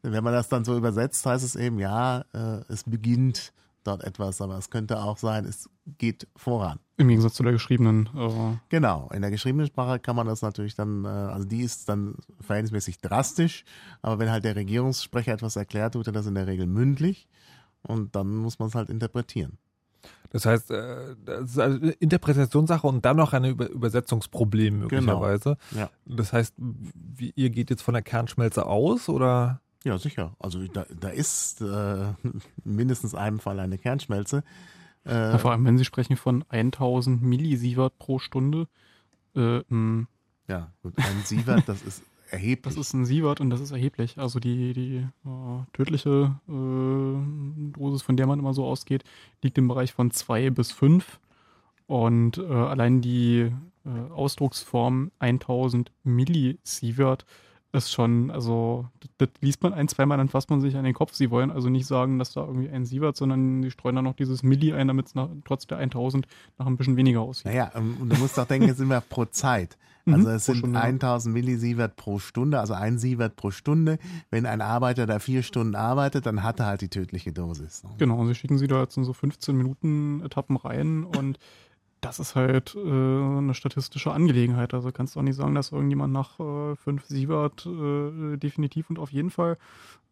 wenn 0.03 0.23
man 0.23 0.35
das 0.35 0.51
dann 0.51 0.67
so 0.67 0.77
übersetzt, 0.77 1.25
heißt 1.25 1.43
es 1.43 1.57
eben, 1.57 1.79
ja, 1.79 2.27
äh, 2.35 2.61
es 2.69 2.85
beginnt 2.85 3.55
dort 3.85 4.05
etwas, 4.05 4.41
aber 4.41 4.59
es 4.59 4.71
könnte 4.71 5.03
auch 5.03 5.19
sein, 5.19 5.45
es 5.45 5.69
geht 5.99 6.29
voran. 6.37 6.79
Im 6.97 7.09
Gegensatz 7.09 7.35
zu 7.35 7.43
der 7.43 7.53
geschriebenen. 7.53 8.09
Äh, 8.15 8.57
Genau, 8.69 9.11
in 9.13 9.23
der 9.23 9.31
geschriebenen 9.31 9.67
Sprache 9.67 9.99
kann 9.99 10.17
man 10.17 10.27
das 10.27 10.43
natürlich 10.43 10.75
dann, 10.75 11.05
äh, 11.05 11.09
also 11.09 11.47
die 11.47 11.63
ist 11.63 11.89
dann 11.89 12.17
verhältnismäßig 12.41 12.99
drastisch, 12.99 13.65
aber 14.01 14.19
wenn 14.19 14.31
halt 14.31 14.45
der 14.45 14.57
Regierungssprecher 14.57 15.33
etwas 15.33 15.57
erklärt, 15.57 15.95
tut 15.95 16.07
er 16.07 16.13
das 16.13 16.27
in 16.27 16.35
der 16.35 16.47
Regel 16.47 16.67
mündlich 16.67 17.29
und 17.83 18.15
dann 18.15 18.37
muss 18.37 18.59
man 18.59 18.69
es 18.69 18.75
halt 18.75 18.91
interpretieren. 18.91 19.59
Das 20.31 20.47
heißt, 20.47 20.71
äh, 20.71 21.15
das 21.25 21.51
ist 21.51 21.59
also 21.59 21.79
eine 21.79 21.91
Interpretationssache 21.93 22.87
und 22.87 23.05
dann 23.05 23.19
noch 23.19 23.35
ein 23.35 23.45
Über 23.45 23.69
Übersetzungsproblem 23.69 24.81
möglicherweise. 24.81 25.59
Ja. 25.73 25.91
Das 26.07 26.33
heißt, 26.33 26.55
ihr 27.19 27.51
geht 27.51 27.71
jetzt 27.71 27.83
von 27.83 27.95
der 27.95 28.03
Kernschmelze 28.03 28.65
aus 28.67 29.09
oder? 29.09 29.61
Ja, 29.85 29.99
sicher. 29.99 30.35
Also 30.39 30.67
da, 30.69 30.87
da 30.99 31.09
ist 31.09 31.61
äh, 31.61 32.13
mindestens 32.65 33.15
einem 33.15 33.41
Fall 33.41 33.61
eine 33.61 33.79
Kernschmelze. 33.79 34.45
Äh, 35.05 35.13
ja, 35.13 35.39
vor 35.39 35.53
allem, 35.53 35.65
wenn 35.65 35.79
Sie 35.79 35.85
sprechen 35.85 36.17
von 36.17 36.45
1000 36.49 37.23
Millisievert 37.23 37.99
pro 37.99 38.19
Stunde. 38.19 38.69
Äh, 39.35 39.63
mh, 39.69 40.07
ja, 40.49 40.73
gut, 40.83 40.95
ein 40.99 41.23
Sievert, 41.25 41.69
das 41.69 41.83
ist 41.83 42.03
erheblich. 42.31 42.75
das 42.75 42.87
ist 42.87 42.93
ein 42.95 43.05
Sievert 43.05 43.41
und 43.41 43.51
das 43.51 43.61
ist 43.61 43.71
erheblich. 43.71 44.19
Also 44.19 44.39
die, 44.39 44.73
die 44.73 44.97
äh, 45.25 45.65
tödliche 45.73 46.37
äh, 46.49 47.73
Dosis, 47.73 48.03
von 48.03 48.17
der 48.17 48.27
man 48.27 48.39
immer 48.39 48.55
so 48.55 48.65
ausgeht, 48.65 49.05
liegt 49.43 49.59
im 49.59 49.69
Bereich 49.69 49.93
von 49.93 50.11
2 50.11 50.51
bis 50.51 50.73
5. 50.73 51.21
Und 51.87 52.39
äh, 52.39 52.47
allein 52.47 53.01
die 53.01 53.53
äh, 53.85 54.13
Ausdrucksform 54.13 55.11
1000 55.19 55.93
Millisievert 56.05 57.27
ist 57.73 57.91
schon, 57.91 58.31
also 58.31 58.87
das, 59.01 59.11
das 59.19 59.29
liest 59.41 59.63
man 59.63 59.73
ein, 59.73 59.89
zweimal, 59.89 60.19
dann 60.19 60.29
fasst 60.29 60.51
man 60.51 60.61
sich 60.61 60.77
an 60.77 60.85
den 60.85 60.95
Kopf. 60.95 61.15
Sie 61.15 61.31
wollen 61.31 61.51
also 61.51 61.71
nicht 61.71 61.87
sagen, 61.87 62.19
dass 62.19 62.33
da 62.33 62.43
irgendwie 62.45 62.69
ein 62.69 62.85
Sievert, 62.85 63.17
sondern 63.17 63.63
sie 63.63 63.71
streuen 63.71 63.97
dann 63.97 64.05
noch 64.05 64.15
dieses 64.15 64.43
Milli 64.43 64.73
ein, 64.73 64.89
damit 64.89 65.07
es 65.07 65.15
trotz 65.45 65.67
der 65.67 65.79
1000 65.79 66.27
nach 66.59 66.67
ein 66.67 66.77
bisschen 66.77 66.97
weniger 66.97 67.21
aussieht. 67.23 67.47
Naja, 67.47 67.73
ähm, 67.75 67.97
und 68.01 68.13
du 68.13 68.19
musst 68.19 68.37
doch 68.37 68.47
denken, 68.47 68.69
es 68.69 68.77
sind 68.77 68.89
wir 68.89 69.01
pro 69.01 69.25
Zeit. 69.25 69.79
Mhm, 70.05 70.15
Also 70.15 70.29
es 70.31 70.45
sind 70.47 70.59
Stunde. 70.59 70.81
1000 70.81 71.33
Millisievert 71.33 71.97
pro 71.97 72.19
Stunde, 72.19 72.61
also 72.61 72.75
ein 72.75 72.99
Sievert 72.99 73.37
pro 73.37 73.51
Stunde. 73.51 73.99
Wenn 74.31 74.47
ein 74.47 74.61
Arbeiter 74.61 75.07
da 75.07 75.19
vier 75.19 75.43
Stunden 75.43 75.75
arbeitet, 75.75 76.27
dann 76.27 76.43
hat 76.43 76.61
er 76.61 76.67
halt 76.67 76.81
die 76.81 76.89
tödliche 76.89 77.33
Dosis. 77.33 77.85
Genau, 77.99 78.19
und 78.19 78.27
sie 78.29 78.35
schicken 78.35 78.59
sie 78.59 78.67
da 78.67 78.81
jetzt 78.81 78.97
in 78.97 79.05
so 79.05 79.13
15 79.13 79.57
Minuten 79.57 80.23
Etappen 80.25 80.57
rein 80.57 81.05
und 81.05 81.39
das 82.03 82.19
ist 82.19 82.35
halt 82.35 82.75
äh, 82.75 82.79
eine 82.81 83.55
statistische 83.55 84.13
Angelegenheit. 84.13 84.75
Also 84.75 84.93
kannst 84.93 85.15
du 85.17 85.21
auch 85.21 85.25
nicht 85.25 85.37
sagen, 85.37 85.55
dass 85.55 85.73
irgendjemand 85.73 86.13
nach 86.13 86.39
äh, 86.39 86.77
fünf 86.77 87.07
Sievert 87.07 87.65
äh, 87.65 88.37
definitiv 88.37 88.91
und 88.91 88.99
auf 88.99 89.11
jeden 89.11 89.31
Fall 89.31 89.57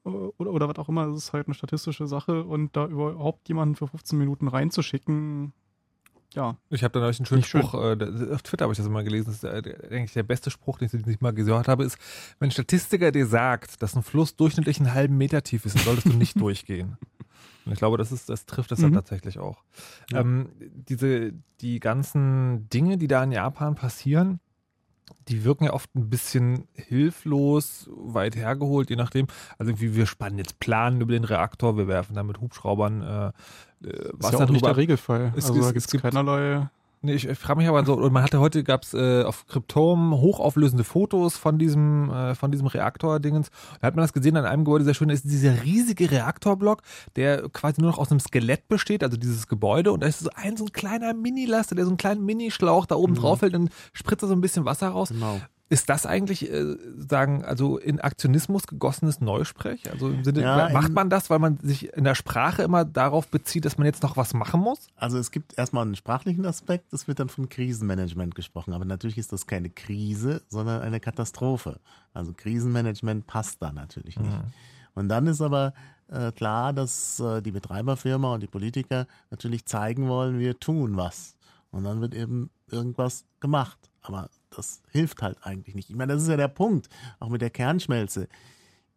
äh, 0.07 0.09
oder, 0.09 0.51
oder 0.53 0.68
was 0.68 0.78
auch 0.78 0.88
immer, 0.88 1.07
es 1.09 1.16
ist 1.16 1.32
halt 1.34 1.47
eine 1.49 1.55
statistische 1.55 2.07
Sache 2.07 2.45
und 2.45 2.74
da 2.76 2.86
überhaupt 2.86 3.47
jemanden 3.49 3.74
für 3.76 3.86
15 3.88 4.18
Minuten 4.18 4.49
reinzuschicken, 4.49 5.53
ja, 6.32 6.57
Ich 6.68 6.84
habe 6.84 6.93
da 6.93 7.01
neulich 7.01 7.18
einen 7.18 7.26
schönen 7.26 7.38
Nicht 7.41 7.49
schön. 7.51 7.62
Spruch, 7.64 7.82
äh, 7.82 7.97
der- 7.97 8.32
auf 8.36 8.43
Twitter 8.43 8.62
habe 8.66 8.72
ich 8.72 8.76
das 8.78 8.86
immer 8.86 9.03
gelesen, 9.03 9.26
das 9.26 9.34
ist 9.34 9.43
der, 9.43 9.55
eigentlich 9.91 10.12
der 10.12 10.22
beste 10.22 10.49
Spruch, 10.53 10.78
den 10.78 10.86
ich, 10.86 10.93
den 10.93 11.09
ich 11.12 11.20
mal 11.20 11.32
gehört 11.34 11.66
habe, 11.66 11.82
ist, 11.82 11.99
wenn 12.38 12.49
ein 12.49 12.53
Statistiker 12.53 13.11
dir 13.11 13.26
sagt, 13.26 13.82
dass 13.82 13.97
ein 13.97 14.05
Fluss 14.05 14.36
durchschnittlich 14.36 14.78
einen 14.78 14.95
halben 14.95 15.18
Meter 15.18 15.43
tief 15.43 15.66
ist, 15.66 15.74
dann 15.76 15.82
solltest 15.82 16.07
du 16.07 16.12
nicht 16.12 16.41
durchgehen. 16.41 16.99
Und 17.66 17.72
ich 17.72 17.78
glaube, 17.78 17.98
das 17.98 18.11
ist, 18.12 18.28
das 18.28 18.46
trifft 18.46 18.72
dann 18.72 18.90
Mhm. 18.90 18.94
tatsächlich 18.94 19.38
auch. 19.38 19.62
Ähm, 20.12 20.48
diese, 20.61 21.32
die 21.61 21.78
ganzen 21.80 22.68
Dinge, 22.70 22.96
die 22.98 23.06
da 23.08 23.22
in 23.22 23.32
Japan 23.32 23.74
passieren, 23.74 24.40
die 25.28 25.44
wirken 25.44 25.64
ja 25.64 25.72
oft 25.72 25.94
ein 25.94 26.08
bisschen 26.08 26.68
hilflos, 26.74 27.90
weit 27.92 28.36
hergeholt, 28.36 28.90
je 28.90 28.96
nachdem. 28.96 29.26
Also 29.58 29.70
irgendwie, 29.72 29.94
wir 29.94 30.06
spannen 30.06 30.38
jetzt 30.38 30.58
Planen 30.61 31.00
über 31.00 31.12
den 31.12 31.24
Reaktor, 31.24 31.76
wir 31.76 31.86
werfen 31.88 32.14
da 32.14 32.22
mit 32.22 32.40
Hubschraubern 32.40 33.02
äh, 33.02 33.26
äh, 33.86 33.88
ist 33.90 34.22
Wasser 34.22 34.38
ja 34.38 34.44
auch 34.44 34.50
nicht 34.50 34.62
drüber. 34.62 34.68
der 34.68 34.76
Regelfall. 34.76 35.32
Es 35.36 35.46
also 35.46 35.54
ist- 35.61 35.64
da 35.64 35.68
es 35.76 35.86
gibt 35.88 35.94
es 35.96 36.02
keinerlei 36.02 36.68
Nee, 37.03 37.14
ich, 37.14 37.26
ich 37.26 37.38
frage 37.38 37.61
mich 37.61 37.68
aber 37.68 37.82
so, 37.86 37.94
und 37.94 38.12
man 38.12 38.22
hatte 38.22 38.40
heute 38.40 38.62
gab's 38.62 38.92
äh, 38.92 39.22
auf 39.22 39.46
Kryptom 39.46 40.12
hochauflösende 40.20 40.84
Fotos 40.84 41.38
von 41.38 41.59
diesem 41.59 42.11
äh, 42.11 42.34
von 42.34 42.51
diesem 42.51 42.66
Reaktor-Dingens. 42.66 43.51
Da 43.80 43.86
hat 43.86 43.96
man 43.96 44.03
das 44.03 44.12
gesehen 44.12 44.36
an 44.36 44.44
einem 44.44 44.64
Gebäude 44.64 44.84
sehr 44.84 44.92
schön, 44.92 45.09
da 45.09 45.14
ist 45.14 45.24
dieser 45.24 45.64
riesige 45.64 46.11
Reaktorblock, 46.11 46.82
der 47.16 47.48
quasi 47.48 47.80
nur 47.80 47.90
noch 47.90 47.98
aus 47.98 48.11
einem 48.11 48.20
Skelett 48.20 48.68
besteht, 48.68 49.03
also 49.03 49.16
dieses 49.16 49.46
Gebäude, 49.46 49.92
und 49.92 50.03
da 50.03 50.09
ist 50.09 50.20
so 50.20 50.30
ein 50.34 50.59
so 50.59 50.66
ein 50.66 50.72
kleiner 50.72 51.14
Mini-Laster, 51.14 51.74
der 51.74 51.86
so 51.86 51.90
einen 51.90 51.96
kleinen 51.96 52.22
Minischlauch 52.24 52.84
da 52.84 52.96
oben 52.96 53.14
drauf 53.14 53.40
hält 53.40 53.55
und 53.55 53.70
spritzt 53.94 54.22
da 54.22 54.26
so 54.26 54.34
ein 54.34 54.42
bisschen 54.42 54.66
Wasser 54.66 54.88
raus. 54.88 55.09
Genau. 55.09 55.40
Ist 55.71 55.89
das 55.89 56.05
eigentlich, 56.05 56.51
äh, 56.51 56.77
sagen, 56.99 57.45
also 57.45 57.79
in 57.79 58.01
Aktionismus 58.01 58.66
gegossenes 58.66 59.21
Neusprech? 59.21 59.89
Also 59.91 60.09
im 60.09 60.25
Sinne, 60.25 60.43
Ja, 60.43 60.68
macht 60.71 60.93
man 60.93 61.09
das, 61.09 61.31
weil 61.31 61.39
man 61.39 61.59
sich 61.59 61.93
in 61.95 62.03
der 62.03 62.16
Sprache 62.16 62.62
immer 62.62 62.85
darauf 62.85 63.29
bezieht, 63.29 63.64
dass 63.64 63.79
man 63.79 63.87
jetzt 63.87 64.03
noch 64.03 64.16
was 64.16 64.35
machen 64.35 64.61
muss? 64.61 64.89
Also 64.97 65.16
es 65.16 65.31
gibt 65.31 65.57
erstmal 65.57 65.87
einen 65.87 65.95
sprachlichen 65.95 66.45
Aspekt, 66.45 66.93
es 66.93 67.07
wird 67.07 67.21
dann 67.21 67.29
von 67.29 67.49
Krisenmanagement 67.49 68.35
gesprochen, 68.35 68.75
aber 68.75 68.85
natürlich 68.85 69.16
ist 69.16 69.33
das 69.33 69.47
keine 69.47 69.71
Krise, 69.71 70.43
sondern 70.49 70.83
eine 70.83 70.99
Katastrophe. 70.99 71.79
Also 72.12 72.33
Krisenmanagement 72.33 73.29
passt 73.29 73.62
da 73.62 73.71
natürlich 73.73 74.18
nicht. 74.18 74.37
Und 74.95 75.09
dann 75.09 75.29
ist 75.29 75.41
aber 75.41 75.73
äh, 76.09 76.33
klar, 76.33 76.73
dass 76.73 77.21
äh, 77.21 77.41
die 77.43 77.53
Betreiberfirma 77.53 78.35
und 78.35 78.43
die 78.43 78.49
Politiker 78.49 79.07
natürlich 79.31 79.66
zeigen 79.66 80.09
wollen, 80.09 80.41
wir 80.41 80.59
tun 80.59 80.97
was. 80.97 81.37
Und 81.71 81.85
dann 81.85 82.01
wird 82.01 82.14
eben 82.14 82.51
irgendwas 82.68 83.25
gemacht. 83.39 83.79
Aber 84.03 84.29
das 84.55 84.82
hilft 84.90 85.22
halt 85.22 85.38
eigentlich 85.42 85.74
nicht. 85.74 85.90
Ich 85.90 85.96
meine, 85.96 86.12
das 86.12 86.22
ist 86.22 86.28
ja 86.28 86.36
der 86.36 86.48
Punkt, 86.48 86.88
auch 87.18 87.28
mit 87.28 87.40
der 87.42 87.51
Kernschmelze. 87.51 88.28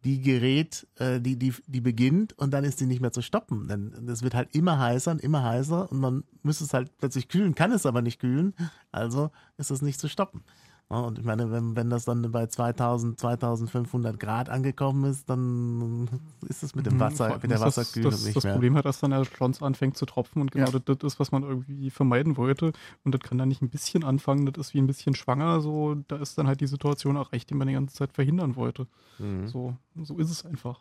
die 0.04 0.20
gerät, 0.20 0.86
äh, 0.96 1.20
die, 1.20 1.36
die, 1.36 1.54
die 1.66 1.80
beginnt 1.80 2.38
und 2.38 2.52
dann 2.52 2.64
ist 2.64 2.80
die 2.80 2.86
nicht 2.86 3.00
mehr 3.00 3.12
zu 3.12 3.22
stoppen. 3.22 3.68
Denn 3.68 4.08
es 4.08 4.22
wird 4.22 4.34
halt 4.34 4.54
immer 4.54 4.78
heißer 4.78 5.10
und 5.12 5.20
immer 5.22 5.42
heißer 5.42 5.90
und 5.90 5.98
man 5.98 6.24
müsste 6.42 6.64
es 6.64 6.74
halt 6.74 6.96
plötzlich 6.98 7.28
kühlen, 7.28 7.54
kann 7.54 7.72
es 7.72 7.86
aber 7.86 8.02
nicht 8.02 8.20
kühlen, 8.20 8.54
also 8.92 9.30
ist 9.56 9.70
es 9.70 9.80
nicht 9.80 9.98
zu 9.98 10.08
stoppen. 10.08 10.44
Und 10.88 11.18
ich 11.18 11.24
meine, 11.24 11.50
wenn, 11.50 11.74
wenn 11.76 11.88
das 11.90 12.04
dann 12.04 12.30
bei 12.30 12.46
2000, 12.46 13.18
2500 13.18 14.20
Grad 14.20 14.48
angekommen 14.50 15.04
ist, 15.10 15.28
dann 15.30 16.08
ist 16.46 16.62
es 16.62 16.74
mit 16.74 16.86
dem 16.86 17.00
Wasser, 17.00 17.16
Vor 17.16 17.26
allem 17.26 17.42
mit 17.42 17.50
der 17.50 17.56
ist 17.58 17.64
das- 17.64 17.76
Wasserkühlung 17.78 18.10
das, 18.12 18.24
nicht 18.24 18.36
das 18.36 18.44
mehr. 18.44 18.52
Problem 18.52 18.76
hat, 18.76 18.84
dass 18.84 19.00
dann 19.00 19.10
der 19.10 19.24
Schlons 19.24 19.62
anfängt 19.62 19.96
zu 19.96 20.04
tropfen 20.06 20.42
und 20.42 20.52
genau 20.52 20.66
Ja. 20.70 20.78
das, 20.78 20.98
das 20.98 21.14
ist, 21.14 21.20
was 21.20 21.32
man 21.32 21.42
irgendwie 21.42 21.90
vermeiden 21.90 22.36
wollte. 22.36 22.72
Und 23.02 23.14
das 23.14 23.22
kann 23.22 23.38
dann 23.38 23.48
nicht 23.48 23.62
ein 23.62 23.70
bisschen 23.70 24.04
anfangen, 24.04 24.46
das 24.46 24.68
ist 24.68 24.74
wie 24.74 24.78
ein 24.78 24.86
bisschen 24.86 25.14
schwanger, 25.14 25.60
so, 25.62 25.94
da 26.08 26.16
ist 26.16 26.36
dann 26.38 26.46
halt 26.46 26.60
die 26.60 26.66
Situation 26.66 27.16
erreicht, 27.16 27.48
die 27.50 27.54
man 27.54 27.66
die 27.66 27.74
ganze 27.74 27.94
Zeit 27.94 28.12
verhindern 28.12 28.54
wollte. 28.54 28.86
Mhm. 29.18 29.48
So, 29.48 29.74
so 30.02 30.18
ist 30.18 30.30
es 30.30 30.44
einfach. 30.44 30.80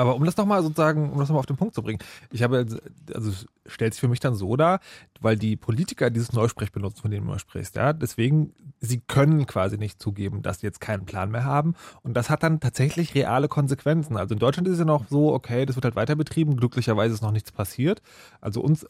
Aber 0.00 0.16
um 0.16 0.24
das 0.24 0.34
nochmal 0.38 0.62
sozusagen, 0.62 1.12
um 1.12 1.18
das 1.18 1.28
nochmal 1.28 1.40
auf 1.40 1.46
den 1.46 1.58
Punkt 1.58 1.74
zu 1.74 1.82
bringen, 1.82 1.98
ich 2.32 2.42
habe, 2.42 2.66
also 3.14 3.32
stellt 3.66 3.92
sich 3.92 4.00
für 4.00 4.08
mich 4.08 4.18
dann 4.18 4.34
so 4.34 4.56
dar, 4.56 4.80
weil 5.20 5.36
die 5.36 5.56
Politiker 5.56 6.08
dieses 6.08 6.32
Neusprech 6.32 6.72
benutzen, 6.72 7.02
von 7.02 7.10
dem 7.10 7.22
du 7.22 7.28
immer 7.28 7.38
sprichst, 7.38 7.76
ja, 7.76 7.92
deswegen, 7.92 8.54
sie 8.80 9.00
können 9.00 9.44
quasi 9.44 9.76
nicht 9.76 10.00
zugeben, 10.00 10.40
dass 10.40 10.60
sie 10.60 10.66
jetzt 10.66 10.80
keinen 10.80 11.04
Plan 11.04 11.30
mehr 11.30 11.44
haben 11.44 11.74
und 12.02 12.14
das 12.14 12.30
hat 12.30 12.42
dann 12.42 12.60
tatsächlich 12.60 13.14
reale 13.14 13.48
Konsequenzen. 13.48 14.16
Also 14.16 14.32
in 14.32 14.38
Deutschland 14.38 14.68
ist 14.68 14.72
es 14.74 14.78
ja 14.78 14.86
noch 14.86 15.06
so, 15.06 15.34
okay, 15.34 15.66
das 15.66 15.76
wird 15.76 15.84
halt 15.84 15.96
weiter 15.96 16.16
betrieben, 16.16 16.56
glücklicherweise 16.56 17.12
ist 17.12 17.22
noch 17.22 17.30
nichts 17.30 17.52
passiert, 17.52 18.00
also 18.40 18.62
uns 18.62 18.86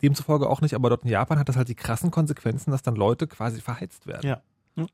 demzufolge 0.00 0.48
auch 0.48 0.60
nicht, 0.60 0.74
aber 0.74 0.90
dort 0.90 1.02
in 1.02 1.10
Japan 1.10 1.40
hat 1.40 1.48
das 1.48 1.56
halt 1.56 1.66
die 1.66 1.74
krassen 1.74 2.12
Konsequenzen, 2.12 2.70
dass 2.70 2.82
dann 2.82 2.94
Leute 2.94 3.26
quasi 3.26 3.60
verheizt 3.60 4.06
werden. 4.06 4.28
Ja. 4.28 4.42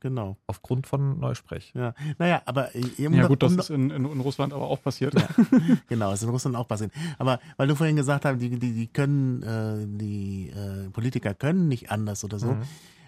Genau. 0.01 0.37
Aufgrund 0.47 0.87
von 0.87 1.19
Neusprech. 1.19 1.71
Ja. 1.73 1.93
Naja, 2.17 2.41
aber 2.45 2.75
äh, 2.75 3.07
um 3.07 3.13
Ja 3.13 3.27
gut, 3.27 3.41
das 3.41 3.53
um 3.53 3.59
ist 3.59 3.69
in, 3.69 3.89
in, 3.89 4.05
in 4.05 4.19
Russland 4.19 4.53
aber 4.53 4.67
auch 4.67 4.81
passiert. 4.81 5.13
Genau, 5.87 6.11
ist 6.11 6.23
in 6.23 6.29
Russland 6.29 6.55
auch 6.55 6.67
passiert. 6.67 6.91
Aber 7.17 7.39
weil 7.57 7.67
du 7.67 7.75
vorhin 7.75 7.95
gesagt 7.95 8.25
hast, 8.25 8.39
die, 8.39 8.49
die, 8.49 8.73
die 8.73 8.87
können, 8.87 9.41
äh, 9.43 9.85
die 9.87 10.49
äh, 10.49 10.89
Politiker 10.89 11.33
können 11.33 11.67
nicht 11.67 11.91
anders 11.91 12.23
oder 12.23 12.39
so. 12.39 12.57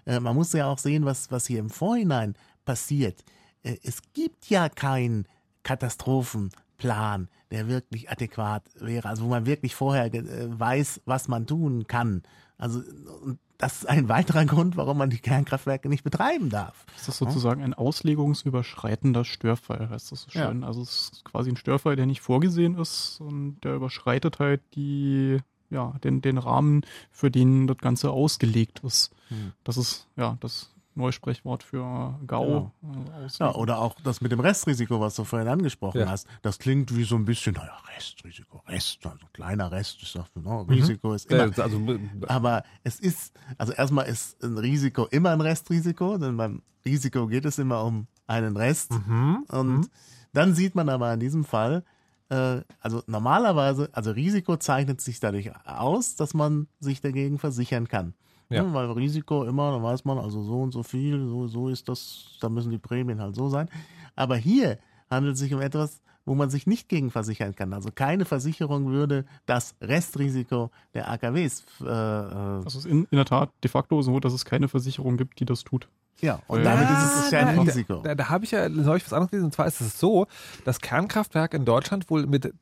Äh, 0.05 0.19
man 0.19 0.36
muss 0.36 0.53
ja 0.53 0.67
auch 0.67 0.78
sehen, 0.78 1.05
was, 1.05 1.32
was 1.32 1.47
hier 1.47 1.59
im 1.59 1.69
Vorhinein 1.69 2.36
passiert. 2.65 3.24
Äh, 3.63 3.78
es 3.84 4.01
gibt 4.13 4.49
ja 4.49 4.69
keinen 4.69 5.28
Katastrophenplan, 5.63 7.28
der 7.51 7.67
wirklich 7.67 8.09
adäquat 8.09 8.63
wäre, 8.80 9.09
also 9.09 9.26
wo 9.26 9.30
man 9.30 9.45
wirklich 9.45 9.76
vorher 9.76 10.13
äh, 10.13 10.24
weiß, 10.47 11.01
was 11.05 11.28
man 11.28 11.45
tun 11.45 11.88
kann. 11.88 12.24
Also 12.57 12.82
und 13.24 13.39
das 13.62 13.78
ist 13.78 13.86
ein 13.89 14.09
weiterer 14.09 14.45
Grund, 14.45 14.76
warum 14.76 14.97
man 14.97 15.09
die 15.09 15.20
Kernkraftwerke 15.20 15.88
nicht 15.88 16.03
betreiben 16.03 16.49
darf. 16.49 16.86
Das 16.97 17.07
ist 17.07 17.18
sozusagen 17.18 17.64
ein 17.64 17.74
auslegungsüberschreitender 17.76 19.24
Störfall, 19.24 19.89
heißt 19.89 20.12
das 20.12 20.24
so 20.24 20.38
Ja. 20.39 20.47
schön. 20.47 20.64
Also 20.64 20.82
es 20.82 21.12
ist 21.14 21.26
quasi 21.26 21.51
ein 21.51 21.57
Störfall, 21.57 21.95
der 21.95 22.05
nicht 22.07 22.22
vorgesehen 22.22 22.76
ist 22.76 23.22
und 23.22 23.62
der 23.64 23.76
überschreitet 23.76 24.39
halt 24.39 24.62
die, 24.76 25.38
ja, 25.70 25.93
den, 26.03 26.22
den 26.22 26.38
Rahmen, 26.38 26.82
für 27.12 27.30
den 27.30 27.68
das 27.68 27.78
Ganze 27.78 28.09
ausgelegt 28.12 28.82
ist. 28.84 29.12
Hm. 29.30 29.53
Das 29.64 29.78
ist, 29.78 30.07
ja, 30.18 30.38
das 30.39 30.70
Neusprechwort 30.95 31.63
für 31.63 32.19
GAU. 32.27 32.71
äh, 32.83 33.27
Ja, 33.39 33.55
oder 33.55 33.79
auch 33.79 33.95
das 34.03 34.21
mit 34.21 34.31
dem 34.31 34.39
Restrisiko, 34.39 34.99
was 34.99 35.15
du 35.15 35.23
vorhin 35.23 35.47
angesprochen 35.47 36.01
Ja. 36.01 36.09
hast. 36.09 36.27
Das 36.41 36.59
klingt 36.59 36.95
wie 36.95 37.03
so 37.03 37.15
ein 37.15 37.25
bisschen, 37.25 37.55
naja, 37.55 37.77
Restrisiko, 37.95 38.61
Rest, 38.67 39.05
also 39.05 39.25
kleiner 39.33 39.71
Rest, 39.71 39.99
ich 40.01 40.09
sag, 40.11 40.25
no, 40.35 40.61
Risiko 40.63 41.13
ist 41.13 41.31
immer. 41.31 41.55
Äh, 41.57 41.61
also, 41.61 41.79
Aber 42.27 42.63
es 42.83 42.99
ist, 42.99 43.33
also 43.57 43.73
erstmal 43.73 44.07
ist 44.07 44.43
ein 44.43 44.57
Risiko 44.57 45.05
immer 45.05 45.31
ein 45.31 45.41
Restrisiko, 45.41 46.17
denn 46.17 46.35
beim 46.37 46.61
Risiko 46.85 47.27
geht 47.27 47.45
es 47.45 47.57
immer 47.57 47.83
um 47.83 48.07
einen 48.27 48.57
Rest. 48.57 48.91
mhm. 48.91 49.45
Und 49.49 49.89
dann 50.33 50.55
sieht 50.55 50.75
man 50.75 50.89
aber 50.89 51.13
in 51.13 51.19
diesem 51.19 51.43
Fall, 51.43 51.83
äh, 52.29 52.61
also 52.79 53.03
normalerweise, 53.07 53.89
also 53.93 54.11
Risiko 54.11 54.57
zeichnet 54.57 55.01
sich 55.01 55.19
dadurch 55.19 55.51
aus, 55.65 56.15
dass 56.15 56.33
man 56.33 56.67
sich 56.79 57.01
dagegen 57.01 57.39
versichern 57.39 57.87
kann. 57.87 58.13
Ja. 58.52 58.64
Ja. 58.64 58.74
weil 58.74 58.91
Risiko 58.91 59.43
immer, 59.45 59.72
da 59.72 59.82
weiß 59.82 60.06
man, 60.06 60.18
also 60.20 60.43
so 60.43 60.62
und 60.62 60.72
so 60.72 60.84
viel, 60.84 61.26
so, 61.28 61.47
so 61.47 61.70
ist 61.70 61.88
das, 61.89 62.38
da 62.41 62.49
müssen 62.49 62.70
die 62.72 62.78
Prämien 62.78 63.20
halt 63.22 63.36
so 63.36 63.49
sein. 63.49 63.70
Aber 64.16 64.36
hier 64.36 64.78
handelt 65.10 65.34
es 65.36 65.39
sich 65.39 65.54
um 65.54 65.62
etwas, 65.62 66.02
wo 66.26 66.36
man 66.36 66.49
sich 66.52 66.68
nicht 66.68 66.88
gegen 66.88 67.10
versichern 67.10 67.56
kann. 67.56 67.74
Also 67.74 67.89
keine 67.93 68.26
Versicherung 68.26 68.88
würde 68.91 69.26
das 69.47 69.74
Restrisiko 69.82 70.70
der 70.93 71.10
AKWs 71.10 71.64
äh, 71.82 71.86
äh, 71.86 72.64
Das 72.64 72.76
ist 72.76 72.86
in, 72.86 73.06
in 73.10 73.16
der 73.18 73.26
Tat 73.26 73.49
de 73.64 73.72
facto 73.72 74.02
so, 74.04 74.20
dass 74.20 74.32
es 74.34 74.45
keine 74.45 74.68
Versicherung 74.68 75.18
gibt, 75.18 75.39
die 75.39 75.45
das 75.45 75.64
tut. 75.64 75.88
ja, 76.22 76.39
und 76.47 76.60
Ja, 76.64 76.76
damit 76.76 76.89
ist 76.91 77.26
es 77.26 77.32
ja 77.32 77.39
ein 77.39 77.56
da- 77.56 77.62
Risiko. 77.64 77.95
Da, 78.04 78.14
da 78.14 78.30
habe 78.30 78.45
ich 78.45 78.52
ja 78.52 78.70
neulich 78.70 79.04
was 79.04 79.14
anderes 79.14 79.32
gelesen. 79.32 79.45
Und 79.45 79.54
zwar 79.54 79.66
ist 79.66 79.82
es 79.82 79.99
so, 79.99 80.28
dass 80.64 80.80
Kernkraftwerke 80.80 81.58
in 81.58 81.66
Deutschland 81.66 82.10
wohl 82.12 82.28
mit 82.28 82.54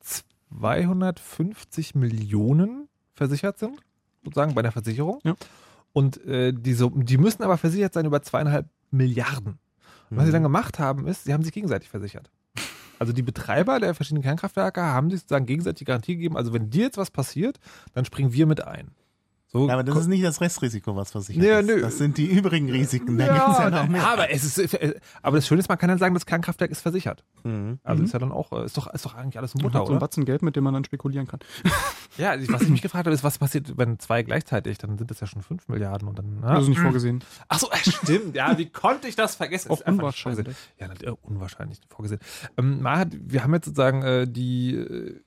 250 0.58 1.94
Millionen 1.94 2.88
versichert 3.14 3.58
sind, 3.58 3.78
sozusagen 4.24 4.54
bei 4.54 4.62
der 4.62 4.72
Versicherung. 4.72 5.20
Ja. 5.24 5.34
Und 5.92 6.24
äh, 6.24 6.52
die, 6.52 6.74
so, 6.74 6.90
die 6.90 7.18
müssen 7.18 7.42
aber 7.42 7.58
versichert 7.58 7.94
sein 7.94 8.06
über 8.06 8.22
zweieinhalb 8.22 8.66
Milliarden. 8.90 9.58
Und 10.10 10.16
was 10.16 10.26
sie 10.26 10.32
dann 10.32 10.42
gemacht 10.42 10.78
haben, 10.78 11.06
ist, 11.06 11.24
sie 11.24 11.32
haben 11.32 11.44
sich 11.44 11.52
gegenseitig 11.52 11.88
versichert. 11.88 12.30
Also 12.98 13.12
die 13.12 13.22
Betreiber 13.22 13.80
der 13.80 13.94
verschiedenen 13.94 14.22
Kernkraftwerke 14.22 14.82
haben 14.82 15.10
sich 15.10 15.20
sozusagen 15.20 15.46
gegenseitig 15.46 15.78
die 15.78 15.84
Garantie 15.86 16.16
gegeben, 16.16 16.36
also 16.36 16.52
wenn 16.52 16.68
dir 16.68 16.84
jetzt 16.84 16.98
was 16.98 17.10
passiert, 17.10 17.58
dann 17.94 18.04
springen 18.04 18.32
wir 18.32 18.46
mit 18.46 18.62
ein. 18.66 18.90
So 19.52 19.66
Ja, 19.66 19.74
aber 19.74 19.82
das 19.84 19.96
ist 19.96 20.06
nicht 20.06 20.22
das 20.24 20.40
Restrisiko, 20.40 20.94
was 20.94 21.10
versichert 21.10 21.42
Ja, 21.42 21.58
ist. 21.58 21.66
nö. 21.66 21.80
Das 21.80 21.98
sind 21.98 22.16
die 22.18 22.26
übrigen 22.26 22.70
Risiken. 22.70 23.18
Da 23.18 23.26
gibt's 23.26 23.58
ja 23.58 23.70
noch 23.70 23.88
mehr. 23.88 24.06
aber 24.06 24.30
es 24.30 24.44
ist, 24.44 24.74
äh, 24.74 24.94
aber 25.22 25.38
das 25.38 25.46
Schöne 25.48 25.58
ist, 25.60 25.68
man 25.68 25.76
kann 25.76 25.88
dann 25.88 25.98
sagen, 25.98 26.14
das 26.14 26.24
Kernkraftwerk 26.24 26.70
ist 26.70 26.80
versichert. 26.82 27.24
Mhm. 27.42 27.80
Also 27.82 28.02
ist 28.04 28.12
ja 28.12 28.18
dann 28.20 28.30
auch, 28.30 28.52
äh, 28.52 28.64
ist 28.64 28.76
doch, 28.76 28.86
ist 28.92 29.04
doch 29.04 29.14
eigentlich 29.14 29.38
alles 29.38 29.54
ein 29.54 29.58
Man 29.58 29.64
Mutter, 29.64 29.80
hat 29.80 29.86
so 29.86 29.92
einen 29.92 29.96
oder? 29.96 30.06
Batzen 30.06 30.24
Geld, 30.24 30.42
mit 30.42 30.54
dem 30.56 30.64
man 30.64 30.74
dann 30.74 30.84
spekulieren 30.84 31.26
kann. 31.26 31.40
Ja, 32.18 32.34
was 32.48 32.62
ich 32.62 32.68
mich 32.68 32.82
gefragt 32.82 33.06
habe, 33.06 33.14
ist, 33.14 33.22
was 33.22 33.38
passiert, 33.38 33.78
wenn 33.78 34.00
zwei 34.00 34.24
gleichzeitig, 34.24 34.78
dann 34.78 34.98
sind 34.98 35.12
das 35.12 35.20
ja 35.20 35.28
schon 35.28 35.42
fünf 35.42 35.68
Milliarden 35.68 36.08
und 36.08 36.18
dann. 36.18 36.40
Das 36.42 36.64
ist 36.64 36.68
nicht 36.68 36.80
vorgesehen. 36.80 37.22
Ach 37.48 37.60
so, 37.60 37.70
äh, 37.70 37.76
stimmt. 37.76 38.34
Ja, 38.34 38.58
wie 38.58 38.68
konnte 38.68 39.06
ich 39.06 39.14
das 39.14 39.36
vergessen? 39.36 39.70
Auch 39.70 39.80
unwahrscheinlich. 39.86 40.44
vorgesehen. 40.78 41.06
Ja, 41.06 41.12
unwahrscheinlich 41.22 41.78
vorgesehen. 41.88 42.20
Ähm, 42.58 42.82
Mahat, 42.82 43.08
wir 43.12 43.44
haben 43.44 43.54
jetzt 43.54 43.66
sozusagen 43.66 44.02
äh, 44.02 44.26
die, 44.26 44.74
äh, 44.74 45.20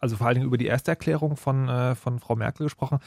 also 0.00 0.16
vor 0.16 0.26
allen 0.26 0.36
Dingen 0.36 0.46
über 0.46 0.58
die 0.58 0.66
erste 0.66 0.90
Erklärung 0.90 1.36
von, 1.36 1.68
äh, 1.68 1.94
von 1.94 2.18
Frau 2.18 2.36
Merkel 2.36 2.66
gesprochen. 2.66 2.98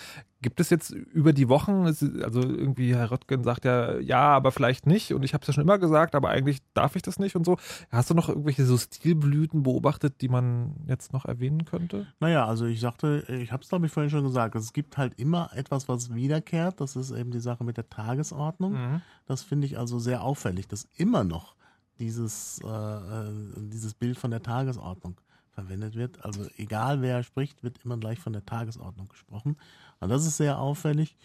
Gibt 0.42 0.60
es 0.60 0.70
jetzt 0.70 0.92
über 0.92 1.34
die 1.34 1.50
Wochen, 1.50 1.86
also 1.86 2.42
irgendwie 2.42 2.96
Herr 2.96 3.12
Röttgen 3.12 3.44
sagt 3.44 3.66
ja, 3.66 4.00
ja, 4.00 4.22
aber 4.22 4.52
vielleicht 4.52 4.88
nicht 4.88 5.14
und 5.14 5.24
ich 5.24 5.34
habe 5.34 5.42
es 5.42 5.48
ja 5.48 5.54
schon 5.54 5.64
immer 5.64 5.78
gesagt, 5.78 6.16
aber 6.16 6.30
eigentlich 6.30 6.60
darf 6.74 6.96
ich 6.96 7.02
das 7.02 7.20
nicht 7.20 7.36
und 7.36 7.46
so. 7.46 7.58
Hast 7.92 8.10
du 8.10 8.14
noch 8.14 8.30
irgendwelche 8.30 8.66
so 8.66 8.78
Stilblüten 8.78 9.64
beobachtet, 9.64 10.22
die 10.22 10.30
man 10.30 10.76
jetzt 10.88 11.12
noch 11.14 11.26
erwähnen 11.26 11.66
könnte? 11.66 12.08
Naja, 12.20 12.46
also 12.46 12.66
ich 12.66 12.80
sagte, 12.80 13.26
ich 13.28 13.52
habe 13.52 13.64
es 13.64 13.70
glaube 13.70 13.86
ich 13.86 13.92
vorhin 13.92 14.10
schon 14.10 14.24
gesagt, 14.24 14.56
es 14.56 14.74
gibt 14.74 14.98
halt 14.98 15.20
immer 15.20 15.52
etwas, 15.54 15.90
was 15.90 16.14
wiederkehrt. 16.14 16.80
Das 16.80 16.96
ist 16.96 17.12
eben 17.12 17.32
die 17.32 17.40
Sache 17.40 17.64
mit 17.64 17.78
der 17.78 17.90
Tagesordnung. 17.90 18.74
Mhm. 18.74 19.02
Das 19.26 19.44
finde 19.44 19.68
ich 19.68 19.78
also 19.78 20.00
sehr 20.00 20.24
auffällig, 20.24 20.68
dass 20.68 20.88
immer 20.96 21.24
noch 21.24 21.56
dieses, 22.00 22.60
äh, 22.64 22.68
äh, 22.68 23.32
dieses 23.58 23.94
Bild 23.94 24.18
von 24.18 24.32
der 24.32 24.42
Tagesordnung 24.42 25.20
verwendet 25.62 25.96
wird. 25.96 26.24
Also 26.26 26.46
egal 26.58 27.02
wer 27.02 27.24
spricht, 27.24 27.64
wird 27.64 27.80
immer 27.84 27.98
gleich 27.98 28.20
von 28.20 28.34
der 28.34 28.46
Tagesordnung 28.46 29.08
gesprochen. 29.10 29.58
Und 30.00 30.10
das 30.10 30.26
ist 30.26 30.38
sehr 30.38 30.60
auffällig. 30.60 31.16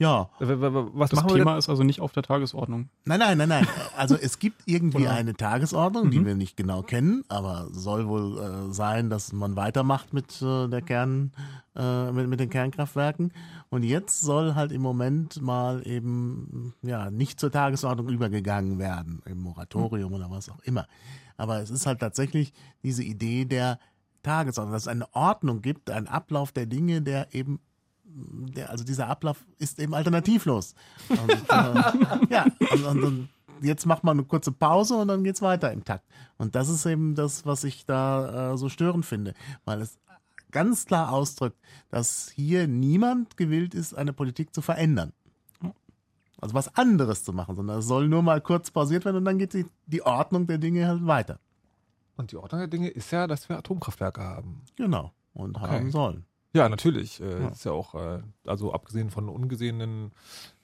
Ja, 0.00 0.28
w- 0.38 0.44
Was 0.94 1.10
Das 1.10 1.16
machen 1.22 1.30
wir 1.30 1.38
Thema 1.38 1.58
ist 1.58 1.68
also 1.68 1.82
nicht 1.82 2.00
auf 2.00 2.12
der 2.12 2.22
Tagesordnung. 2.22 2.88
Nein, 3.04 3.18
nein, 3.18 3.36
nein, 3.36 3.48
nein. 3.48 3.66
Also 3.96 4.14
es 4.14 4.38
gibt 4.38 4.62
irgendwie 4.66 4.98
Oder- 5.02 5.10
eine 5.14 5.34
Tagesordnung, 5.34 6.12
die 6.12 6.20
Mhm. 6.20 6.26
wir 6.26 6.34
nicht 6.36 6.56
genau 6.56 6.82
kennen, 6.82 7.24
aber 7.26 7.66
soll 7.72 8.06
wohl 8.06 8.38
äh, 8.38 8.72
sein, 8.72 9.10
dass 9.10 9.32
man 9.32 9.56
weitermacht 9.56 10.12
mit 10.12 10.40
äh, 10.40 10.68
der 10.68 10.82
Kern, 10.82 11.32
äh, 11.74 12.12
mit, 12.12 12.28
mit 12.28 12.38
den 12.38 12.48
Kernkraftwerken. 12.48 13.32
Und 13.70 13.82
jetzt 13.82 14.20
soll 14.20 14.54
halt 14.54 14.70
im 14.70 14.82
Moment 14.82 15.42
mal 15.42 15.84
eben 15.84 16.74
ja 16.82 17.10
nicht 17.10 17.40
zur 17.40 17.50
Tagesordnung 17.50 18.08
übergegangen 18.08 18.78
werden, 18.78 19.20
im 19.26 19.42
Moratorium 19.42 20.12
oder 20.12 20.30
was 20.30 20.48
auch 20.48 20.60
immer. 20.60 20.86
Aber 21.38 21.60
es 21.60 21.70
ist 21.70 21.86
halt 21.86 22.00
tatsächlich 22.00 22.52
diese 22.82 23.02
Idee 23.02 23.46
der 23.46 23.78
Tagesordnung, 24.22 24.72
dass 24.74 24.82
es 24.82 24.88
eine 24.88 25.12
Ordnung 25.14 25.62
gibt, 25.62 25.90
einen 25.90 26.08
Ablauf 26.08 26.52
der 26.52 26.66
Dinge, 26.66 27.00
der 27.00 27.34
eben 27.34 27.60
der, 28.04 28.70
also 28.70 28.84
dieser 28.84 29.08
Ablauf 29.08 29.46
ist 29.58 29.78
eben 29.78 29.94
alternativlos. 29.94 30.74
Und, 31.08 31.30
äh, 31.30 32.26
ja, 32.30 32.46
und, 32.72 32.84
und, 32.84 33.04
und 33.04 33.28
jetzt 33.62 33.86
macht 33.86 34.04
man 34.04 34.18
eine 34.18 34.26
kurze 34.26 34.52
Pause 34.52 34.96
und 34.96 35.08
dann 35.08 35.24
geht's 35.24 35.42
weiter 35.42 35.72
im 35.72 35.84
Takt. 35.84 36.04
Und 36.36 36.54
das 36.54 36.68
ist 36.68 36.86
eben 36.86 37.14
das, 37.14 37.46
was 37.46 37.64
ich 37.64 37.86
da 37.86 38.52
äh, 38.52 38.56
so 38.58 38.68
störend 38.68 39.06
finde, 39.06 39.34
weil 39.64 39.80
es 39.80 39.98
ganz 40.50 40.86
klar 40.86 41.12
ausdrückt, 41.12 41.58
dass 41.90 42.30
hier 42.34 42.66
niemand 42.66 43.36
gewillt 43.36 43.74
ist, 43.74 43.94
eine 43.94 44.12
Politik 44.12 44.54
zu 44.54 44.62
verändern. 44.62 45.12
Also 46.40 46.54
was 46.54 46.74
anderes 46.76 47.24
zu 47.24 47.32
machen, 47.32 47.56
sondern 47.56 47.78
es 47.80 47.86
soll 47.86 48.08
nur 48.08 48.22
mal 48.22 48.40
kurz 48.40 48.70
pausiert 48.70 49.04
werden 49.04 49.16
und 49.16 49.24
dann 49.24 49.38
geht 49.38 49.54
die, 49.54 49.66
die 49.86 50.02
Ordnung 50.02 50.46
der 50.46 50.58
Dinge 50.58 50.86
halt 50.86 51.06
weiter. 51.06 51.40
Und 52.16 52.32
die 52.32 52.36
Ordnung 52.36 52.60
der 52.60 52.68
Dinge 52.68 52.88
ist 52.88 53.10
ja, 53.10 53.26
dass 53.26 53.48
wir 53.48 53.58
Atomkraftwerke 53.58 54.20
haben. 54.20 54.62
Genau. 54.76 55.12
Und 55.34 55.56
Okay. 55.56 55.66
haben 55.68 55.90
sollen. 55.90 56.24
Ja, 56.54 56.68
natürlich. 56.68 57.20
Äh, 57.20 57.42
ja. 57.42 57.48
Ist 57.48 57.64
ja 57.64 57.72
auch, 57.72 57.94
äh, 57.94 58.20
also 58.46 58.72
abgesehen 58.72 59.10
von 59.10 59.28
ungesehenen 59.28 60.12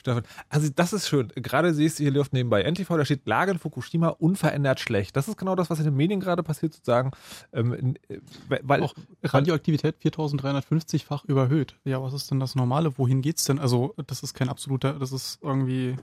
Staffeln. 0.01 0.24
Also 0.48 0.70
das 0.74 0.93
ist 0.93 1.09
schön. 1.09 1.28
Gerade 1.35 1.74
siehst 1.74 1.98
du 1.98 2.05
hier 2.05 2.12
Luft 2.12 2.32
nebenbei 2.32 2.62
NTV, 2.62 2.97
da 2.97 3.05
steht 3.05 3.27
Lage 3.27 3.52
in 3.52 3.59
Fukushima 3.59 4.09
unverändert 4.09 4.81
schlecht. 4.81 5.15
Das 5.16 5.28
ist 5.28 5.36
genau 5.36 5.55
das, 5.55 5.70
was 5.70 5.78
in 5.78 5.85
den 5.85 5.97
Medien 5.97 6.20
gerade 6.20 6.43
passiert, 6.43 6.74
sozusagen. 6.74 7.11
Ähm, 7.52 7.97
äh, 8.09 8.19
weil, 8.62 8.82
auch 8.82 8.94
Radioaktivität 9.23 9.97
4350-fach 10.02 11.24
überhöht. 11.24 11.77
Ja, 11.85 12.02
was 12.02 12.15
ist 12.15 12.31
denn 12.31 12.40
das 12.40 12.55
Normale? 12.55 12.97
Wohin 12.98 13.20
geht's 13.20 13.44
denn? 13.44 13.59
Also 13.59 13.94
das 14.06 14.23
ist 14.23 14.35
kein 14.35 14.48
absoluter, 14.48 14.98
das 14.98 15.12
ist 15.12 15.39
irgendwie 15.43 15.97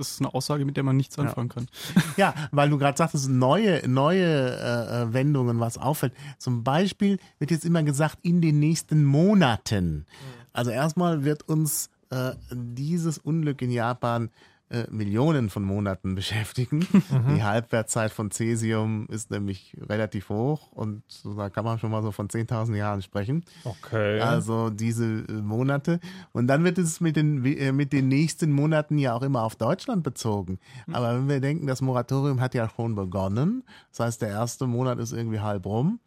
das 0.00 0.12
ist 0.12 0.20
eine 0.20 0.34
Aussage, 0.34 0.64
mit 0.64 0.76
der 0.76 0.84
man 0.84 0.96
nichts 0.96 1.18
anfangen 1.18 1.48
ja. 1.48 1.54
kann. 1.54 1.66
Ja, 2.16 2.34
weil 2.50 2.70
du 2.70 2.78
gerade 2.78 2.96
sagtest, 2.96 3.28
neue, 3.28 3.86
neue 3.88 4.24
äh, 4.24 5.02
äh, 5.02 5.12
Wendungen, 5.12 5.60
was 5.60 5.78
auffällt. 5.78 6.12
Zum 6.38 6.64
Beispiel 6.64 7.18
wird 7.38 7.50
jetzt 7.50 7.64
immer 7.64 7.82
gesagt, 7.82 8.18
in 8.22 8.40
den 8.40 8.58
nächsten 8.58 9.04
Monaten. 9.04 10.06
Also 10.52 10.70
erstmal 10.70 11.24
wird 11.24 11.48
uns 11.48 11.90
äh, 12.10 12.32
dieses 12.52 13.18
Unglück 13.18 13.62
in 13.62 13.70
Japan 13.70 14.30
äh, 14.70 14.86
Millionen 14.88 15.50
von 15.50 15.64
Monaten 15.64 16.14
beschäftigen. 16.14 16.86
Mhm. 17.10 17.34
Die 17.34 17.42
Halbwertzeit 17.42 18.12
von 18.12 18.30
Cäsium 18.30 19.06
ist 19.08 19.30
nämlich 19.30 19.76
relativ 19.88 20.28
hoch 20.28 20.70
und 20.70 21.02
da 21.24 21.50
kann 21.50 21.64
man 21.64 21.78
schon 21.78 21.90
mal 21.90 22.02
so 22.02 22.12
von 22.12 22.28
10.000 22.28 22.76
Jahren 22.76 23.02
sprechen. 23.02 23.44
Okay. 23.64 24.20
Also 24.20 24.70
diese 24.70 25.24
äh, 25.28 25.32
Monate. 25.32 25.98
Und 26.32 26.46
dann 26.46 26.62
wird 26.62 26.78
es 26.78 27.00
mit 27.00 27.16
den, 27.16 27.44
äh, 27.44 27.72
mit 27.72 27.92
den 27.92 28.08
nächsten 28.08 28.52
Monaten 28.52 28.96
ja 28.98 29.14
auch 29.14 29.22
immer 29.22 29.42
auf 29.42 29.56
Deutschland 29.56 30.04
bezogen. 30.04 30.60
Mhm. 30.86 30.94
Aber 30.94 31.14
wenn 31.16 31.28
wir 31.28 31.40
denken, 31.40 31.66
das 31.66 31.80
Moratorium 31.80 32.40
hat 32.40 32.54
ja 32.54 32.68
schon 32.68 32.94
begonnen, 32.94 33.64
das 33.90 34.00
heißt, 34.00 34.22
der 34.22 34.28
erste 34.28 34.66
Monat 34.66 34.98
ist 35.00 35.12
irgendwie 35.12 35.40
halb 35.40 35.66
rum. 35.66 35.98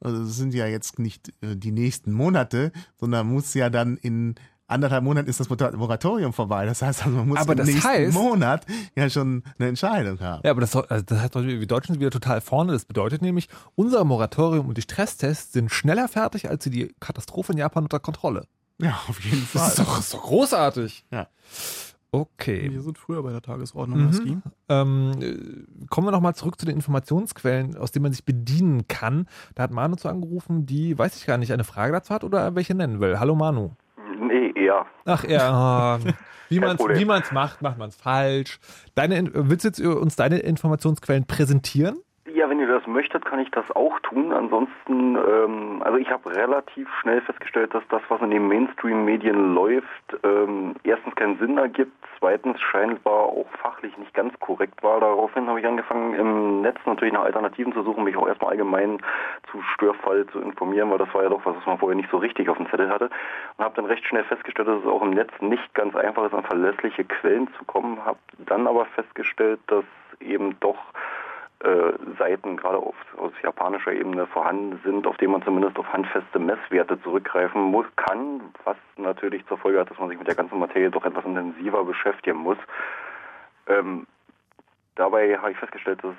Also 0.00 0.22
es 0.22 0.36
sind 0.36 0.54
ja 0.54 0.66
jetzt 0.66 0.98
nicht 0.98 1.32
die 1.40 1.72
nächsten 1.72 2.12
Monate, 2.12 2.72
sondern 2.98 3.28
muss 3.28 3.54
ja 3.54 3.70
dann 3.70 3.96
in 3.96 4.34
anderthalb 4.72 5.04
Monaten 5.04 5.28
ist 5.28 5.40
das 5.40 5.48
Moratorium 5.48 6.32
vorbei. 6.32 6.66
Das 6.66 6.82
heißt, 6.82 7.04
also 7.04 7.16
man 7.16 7.28
muss 7.28 7.38
aber 7.38 7.58
im 7.58 7.64
nächsten 7.64 7.88
heißt, 7.88 8.12
Monat 8.12 8.66
ja 8.96 9.08
schon 9.08 9.42
eine 9.58 9.68
Entscheidung 9.68 10.20
haben. 10.20 10.42
Ja, 10.44 10.50
aber 10.50 10.60
das, 10.60 10.74
also 10.74 11.04
das 11.04 11.20
heißt, 11.20 11.34
wir 11.34 11.66
Deutschen 11.66 11.94
sind 11.94 12.00
wieder 12.00 12.10
total 12.10 12.40
vorne. 12.40 12.72
Das 12.72 12.84
bedeutet 12.84 13.22
nämlich, 13.22 13.48
unser 13.74 14.04
Moratorium 14.04 14.68
und 14.68 14.76
die 14.76 14.82
Stresstests 14.82 15.52
sind 15.52 15.70
schneller 15.70 16.08
fertig, 16.08 16.48
als 16.48 16.64
sie 16.64 16.70
die 16.70 16.94
Katastrophe 17.00 17.52
in 17.52 17.58
Japan 17.58 17.84
unter 17.84 18.00
Kontrolle. 18.00 18.46
Ja, 18.78 19.00
auf 19.08 19.20
jeden 19.20 19.42
Fall. 19.42 19.62
Das 19.62 19.68
ist 19.70 19.78
doch, 19.78 19.98
ist 20.00 20.14
doch 20.14 20.22
großartig. 20.22 21.04
Ja. 21.10 21.28
Okay. 22.14 22.70
Wir 22.70 22.82
sind 22.82 22.98
früher 22.98 23.22
bei 23.22 23.30
der 23.32 23.40
Tagesordnung 23.40 24.10
mhm. 24.10 24.42
Ähm, 24.68 25.12
äh, 25.22 25.86
kommen 25.88 26.06
wir 26.06 26.10
nochmal 26.10 26.34
zurück 26.34 26.60
zu 26.60 26.66
den 26.66 26.76
Informationsquellen, 26.76 27.76
aus 27.78 27.90
denen 27.90 28.02
man 28.02 28.12
sich 28.12 28.26
bedienen 28.26 28.86
kann. 28.86 29.26
Da 29.54 29.62
hat 29.62 29.70
Manu 29.70 29.96
zu 29.96 30.08
angerufen, 30.10 30.66
die, 30.66 30.98
weiß 30.98 31.16
ich 31.16 31.24
gar 31.24 31.38
nicht, 31.38 31.52
eine 31.52 31.64
Frage 31.64 31.92
dazu 31.92 32.12
hat 32.12 32.22
oder 32.22 32.54
welche 32.54 32.74
nennen 32.74 33.00
will. 33.00 33.18
Hallo 33.18 33.34
Manu. 33.34 33.70
Nee, 34.20 34.41
eher. 34.56 34.86
Ach 35.04 35.24
ja, 35.24 35.98
wie 36.48 36.60
man 36.60 36.76
es 37.22 37.32
macht, 37.32 37.62
macht 37.62 37.78
man 37.78 37.88
es 37.88 37.96
falsch. 37.96 38.58
Deine, 38.94 39.30
willst 39.32 39.64
du 39.64 39.68
jetzt 39.68 39.80
uns 39.80 40.16
deine 40.16 40.38
Informationsquellen 40.38 41.26
präsentieren? 41.26 41.98
Das 42.82 42.92
möchtet, 42.92 43.24
kann 43.24 43.38
ich 43.38 43.50
das 43.52 43.64
auch 43.76 44.00
tun. 44.00 44.32
Ansonsten, 44.32 45.14
ähm, 45.14 45.82
also 45.84 45.98
ich 45.98 46.10
habe 46.10 46.34
relativ 46.34 46.88
schnell 47.00 47.20
festgestellt, 47.20 47.72
dass 47.74 47.84
das, 47.90 48.02
was 48.08 48.20
in 48.22 48.30
den 48.30 48.48
Mainstream-Medien 48.48 49.54
läuft, 49.54 49.86
ähm, 50.24 50.74
erstens 50.82 51.14
keinen 51.14 51.38
Sinn 51.38 51.58
ergibt, 51.58 51.92
zweitens 52.18 52.60
scheinbar 52.60 53.26
auch 53.26 53.46
fachlich 53.62 53.96
nicht 53.98 54.12
ganz 54.14 54.38
korrekt 54.40 54.82
war. 54.82 54.98
Daraufhin 54.98 55.46
habe 55.46 55.60
ich 55.60 55.66
angefangen, 55.66 56.14
im 56.14 56.62
Netz 56.62 56.78
natürlich 56.84 57.14
nach 57.14 57.22
Alternativen 57.22 57.72
zu 57.72 57.84
suchen, 57.84 58.02
mich 58.02 58.16
auch 58.16 58.26
erstmal 58.26 58.50
allgemein 58.50 58.98
zu 59.52 59.62
Störfall 59.74 60.26
zu 60.32 60.40
informieren, 60.40 60.90
weil 60.90 60.98
das 60.98 61.14
war 61.14 61.22
ja 61.22 61.28
doch 61.28 61.46
was, 61.46 61.54
was 61.54 61.66
man 61.66 61.78
vorher 61.78 61.96
nicht 61.96 62.10
so 62.10 62.16
richtig 62.16 62.48
auf 62.48 62.56
dem 62.56 62.68
Zettel 62.68 62.90
hatte. 62.90 63.10
Und 63.58 63.64
habe 63.64 63.76
dann 63.76 63.86
recht 63.86 64.04
schnell 64.06 64.24
festgestellt, 64.24 64.66
dass 64.66 64.80
es 64.80 64.86
auch 64.86 65.02
im 65.02 65.10
Netz 65.10 65.30
nicht 65.38 65.72
ganz 65.74 65.94
einfach 65.94 66.24
ist, 66.24 66.34
an 66.34 66.42
verlässliche 66.42 67.04
Quellen 67.04 67.46
zu 67.58 67.64
kommen. 67.64 68.04
Habe 68.04 68.18
dann 68.38 68.66
aber 68.66 68.86
festgestellt, 68.86 69.60
dass 69.68 69.84
eben 70.18 70.58
doch 70.58 70.78
Seiten 72.18 72.56
gerade 72.56 72.78
auf, 72.78 72.94
aus 73.18 73.32
japanischer 73.42 73.92
Ebene 73.92 74.26
vorhanden 74.26 74.80
sind, 74.84 75.06
auf 75.06 75.16
denen 75.18 75.32
man 75.32 75.42
zumindest 75.42 75.78
auf 75.78 75.92
handfeste 75.92 76.38
Messwerte 76.38 77.00
zurückgreifen 77.02 77.62
muss, 77.62 77.86
kann, 77.96 78.40
was 78.64 78.76
natürlich 78.96 79.46
zur 79.46 79.58
Folge 79.58 79.78
hat, 79.78 79.90
dass 79.90 79.98
man 79.98 80.08
sich 80.08 80.18
mit 80.18 80.26
der 80.26 80.34
ganzen 80.34 80.58
Materie 80.58 80.90
doch 80.90 81.04
etwas 81.04 81.24
intensiver 81.24 81.84
beschäftigen 81.84 82.38
muss. 82.38 82.58
Ähm, 83.68 84.06
dabei 84.96 85.38
habe 85.38 85.52
ich 85.52 85.56
festgestellt, 85.58 86.02
dass 86.02 86.12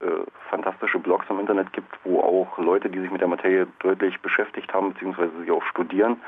es 0.00 0.06
äh, 0.06 0.24
fantastische 0.50 0.98
Blogs 0.98 1.26
im 1.30 1.38
Internet 1.38 1.72
gibt, 1.72 1.96
wo 2.02 2.20
auch 2.20 2.58
Leute, 2.58 2.90
die 2.90 3.00
sich 3.00 3.10
mit 3.10 3.20
der 3.20 3.28
Materie 3.28 3.68
deutlich 3.78 4.20
beschäftigt 4.20 4.72
haben, 4.74 4.94
beziehungsweise 4.94 5.32
sie 5.44 5.50
auch 5.52 5.64
studieren, 5.64 6.20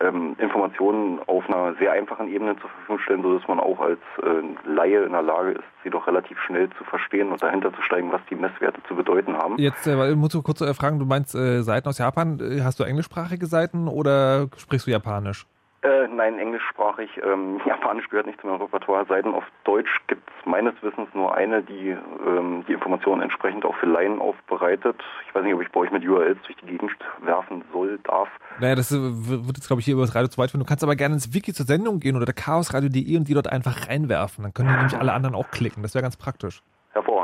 ähm, 0.00 0.36
Informationen 0.38 1.20
auf 1.26 1.48
einer 1.48 1.74
sehr 1.78 1.92
einfachen 1.92 2.28
Ebene 2.28 2.56
zur 2.60 2.70
Verfügung 2.70 2.98
stellen, 3.00 3.22
sodass 3.22 3.48
man 3.48 3.58
auch 3.58 3.80
als 3.80 3.98
äh, 4.22 4.68
Laie 4.68 5.02
in 5.04 5.12
der 5.12 5.22
Lage 5.22 5.52
ist, 5.52 5.64
sie 5.82 5.90
doch 5.90 6.06
relativ 6.06 6.38
schnell 6.40 6.70
zu 6.78 6.84
verstehen 6.84 7.32
und 7.32 7.42
dahinter 7.42 7.72
zu 7.74 7.82
steigen, 7.82 8.12
was 8.12 8.20
die 8.30 8.36
Messwerte 8.36 8.80
zu 8.86 8.94
bedeuten 8.94 9.36
haben. 9.36 9.56
Jetzt 9.58 9.86
äh, 9.86 10.14
musst 10.14 10.34
du 10.34 10.42
kurz 10.42 10.62
fragen, 10.76 10.98
du 10.98 11.04
meinst 11.04 11.34
äh, 11.34 11.62
Seiten 11.62 11.88
aus 11.88 11.98
Japan, 11.98 12.38
äh, 12.40 12.60
hast 12.62 12.78
du 12.78 12.84
englischsprachige 12.84 13.46
Seiten 13.46 13.88
oder 13.88 14.48
sprichst 14.56 14.86
du 14.86 14.92
Japanisch? 14.92 15.46
Äh, 15.82 16.08
nein, 16.08 16.38
englischsprachig. 16.40 17.08
Ähm, 17.22 17.60
Japanisch 17.66 18.08
gehört 18.08 18.26
nicht 18.26 18.40
zu 18.40 18.48
meinem 18.48 18.60
Repertoire. 18.60 19.06
Seiten 19.06 19.32
auf 19.32 19.44
Deutsch 19.64 19.90
gibt 20.08 20.28
es 20.28 20.46
meines 20.46 20.74
Wissens 20.82 21.08
nur 21.14 21.34
eine, 21.34 21.62
die 21.62 21.90
ähm, 21.90 22.64
die 22.66 22.72
Informationen 22.72 23.22
entsprechend 23.22 23.64
auch 23.64 23.76
für 23.76 23.86
Laien 23.86 24.18
aufbereitet. 24.18 24.96
Ich 25.28 25.34
weiß 25.34 25.44
nicht, 25.44 25.54
ob 25.54 25.62
ich 25.62 25.70
bei 25.70 25.80
euch 25.80 25.92
mit 25.92 26.04
URLs 26.04 26.38
durch 26.42 26.56
die 26.56 26.66
Gegend 26.66 26.90
werfen 27.22 27.62
soll, 27.72 27.98
darf. 28.02 28.28
Naja, 28.58 28.74
das 28.74 28.90
äh, 28.90 28.98
wird 28.98 29.56
jetzt, 29.56 29.68
glaube 29.68 29.80
ich, 29.80 29.84
hier 29.84 29.94
über 29.94 30.02
das 30.02 30.16
Radio 30.16 30.28
zu 30.28 30.38
weit 30.38 30.50
führen. 30.50 30.60
Du 30.60 30.66
kannst 30.66 30.82
aber 30.82 30.96
gerne 30.96 31.14
ins 31.14 31.32
Wiki 31.32 31.52
zur 31.52 31.66
Sendung 31.66 32.00
gehen 32.00 32.16
oder 32.16 32.24
der 32.24 32.34
chaosradio.de 32.34 33.16
und 33.16 33.28
die 33.28 33.34
dort 33.34 33.48
einfach 33.48 33.88
reinwerfen. 33.88 34.42
Dann 34.42 34.54
können 34.54 34.70
nämlich 34.76 34.98
alle 34.98 35.12
anderen 35.12 35.36
auch 35.36 35.50
klicken. 35.50 35.82
Das 35.84 35.94
wäre 35.94 36.02
ganz 36.02 36.16
praktisch. 36.16 36.62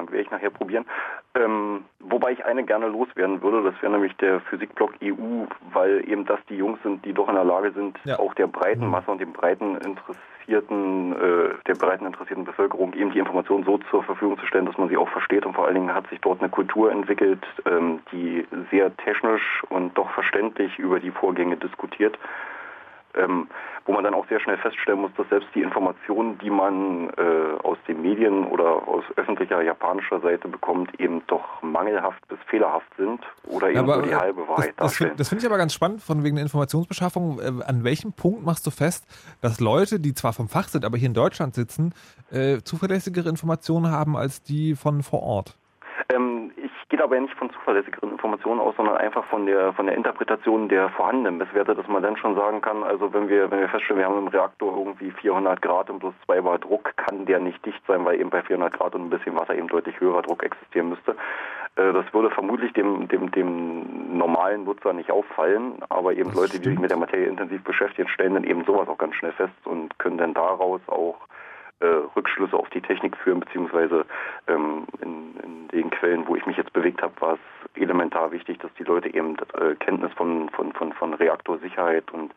Hervorragend, 0.04 0.12
werde 0.12 0.22
ich 0.22 0.30
nachher 0.30 0.50
probieren. 0.50 0.84
Ähm, 1.34 1.84
wobei 2.00 2.32
ich 2.32 2.44
eine 2.44 2.64
gerne 2.64 2.88
loswerden 2.88 3.42
würde, 3.42 3.70
das 3.70 3.80
wäre 3.82 3.92
nämlich 3.92 4.14
der 4.16 4.40
Physikblock 4.40 4.94
EU, 5.02 5.46
weil 5.72 6.08
eben 6.08 6.24
das 6.26 6.40
die 6.48 6.56
Jungs 6.56 6.78
sind, 6.82 7.04
die 7.04 7.12
doch 7.12 7.28
in 7.28 7.34
der 7.34 7.44
Lage 7.44 7.72
sind, 7.72 7.98
ja. 8.04 8.18
auch 8.18 8.34
der 8.34 8.46
breiten. 8.46 8.86
Masse 8.86 9.10
und 9.10 9.20
dem 9.20 9.32
breiten 9.32 9.76
interessierten, 9.76 11.12
äh, 11.12 11.54
der 11.66 11.74
breiten 11.74 12.06
interessierten 12.06 12.44
Bevölkerung 12.44 12.92
eben 12.94 13.10
die 13.12 13.18
Informationen 13.18 13.64
so 13.64 13.78
zur 13.90 14.02
Verfügung 14.02 14.38
zu 14.38 14.46
stellen, 14.46 14.66
dass 14.66 14.78
man 14.78 14.88
sie 14.88 14.96
auch 14.96 15.08
versteht. 15.08 15.46
Und 15.46 15.54
vor 15.54 15.66
allen 15.66 15.74
Dingen 15.74 15.94
hat 15.94 16.08
sich 16.08 16.20
dort 16.20 16.40
eine 16.40 16.50
Kultur 16.50 16.90
entwickelt, 16.92 17.44
ähm, 17.66 18.00
die 18.12 18.46
sehr 18.70 18.94
technisch 18.98 19.62
und 19.70 19.96
doch 19.96 20.10
verständlich 20.10 20.78
über 20.78 21.00
die 21.00 21.10
Vorgänge 21.10 21.56
diskutiert 21.56 22.18
ähm, 23.16 23.48
wo 23.86 23.92
man 23.92 24.04
dann 24.04 24.14
auch 24.14 24.26
sehr 24.28 24.40
schnell 24.40 24.56
feststellen 24.58 25.00
muss, 25.00 25.10
dass 25.16 25.28
selbst 25.28 25.48
die 25.54 25.60
Informationen, 25.60 26.38
die 26.38 26.50
man 26.50 27.10
äh, 27.10 27.62
aus 27.62 27.76
den 27.86 28.00
Medien 28.02 28.44
oder 28.46 28.88
aus 28.88 29.04
öffentlicher 29.16 29.60
japanischer 29.62 30.20
Seite 30.20 30.48
bekommt, 30.48 30.98
eben 30.98 31.22
doch 31.26 31.62
mangelhaft 31.62 32.26
bis 32.28 32.38
fehlerhaft 32.46 32.88
sind 32.96 33.20
oder 33.44 33.68
eben 33.68 33.78
aber, 33.80 33.96
nur 33.96 34.06
die 34.06 34.14
halbe 34.14 34.48
Wahrheit 34.48 34.74
das, 34.76 34.92
darstellen. 34.92 35.12
Das, 35.16 35.28
finde 35.28 35.44
ich 35.44 35.50
aber 35.50 35.58
ganz 35.58 35.74
spannend, 35.74 36.02
von 36.02 36.24
wegen 36.24 36.36
der 36.36 36.44
Informationsbeschaffung. 36.44 37.38
Äh, 37.40 37.64
an 37.64 37.84
welchem 37.84 38.12
Punkt 38.12 38.44
machst 38.44 38.66
du 38.66 38.70
fest, 38.70 39.06
dass 39.40 39.60
Leute, 39.60 40.00
die 40.00 40.14
zwar 40.14 40.32
vom 40.32 40.48
Fach 40.48 40.68
sind, 40.68 40.84
aber 40.84 40.96
hier 40.96 41.08
in 41.08 41.14
Deutschland 41.14 41.54
sitzen, 41.54 41.94
äh, 42.30 42.58
zuverlässigere 42.62 43.28
Informationen 43.28 43.90
haben 43.90 44.16
als 44.16 44.42
die 44.42 44.74
von 44.74 45.02
vor 45.02 45.22
Ort? 45.22 45.58
Gehe 46.94 47.02
aber 47.02 47.18
nicht 47.18 47.34
von 47.34 47.50
zuverlässigeren 47.50 48.12
Informationen 48.12 48.60
aus, 48.60 48.76
sondern 48.76 48.98
einfach 48.98 49.24
von 49.24 49.46
der 49.46 49.72
von 49.72 49.86
der 49.86 49.96
Interpretation 49.96 50.68
der 50.68 50.90
vorhandenen 50.90 51.38
Messwerte, 51.38 51.74
dass 51.74 51.88
man 51.88 52.04
dann 52.04 52.16
schon 52.16 52.36
sagen 52.36 52.60
kann, 52.60 52.84
also 52.84 53.12
wenn 53.12 53.28
wir 53.28 53.50
wenn 53.50 53.58
wir 53.58 53.68
feststellen, 53.68 53.98
wir 53.98 54.06
haben 54.06 54.18
im 54.18 54.28
Reaktor 54.28 54.78
irgendwie 54.78 55.10
400 55.10 55.60
Grad 55.60 55.90
und 55.90 55.98
plus 55.98 56.14
2 56.26 56.40
Bar 56.42 56.60
Druck, 56.60 56.96
kann 56.96 57.26
der 57.26 57.40
nicht 57.40 57.66
dicht 57.66 57.82
sein, 57.88 58.04
weil 58.04 58.20
eben 58.20 58.30
bei 58.30 58.42
400 58.42 58.72
Grad 58.72 58.94
und 58.94 59.06
ein 59.06 59.10
bisschen 59.10 59.34
Wasser 59.34 59.56
eben 59.56 59.66
deutlich 59.66 59.98
höherer 59.98 60.22
Druck 60.22 60.44
existieren 60.44 60.90
müsste. 60.90 61.16
Äh, 61.74 61.92
das 61.92 62.04
würde 62.14 62.30
vermutlich 62.30 62.72
dem, 62.74 63.08
dem, 63.08 63.28
dem 63.32 64.16
normalen 64.16 64.62
Nutzer 64.62 64.92
nicht 64.92 65.10
auffallen, 65.10 65.82
aber 65.88 66.12
eben 66.12 66.28
das 66.30 66.36
Leute, 66.36 66.48
stimmt. 66.50 66.64
die 66.64 66.70
sich 66.70 66.78
mit 66.78 66.90
der 66.92 66.98
Materie 66.98 67.26
intensiv 67.26 67.64
beschäftigen, 67.64 68.08
stellen 68.08 68.34
dann 68.34 68.44
eben 68.44 68.64
sowas 68.66 68.86
auch 68.86 68.98
ganz 68.98 69.16
schnell 69.16 69.32
fest 69.32 69.54
und 69.64 69.98
können 69.98 70.18
dann 70.18 70.34
daraus 70.34 70.80
auch 70.86 71.16
äh, 71.84 72.16
Rückschlüsse 72.16 72.56
auf 72.56 72.70
die 72.70 72.80
Technik 72.80 73.16
führen, 73.16 73.40
beziehungsweise 73.40 74.06
ähm, 74.46 74.86
in, 75.02 75.36
in, 75.42 75.68
den 75.68 75.90
Quellen, 75.90 76.26
wo 76.26 76.36
ich 76.36 76.46
mich 76.46 76.56
jetzt 76.56 76.72
bewegt 76.72 77.02
habe, 77.02 77.12
war 77.20 77.34
es 77.34 77.80
elementar 77.80 78.30
wichtig, 78.32 78.58
dass 78.60 78.70
die 78.78 78.84
Leute 78.84 79.12
eben 79.12 79.36
äh, 79.60 79.74
Kenntnis 79.80 80.12
von, 80.14 80.48
von, 80.50 80.72
von, 80.72 80.92
von 80.92 81.14
Reaktorsicherheit 81.14 82.10
und 82.12 82.32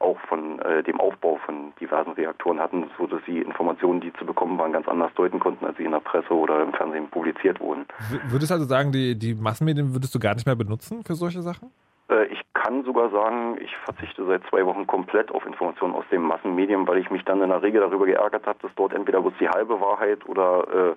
auch 0.00 0.18
von 0.28 0.58
äh, 0.60 0.82
dem 0.82 0.98
Aufbau 0.98 1.38
von 1.44 1.74
diversen 1.78 2.12
Reaktoren 2.12 2.58
hatten, 2.58 2.90
so 2.98 3.06
dass 3.06 3.20
sie 3.26 3.38
Informationen, 3.38 4.00
die 4.00 4.12
zu 4.14 4.24
bekommen 4.24 4.58
waren, 4.58 4.72
ganz 4.72 4.88
anders 4.88 5.12
deuten 5.14 5.38
konnten, 5.38 5.66
als 5.66 5.76
sie 5.76 5.84
in 5.84 5.90
der 5.90 6.00
Presse 6.00 6.32
oder 6.32 6.62
im 6.62 6.72
Fernsehen 6.72 7.08
publiziert 7.08 7.60
wurden. 7.60 7.84
Würdest 8.28 8.50
du 8.50 8.54
also 8.54 8.66
sagen, 8.66 8.92
die, 8.92 9.18
die 9.18 9.34
Massenmedien 9.34 9.92
würdest 9.92 10.14
du 10.14 10.18
gar 10.18 10.34
nicht 10.34 10.46
mehr 10.46 10.56
benutzen 10.56 11.04
für 11.04 11.14
solche 11.14 11.42
Sachen? 11.42 11.70
Äh, 12.08 12.24
ich 12.26 12.40
kann 12.70 12.84
sogar 12.84 13.10
sagen, 13.10 13.58
ich 13.60 13.76
verzichte 13.78 14.24
seit 14.26 14.46
zwei 14.48 14.64
Wochen 14.64 14.86
komplett 14.86 15.32
auf 15.32 15.44
Informationen 15.44 15.92
aus 15.92 16.04
den 16.12 16.22
Massenmedien, 16.22 16.86
weil 16.86 16.98
ich 16.98 17.10
mich 17.10 17.24
dann 17.24 17.42
in 17.42 17.48
der 17.48 17.62
Regel 17.62 17.80
darüber 17.80 18.06
geärgert 18.06 18.46
habe, 18.46 18.60
dass 18.62 18.70
dort 18.76 18.94
entweder 18.94 19.20
bloß 19.20 19.34
die 19.40 19.48
halbe 19.48 19.80
Wahrheit 19.80 20.24
oder 20.28 20.92
äh, 20.92 20.94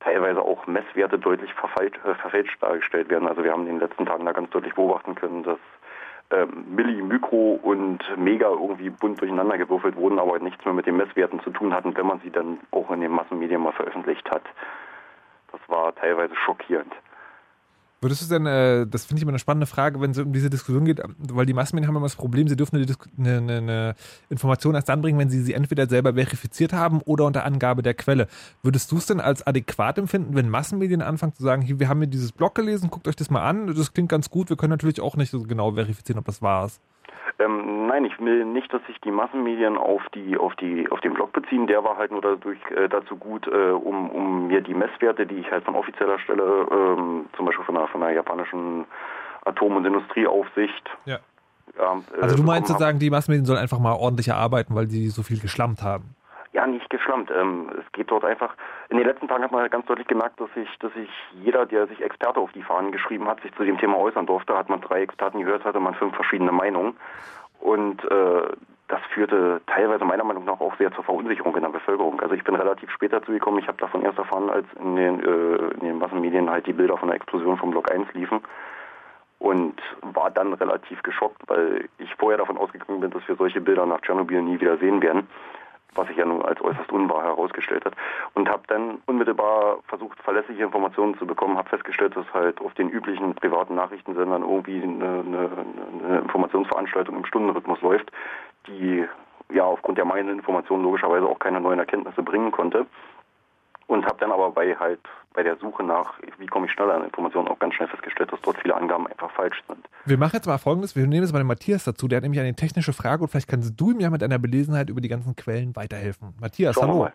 teilweise 0.00 0.42
auch 0.42 0.66
Messwerte 0.66 1.18
deutlich 1.18 1.54
verfälscht, 1.54 1.98
äh, 2.04 2.14
verfälscht 2.16 2.62
dargestellt 2.62 3.08
werden. 3.08 3.26
Also 3.26 3.42
wir 3.44 3.52
haben 3.52 3.62
in 3.62 3.78
den 3.78 3.80
letzten 3.80 4.04
Tagen 4.04 4.26
da 4.26 4.32
ganz 4.32 4.50
deutlich 4.50 4.74
beobachten 4.74 5.14
können, 5.14 5.42
dass 5.42 5.58
ähm, 6.32 6.66
Milli, 6.68 7.00
Mikro 7.00 7.60
und 7.62 8.04
Mega 8.18 8.48
irgendwie 8.48 8.90
bunt 8.90 9.18
durcheinander 9.18 9.56
gewürfelt 9.56 9.96
wurden, 9.96 10.18
aber 10.18 10.38
nichts 10.38 10.66
mehr 10.66 10.74
mit 10.74 10.84
den 10.84 10.98
Messwerten 10.98 11.40
zu 11.40 11.48
tun 11.48 11.72
hatten, 11.72 11.96
wenn 11.96 12.06
man 12.06 12.20
sie 12.20 12.30
dann 12.30 12.58
auch 12.72 12.90
in 12.90 13.00
den 13.00 13.12
Massenmedien 13.12 13.62
mal 13.62 13.72
veröffentlicht 13.72 14.30
hat. 14.30 14.44
Das 15.50 15.60
war 15.68 15.94
teilweise 15.94 16.36
schockierend. 16.36 16.92
Würdest 18.02 18.22
du 18.22 18.34
denn, 18.34 18.44
äh, 18.44 18.86
das 18.86 19.06
finde 19.06 19.18
ich 19.18 19.22
immer 19.22 19.30
eine 19.30 19.38
spannende 19.38 19.66
Frage, 19.66 20.00
wenn 20.00 20.10
es 20.10 20.18
um 20.18 20.32
diese 20.32 20.50
Diskussion 20.50 20.84
geht, 20.84 21.00
weil 21.18 21.46
die 21.46 21.54
Massenmedien 21.54 21.88
haben 21.88 21.96
immer 21.96 22.04
das 22.04 22.16
Problem, 22.16 22.46
sie 22.46 22.56
dürfen 22.56 22.76
eine, 22.76 22.86
eine, 23.18 23.36
eine, 23.38 23.56
eine, 23.56 23.94
Information 24.28 24.74
erst 24.74 24.90
dann 24.90 25.00
bringen, 25.00 25.18
wenn 25.18 25.30
sie 25.30 25.42
sie 25.42 25.54
entweder 25.54 25.88
selber 25.88 26.12
verifiziert 26.14 26.74
haben 26.74 27.00
oder 27.02 27.24
unter 27.24 27.44
Angabe 27.44 27.82
der 27.82 27.94
Quelle. 27.94 28.28
Würdest 28.62 28.92
du 28.92 28.98
es 28.98 29.06
denn 29.06 29.20
als 29.20 29.46
adäquat 29.46 29.96
empfinden, 29.96 30.34
wenn 30.34 30.50
Massenmedien 30.50 31.00
anfangen 31.00 31.34
zu 31.34 31.42
sagen, 31.42 31.62
hier, 31.62 31.80
wir 31.80 31.88
haben 31.88 32.00
hier 32.00 32.10
dieses 32.10 32.32
Blog 32.32 32.54
gelesen, 32.54 32.90
guckt 32.90 33.08
euch 33.08 33.16
das 33.16 33.30
mal 33.30 33.42
an, 33.42 33.74
das 33.74 33.94
klingt 33.94 34.10
ganz 34.10 34.28
gut, 34.28 34.50
wir 34.50 34.56
können 34.56 34.70
natürlich 34.70 35.00
auch 35.00 35.16
nicht 35.16 35.30
so 35.30 35.42
genau 35.42 35.72
verifizieren, 35.72 36.18
ob 36.18 36.26
das 36.26 36.42
wahr 36.42 36.66
ist. 36.66 36.80
Ähm, 37.38 37.86
nein, 37.86 38.04
ich 38.04 38.18
will 38.18 38.44
nicht, 38.44 38.72
dass 38.72 38.84
sich 38.86 39.00
die 39.02 39.10
Massenmedien 39.10 39.76
auf 39.76 40.02
die 40.14 40.38
auf 40.38 40.54
die 40.56 40.90
auf 40.90 41.00
den 41.00 41.14
Blog 41.14 41.32
beziehen. 41.32 41.66
Der 41.66 41.84
war 41.84 41.96
halt 41.96 42.10
nur 42.10 42.22
dadurch 42.22 42.58
äh, 42.70 42.88
dazu 42.88 43.16
gut, 43.16 43.46
äh, 43.46 43.70
um, 43.70 44.10
um 44.10 44.46
mir 44.48 44.62
die 44.62 44.74
Messwerte, 44.74 45.26
die 45.26 45.36
ich 45.36 45.50
halt 45.50 45.64
von 45.64 45.74
offizieller 45.74 46.18
Stelle, 46.18 46.66
ähm, 46.70 47.26
zum 47.36 47.46
Beispiel 47.46 47.64
von 47.64 47.74
der 47.74 47.88
von 47.88 48.00
der 48.00 48.12
japanischen 48.12 48.86
Atom- 49.44 49.76
und 49.76 49.84
Industrieaufsicht. 49.84 50.90
Ja. 51.04 51.18
Äh, 51.78 52.22
Also 52.22 52.36
du 52.36 52.42
meinst 52.42 52.68
sozusagen, 52.68 52.98
die 52.98 53.10
Massenmedien 53.10 53.44
sollen 53.44 53.58
einfach 53.58 53.78
mal 53.78 53.92
ordentlicher 53.92 54.36
arbeiten, 54.36 54.74
weil 54.74 54.88
sie 54.88 55.08
so 55.08 55.22
viel 55.22 55.40
geschlammt 55.40 55.82
haben. 55.82 56.15
Ja, 56.56 56.66
nicht 56.66 56.88
geschlammt. 56.88 57.30
Ähm, 57.30 57.70
es 57.78 57.92
geht 57.92 58.10
dort 58.10 58.24
einfach. 58.24 58.54
In 58.88 58.96
den 58.96 59.06
letzten 59.06 59.28
Tagen 59.28 59.44
hat 59.44 59.52
man 59.52 59.60
halt 59.60 59.72
ganz 59.72 59.84
deutlich 59.84 60.06
gemerkt, 60.06 60.40
dass 60.40 60.50
sich, 60.54 60.68
dass 60.78 60.90
sich 60.94 61.10
jeder, 61.34 61.66
der 61.66 61.86
sich 61.86 62.00
Experte 62.00 62.40
auf 62.40 62.50
die 62.52 62.62
Fahnen 62.62 62.92
geschrieben 62.92 63.28
hat, 63.28 63.42
sich 63.42 63.54
zu 63.56 63.64
dem 63.64 63.76
Thema 63.76 63.98
äußern 63.98 64.24
durfte. 64.24 64.56
Hat 64.56 64.70
man 64.70 64.80
drei 64.80 65.02
Experten 65.02 65.40
gehört, 65.40 65.66
hatte 65.66 65.80
man 65.80 65.94
fünf 65.96 66.14
verschiedene 66.14 66.52
Meinungen. 66.52 66.96
Und 67.60 68.02
äh, 68.10 68.42
das 68.88 69.00
führte 69.12 69.60
teilweise 69.66 70.06
meiner 70.06 70.24
Meinung 70.24 70.46
nach 70.46 70.58
auch 70.58 70.74
sehr 70.78 70.90
zur 70.92 71.04
Verunsicherung 71.04 71.54
in 71.56 71.62
der 71.62 71.68
Bevölkerung. 71.68 72.22
Also 72.22 72.34
ich 72.34 72.42
bin 72.42 72.54
relativ 72.54 72.90
spät 72.90 73.12
dazu 73.12 73.32
gekommen. 73.32 73.58
Ich 73.58 73.68
habe 73.68 73.76
davon 73.76 74.00
erst 74.00 74.16
erfahren, 74.16 74.48
als 74.48 74.64
in 74.80 74.96
den, 74.96 75.20
äh, 75.22 75.74
in 75.74 75.80
den 75.80 75.98
Massenmedien 75.98 76.48
halt 76.48 76.66
die 76.66 76.72
Bilder 76.72 76.96
von 76.96 77.08
der 77.08 77.16
Explosion 77.16 77.58
vom 77.58 77.70
Block 77.70 77.92
1 77.92 78.14
liefen. 78.14 78.40
Und 79.40 79.78
war 80.00 80.30
dann 80.30 80.54
relativ 80.54 81.02
geschockt, 81.02 81.42
weil 81.48 81.90
ich 81.98 82.14
vorher 82.14 82.38
davon 82.38 82.56
ausgegangen 82.56 83.00
bin, 83.00 83.10
dass 83.10 83.28
wir 83.28 83.36
solche 83.36 83.60
Bilder 83.60 83.84
nach 83.84 84.00
Tschernobyl 84.00 84.40
nie 84.40 84.58
wieder 84.58 84.78
sehen 84.78 85.02
werden 85.02 85.28
was 85.96 86.08
sich 86.08 86.16
ja 86.16 86.24
nun 86.24 86.42
als 86.42 86.60
äußerst 86.60 86.90
unwahr 86.92 87.22
herausgestellt 87.22 87.84
hat. 87.84 87.94
Und 88.34 88.48
habe 88.48 88.62
dann 88.68 88.98
unmittelbar 89.06 89.78
versucht, 89.88 90.18
verlässliche 90.22 90.62
Informationen 90.62 91.16
zu 91.18 91.26
bekommen, 91.26 91.56
habe 91.56 91.68
festgestellt, 91.68 92.16
dass 92.16 92.32
halt 92.32 92.60
auf 92.60 92.74
den 92.74 92.88
üblichen 92.88 93.34
privaten 93.34 93.74
Nachrichtensendern 93.74 94.42
irgendwie 94.42 94.82
eine, 94.82 95.24
eine, 95.26 95.50
eine 96.04 96.18
Informationsveranstaltung 96.20 97.16
im 97.16 97.24
Stundenrhythmus 97.24 97.80
läuft, 97.82 98.10
die 98.66 99.06
ja 99.52 99.64
aufgrund 99.64 99.98
der 99.98 100.04
mangelnden 100.04 100.38
Informationen 100.38 100.82
logischerweise 100.82 101.26
auch 101.26 101.38
keine 101.38 101.60
neuen 101.60 101.78
Erkenntnisse 101.78 102.22
bringen 102.22 102.50
konnte. 102.50 102.86
Und 103.86 104.04
habe 104.04 104.16
dann 104.18 104.32
aber 104.32 104.50
bei 104.50 104.74
halt 104.74 105.00
bei 105.36 105.42
der 105.42 105.56
Suche 105.58 105.84
nach, 105.84 106.14
wie 106.38 106.46
komme 106.46 106.66
ich 106.66 106.72
schneller 106.72 106.94
an 106.94 107.04
Informationen, 107.04 107.46
auch 107.48 107.58
ganz 107.58 107.74
schnell 107.74 107.88
festgestellt, 107.88 108.32
dass 108.32 108.40
dort 108.40 108.56
viele 108.58 108.74
Angaben 108.74 109.06
einfach 109.06 109.30
falsch 109.32 109.62
sind. 109.68 109.86
Wir 110.06 110.16
machen 110.16 110.32
jetzt 110.34 110.46
mal 110.46 110.58
folgendes, 110.58 110.96
wir 110.96 111.06
nehmen 111.06 111.22
jetzt 111.22 111.32
mal 111.32 111.38
den 111.38 111.46
Matthias 111.46 111.84
dazu, 111.84 112.08
der 112.08 112.16
hat 112.16 112.22
nämlich 112.22 112.40
eine 112.40 112.54
technische 112.54 112.94
Frage 112.94 113.22
und 113.22 113.28
vielleicht 113.28 113.48
kannst 113.48 113.78
du 113.78 113.90
ihm 113.90 114.00
ja 114.00 114.08
mit 114.08 114.22
deiner 114.22 114.38
Belesenheit 114.38 114.88
über 114.88 115.02
die 115.02 115.08
ganzen 115.08 115.36
Quellen 115.36 115.76
weiterhelfen. 115.76 116.34
Matthias, 116.40 116.74
Schauen 116.74 116.88
hallo. 116.88 116.98
mal. 117.00 117.12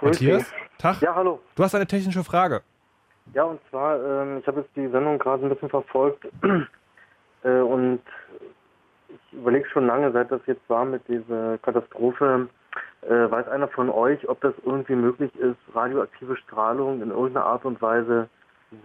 Matthias, 0.00 0.52
Tag. 0.78 1.00
Ja, 1.02 1.14
hallo. 1.14 1.40
Du 1.54 1.62
hast 1.62 1.74
eine 1.74 1.86
technische 1.86 2.24
Frage. 2.24 2.62
Ja, 3.34 3.44
und 3.44 3.60
zwar, 3.70 4.02
ähm, 4.02 4.38
ich 4.38 4.46
habe 4.46 4.60
jetzt 4.60 4.74
die 4.74 4.88
Sendung 4.88 5.18
gerade 5.18 5.44
ein 5.44 5.50
bisschen 5.50 5.68
verfolgt 5.68 6.26
äh, 7.44 7.60
und 7.60 8.00
ich 9.08 9.38
überlege 9.38 9.68
schon 9.68 9.86
lange, 9.86 10.10
seit 10.10 10.32
das 10.32 10.40
jetzt 10.46 10.68
war 10.68 10.84
mit 10.84 11.06
dieser 11.06 11.58
Katastrophe, 11.58 12.48
äh, 13.02 13.30
weiß 13.30 13.48
einer 13.48 13.68
von 13.68 13.90
euch, 13.90 14.28
ob 14.28 14.40
das 14.40 14.54
irgendwie 14.64 14.94
möglich 14.94 15.34
ist, 15.36 15.58
radioaktive 15.74 16.36
Strahlung 16.36 17.02
in 17.02 17.10
irgendeiner 17.10 17.46
Art 17.46 17.64
und 17.64 17.80
Weise 17.82 18.28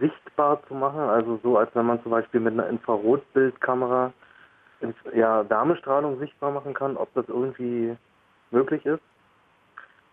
sichtbar 0.00 0.62
zu 0.66 0.74
machen? 0.74 1.00
Also 1.00 1.38
so, 1.42 1.56
als 1.56 1.74
wenn 1.74 1.86
man 1.86 2.02
zum 2.02 2.12
Beispiel 2.12 2.40
mit 2.40 2.52
einer 2.52 2.68
Infrarotbildkamera 2.68 4.12
Inf- 4.82 5.16
ja, 5.16 5.48
Wärmestrahlung 5.48 6.18
sichtbar 6.18 6.52
machen 6.52 6.74
kann, 6.74 6.96
ob 6.96 7.12
das 7.14 7.28
irgendwie 7.28 7.96
möglich 8.50 8.84
ist? 8.86 9.02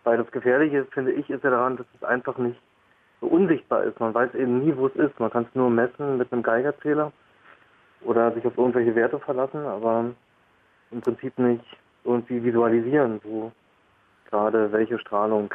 Weil 0.04 0.18
das 0.18 0.30
Gefährliche, 0.30 0.84
finde 0.86 1.12
ich, 1.12 1.28
ist 1.28 1.42
ja 1.44 1.50
daran, 1.50 1.76
dass 1.76 1.86
es 1.94 2.04
einfach 2.04 2.38
nicht 2.38 2.60
so 3.20 3.26
unsichtbar 3.26 3.84
ist. 3.84 3.98
Man 3.98 4.14
weiß 4.14 4.34
eben 4.34 4.64
nie, 4.64 4.76
wo 4.76 4.86
es 4.86 4.96
ist. 4.96 5.18
Man 5.18 5.30
kann 5.30 5.46
es 5.48 5.54
nur 5.54 5.68
messen 5.70 6.16
mit 6.16 6.32
einem 6.32 6.42
Geigerzähler 6.42 7.12
oder 8.02 8.32
sich 8.32 8.46
auf 8.46 8.56
irgendwelche 8.56 8.94
Werte 8.94 9.18
verlassen, 9.18 9.64
aber 9.66 10.04
im 10.90 11.00
Prinzip 11.00 11.36
nicht 11.38 11.64
irgendwie 12.04 12.42
visualisieren, 12.42 13.20
wo 13.24 13.50
gerade 14.30 14.72
welche 14.72 14.98
Strahlung. 14.98 15.52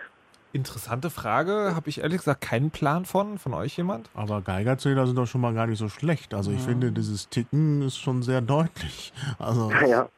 Interessante 0.53 1.09
Frage, 1.09 1.75
habe 1.75 1.87
ich 1.87 2.01
ehrlich 2.01 2.17
gesagt 2.17 2.41
keinen 2.41 2.71
Plan 2.71 3.05
von, 3.05 3.37
von 3.37 3.53
euch 3.53 3.77
jemand? 3.77 4.09
Aber 4.13 4.41
Geigerzähler 4.41 5.07
sind 5.07 5.15
doch 5.15 5.25
schon 5.25 5.39
mal 5.39 5.53
gar 5.53 5.65
nicht 5.65 5.79
so 5.79 5.87
schlecht. 5.87 6.33
Also 6.33 6.51
ich 6.51 6.59
finde, 6.59 6.91
dieses 6.91 7.29
Ticken 7.29 7.81
ist 7.81 7.97
schon 7.97 8.21
sehr 8.21 8.41
deutlich. 8.41 9.13
Also, 9.39 9.71
Ja, 9.87 10.09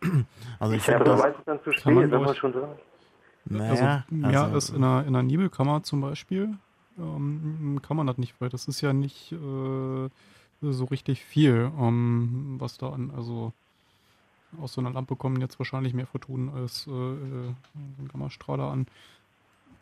also 0.60 0.74
ich 0.74 0.88
ja 0.88 0.98
finde 0.98 1.12
das, 1.12 1.22
weiß 1.22 1.36
es 1.38 1.46
dann 1.46 1.64
zu 1.64 1.72
spät, 1.72 1.94
man, 1.94 2.12
wenn 2.12 2.22
man 2.22 2.36
schon 2.36 2.52
drin 2.52 2.64
ist. 2.64 3.62
Also, 3.62 3.84
naja, 3.84 4.06
ja, 4.32 4.44
also, 4.46 4.58
ist 4.58 4.70
in 4.70 4.84
einer, 4.84 5.02
in 5.02 5.10
einer 5.10 5.22
Nebelkammer 5.22 5.84
zum 5.84 6.02
Beispiel 6.02 6.58
ähm, 6.98 7.80
kann 7.86 7.98
man 7.98 8.08
das 8.08 8.18
nicht, 8.18 8.40
weil 8.40 8.50
das 8.50 8.68
ist 8.68 8.82
ja 8.82 8.94
nicht 8.94 9.32
äh, 9.34 10.10
so 10.62 10.86
richtig 10.86 11.24
viel, 11.24 11.72
ähm, 11.80 12.56
was 12.60 12.78
da 12.78 12.90
an, 12.90 13.12
also 13.16 13.54
aus 14.62 14.74
so 14.74 14.82
einer 14.82 14.92
Lampe 14.92 15.16
kommen 15.16 15.42
jetzt 15.42 15.60
wahrscheinlich 15.60 15.94
mehr 15.94 16.08
Photonen 16.08 16.50
als 16.50 16.88
äh, 16.88 16.92
äh, 16.92 17.54
ein 17.76 18.08
Gammastrahler 18.12 18.72
an. 18.72 18.88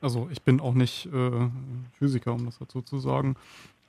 Also 0.02 0.30
ich 0.31 0.41
bin 0.41 0.60
auch 0.60 0.73
nicht 0.73 1.07
äh, 1.07 1.49
Physiker, 1.93 2.34
um 2.34 2.45
das 2.45 2.57
dazu 2.57 2.81
zu 2.81 2.99
sagen, 2.99 3.35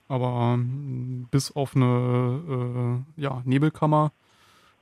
aber 0.07 0.53
ähm, 0.53 1.27
bis 1.31 1.51
auf 1.55 1.75
eine 1.75 3.03
äh, 3.17 3.21
ja, 3.21 3.41
Nebelkammer 3.45 4.11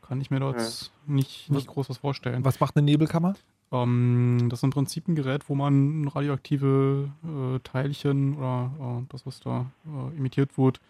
kann 0.02 0.20
ich 0.20 0.30
mir 0.30 0.42
dort 0.42 0.92
nicht, 1.08 1.50
nicht 1.50 1.68
groß 1.68 1.90
was 1.90 2.00
vorstellen. 2.00 2.44
Was 2.44 2.60
macht 2.60 2.76
eine 2.76 2.84
Nebelkammer? 2.84 3.36
Ähm, 3.72 4.48
das 4.50 4.60
ist 4.60 4.64
im 4.64 4.72
Prinzip 4.72 5.08
ein 5.08 5.16
Gerät, 5.16 5.48
wo 5.48 5.56
man 5.56 6.08
radioaktive 6.10 7.10
äh, 7.24 7.60
Teilchen 7.60 8.36
oder 8.36 8.72
äh, 8.80 9.06
das, 9.10 9.26
was 9.26 9.40
da 9.40 9.68
äh, 9.86 10.18
emittiert 10.18 10.58
wird, 10.58 10.82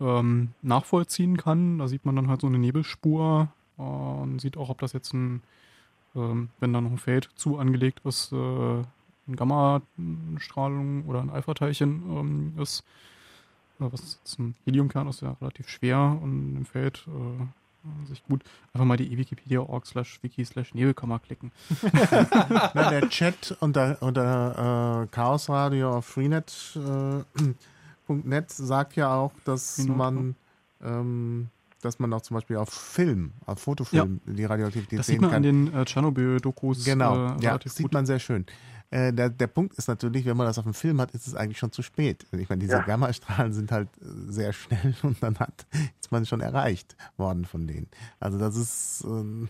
ähm, 0.00 0.52
nachvollziehen 0.62 1.36
kann. 1.36 1.78
Da 1.78 1.88
sieht 1.88 2.06
man 2.06 2.16
dann 2.16 2.28
halt 2.28 2.40
so 2.40 2.46
eine 2.46 2.58
Nebelspur 2.58 3.48
und 3.76 4.40
sieht 4.40 4.56
auch, 4.56 4.68
ob 4.68 4.80
das 4.80 4.92
jetzt 4.92 5.12
ein, 5.12 5.42
ähm, 6.14 6.48
wenn 6.60 6.72
da 6.72 6.80
noch 6.80 6.90
ein 6.90 6.98
Feld 6.98 7.28
zu 7.36 7.58
angelegt 7.58 8.00
ist, 8.04 8.32
äh, 8.32 8.36
eine 8.36 9.36
Gammastrahlung 9.36 11.04
oder 11.06 11.20
ein 11.20 11.30
Alpha-Teilchen 11.30 12.02
ähm, 12.08 12.52
ist. 12.62 12.84
Äh, 13.80 13.90
was 13.90 14.18
jetzt 14.22 14.38
ein 14.38 14.54
Heliumkern 14.64 15.08
ist, 15.08 15.22
ja 15.22 15.36
relativ 15.40 15.68
schwer 15.68 16.18
und 16.22 16.56
im 16.56 16.64
Feld 16.64 17.06
äh, 17.08 18.06
sich 18.08 18.24
gut. 18.24 18.42
Einfach 18.72 18.84
mal 18.84 18.96
die 18.96 19.16
wikipedia.org 19.16 19.86
slash 19.86 20.22
wiki 20.22 20.44
slash 20.44 20.74
Nebelkammer 20.74 21.18
klicken. 21.18 21.52
na, 22.74 22.90
der 22.90 23.08
Chat 23.08 23.56
unter, 23.60 23.98
unter 24.00 25.02
äh, 25.02 25.06
chaosradio 25.08 25.96
auf 25.96 26.06
freenet 26.06 26.76
äh, 26.76 28.42
sagt 28.48 28.96
ja 28.96 29.14
auch, 29.14 29.32
dass 29.44 29.78
man 29.86 30.34
ähm, 30.82 31.48
dass 31.86 31.98
man 31.98 32.12
auch 32.12 32.20
zum 32.22 32.34
Beispiel 32.34 32.56
auf 32.56 32.68
Film, 32.68 33.32
auf 33.46 33.60
Fotofilm 33.60 34.20
die 34.26 34.44
Radioaktivität 34.44 34.98
Das 34.98 35.06
sehen 35.06 35.14
sieht 35.14 35.20
man 35.22 35.30
kann. 35.30 35.36
an 35.38 35.42
den 35.42 35.74
äh, 35.74 35.84
Tschernobyl-Dokus 35.84 36.84
Genau, 36.84 37.36
äh, 37.36 37.42
ja, 37.42 37.58
sieht 37.64 37.84
gut. 37.84 37.94
man 37.94 38.04
sehr 38.06 38.18
schön. 38.18 38.44
Äh, 38.90 39.12
der, 39.12 39.30
der 39.30 39.46
Punkt 39.48 39.74
ist 39.76 39.88
natürlich, 39.88 40.26
wenn 40.26 40.36
man 40.36 40.46
das 40.46 40.58
auf 40.58 40.64
dem 40.64 40.74
Film 40.74 41.00
hat, 41.00 41.10
ist 41.12 41.26
es 41.26 41.34
eigentlich 41.34 41.58
schon 41.58 41.72
zu 41.72 41.82
spät. 41.82 42.24
Ich 42.32 42.48
meine, 42.48 42.60
diese 42.60 42.74
Ja. 42.74 42.82
Gammastrahlen 42.82 43.52
sind 43.52 43.72
halt 43.72 43.88
äh, 44.00 44.04
sehr 44.32 44.52
schnell 44.52 44.94
und 45.02 45.20
dann 45.22 45.38
hat 45.38 45.66
ist 46.00 46.12
man 46.12 46.24
schon 46.26 46.40
erreicht 46.40 46.96
worden 47.16 47.44
von 47.46 47.66
denen. 47.66 47.88
Also 48.20 48.38
das 48.38 48.54
ist 48.56 49.02
ähm, 49.04 49.48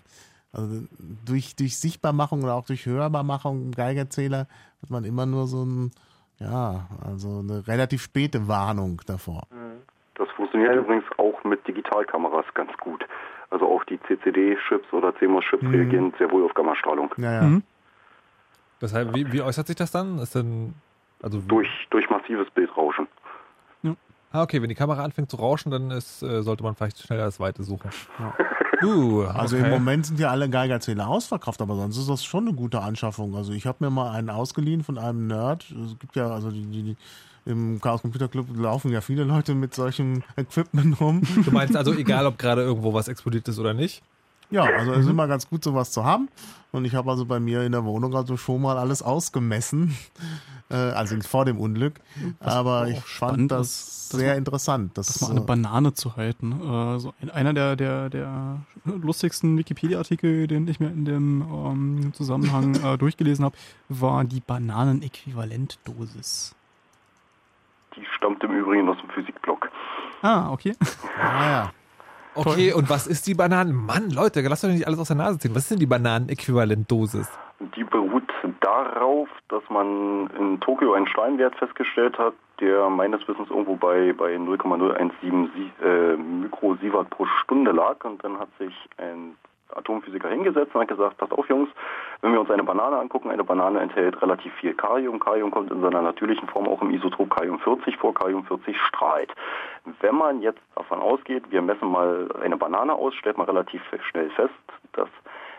also 0.52 0.84
durch, 1.26 1.54
durch 1.56 1.76
Sichtbarmachung 1.76 2.42
oder 2.44 2.54
auch 2.54 2.64
durch 2.64 2.86
Hörbarmachung 2.86 3.60
im 3.62 3.72
Geigerzähler 3.72 4.48
hat 4.80 4.88
man 4.90 5.04
immer 5.04 5.26
nur 5.26 5.46
so 5.48 5.64
ein 5.64 5.90
ja, 6.38 6.88
also 7.00 7.38
eine 7.40 7.66
relativ 7.66 8.02
späte 8.02 8.46
Warnung 8.46 9.00
davor. 9.06 9.46
Das 10.18 10.28
funktioniert 10.30 10.74
übrigens 10.76 11.04
auch 11.18 11.42
mit 11.44 11.66
Digitalkameras 11.66 12.46
ganz 12.54 12.72
gut. 12.78 13.04
Also 13.50 13.66
auch 13.66 13.84
die 13.84 14.00
CCD-Chips 14.02 14.92
oder 14.92 15.14
CMOS-Chips 15.16 15.62
Mhm. 15.62 15.70
reagieren 15.74 16.14
sehr 16.18 16.30
wohl 16.30 16.44
auf 16.44 16.54
Gammastrahlung. 16.54 17.14
Ja, 17.18 17.32
ja. 17.32 17.42
Mhm. 17.42 17.62
Das 18.80 18.92
heißt, 18.94 19.14
wie, 19.14 19.30
wie 19.32 19.42
äußert 19.42 19.66
sich 19.66 19.76
das 19.76 19.90
dann? 19.90 20.18
Ist 20.18 20.34
denn, 20.34 20.74
also, 21.22 21.40
Durch, 21.40 21.68
durch 21.90 22.08
massives 22.10 22.50
Bildrauschen. 22.50 23.06
ah, 24.32 24.42
okay, 24.42 24.60
wenn 24.60 24.68
die 24.68 24.74
Kamera 24.74 25.02
anfängt 25.04 25.30
zu 25.30 25.36
rauschen, 25.36 25.70
dann 25.70 25.90
ist, 25.90 26.22
äh, 26.22 26.42
sollte 26.42 26.62
man 26.62 26.74
vielleicht 26.74 26.98
schneller 26.98 27.24
das 27.24 27.40
Weite 27.40 27.62
suchen. 27.62 27.90
Uh, 28.82 29.22
Also 29.24 29.56
okay. 29.56 29.64
im 29.64 29.70
Moment 29.70 30.04
sind 30.04 30.20
ja 30.20 30.28
alle 30.28 30.50
Geigerzähler 30.50 31.08
ausverkauft, 31.08 31.62
aber 31.62 31.76
sonst 31.76 31.96
ist 31.96 32.10
das 32.10 32.22
schon 32.22 32.46
eine 32.46 32.54
gute 32.54 32.82
Anschaffung. 32.82 33.34
Also 33.34 33.52
ich 33.54 33.66
habe 33.66 33.78
mir 33.82 33.90
mal 33.90 34.10
einen 34.12 34.28
ausgeliehen 34.28 34.82
von 34.84 34.98
einem 34.98 35.26
Nerd. 35.28 35.64
Es 35.70 35.98
gibt 35.98 36.14
ja, 36.14 36.28
also 36.28 36.50
die, 36.50 36.66
die, 36.66 36.82
die 36.82 36.96
im 37.46 37.80
Chaos 37.80 38.02
Computer 38.02 38.28
Club 38.28 38.48
laufen 38.56 38.90
ja 38.92 39.00
viele 39.00 39.24
Leute 39.24 39.54
mit 39.54 39.74
solchem 39.74 40.22
Equipment 40.36 41.00
rum. 41.00 41.22
Du 41.44 41.50
meinst 41.52 41.74
also, 41.76 41.94
egal 41.94 42.26
ob 42.26 42.38
gerade 42.38 42.62
irgendwo 42.62 42.92
was 42.92 43.08
explodiert 43.08 43.48
ist 43.48 43.58
oder 43.58 43.72
nicht? 43.72 44.02
Ja, 44.50 44.62
also 44.62 44.92
es 44.92 45.00
ist 45.00 45.08
immer 45.10 45.26
ganz 45.26 45.48
gut, 45.48 45.64
sowas 45.64 45.90
zu 45.90 46.04
haben. 46.04 46.28
Und 46.70 46.84
ich 46.84 46.94
habe 46.94 47.10
also 47.10 47.24
bei 47.24 47.40
mir 47.40 47.62
in 47.62 47.72
der 47.72 47.84
Wohnung 47.84 48.14
also 48.14 48.36
schon 48.36 48.62
mal 48.62 48.78
alles 48.78 49.02
ausgemessen. 49.02 49.96
Äh, 50.68 50.74
also 50.74 51.16
vor 51.22 51.44
dem 51.44 51.58
Unglück. 51.58 52.00
Aber 52.40 52.88
ich 52.88 52.96
fand 52.98 53.08
spannend 53.08 53.50
das 53.52 53.68
ist, 53.68 54.12
dass 54.12 54.18
sehr 54.20 54.28
man- 54.30 54.38
interessant. 54.38 54.98
Das, 54.98 55.06
das 55.06 55.20
mal 55.20 55.30
eine 55.30 55.40
äh, 55.40 55.44
Banane 55.44 55.94
zu 55.94 56.16
halten. 56.16 56.52
Äh, 56.52 56.98
so 57.00 57.12
ein, 57.20 57.30
einer 57.30 57.52
der, 57.54 57.74
der, 57.76 58.10
der 58.10 58.60
lustigsten 58.84 59.56
Wikipedia-Artikel, 59.58 60.46
den 60.46 60.68
ich 60.68 60.78
mir 60.80 60.88
in 60.90 61.04
dem 61.04 61.42
ähm, 61.42 62.12
Zusammenhang 62.14 62.74
äh, 62.84 62.96
durchgelesen 62.98 63.44
habe, 63.44 63.56
war 63.88 64.24
die 64.24 64.40
Bananenäquivalentdosis. 64.40 66.54
Die 67.96 68.04
stammt 68.16 68.42
im 68.44 68.52
Übrigen 68.52 68.88
aus 68.88 68.98
dem 69.00 69.10
Physikblock. 69.10 69.70
Ah, 70.22 70.50
okay. 70.52 70.74
ah, 71.20 71.50
ja. 71.50 71.70
Okay, 72.34 72.72
und 72.74 72.90
was 72.90 73.06
ist 73.06 73.26
die 73.26 73.34
Bananen? 73.34 73.74
Mann, 73.74 74.10
Leute, 74.10 74.42
lasst 74.42 74.62
euch 74.64 74.72
nicht 74.74 74.86
alles 74.86 74.98
aus 74.98 75.08
der 75.08 75.16
Nase 75.16 75.38
ziehen. 75.38 75.54
Was 75.54 75.62
ist 75.62 75.70
denn 75.70 75.78
die 75.78 75.86
Bananenäquivalentdosis? 75.86 77.30
Die 77.74 77.84
beruht 77.84 78.30
darauf, 78.60 79.28
dass 79.48 79.62
man 79.70 80.28
in 80.38 80.60
Tokio 80.60 80.92
einen 80.92 81.06
Strahlenwert 81.06 81.56
festgestellt 81.56 82.18
hat, 82.18 82.34
der 82.60 82.90
meines 82.90 83.26
Wissens 83.26 83.48
irgendwo 83.48 83.76
bei, 83.76 84.12
bei 84.12 84.36
0,017 84.36 85.50
Sie- 85.54 85.84
äh, 85.84 86.16
Mikrosievert 86.16 87.08
pro 87.08 87.24
Stunde 87.42 87.72
lag. 87.72 88.04
Und 88.04 88.22
dann 88.22 88.38
hat 88.38 88.48
sich 88.58 88.74
ein 88.98 89.36
Atomphysiker 89.74 90.28
hingesetzt 90.28 90.74
und 90.74 90.82
hat 90.82 90.88
gesagt, 90.88 91.16
passt 91.18 91.32
auf 91.32 91.48
Jungs, 91.48 91.68
wenn 92.20 92.32
wir 92.32 92.40
uns 92.40 92.50
eine 92.50 92.64
Banane 92.64 92.98
angucken, 92.98 93.30
eine 93.30 93.44
Banane 93.44 93.80
enthält 93.80 94.20
relativ 94.22 94.52
viel 94.54 94.74
Kalium. 94.74 95.18
Kalium 95.20 95.50
kommt 95.50 95.70
in 95.70 95.80
seiner 95.80 96.02
natürlichen 96.02 96.48
Form 96.48 96.68
auch 96.68 96.80
im 96.82 96.90
Isotop 96.90 97.30
Kalium-40 97.30 97.96
vor. 97.98 98.14
Kalium-40 98.14 98.74
strahlt. 98.74 99.32
Wenn 100.00 100.16
man 100.16 100.40
jetzt 100.40 100.60
davon 100.74 101.00
ausgeht, 101.00 101.44
wir 101.50 101.62
messen 101.62 101.90
mal 101.90 102.28
eine 102.42 102.56
Banane 102.56 102.94
aus, 102.94 103.14
stellt 103.14 103.38
man 103.38 103.46
relativ 103.46 103.82
schnell 104.10 104.30
fest, 104.30 104.54
dass 104.92 105.08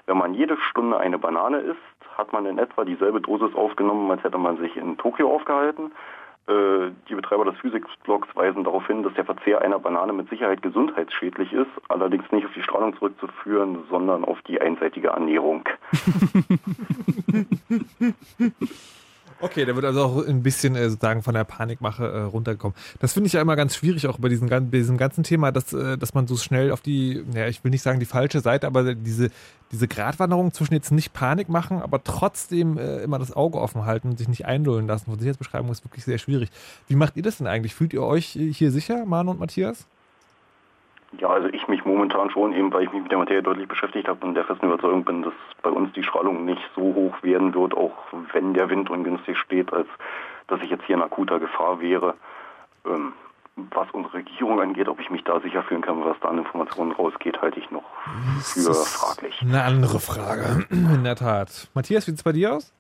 wenn 0.06 0.18
man 0.18 0.34
jede 0.34 0.58
Stunde 0.58 0.98
eine 0.98 1.20
Banane 1.20 1.60
isst, 1.60 1.78
hat 2.18 2.34
man 2.34 2.46
in 2.46 2.58
etwa 2.58 2.86
dieselbe 2.86 3.22
Dosis 3.22 3.54
aufgenommen, 3.56 4.10
als 4.10 4.24
hätte 4.24 4.38
man 4.38 4.58
sich 4.58 4.76
in 4.76 4.98
Tokio 4.98 5.34
aufgehalten. 5.34 5.92
Äh, 6.48 6.92
Die 7.10 7.16
Betreiber 7.16 7.46
des 7.46 7.58
Physikblocks 7.60 8.28
weisen 8.36 8.64
darauf 8.64 8.88
hin, 8.88 9.04
dass 9.04 9.14
der 9.14 9.26
Verzehr 9.26 9.62
einer 9.62 9.80
Banane 9.80 10.14
mit 10.14 10.30
Sicherheit 10.30 10.62
gesundheitsschädlich 10.62 11.52
ist, 11.54 11.70
allerdings 11.90 12.32
nicht 12.32 12.46
auf 12.46 12.54
die 12.54 12.64
Strahlung 12.64 12.96
zurückzuführen, 12.98 13.84
sondern 13.90 14.24
auf 14.24 14.42
die 14.44 14.62
einseitige 14.62 15.10
Ernährung. 15.10 15.68
Okay, 19.40 19.66
der 19.66 19.76
wird 19.76 19.86
also 19.86 20.04
auch 20.04 20.26
ein 20.26 20.42
bisschen 20.42 20.76
äh, 20.76 20.90
sozusagen 20.90 21.22
von 21.22 21.36
der 21.36 21.44
Panikmache 21.44 22.06
äh, 22.06 22.22
runtergekommen. 22.22 22.76
Das 23.00 23.14
finde 23.14 23.28
ich 23.28 23.34
ja 23.34 23.42
immer 23.42 23.56
ganz 23.56 23.76
schwierig, 23.76 24.08
auch 24.08 24.18
bei 24.18 24.30
diesem, 24.30 24.50
bei 24.50 24.60
diesem 24.60 24.98
ganzen 24.98 25.24
Thema, 25.24 25.52
dass, 25.52 25.74
äh, 25.74 25.98
dass 25.98 26.16
man 26.16 26.26
so 26.26 26.38
schnell 26.38 26.72
auf 26.72 26.82
die, 26.82 27.24
ja, 27.34 27.48
ich 27.48 27.64
will 27.64 27.70
nicht 27.70 27.84
sagen 27.84 28.00
die 28.00 28.06
falsche 28.06 28.40
Seite, 28.40 28.66
aber 28.66 28.96
diese, 28.96 29.30
diese 29.72 29.88
Gratwanderung 29.88 30.54
zwischen 30.54 30.74
jetzt 30.74 30.92
nicht 30.92 31.14
Panik 31.14 31.50
machen, 31.50 31.82
aber 31.84 32.04
trotzdem 32.04 32.80
äh, 32.80 33.04
immer 33.04 33.20
das 33.20 33.32
Auge 33.32 33.60
offen 33.60 33.86
halten 33.86 34.10
und 34.10 34.18
sich 34.18 34.28
nicht 34.28 34.46
einlullen 34.46 34.88
lassen. 34.88 35.06
Von 35.06 35.20
Sicherheitsbeschreibung 35.20 35.72
ist 35.72 35.86
wirklich 35.86 36.04
sehr 36.04 36.18
schwierig. 36.18 36.50
Wie 36.88 36.96
macht 36.96 37.16
ihr 37.16 37.24
das 37.24 37.38
denn 37.38 37.48
eigentlich? 37.48 37.76
Fühlt 37.76 37.94
ihr 37.94 38.02
euch 38.02 38.26
hier 38.26 38.72
sicher, 38.72 39.06
Manu 39.06 39.32
und 39.32 39.40
Matthias? 39.40 39.86
Ja, 41.20 41.30
also 41.30 41.48
ich 41.48 41.68
mich 41.68 41.84
momentan 41.84 42.30
schon, 42.30 42.54
eben 42.54 42.72
weil 42.72 42.84
ich 42.84 42.92
mich 42.92 43.02
mit 43.02 43.12
der 43.12 43.18
Materie 43.18 43.42
deutlich 43.42 43.68
beschäftigt 43.68 44.08
habe 44.08 44.26
und 44.26 44.36
der 44.36 44.46
festen 44.46 44.68
Überzeugung 44.68 45.04
bin, 45.04 45.24
dass 45.24 45.34
bei 45.64 45.70
uns 45.70 45.92
die 45.94 46.04
Strahlung 46.04 46.46
nicht 46.46 46.62
so 46.76 46.82
hoch 46.82 47.24
werden 47.24 47.54
wird, 47.54 47.76
auch 47.76 47.98
wenn 48.34 48.54
der 48.54 48.70
Wind 48.70 48.90
ungünstig 48.90 49.38
steht, 49.38 49.74
als 49.74 49.88
dass 50.48 50.62
ich 50.62 50.70
jetzt 50.70 50.86
hier 50.86 50.96
in 50.96 51.02
akuter 51.02 51.40
Gefahr 51.40 51.82
wäre. 51.82 52.14
Ähm, 52.86 53.14
was 53.72 53.90
unsere 53.92 54.16
Regierung 54.18 54.62
angeht, 54.62 54.88
ob 54.88 55.00
ich 55.00 55.10
mich 55.10 55.24
da 55.24 55.40
sicher 55.40 55.64
fühlen 55.64 55.82
kann, 55.82 56.06
was 56.06 56.16
da 56.22 56.30
an 56.30 56.38
Informationen 56.38 56.92
rausgeht, 56.92 57.42
halte 57.42 57.60
ich 57.60 57.72
noch 57.72 57.84
für 58.44 58.74
fraglich. 58.74 59.42
Eine 59.42 59.64
andere 59.64 60.00
Frage. 60.00 60.68
In 60.70 61.04
der 61.04 61.16
Tat. 61.16 61.68
Matthias, 61.74 62.06
wie 62.06 62.12
sieht 62.12 62.20
es 62.20 62.24
bei 62.24 62.34
dir 62.34 62.54
aus? 62.54 62.72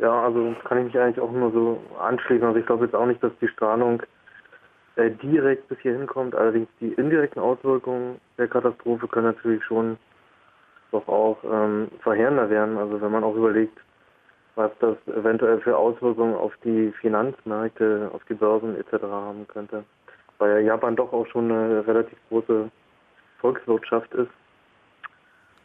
Ja, 0.00 0.24
also 0.24 0.56
kann 0.64 0.78
ich 0.78 0.84
mich 0.86 0.98
eigentlich 0.98 1.20
auch 1.20 1.30
nur 1.30 1.52
so 1.52 1.80
anschließen. 2.00 2.44
Also 2.44 2.58
ich 2.58 2.66
glaube 2.66 2.86
jetzt 2.86 2.96
auch 2.96 3.06
nicht, 3.06 3.22
dass 3.22 3.30
die 3.40 3.46
Strahlung 3.46 4.02
äh, 4.96 5.10
direkt 5.10 5.68
bis 5.68 5.78
hier 5.80 5.96
hinkommt. 5.96 6.34
Allerdings 6.34 6.68
die 6.80 6.92
indirekten 6.92 7.42
Auswirkungen 7.42 8.20
der 8.38 8.48
Katastrophe 8.48 9.08
können 9.08 9.26
natürlich 9.26 9.64
schon 9.64 9.96
doch 10.92 11.08
auch 11.08 11.38
ähm, 11.44 11.88
verheerender 12.00 12.48
werden. 12.50 12.78
Also 12.78 13.00
wenn 13.00 13.10
man 13.10 13.24
auch 13.24 13.34
überlegt, 13.34 13.78
was 14.54 14.70
das 14.78 14.96
eventuell 15.08 15.60
für 15.60 15.76
Auswirkungen 15.76 16.34
auf 16.34 16.52
die 16.62 16.92
Finanzmärkte, 17.00 18.10
auf 18.12 18.22
die 18.28 18.34
Börsen 18.34 18.76
etc. 18.76 19.02
haben 19.02 19.48
könnte. 19.48 19.84
Weil 20.38 20.52
ja 20.52 20.58
Japan 20.60 20.96
doch 20.96 21.12
auch 21.12 21.26
schon 21.26 21.50
eine 21.50 21.86
relativ 21.86 22.18
große 22.28 22.70
Volkswirtschaft 23.40 24.14
ist. 24.14 24.30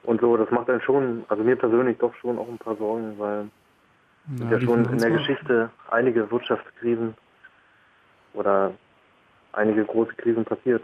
Und 0.03 0.21
so, 0.21 0.37
das 0.37 0.49
macht 0.49 0.69
einen 0.69 0.81
schon, 0.81 1.23
also 1.27 1.43
mir 1.43 1.55
persönlich 1.55 1.97
doch 1.97 2.15
schon 2.15 2.39
auch 2.39 2.47
ein 2.47 2.57
paar 2.57 2.77
Sorgen, 2.77 3.19
weil 3.19 3.49
sind 4.35 4.51
ja 4.51 4.59
schon 4.59 4.85
in 4.85 4.97
der 4.99 5.11
Geschichte 5.11 5.69
einige 5.89 6.29
Wirtschaftskrisen 6.29 7.15
oder 8.33 8.73
einige 9.59 9.85
große 9.85 10.13
Krisen 10.13 10.45
passiert. 10.45 10.83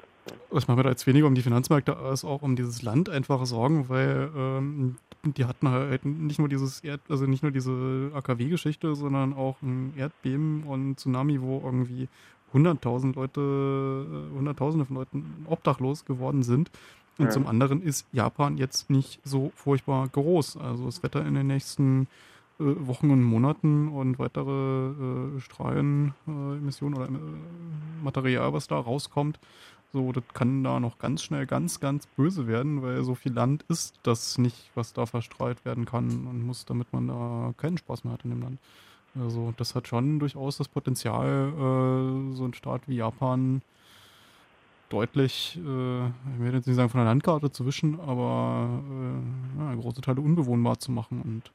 Ich 0.52 0.68
mache 0.68 0.78
mir 0.78 0.84
da 0.84 0.90
jetzt 0.90 1.08
weniger 1.08 1.28
um 1.28 1.36
die 1.36 1.42
Finanzmärkte 1.42 1.98
als 1.98 2.26
auch 2.26 2.42
um 2.42 2.56
dieses 2.56 2.82
Land 2.82 3.10
einfach 3.10 3.46
Sorgen, 3.46 3.90
weil 3.90 4.30
ähm, 4.36 4.98
die 5.24 5.46
hatten 5.46 5.70
halt 5.70 6.06
nicht 6.06 6.40
nur 6.40 6.50
dieses 6.50 6.84
Erd, 6.84 7.02
also 7.10 7.26
nicht 7.26 7.44
nur 7.44 7.52
diese 7.52 8.12
AKW-Geschichte, 8.14 8.96
sondern 8.96 9.34
auch 9.34 9.62
ein 9.62 9.94
Erdbeben 9.98 10.64
und 10.64 11.00
Tsunami, 11.00 11.42
wo 11.42 11.62
irgendwie 11.64 12.08
100.000 12.54 13.16
Leute, 13.16 13.42
äh, 13.42 14.38
Hunderttausende 14.38 14.86
von 14.86 14.98
Leuten 14.98 15.46
obdachlos 15.50 16.06
geworden 16.06 16.44
sind. 16.44 16.70
Und 17.18 17.26
Ja. 17.26 17.32
zum 17.32 17.48
anderen 17.48 17.82
ist 17.82 18.08
Japan 18.12 18.58
jetzt 18.58 18.90
nicht 18.90 19.20
so 19.24 19.52
furchtbar 19.56 20.08
groß. 20.10 20.58
Also 20.58 20.86
das 20.86 21.02
Wetter 21.02 21.26
in 21.26 21.36
den 21.36 21.48
nächsten 21.48 22.08
Wochen 22.58 23.12
und 23.12 23.22
Monaten 23.22 23.90
und 23.90 24.18
weitere 24.18 24.92
äh, 24.92 25.40
Strahlenemissionen 25.42 26.94
äh, 26.94 27.02
oder 27.02 27.08
äh, 27.08 28.04
Material, 28.04 28.54
was 28.54 28.68
da 28.68 28.80
rauskommt, 28.80 29.40
so, 29.96 30.12
das 30.12 30.24
kann 30.34 30.64
da 30.64 30.80
noch 30.82 31.00
ganz 31.00 31.24
schnell 31.24 31.46
ganz, 31.46 31.80
ganz 31.80 32.06
böse 32.06 32.48
werden, 32.48 32.82
weil 32.82 33.04
so 33.04 33.16
viel 33.16 33.32
Land 33.32 33.64
ist 33.70 33.96
das 34.04 34.38
nicht, 34.38 34.70
was 34.76 34.92
da 34.92 35.06
verstrahlt 35.06 35.64
werden 35.64 35.86
kann 35.86 36.28
und 36.28 36.46
muss, 36.46 36.66
damit 36.66 36.92
man 36.92 37.08
da 37.08 37.54
keinen 37.56 37.78
Spaß 37.78 38.04
mehr 38.04 38.14
hat 38.14 38.26
in 38.26 38.32
dem 38.32 38.42
Land. 38.42 38.60
Also 39.18 39.54
das 39.56 39.74
hat 39.74 39.88
schon 39.88 40.20
durchaus 40.20 40.58
das 40.58 40.68
Potenzial, 40.68 41.50
äh, 41.50 42.36
so 42.36 42.44
ein 42.44 42.54
Staat 42.54 42.88
wie 42.88 42.98
Japan 42.98 43.62
deutlich, 44.90 45.58
äh, 45.58 46.06
ich 46.08 46.40
will 46.40 46.54
jetzt 46.54 46.68
nicht 46.68 46.76
sagen 46.76 46.90
von 46.90 47.00
der 47.00 47.06
Landkarte 47.06 47.50
zu 47.50 47.66
wischen, 47.66 48.00
aber 48.00 48.82
äh, 49.58 49.62
ja, 49.62 49.76
große 49.76 50.02
Teile 50.02 50.20
unbewohnbar 50.20 50.78
zu 50.80 50.92
machen 50.92 51.22
und 51.22 51.52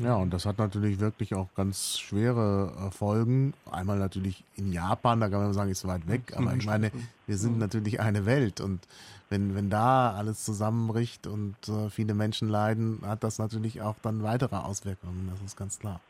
Ja, 0.00 0.16
und 0.16 0.32
das 0.32 0.46
hat 0.46 0.58
natürlich 0.58 0.98
wirklich 0.98 1.34
auch 1.34 1.48
ganz 1.54 1.98
schwere 1.98 2.72
äh, 2.86 2.90
Folgen. 2.90 3.52
Einmal 3.70 3.98
natürlich 3.98 4.44
in 4.56 4.72
Japan, 4.72 5.20
da 5.20 5.28
kann 5.28 5.42
man 5.42 5.52
sagen, 5.52 5.70
ist 5.70 5.86
weit 5.86 6.08
weg, 6.08 6.32
aber 6.36 6.54
ich 6.54 6.64
meine, 6.64 6.90
wir 7.26 7.36
sind 7.36 7.58
natürlich 7.58 8.00
eine 8.00 8.24
Welt 8.24 8.60
und 8.60 8.80
wenn, 9.28 9.54
wenn 9.54 9.68
da 9.68 10.12
alles 10.12 10.44
zusammenbricht 10.44 11.26
und 11.26 11.54
äh, 11.68 11.90
viele 11.90 12.14
Menschen 12.14 12.48
leiden, 12.48 13.00
hat 13.02 13.22
das 13.22 13.38
natürlich 13.38 13.82
auch 13.82 13.96
dann 14.02 14.22
weitere 14.22 14.56
Auswirkungen, 14.56 15.28
das 15.30 15.40
ist 15.46 15.56
ganz 15.56 15.78
klar. 15.78 16.00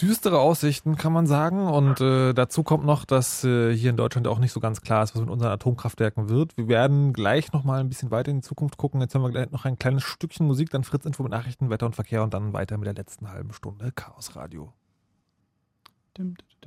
Düstere 0.00 0.38
Aussichten, 0.38 0.96
kann 0.96 1.12
man 1.12 1.26
sagen. 1.26 1.66
Und 1.66 2.00
äh, 2.00 2.32
dazu 2.32 2.62
kommt 2.62 2.84
noch, 2.84 3.04
dass 3.04 3.42
äh, 3.42 3.74
hier 3.74 3.90
in 3.90 3.96
Deutschland 3.96 4.28
auch 4.28 4.38
nicht 4.38 4.52
so 4.52 4.60
ganz 4.60 4.80
klar 4.80 5.02
ist, 5.02 5.14
was 5.14 5.20
mit 5.20 5.30
unseren 5.30 5.50
Atomkraftwerken 5.50 6.28
wird. 6.28 6.56
Wir 6.56 6.68
werden 6.68 7.12
gleich 7.12 7.52
noch 7.52 7.64
mal 7.64 7.80
ein 7.80 7.88
bisschen 7.88 8.12
weiter 8.12 8.30
in 8.30 8.38
die 8.38 8.46
Zukunft 8.46 8.76
gucken. 8.76 9.00
Jetzt 9.00 9.16
haben 9.16 9.22
wir 9.22 9.30
gleich 9.30 9.50
noch 9.50 9.64
ein 9.64 9.76
kleines 9.76 10.04
Stückchen 10.04 10.46
Musik, 10.46 10.70
dann 10.70 10.84
Fritz 10.84 11.04
Info 11.04 11.24
mit 11.24 11.32
Nachrichten, 11.32 11.68
Wetter 11.68 11.86
und 11.86 11.96
Verkehr 11.96 12.22
und 12.22 12.32
dann 12.32 12.52
weiter 12.52 12.78
mit 12.78 12.86
der 12.86 12.94
letzten 12.94 13.28
halben 13.28 13.52
Stunde 13.52 13.90
Chaos 13.92 14.36
Radio. 14.36 14.72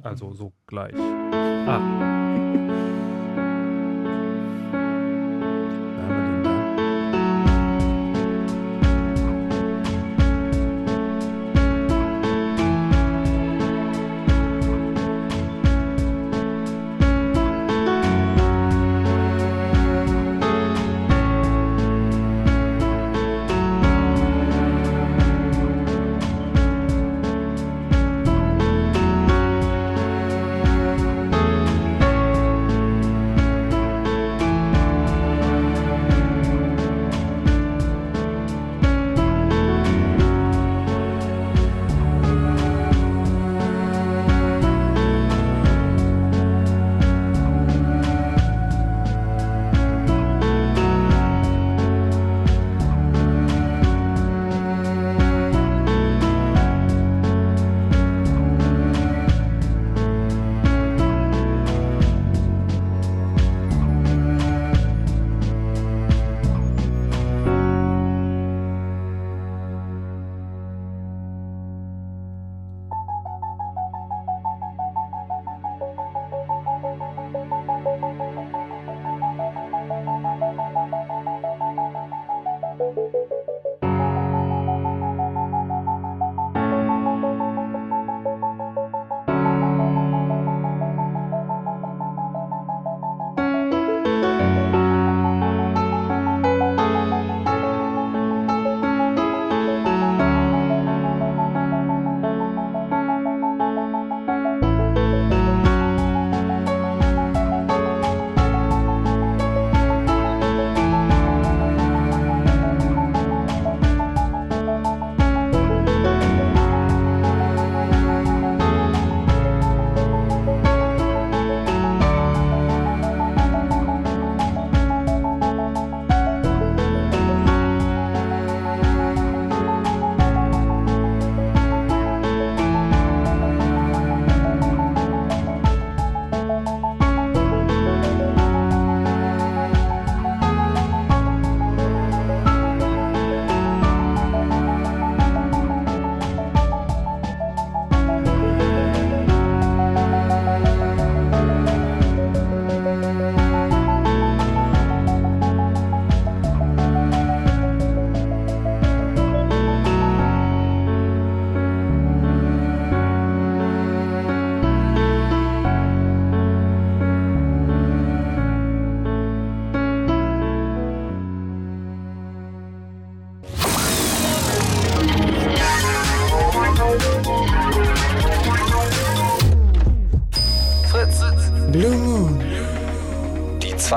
Also 0.04 0.34
so 0.34 0.52
gleich. 0.68 0.96
Ah. 0.96 3.02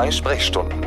zwei 0.05 0.11
Sprechstunden. 0.11 0.85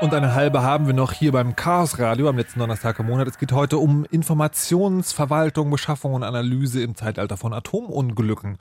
Und 0.00 0.14
eine 0.14 0.34
halbe 0.34 0.62
haben 0.62 0.86
wir 0.86 0.94
noch 0.94 1.12
hier 1.12 1.32
beim 1.32 1.56
Chaos 1.56 1.98
Radio 1.98 2.28
am 2.28 2.36
letzten 2.36 2.58
Donnerstag 2.58 2.98
im 2.98 3.06
Monat. 3.06 3.28
Es 3.28 3.38
geht 3.38 3.52
heute 3.52 3.78
um 3.78 4.04
Informationsverwaltung, 4.10 5.70
Beschaffung 5.70 6.14
und 6.14 6.24
Analyse 6.24 6.82
im 6.82 6.94
Zeitalter 6.96 7.36
von 7.36 7.52
Atomunglücken. 7.54 8.58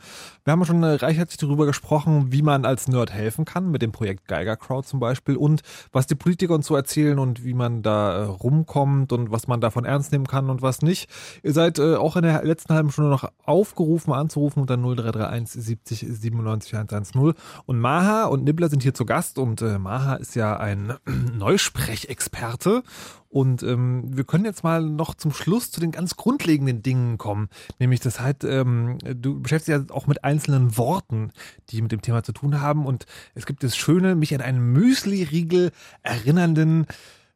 Wir 0.49 0.53
haben 0.53 0.65
schon 0.65 0.83
reichhaltig 0.83 1.37
darüber 1.37 1.67
gesprochen, 1.67 2.31
wie 2.31 2.41
man 2.41 2.65
als 2.65 2.87
Nerd 2.87 3.13
helfen 3.13 3.45
kann, 3.45 3.69
mit 3.69 3.83
dem 3.83 3.91
Projekt 3.91 4.27
Geiger 4.27 4.57
Crowd 4.57 4.87
zum 4.87 4.99
Beispiel 4.99 5.35
und 5.35 5.61
was 5.91 6.07
die 6.07 6.15
Politiker 6.15 6.55
uns 6.55 6.65
so 6.65 6.75
erzählen 6.75 7.19
und 7.19 7.43
wie 7.43 7.53
man 7.53 7.83
da 7.83 8.17
äh, 8.17 8.23
rumkommt 8.23 9.13
und 9.13 9.29
was 9.29 9.47
man 9.47 9.61
davon 9.61 9.85
ernst 9.85 10.11
nehmen 10.11 10.25
kann 10.25 10.49
und 10.49 10.63
was 10.63 10.81
nicht. 10.81 11.07
Ihr 11.43 11.53
seid 11.53 11.77
äh, 11.77 11.97
auch 11.97 12.15
in 12.15 12.23
der 12.23 12.43
letzten 12.43 12.73
halben 12.73 12.91
Stunde 12.91 13.11
noch 13.11 13.29
aufgerufen, 13.45 14.11
anzurufen 14.11 14.61
unter 14.61 14.75
0331 14.75 15.61
70 15.61 15.99
97 15.99 16.73
110. 16.73 17.35
Und 17.67 17.79
Maha 17.79 18.23
und 18.23 18.43
Nibbler 18.43 18.69
sind 18.69 18.81
hier 18.81 18.95
zu 18.95 19.05
Gast 19.05 19.37
und 19.37 19.61
äh, 19.61 19.77
Maha 19.77 20.15
ist 20.15 20.33
ja 20.33 20.57
ein 20.57 20.95
Neusprechexperte. 21.37 22.81
Und 23.29 23.61
ähm, 23.61 24.05
wir 24.05 24.23
können 24.23 24.43
jetzt 24.43 24.63
mal 24.63 24.81
noch 24.81 25.13
zum 25.13 25.31
Schluss 25.31 25.69
zu 25.69 25.79
den 25.79 25.91
ganz 25.91 26.15
grundlegenden 26.15 26.81
Dingen 26.81 27.19
kommen. 27.19 27.47
Nämlich, 27.77 27.99
das 27.99 28.19
heißt, 28.19 28.43
ähm, 28.43 28.97
du 29.03 29.39
beschäftigst 29.39 29.67
dich 29.67 29.89
ja 29.89 29.95
auch 29.95 30.07
mit 30.07 30.23
einzelnen 30.23 30.77
Worten, 30.77 31.31
die 31.69 31.81
mit 31.83 31.91
dem 31.91 32.01
Thema 32.01 32.23
zu 32.23 32.31
tun 32.31 32.59
haben. 32.59 32.87
Und 32.87 33.05
es 33.35 33.45
gibt 33.45 33.63
das 33.63 33.77
Schöne, 33.77 34.15
mich 34.15 34.33
an 34.33 34.41
einen 34.41 34.73
Müsli-Riegel 34.73 35.71
erinnernden, 36.01 36.87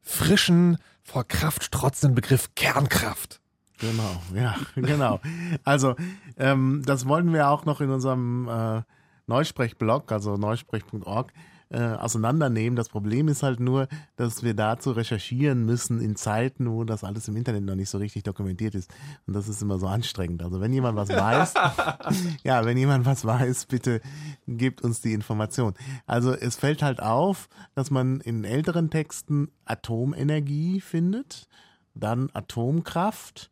frischen, 0.02 0.78
vor 1.03 1.26
Kraft 1.26 1.64
strotzenden 1.64 2.15
Begriff 2.15 2.56
Kernkraft. 2.56 3.40
Genau, 3.78 4.22
ja, 4.34 4.56
genau. 4.76 5.20
Also, 5.64 5.95
ähm, 6.38 6.82
das 6.86 7.07
wollen 7.07 7.34
wir 7.34 7.49
auch 7.49 7.65
noch 7.65 7.82
in 7.82 7.90
unserem 7.90 8.48
äh, 8.48 8.82
Neusprechblog, 9.28 10.11
also 10.11 10.38
neusprech.org, 10.38 11.34
äh, 11.73 11.95
auseinandernehmen. 11.95 12.75
Das 12.75 12.87
Problem 12.87 13.27
ist 13.27 13.41
halt 13.41 13.59
nur, 13.59 13.87
dass 14.15 14.43
wir 14.43 14.53
dazu 14.53 14.91
recherchieren 14.91 15.65
müssen 15.65 15.99
in 15.99 16.15
Zeiten, 16.15 16.71
wo 16.71 16.83
das 16.83 17.03
alles 17.03 17.27
im 17.27 17.35
Internet 17.35 17.63
noch 17.63 17.75
nicht 17.75 17.89
so 17.89 17.97
richtig 17.97 18.23
dokumentiert 18.23 18.75
ist. 18.75 18.93
Und 19.25 19.33
das 19.35 19.47
ist 19.47 19.61
immer 19.61 19.79
so 19.79 19.87
anstrengend. 19.87 20.43
Also 20.43 20.61
wenn 20.61 20.71
jemand 20.71 20.95
was 20.95 21.09
weiß, 21.09 21.53
ja, 22.43 22.63
wenn 22.63 22.77
jemand 22.77 23.07
was 23.07 23.25
weiß, 23.25 23.65
bitte 23.65 24.01
gebt 24.47 24.81
uns 24.81 25.01
die 25.01 25.13
Information. 25.13 25.73
Also 26.05 26.33
es 26.33 26.55
fällt 26.55 26.83
halt 26.83 27.01
auf, 27.01 27.49
dass 27.73 27.89
man 27.89 28.21
in 28.21 28.43
älteren 28.43 28.91
Texten 28.91 29.49
Atomenergie 29.65 30.79
findet, 30.79 31.47
dann 31.95 32.29
Atomkraft 32.33 33.49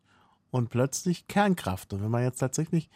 und 0.52 0.68
plötzlich 0.68 1.26
Kernkraft. 1.26 1.92
Und 1.92 2.02
wenn 2.02 2.10
man 2.10 2.22
jetzt 2.22 2.38
tatsächlich, 2.38 2.88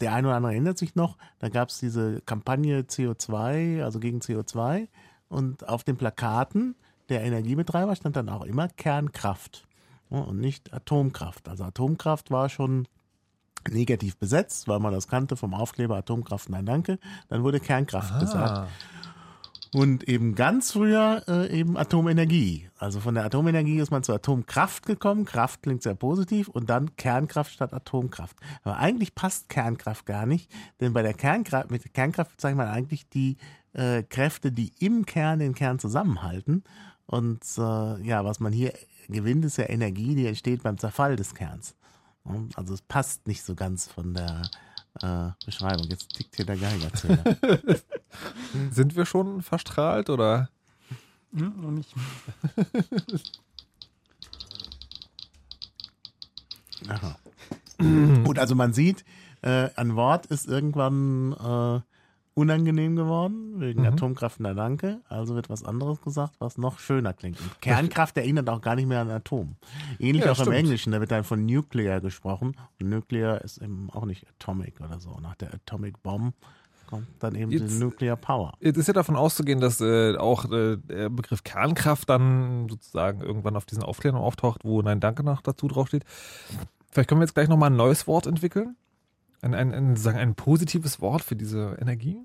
der 0.00 0.12
eine 0.14 0.28
oder 0.28 0.36
andere 0.36 0.52
erinnert 0.52 0.78
sich 0.78 0.94
noch, 0.94 1.16
da 1.38 1.48
gab 1.48 1.68
es 1.70 1.78
diese 1.78 2.20
Kampagne 2.22 2.82
CO2, 2.82 3.82
also 3.82 3.98
gegen 4.00 4.20
CO2, 4.20 4.88
und 5.28 5.68
auf 5.68 5.84
den 5.84 5.96
Plakaten 5.96 6.74
der 7.08 7.22
Energiebetreiber 7.22 7.94
stand 7.96 8.16
dann 8.16 8.28
auch 8.28 8.44
immer 8.44 8.68
Kernkraft 8.68 9.66
und 10.08 10.38
nicht 10.38 10.72
Atomkraft. 10.72 11.48
Also 11.48 11.64
Atomkraft 11.64 12.30
war 12.30 12.48
schon 12.48 12.86
negativ 13.68 14.16
besetzt, 14.16 14.68
weil 14.68 14.78
man 14.80 14.92
das 14.92 15.06
kannte 15.08 15.36
vom 15.36 15.52
Aufkleber 15.54 15.96
Atomkraft, 15.96 16.48
nein 16.48 16.66
danke. 16.66 16.98
Dann 17.28 17.42
wurde 17.42 17.60
Kernkraft 17.60 18.14
Ah. 18.14 18.18
gesagt. 18.20 18.70
Und 19.72 20.08
eben 20.08 20.34
ganz 20.34 20.72
früher 20.72 21.22
äh, 21.28 21.48
eben 21.56 21.76
Atomenergie. 21.76 22.68
Also 22.76 22.98
von 22.98 23.14
der 23.14 23.24
Atomenergie 23.24 23.78
ist 23.78 23.92
man 23.92 24.02
zur 24.02 24.16
Atomkraft 24.16 24.84
gekommen. 24.84 25.24
Kraft 25.24 25.62
klingt 25.62 25.82
sehr 25.82 25.94
positiv 25.94 26.48
und 26.48 26.68
dann 26.68 26.96
Kernkraft 26.96 27.52
statt 27.52 27.72
Atomkraft. 27.72 28.36
Aber 28.64 28.78
eigentlich 28.78 29.14
passt 29.14 29.48
Kernkraft 29.48 30.06
gar 30.06 30.26
nicht, 30.26 30.50
denn 30.80 30.92
bei 30.92 31.02
der 31.02 31.14
Kernkraft, 31.14 31.70
mit 31.70 31.84
der 31.84 31.92
Kernkraft 31.92 32.32
bezeichnet 32.32 32.58
man 32.58 32.68
eigentlich 32.68 33.08
die 33.08 33.36
äh, 33.72 34.02
Kräfte, 34.02 34.50
die 34.50 34.72
im 34.80 35.06
Kern 35.06 35.38
den 35.38 35.54
Kern 35.54 35.78
zusammenhalten. 35.78 36.64
Und 37.06 37.44
äh, 37.56 38.02
ja, 38.02 38.24
was 38.24 38.40
man 38.40 38.52
hier 38.52 38.72
gewinnt, 39.08 39.44
ist 39.44 39.56
ja 39.56 39.68
Energie, 39.68 40.16
die 40.16 40.26
entsteht 40.26 40.64
beim 40.64 40.78
Zerfall 40.78 41.14
des 41.14 41.34
Kerns. 41.34 41.76
Also 42.54 42.74
es 42.74 42.82
passt 42.82 43.26
nicht 43.26 43.42
so 43.42 43.54
ganz 43.54 43.86
von 43.86 44.14
der 44.14 44.42
äh, 45.02 45.30
Beschreibung. 45.44 45.86
Jetzt 45.88 46.14
tickt 46.14 46.36
hier 46.36 46.44
der 46.44 46.56
Geigerzähler. 46.56 47.24
Sind 48.70 48.96
wir 48.96 49.06
schon 49.06 49.42
verstrahlt 49.42 50.10
oder? 50.10 50.48
Ja, 51.32 51.48
noch 51.48 51.70
nicht. 51.70 51.94
Aha. 56.88 57.16
Gut, 58.24 58.38
also 58.38 58.54
man 58.54 58.72
sieht, 58.72 59.04
äh, 59.42 59.70
ein 59.76 59.96
Wort 59.96 60.26
ist 60.26 60.46
irgendwann 60.46 61.32
äh, 61.32 61.80
unangenehm 62.40 62.96
geworden, 62.96 63.60
wegen 63.60 63.82
Mhm. 63.82 63.88
Atomkraft 63.88 64.40
na 64.40 64.54
danke. 64.54 65.00
Also 65.08 65.34
wird 65.34 65.48
was 65.50 65.64
anderes 65.64 66.00
gesagt, 66.00 66.34
was 66.38 66.58
noch 66.58 66.78
schöner 66.78 67.12
klingt. 67.12 67.40
Und 67.40 67.60
Kernkraft 67.60 68.16
erinnert 68.16 68.48
auch 68.48 68.60
gar 68.60 68.74
nicht 68.76 68.86
mehr 68.86 69.00
an 69.00 69.10
Atom. 69.10 69.56
Ähnlich 69.98 70.24
Ja, 70.24 70.32
auch 70.32 70.38
im 70.38 70.42
stimmt. 70.44 70.56
Englischen, 70.56 70.92
da 70.92 71.00
wird 71.00 71.10
dann 71.10 71.24
von 71.24 71.44
Nuclear 71.46 72.00
gesprochen. 72.00 72.56
Und 72.80 72.88
Nuclear 72.88 73.42
ist 73.42 73.58
eben 73.58 73.88
auch 73.92 74.04
nicht 74.04 74.26
Atomic 74.28 74.80
oder 74.80 74.98
so. 75.00 75.16
Nach 75.20 75.34
der 75.36 75.54
Atomic 75.54 76.02
Bomb 76.02 76.34
kommt 76.88 77.06
dann 77.20 77.34
eben 77.36 77.52
Jetzt- 77.52 77.70
die 77.70 77.78
Nuclear 77.78 78.16
Power. 78.16 78.54
Jetzt 78.60 78.76
ist 78.76 78.88
ja 78.88 78.92
davon 78.94 79.14
auszugehen, 79.16 79.60
dass 79.60 79.80
äh, 79.80 80.16
auch 80.16 80.50
äh, 80.50 80.76
der 80.78 81.08
Begriff 81.10 81.44
Kernkraft 81.44 82.08
dann 82.08 82.68
sozusagen 82.68 83.20
irgendwann 83.20 83.54
auf 83.56 83.64
diesen 83.66 83.82
Aufklärungen 83.84 84.22
auftaucht, 84.24 84.62
wo 84.64 84.82
Nein 84.82 84.98
Danke 85.00 85.22
noch 85.22 85.40
dazu 85.42 85.68
draufsteht. 85.68 86.04
Vielleicht 86.90 87.08
können 87.08 87.20
wir 87.20 87.24
jetzt 87.26 87.34
gleich 87.34 87.48
nochmal 87.48 87.70
ein 87.70 87.76
neues 87.76 88.08
Wort 88.08 88.26
entwickeln. 88.26 88.74
Ein, 89.42 89.54
ein, 89.54 89.72
ein, 89.72 89.88
sozusagen 89.96 90.18
ein 90.18 90.34
positives 90.34 91.00
Wort 91.00 91.22
für 91.22 91.36
diese 91.36 91.76
Energie. 91.80 92.18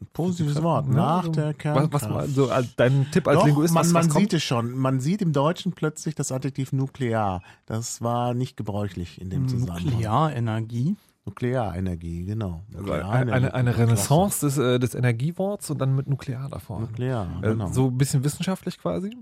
Ein 0.00 0.06
positives 0.12 0.54
Ja, 0.56 0.62
Wort, 0.62 0.88
ne? 0.88 0.94
nach 0.94 1.24
So, 1.24 1.32
der 1.32 1.48
Was, 1.48 1.58
Kernkraft. 1.58 1.92
was 1.92 2.08
mal, 2.08 2.28
so 2.28 2.50
dein 2.76 3.10
Tipp 3.10 3.26
als 3.26 3.38
Doch, 3.40 3.46
Linguist, 3.46 3.74
man, 3.74 3.84
was, 3.84 3.92
man 3.92 4.04
was 4.04 4.08
kommt? 4.12 4.22
sieht 4.22 4.32
es 4.34 4.42
schon. 4.44 4.76
Man 4.76 5.00
sieht 5.00 5.22
im 5.22 5.32
Deutschen 5.32 5.72
plötzlich 5.72 6.14
das 6.14 6.30
Adjektiv 6.30 6.72
nuklear. 6.72 7.42
Das 7.66 8.00
war 8.00 8.32
nicht 8.34 8.56
gebräuchlich 8.56 9.20
in 9.20 9.28
dem 9.30 9.48
Zusammenhang. 9.48 9.84
Nuklearenergie. 9.86 10.96
Nuklearenergie, 11.26 12.24
genau. 12.24 12.62
Also 12.76 12.92
eine, 12.92 13.32
eine, 13.32 13.54
eine 13.54 13.76
Renaissance 13.76 14.46
des, 14.46 14.56
äh, 14.58 14.78
des 14.78 14.94
Energieworts 14.94 15.70
und 15.70 15.78
dann 15.78 15.94
mit 15.94 16.08
Nuklear 16.08 16.48
davor. 16.48 16.80
Nuklear, 16.80 17.28
Äh, 17.42 17.48
genau. 17.50 17.70
So 17.72 17.88
ein 17.88 17.98
bisschen 17.98 18.24
wissenschaftlich 18.24 18.78
quasi. 18.78 19.16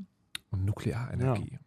Und 0.51 0.65
Nuklearenergie. 0.65 1.53
Ja. 1.53 1.59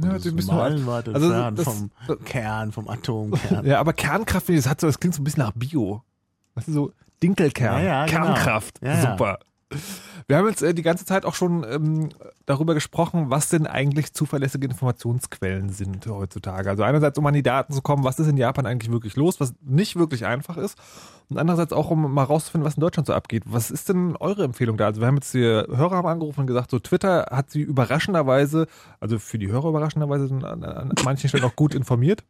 Das 0.00 0.10
hört 0.10 0.22
sich 0.22 0.28
ist 0.28 0.32
ein 0.32 0.36
bisschen 0.36 0.56
meilenweit 0.56 1.08
also 1.08 1.26
entfernt 1.32 1.58
das- 1.58 1.64
vom 1.64 2.24
Kern, 2.24 2.72
vom 2.72 2.88
Atomkern. 2.88 3.64
Ja, 3.66 3.80
aber 3.80 3.92
Kernkraft, 3.92 4.48
das, 4.48 4.68
hat 4.68 4.80
so, 4.80 4.86
das 4.86 4.98
klingt 5.00 5.14
so 5.14 5.20
ein 5.20 5.24
bisschen 5.24 5.42
nach 5.42 5.52
Bio. 5.54 6.02
Weißt 6.54 6.68
du, 6.68 6.72
so 6.72 6.92
Dinkelkern, 7.22 7.82
Ja, 7.82 8.04
ja, 8.04 8.06
genau. 8.06 8.20
Kernkraft, 8.24 8.80
Ja, 8.82 8.94
ja. 8.94 9.10
super. 9.12 9.38
Wir 10.26 10.36
haben 10.36 10.48
jetzt 10.48 10.62
äh, 10.62 10.74
die 10.74 10.82
ganze 10.82 11.04
Zeit 11.04 11.24
auch 11.24 11.34
schon 11.34 11.64
ähm, 11.68 12.08
darüber 12.46 12.74
gesprochen, 12.74 13.30
was 13.30 13.48
denn 13.48 13.66
eigentlich 13.66 14.12
zuverlässige 14.12 14.66
Informationsquellen 14.66 15.70
sind 15.70 16.06
heutzutage. 16.06 16.70
Also 16.70 16.82
einerseits, 16.82 17.18
um 17.18 17.26
an 17.26 17.34
die 17.34 17.42
Daten 17.42 17.72
zu 17.72 17.82
kommen, 17.82 18.04
was 18.04 18.18
ist 18.18 18.28
in 18.28 18.36
Japan 18.36 18.66
eigentlich 18.66 18.92
wirklich 18.92 19.16
los, 19.16 19.40
was 19.40 19.54
nicht 19.62 19.96
wirklich 19.96 20.26
einfach 20.26 20.56
ist. 20.56 20.78
Und 21.28 21.38
andererseits 21.38 21.72
auch, 21.72 21.90
um 21.90 22.12
mal 22.12 22.24
rauszufinden, 22.24 22.66
was 22.66 22.74
in 22.74 22.80
Deutschland 22.80 23.06
so 23.06 23.12
abgeht. 23.12 23.44
Was 23.46 23.70
ist 23.70 23.88
denn 23.88 24.16
eure 24.16 24.44
Empfehlung 24.44 24.76
da? 24.76 24.86
Also 24.86 25.00
wir 25.00 25.06
haben 25.06 25.16
jetzt 25.16 25.32
die 25.34 25.42
Hörer 25.42 25.96
haben 25.96 26.08
angerufen 26.08 26.40
und 26.40 26.46
gesagt, 26.46 26.70
so 26.70 26.78
Twitter 26.78 27.26
hat 27.30 27.50
sie 27.50 27.60
überraschenderweise, 27.60 28.66
also 28.98 29.18
für 29.18 29.38
die 29.38 29.48
Hörer 29.48 29.68
überraschenderweise 29.68 30.32
an, 30.34 30.44
an, 30.44 30.64
an 30.64 30.92
manchen 31.04 31.28
Stellen 31.28 31.44
auch 31.44 31.56
gut 31.56 31.74
informiert. 31.74 32.24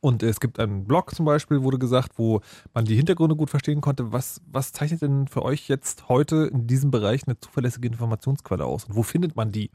Und 0.00 0.22
es 0.22 0.40
gibt 0.40 0.60
einen 0.60 0.84
Blog 0.84 1.14
zum 1.14 1.26
Beispiel, 1.26 1.62
wurde 1.62 1.78
gesagt, 1.78 2.12
wo 2.16 2.40
man 2.74 2.84
die 2.84 2.96
Hintergründe 2.96 3.34
gut 3.34 3.50
verstehen 3.50 3.80
konnte. 3.80 4.12
Was, 4.12 4.40
was 4.50 4.72
zeichnet 4.72 5.02
denn 5.02 5.26
für 5.26 5.42
euch 5.42 5.68
jetzt 5.68 6.08
heute 6.08 6.50
in 6.52 6.66
diesem 6.66 6.90
Bereich 6.90 7.26
eine 7.26 7.38
zuverlässige 7.40 7.88
Informationsquelle 7.88 8.64
aus? 8.64 8.84
Und 8.84 8.94
wo 8.94 9.02
findet 9.02 9.36
man 9.36 9.52
die? 9.52 9.70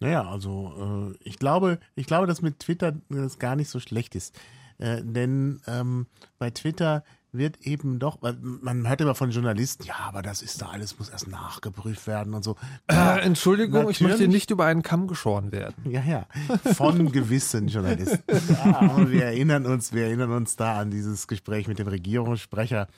Naja, 0.00 0.28
also 0.28 1.14
äh, 1.14 1.28
ich 1.28 1.38
glaube, 1.38 1.78
ich 1.94 2.06
glaube, 2.06 2.26
dass 2.26 2.42
mit 2.42 2.58
Twitter 2.58 2.96
das 3.08 3.38
gar 3.38 3.54
nicht 3.56 3.68
so 3.68 3.80
schlecht 3.80 4.14
ist. 4.14 4.38
Äh, 4.78 5.02
denn 5.02 5.60
ähm, 5.66 6.06
bei 6.38 6.50
Twitter 6.50 7.04
wird 7.32 7.60
eben 7.62 7.98
doch, 7.98 8.18
man 8.42 8.88
hört 8.88 9.00
immer 9.00 9.14
von 9.14 9.30
Journalisten, 9.30 9.84
ja, 9.84 9.94
aber 10.06 10.22
das 10.22 10.42
ist 10.42 10.60
da 10.60 10.68
alles, 10.68 10.98
muss 10.98 11.08
erst 11.08 11.28
nachgeprüft 11.28 12.06
werden 12.06 12.34
und 12.34 12.42
so. 12.42 12.56
Äh, 12.88 13.20
Entschuldigung, 13.20 13.82
ich 13.90 14.00
möchte 14.00 14.18
natürlich. 14.18 14.32
nicht 14.32 14.50
über 14.50 14.64
einen 14.66 14.82
Kamm 14.82 15.06
geschoren 15.06 15.52
werden. 15.52 15.74
Ja, 15.90 16.02
ja, 16.02 16.26
von 16.74 17.12
gewissen 17.12 17.68
Journalisten. 17.68 18.22
Ja, 18.50 19.08
wir 19.08 19.24
erinnern 19.24 19.66
uns, 19.66 19.92
wir 19.92 20.04
erinnern 20.04 20.32
uns 20.32 20.56
da 20.56 20.78
an 20.78 20.90
dieses 20.90 21.28
Gespräch 21.28 21.68
mit 21.68 21.78
dem 21.78 21.88
Regierungssprecher. 21.88 22.88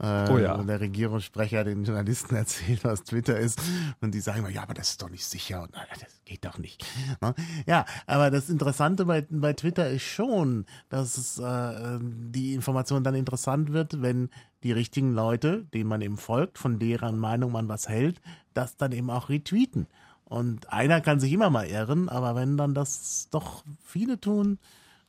Äh, 0.00 0.30
Oh 0.30 0.38
ja. 0.38 0.54
Und 0.54 0.66
der 0.66 0.80
Regierungssprecher 0.80 1.64
den 1.64 1.84
Journalisten 1.84 2.34
erzählt, 2.36 2.84
was 2.84 3.04
Twitter 3.04 3.38
ist. 3.38 3.60
Und 4.00 4.14
die 4.14 4.20
sagen 4.20 4.40
immer, 4.40 4.48
ja, 4.48 4.62
aber 4.62 4.74
das 4.74 4.90
ist 4.90 5.02
doch 5.02 5.10
nicht 5.10 5.24
sicher. 5.24 5.62
Und 5.62 5.74
das 5.74 6.20
geht 6.24 6.44
doch 6.44 6.58
nicht. 6.58 6.84
Ne? 7.20 7.34
Ja, 7.66 7.84
aber 8.06 8.30
das 8.30 8.48
Interessante 8.48 9.04
bei, 9.04 9.26
bei 9.28 9.52
Twitter 9.52 9.88
ist 9.90 10.02
schon, 10.02 10.64
dass 10.88 11.18
es, 11.18 11.38
äh, 11.38 11.98
die 12.00 12.54
Information 12.54 13.04
dann 13.04 13.14
interessant 13.14 13.72
wird, 13.72 14.00
wenn 14.00 14.30
die 14.62 14.72
richtigen 14.72 15.12
Leute, 15.12 15.64
denen 15.74 15.88
man 15.88 16.00
eben 16.00 16.16
folgt, 16.16 16.58
von 16.58 16.78
deren 16.78 17.18
Meinung 17.18 17.52
man 17.52 17.68
was 17.68 17.88
hält, 17.88 18.20
das 18.54 18.76
dann 18.76 18.92
eben 18.92 19.10
auch 19.10 19.28
retweeten. 19.28 19.86
Und 20.24 20.72
einer 20.72 21.00
kann 21.00 21.18
sich 21.18 21.32
immer 21.32 21.50
mal 21.50 21.66
irren, 21.66 22.08
aber 22.08 22.36
wenn 22.36 22.56
dann 22.56 22.72
das 22.72 23.28
doch 23.30 23.64
viele 23.82 24.20
tun, 24.20 24.58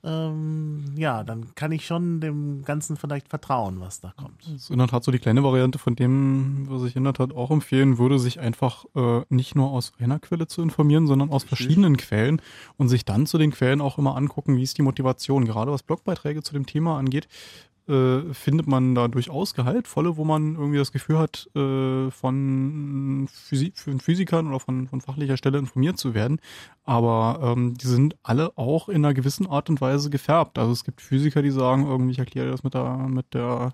ähm, 0.04 0.84
ja, 0.96 1.24
dann 1.24 1.54
kann 1.54 1.72
ich 1.72 1.86
schon 1.86 2.22
dem 2.22 2.64
Ganzen 2.64 2.98
vielleicht 2.98 3.30
vertrauen, 3.30 3.80
was 3.80 4.00
da 4.02 4.14
kommt. 4.18 4.42
Das 4.46 4.64
ist 4.64 4.70
in 4.72 4.80
der 4.80 4.88
Tat 4.88 5.04
so 5.04 5.12
die 5.12 5.20
kleine 5.20 5.44
Variante 5.44 5.78
von 5.78 5.96
dem, 5.96 6.66
was 6.70 6.84
ich 6.84 6.96
in 6.96 7.04
der 7.04 7.14
Tat 7.14 7.34
auch 7.34 7.52
empfehlen 7.52 8.00
würde, 8.00 8.18
sich 8.18 8.40
einfach 8.40 8.86
äh, 8.96 9.22
nicht 9.30 9.56
nur 9.56 9.70
aus 9.70 9.94
einer 10.00 10.20
Quelle 10.20 10.48
zu 10.48 10.64
informieren, 10.64 11.06
sondern 11.06 11.30
aus 11.30 11.44
verschiedenen 11.44 11.98
Quellen 11.98 12.42
und 12.78 12.90
sich 12.90 13.06
dann 13.06 13.28
zu 13.28 13.38
den 13.38 13.52
Quellen 13.52 13.80
auch 13.80 14.00
immer 14.00 14.16
angucken, 14.16 14.58
wie 14.58 14.64
ist 14.64 14.78
die 14.78 14.82
Motivation. 14.82 15.46
Gerade 15.46 15.72
was 15.72 15.84
Blogbeiträge 15.84 16.42
zu 16.42 16.54
dem 16.54 16.66
Thema 16.66 16.98
angeht, 16.98 17.28
äh, 17.92 18.34
findet 18.34 18.68
man 18.68 18.96
da 18.96 19.08
durchaus 19.08 19.54
gehaltvolle, 19.54 20.16
wo 20.16 20.24
man 20.24 20.56
irgendwie 20.56 20.78
das 20.78 20.92
Gefühl 20.92 21.20
hat, 21.20 21.50
äh, 21.56 22.10
von, 22.10 23.28
Physi 23.30 23.74
von 23.76 24.00
Physikern 24.00 24.48
oder 24.48 24.60
von, 24.60 24.88
von 24.88 25.02
fachlicher 25.02 25.36
Stelle 25.36 25.58
informiert 25.58 25.98
zu 25.98 26.14
werden. 26.14 26.40
Aber 26.86 27.40
ähm, 27.44 27.76
die 27.76 27.88
sind 27.88 28.16
alle 28.24 28.58
auch 28.58 28.88
in 28.88 29.04
einer 29.04 29.14
gewissen 29.14 29.46
Art 29.46 29.70
und 29.70 29.82
Weise 29.82 30.10
gefärbt. 30.10 30.58
Also 30.58 30.72
es 30.72 30.84
gibt 30.84 31.02
Physiker, 31.02 31.42
die 31.42 31.52
sagen, 31.52 31.86
irgendwie, 31.86 32.12
ich 32.12 32.20
erkläre 32.20 32.50
das 32.50 32.64
mit 32.64 32.74
der, 32.74 32.98
mit 33.10 33.34
der 33.34 33.74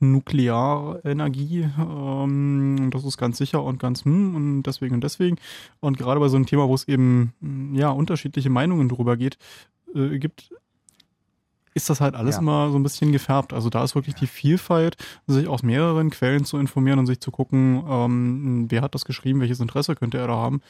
Nuklearenergie, 0.00 1.68
ähm, 1.78 2.88
das 2.90 3.04
ist 3.04 3.18
ganz 3.18 3.36
sicher 3.38 3.62
und 3.62 3.78
ganz 3.78 4.04
hm 4.04 4.34
und 4.34 4.62
deswegen 4.62 4.94
und 4.94 5.04
deswegen. 5.04 5.36
Und 5.80 5.98
gerade 5.98 6.20
bei 6.20 6.28
so 6.28 6.36
einem 6.36 6.46
Thema, 6.46 6.68
wo 6.68 6.74
es 6.74 6.88
eben 6.88 7.34
ja 7.74 7.90
unterschiedliche 7.90 8.50
Meinungen 8.50 8.88
drüber 8.88 9.16
geht, 9.16 9.36
äh, 9.94 10.18
gibt, 10.18 10.52
ist 11.78 11.88
das 11.88 12.00
halt 12.00 12.14
alles 12.14 12.34
Ja. 12.36 12.40
immer 12.42 12.70
so 12.70 12.78
ein 12.78 12.82
bisschen 12.82 13.12
gefärbt. 13.12 13.52
Also 13.52 13.70
da 13.70 13.82
ist 13.84 13.94
wirklich 13.94 14.14
die 14.14 14.26
Vielfalt, 14.26 14.96
sich 15.26 15.48
aus 15.48 15.62
mehreren 15.62 16.10
Quellen 16.10 16.44
zu 16.44 16.58
informieren 16.58 16.98
und 16.98 17.06
sich 17.06 17.20
zu 17.20 17.30
gucken, 17.30 17.82
ähm, 17.88 18.66
wer 18.68 18.82
hat 18.82 18.94
das 18.94 19.04
geschrieben, 19.04 19.40
welches 19.40 19.60
Interesse 19.60 19.94
könnte 19.94 20.18
er 20.18 20.26
da 20.26 20.34
haben 20.36 20.60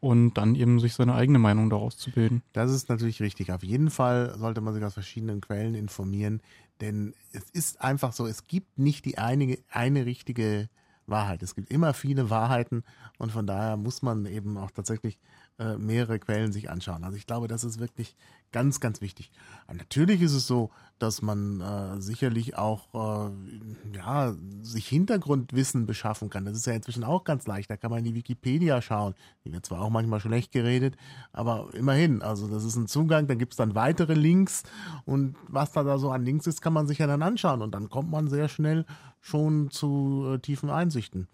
und 0.00 0.34
dann 0.34 0.54
eben 0.54 0.80
sich 0.80 0.94
seine 0.94 1.14
eigene 1.14 1.38
Meinung 1.38 1.70
daraus 1.70 1.96
zu 1.96 2.10
bilden. 2.10 2.42
Das 2.52 2.70
ist 2.72 2.88
natürlich 2.88 3.20
richtig. 3.20 3.52
Auf 3.52 3.62
jeden 3.62 3.90
Fall 3.90 4.34
sollte 4.38 4.60
man 4.60 4.74
sich 4.74 4.84
aus 4.84 4.94
verschiedenen 4.94 5.40
Quellen 5.40 5.74
informieren, 5.74 6.40
denn 6.80 7.14
es 7.32 7.48
ist 7.50 7.80
einfach 7.80 8.12
so, 8.12 8.26
es 8.26 8.46
gibt 8.46 8.78
nicht 8.78 9.04
die 9.04 9.18
eine, 9.18 9.58
eine 9.70 10.04
richtige 10.04 10.68
Wahrheit. 11.06 11.42
Es 11.42 11.54
gibt 11.54 11.70
immer 11.70 11.94
viele 11.94 12.30
Wahrheiten 12.30 12.82
und 13.18 13.30
von 13.32 13.46
daher 13.46 13.76
muss 13.76 14.02
man 14.02 14.26
eben 14.26 14.58
auch 14.58 14.70
tatsächlich 14.72 15.18
äh, 15.58 15.76
mehrere 15.76 16.18
Quellen 16.18 16.52
sich 16.52 16.70
anschauen. 16.70 17.04
Also 17.04 17.16
ich 17.16 17.26
glaube, 17.26 17.48
das 17.48 17.64
ist 17.64 17.78
wirklich 17.78 18.16
ganz, 18.52 18.80
ganz 18.80 19.00
wichtig. 19.00 19.30
Und 19.66 19.76
natürlich 19.78 20.22
ist 20.22 20.32
es 20.32 20.46
so, 20.46 20.70
dass 20.98 21.20
man 21.20 21.60
äh, 21.60 22.00
sicherlich 22.00 22.56
auch 22.56 23.28
äh, 23.28 23.96
ja, 23.96 24.34
sich 24.62 24.88
Hintergrundwissen 24.88 25.86
beschaffen 25.86 26.30
kann. 26.30 26.44
Das 26.44 26.56
ist 26.56 26.66
ja 26.66 26.72
inzwischen 26.72 27.04
auch 27.04 27.24
ganz 27.24 27.46
leicht. 27.46 27.70
Da 27.70 27.76
kann 27.76 27.90
man 27.90 28.00
in 28.00 28.06
die 28.06 28.14
Wikipedia 28.14 28.80
schauen. 28.80 29.14
Die 29.44 29.52
wird 29.52 29.66
zwar 29.66 29.82
auch 29.82 29.90
manchmal 29.90 30.20
schlecht 30.20 30.52
geredet, 30.52 30.96
aber 31.32 31.68
immerhin. 31.74 32.22
Also 32.22 32.48
das 32.48 32.64
ist 32.64 32.76
ein 32.76 32.86
Zugang, 32.86 33.26
da 33.26 33.34
gibt 33.34 33.52
es 33.52 33.56
dann 33.56 33.74
weitere 33.74 34.14
Links 34.14 34.62
und 35.04 35.36
was 35.48 35.72
da, 35.72 35.82
da 35.82 35.98
so 35.98 36.10
an 36.10 36.24
Links 36.24 36.46
ist, 36.46 36.62
kann 36.62 36.72
man 36.72 36.86
sich 36.86 36.98
ja 36.98 37.06
dann 37.06 37.22
anschauen 37.22 37.62
und 37.62 37.74
dann 37.74 37.90
kommt 37.90 38.10
man 38.10 38.28
sehr 38.28 38.48
schnell 38.48 38.86
schon 39.20 39.70
zu 39.70 40.34
äh, 40.34 40.38
tiefen 40.38 40.70
Einsichten. 40.70 41.28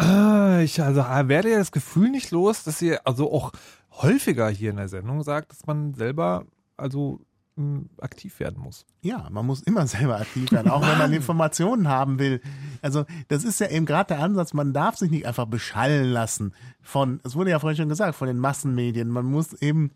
Ah, 0.00 0.60
Ich 0.60 0.82
also 0.82 1.02
ah, 1.02 1.28
werde 1.28 1.50
ja 1.50 1.58
das 1.58 1.72
Gefühl 1.72 2.08
nicht 2.10 2.30
los, 2.30 2.64
dass 2.64 2.80
ihr 2.80 3.06
also 3.06 3.30
auch 3.32 3.52
häufiger 3.92 4.48
hier 4.48 4.70
in 4.70 4.76
der 4.76 4.88
Sendung 4.88 5.22
sagt, 5.22 5.52
dass 5.52 5.66
man 5.66 5.92
selber 5.94 6.44
also 6.78 7.20
mh, 7.56 7.82
aktiv 8.00 8.40
werden 8.40 8.60
muss. 8.62 8.86
Ja, 9.02 9.28
man 9.30 9.44
muss 9.44 9.62
immer 9.62 9.86
selber 9.86 10.18
aktiv 10.18 10.50
werden, 10.52 10.70
auch 10.70 10.80
wenn 10.86 10.96
man 10.96 11.12
Informationen 11.12 11.88
haben 11.88 12.18
will. 12.18 12.40
Also 12.80 13.04
das 13.28 13.44
ist 13.44 13.60
ja 13.60 13.68
eben 13.68 13.84
gerade 13.84 14.14
der 14.14 14.20
Ansatz, 14.22 14.54
man 14.54 14.72
darf 14.72 14.96
sich 14.96 15.10
nicht 15.10 15.26
einfach 15.26 15.46
beschallen 15.46 16.10
lassen 16.10 16.54
von, 16.80 17.20
es 17.24 17.34
wurde 17.34 17.50
ja 17.50 17.58
vorhin 17.58 17.76
schon 17.76 17.88
gesagt, 17.90 18.14
von 18.14 18.26
den 18.28 18.38
Massenmedien. 18.38 19.08
Man 19.08 19.26
muss 19.26 19.52
eben 19.54 19.90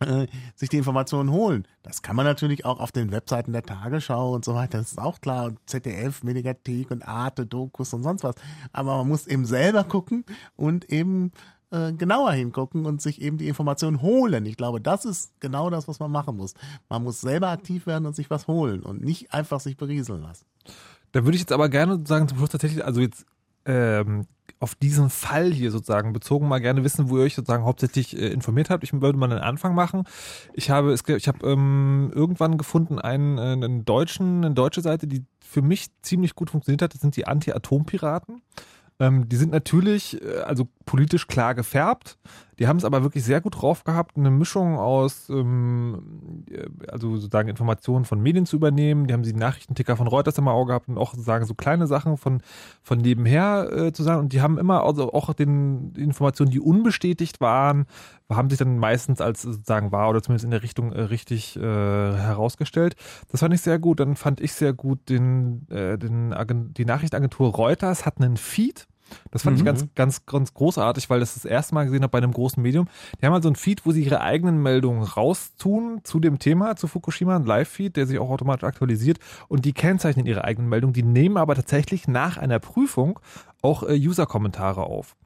äh, 0.00 0.26
sich 0.54 0.68
die 0.68 0.78
Informationen 0.78 1.30
holen. 1.30 1.66
Das 1.82 2.02
kann 2.02 2.16
man 2.16 2.26
natürlich 2.26 2.64
auch 2.64 2.80
auf 2.80 2.92
den 2.92 3.12
Webseiten 3.12 3.52
der 3.52 3.62
Tagesschau 3.62 4.34
und 4.34 4.44
so 4.44 4.54
weiter, 4.54 4.78
das 4.78 4.92
ist 4.92 5.00
auch 5.00 5.20
klar. 5.20 5.46
Und 5.46 5.58
ZDF, 5.66 6.22
Mediathek 6.22 6.90
und 6.90 7.06
Arte, 7.06 7.46
Dokus 7.46 7.92
und 7.92 8.02
sonst 8.02 8.24
was. 8.24 8.36
Aber 8.72 8.96
man 8.98 9.08
muss 9.08 9.26
eben 9.26 9.46
selber 9.46 9.84
gucken 9.84 10.24
und 10.56 10.90
eben 10.90 11.32
äh, 11.70 11.92
genauer 11.92 12.32
hingucken 12.32 12.86
und 12.86 13.02
sich 13.02 13.20
eben 13.20 13.36
die 13.36 13.48
Informationen 13.48 14.00
holen. 14.00 14.46
Ich 14.46 14.56
glaube, 14.56 14.80
das 14.80 15.04
ist 15.04 15.32
genau 15.40 15.70
das, 15.70 15.88
was 15.88 15.98
man 15.98 16.10
machen 16.10 16.36
muss. 16.36 16.54
Man 16.88 17.02
muss 17.02 17.20
selber 17.20 17.48
aktiv 17.48 17.86
werden 17.86 18.06
und 18.06 18.14
sich 18.14 18.30
was 18.30 18.46
holen 18.46 18.82
und 18.82 19.02
nicht 19.02 19.32
einfach 19.32 19.60
sich 19.60 19.76
berieseln 19.76 20.22
lassen. 20.22 20.46
Da 21.12 21.24
würde 21.24 21.36
ich 21.36 21.42
jetzt 21.42 21.52
aber 21.52 21.68
gerne 21.68 22.00
sagen 22.06 22.28
zum 22.28 22.38
Schluss 22.38 22.50
tatsächlich, 22.50 22.84
also 22.84 23.00
jetzt 23.00 23.26
ähm, 23.66 24.26
auf 24.60 24.74
diesen 24.74 25.10
Fall 25.10 25.52
hier 25.52 25.70
sozusagen 25.70 26.12
bezogen 26.12 26.48
mal 26.48 26.60
gerne 26.60 26.84
wissen, 26.84 27.10
wo 27.10 27.18
ihr 27.18 27.24
euch 27.24 27.34
sozusagen 27.34 27.64
hauptsächlich 27.64 28.16
äh, 28.16 28.28
informiert 28.28 28.70
habt. 28.70 28.84
Ich 28.84 28.92
würde 28.92 29.18
mal 29.18 29.30
einen 29.30 29.40
Anfang 29.40 29.74
machen. 29.74 30.04
Ich 30.54 30.70
habe 30.70 30.92
es, 30.92 31.02
ich 31.06 31.28
habe 31.28 31.46
ähm, 31.46 32.10
irgendwann 32.14 32.56
gefunden 32.56 32.98
einen, 32.98 33.38
äh, 33.38 33.52
einen 33.52 33.84
deutschen, 33.84 34.44
eine 34.44 34.54
deutsche 34.54 34.80
Seite, 34.80 35.06
die 35.06 35.24
für 35.40 35.62
mich 35.62 35.88
ziemlich 36.02 36.34
gut 36.34 36.50
funktioniert 36.50 36.82
hat. 36.82 36.94
Das 36.94 37.00
sind 37.00 37.16
die 37.16 37.26
Anti-Atom-Piraten. 37.26 38.42
Ähm, 39.00 39.28
die 39.28 39.36
sind 39.36 39.52
natürlich, 39.52 40.22
äh, 40.22 40.40
also 40.40 40.68
politisch 40.86 41.26
klar 41.26 41.54
gefärbt. 41.54 42.18
Die 42.58 42.66
haben 42.68 42.76
es 42.76 42.84
aber 42.84 43.02
wirklich 43.02 43.24
sehr 43.24 43.40
gut 43.40 43.60
drauf 43.60 43.84
gehabt, 43.84 44.16
eine 44.16 44.30
Mischung 44.30 44.78
aus, 44.78 45.28
ähm, 45.28 46.44
äh, 46.50 46.66
also 46.88 47.16
sozusagen 47.16 47.48
Informationen 47.48 48.04
von 48.04 48.20
Medien 48.20 48.46
zu 48.46 48.56
übernehmen. 48.56 49.06
Die 49.06 49.14
haben 49.14 49.22
die 49.22 49.32
Nachrichtenticker 49.32 49.96
von 49.96 50.06
Reuters 50.06 50.38
im 50.38 50.48
Auge 50.48 50.68
gehabt 50.68 50.88
und 50.88 50.98
auch 50.98 51.10
sozusagen 51.10 51.44
so 51.44 51.54
kleine 51.54 51.86
Sachen 51.86 52.16
von, 52.16 52.42
von 52.82 52.98
nebenher 52.98 53.70
äh, 53.72 53.92
zu 53.92 54.02
sagen. 54.02 54.20
Und 54.20 54.32
die 54.32 54.40
haben 54.40 54.58
immer 54.58 54.84
also 54.84 55.12
auch 55.12 55.32
den 55.34 55.92
die 55.92 56.02
Informationen, 56.02 56.50
die 56.50 56.60
unbestätigt 56.60 57.40
waren, 57.40 57.86
haben 58.30 58.50
sich 58.50 58.58
dann 58.58 58.78
meistens 58.78 59.20
als 59.20 59.42
sozusagen 59.42 59.92
wahr 59.92 60.10
oder 60.10 60.22
zumindest 60.22 60.44
in 60.44 60.50
der 60.50 60.62
Richtung 60.62 60.92
äh, 60.92 61.02
richtig 61.02 61.56
äh, 61.56 61.60
herausgestellt. 61.60 62.96
Das 63.30 63.40
fand 63.40 63.54
ich 63.54 63.60
sehr 63.60 63.78
gut. 63.78 64.00
Dann 64.00 64.16
fand 64.16 64.40
ich 64.40 64.52
sehr 64.52 64.72
gut 64.72 65.08
den, 65.08 65.68
äh, 65.70 65.98
den 65.98 66.34
die 66.74 66.84
Nachrichtenagentur 66.84 67.54
Reuters 67.54 68.06
hat 68.06 68.20
einen 68.20 68.36
Feed. 68.36 68.86
Das 69.30 69.42
fand 69.42 69.56
ich 69.56 69.62
Mhm. 69.62 69.66
ganz, 69.66 69.86
ganz, 69.94 70.26
ganz 70.26 70.54
großartig, 70.54 71.10
weil 71.10 71.20
das 71.20 71.34
das 71.34 71.44
erste 71.44 71.74
Mal 71.74 71.84
gesehen 71.84 72.02
habe 72.02 72.10
bei 72.10 72.18
einem 72.18 72.32
großen 72.32 72.62
Medium. 72.62 72.88
Die 73.20 73.26
haben 73.26 73.32
halt 73.32 73.42
so 73.42 73.48
einen 73.48 73.56
Feed, 73.56 73.84
wo 73.86 73.92
sie 73.92 74.02
ihre 74.02 74.20
eigenen 74.20 74.62
Meldungen 74.62 75.02
raustun 75.02 76.00
zu 76.04 76.20
dem 76.20 76.38
Thema, 76.38 76.76
zu 76.76 76.86
Fukushima, 76.86 77.36
ein 77.36 77.44
Live-Feed, 77.44 77.96
der 77.96 78.06
sich 78.06 78.18
auch 78.18 78.30
automatisch 78.30 78.64
aktualisiert 78.64 79.18
und 79.48 79.64
die 79.64 79.72
kennzeichnen 79.72 80.26
ihre 80.26 80.44
eigenen 80.44 80.68
Meldungen. 80.68 80.94
Die 80.94 81.02
nehmen 81.02 81.36
aber 81.36 81.54
tatsächlich 81.54 82.08
nach 82.08 82.38
einer 82.38 82.58
Prüfung 82.58 83.18
auch 83.62 83.82
äh, 83.82 83.94
User-Kommentare 83.98 84.82
auf. 84.82 85.16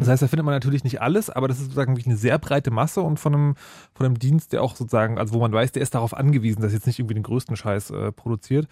Das 0.00 0.08
heißt, 0.08 0.20
da 0.20 0.26
findet 0.26 0.44
man 0.44 0.54
natürlich 0.54 0.82
nicht 0.82 1.00
alles, 1.00 1.30
aber 1.30 1.46
das 1.46 1.58
ist 1.58 1.66
sozusagen 1.66 1.92
wirklich 1.92 2.06
eine 2.08 2.16
sehr 2.16 2.36
breite 2.40 2.72
Masse 2.72 3.00
und 3.00 3.20
von 3.20 3.32
einem, 3.32 3.54
von 3.94 4.06
einem 4.06 4.18
Dienst, 4.18 4.52
der 4.52 4.60
auch 4.60 4.74
sozusagen, 4.74 5.18
also 5.18 5.34
wo 5.34 5.38
man 5.38 5.52
weiß, 5.52 5.70
der 5.70 5.82
ist 5.82 5.94
darauf 5.94 6.14
angewiesen, 6.16 6.62
dass 6.62 6.72
jetzt 6.72 6.88
nicht 6.88 6.98
irgendwie 6.98 7.14
den 7.14 7.22
größten 7.22 7.54
Scheiß 7.54 7.90
äh, 7.90 8.10
produziert. 8.10 8.66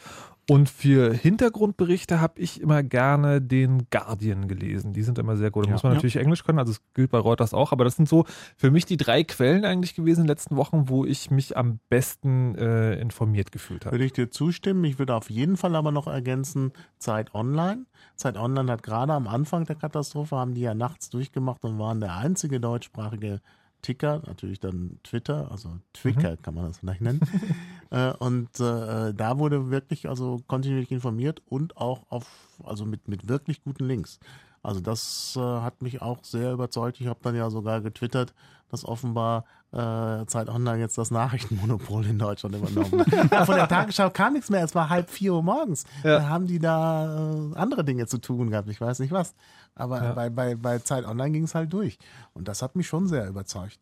Und 0.51 0.69
für 0.69 1.15
Hintergrundberichte 1.15 2.21
habe 2.21 2.41
ich 2.41 2.61
immer 2.61 2.83
gerne 2.83 3.41
den 3.41 3.87
Guardian 3.89 4.49
gelesen. 4.49 4.93
Die 4.93 5.05
sind 5.05 5.17
immer 5.21 5.37
sehr 5.37 5.53
gut. 5.53 5.65
Da 5.65 5.69
Ja. 5.69 5.75
muss 5.75 5.85
man 5.85 5.93
Ja. 5.93 5.95
natürlich 5.95 6.17
Englisch 6.17 6.43
können, 6.43 6.59
also 6.59 6.73
es 6.73 6.81
gilt 6.93 7.13
bei 7.13 7.19
Reuters 7.19 7.55
auch, 7.55 7.71
aber 7.71 7.85
das 7.85 7.95
sind 7.95 8.09
so 8.09 8.25
für 8.57 8.73
mich 8.73 8.85
die 8.85 8.97
drei 8.97 9.23
Quellen 9.23 9.65
eigentlich 9.65 9.95
gewesen 9.95 10.23
in 10.23 10.25
den 10.25 10.31
letzten 10.31 10.57
Wochen, 10.57 10.89
wo 10.89 11.05
ich 11.05 11.31
mich 11.31 11.57
am 11.57 11.79
besten 11.89 12.57
äh, 12.57 12.99
informiert 13.01 13.53
gefühlt 13.53 13.85
habe. 13.87 13.95
Würde 13.95 14.05
ich 14.05 14.13
dir 14.13 14.33
zustimmen. 14.33 14.83
Ich 14.83 14.99
würde 14.99 15.15
auf 15.15 15.31
jeden 15.31 15.57
Fall 15.57 15.77
aber 15.77 15.93
noch 15.93 16.09
ergänzen, 16.09 16.73
Zeit 16.99 17.33
Online. 17.33 17.87
Zeit 18.17 18.37
Online 18.37 18.73
hat 18.73 18.83
gerade 18.83 19.13
am 19.13 19.29
Anfang 19.29 19.67
der 19.67 19.77
Katastrophe, 19.77 20.35
haben 20.35 20.55
die 20.55 20.63
ja 20.63 20.75
nachts 20.75 21.11
durchgemacht 21.11 21.65
und 21.65 21.79
waren 21.79 22.01
der 22.01 22.17
einzige 22.17 22.59
deutschsprachige 22.59 23.41
Ticker, 23.83 24.21
natürlich 24.27 24.59
dann 24.61 24.99
Twitter, 25.05 25.51
also 25.51 25.79
Twitter 25.95 26.37
kann 26.37 26.55
man 26.55 26.65
das 26.67 26.79
vielleicht 26.79 27.01
nennen. 27.03 27.21
äh, 27.91 28.13
und 28.13 28.59
äh, 28.61 29.13
da 29.15 29.39
wurde 29.39 29.71
wirklich 29.71 30.09
also 30.09 30.43
kontinuierlich 30.47 30.91
informiert 30.93 31.43
und 31.49 31.77
auch 31.77 32.11
auf, 32.11 32.27
also 32.65 32.85
mit, 32.85 33.09
mit 33.09 33.29
wirklich 33.29 33.63
guten 33.63 33.85
Links. 33.85 34.19
Also 34.63 34.81
das 34.81 35.35
äh, 35.37 35.41
hat 35.41 35.81
mich 35.83 36.03
auch 36.03 36.19
sehr 36.23 36.53
überzeugt. 36.53 37.01
Ich 37.01 37.07
habe 37.07 37.19
dann 37.23 37.35
ja 37.35 37.49
sogar 37.51 37.81
getwittert, 37.81 38.35
dass 38.71 38.85
offenbar 38.85 39.45
äh, 39.73 40.27
Zeit 40.27 40.49
Online 40.49 40.79
jetzt 40.79 40.99
das 40.99 41.11
Nachrichtenmonopol 41.11 42.05
in 42.07 42.19
Deutschland 42.19 42.55
übernommen 42.57 43.01
hat. 43.07 43.31
ja, 43.33 43.45
von 43.47 43.55
der 43.55 43.67
Tagesschau 43.69 44.11
kam 44.11 44.35
nichts 44.35 44.51
mehr. 44.51 44.63
Es 44.63 44.75
war 44.75 44.91
halb 44.91 45.09
vier 45.11 45.33
Uhr 45.35 45.43
morgens. 45.43 45.85
Ja. 46.05 46.19
Da 46.19 46.29
haben 46.29 46.47
die 46.47 46.59
da 46.59 47.33
äh, 47.53 47.57
andere 47.57 47.85
Dinge 47.85 48.07
zu 48.07 48.19
tun 48.19 48.51
gehabt. 48.51 48.69
Ich 48.69 48.81
weiß 48.81 48.99
nicht 48.99 49.13
was. 49.13 49.35
Aber 49.75 50.03
Ja. 50.03 50.13
bei, 50.13 50.29
bei, 50.29 50.55
bei 50.57 50.79
Zeit 50.81 51.07
Online 51.07 51.31
ging 51.31 51.45
es 51.45 51.55
halt 51.55 51.73
durch. 51.73 51.99
Und 52.35 52.47
das 52.47 52.61
hat 52.61 52.77
mich 52.77 52.87
schon 52.87 53.09
sehr 53.09 53.27
überzeugt. 53.29 53.79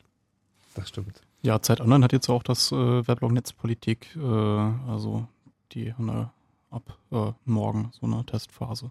Das 0.74 0.88
stimmt. 0.88 1.20
Ja, 1.42 1.60
Zeit 1.62 1.80
Online 1.80 2.04
hat 2.04 2.12
jetzt 2.12 2.28
auch 2.28 2.42
das 2.42 2.72
äh, 2.72 3.06
Weblog 3.06 3.32
Netzpolitik, 3.32 4.16
äh, 4.16 4.20
also 4.20 5.26
die 5.72 5.92
haben 5.94 6.06
da 6.08 6.32
ab 6.70 6.98
äh, 7.12 7.32
morgen 7.44 7.90
so 7.98 8.06
eine 8.06 8.24
Testphase 8.24 8.90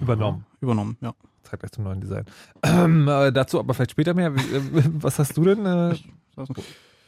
Übernommen. 0.00 0.46
übernommen, 0.60 0.96
ja. 1.00 1.14
Zeit 1.42 1.60
gleich 1.60 1.72
zum 1.72 1.84
neuen 1.84 2.00
Design. 2.00 2.24
Ähm, 2.62 3.06
äh, 3.08 3.30
dazu 3.32 3.58
aber 3.60 3.74
vielleicht 3.74 3.90
später 3.92 4.14
mehr. 4.14 4.28
Äh, 4.28 4.34
was 4.94 5.18
hast 5.18 5.36
du 5.36 5.44
denn? 5.44 5.66
Äh, 5.66 5.96
Also, 6.36 6.54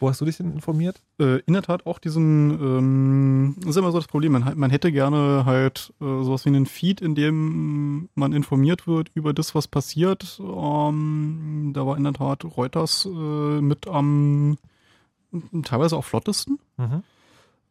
wo 0.01 0.09
hast 0.09 0.21
du 0.21 0.25
dich 0.25 0.37
denn 0.37 0.53
informiert? 0.53 1.01
äh, 1.19 1.41
in 1.47 1.55
der 1.55 1.63
Tat 1.63 1.87
auch 1.87 1.99
diesen, 1.99 2.51
ähm, 2.51 3.57
das 3.61 3.71
ist 3.71 3.77
immer 3.77 3.93
so 3.93 3.99
das 3.99 4.07
Problem, 4.07 4.33
man, 4.33 4.53
man 4.57 4.71
hätte 4.71 4.93
gerne 4.93 5.45
halt 5.47 5.93
äh, 6.01 6.05
sowas 6.05 6.45
wie 6.45 6.51
einen 6.51 6.67
Feed, 6.67 7.01
in 7.01 7.15
dem 7.15 8.09
man 8.15 8.33
informiert 8.33 8.87
wird 8.87 9.11
über 9.15 9.33
das, 9.33 9.55
was 9.55 9.69
passiert. 9.69 10.41
Ähm, 10.41 11.71
da 11.75 11.87
war 11.87 11.97
in 11.97 12.05
der 12.05 12.13
Tat 12.13 12.45
Reuters 12.45 13.07
äh, 13.07 13.61
mit 13.61 13.89
am 13.89 14.59
teilweise 15.63 15.97
auch 15.97 16.05
flottesten. 16.05 16.59
Mhm. 16.77 17.03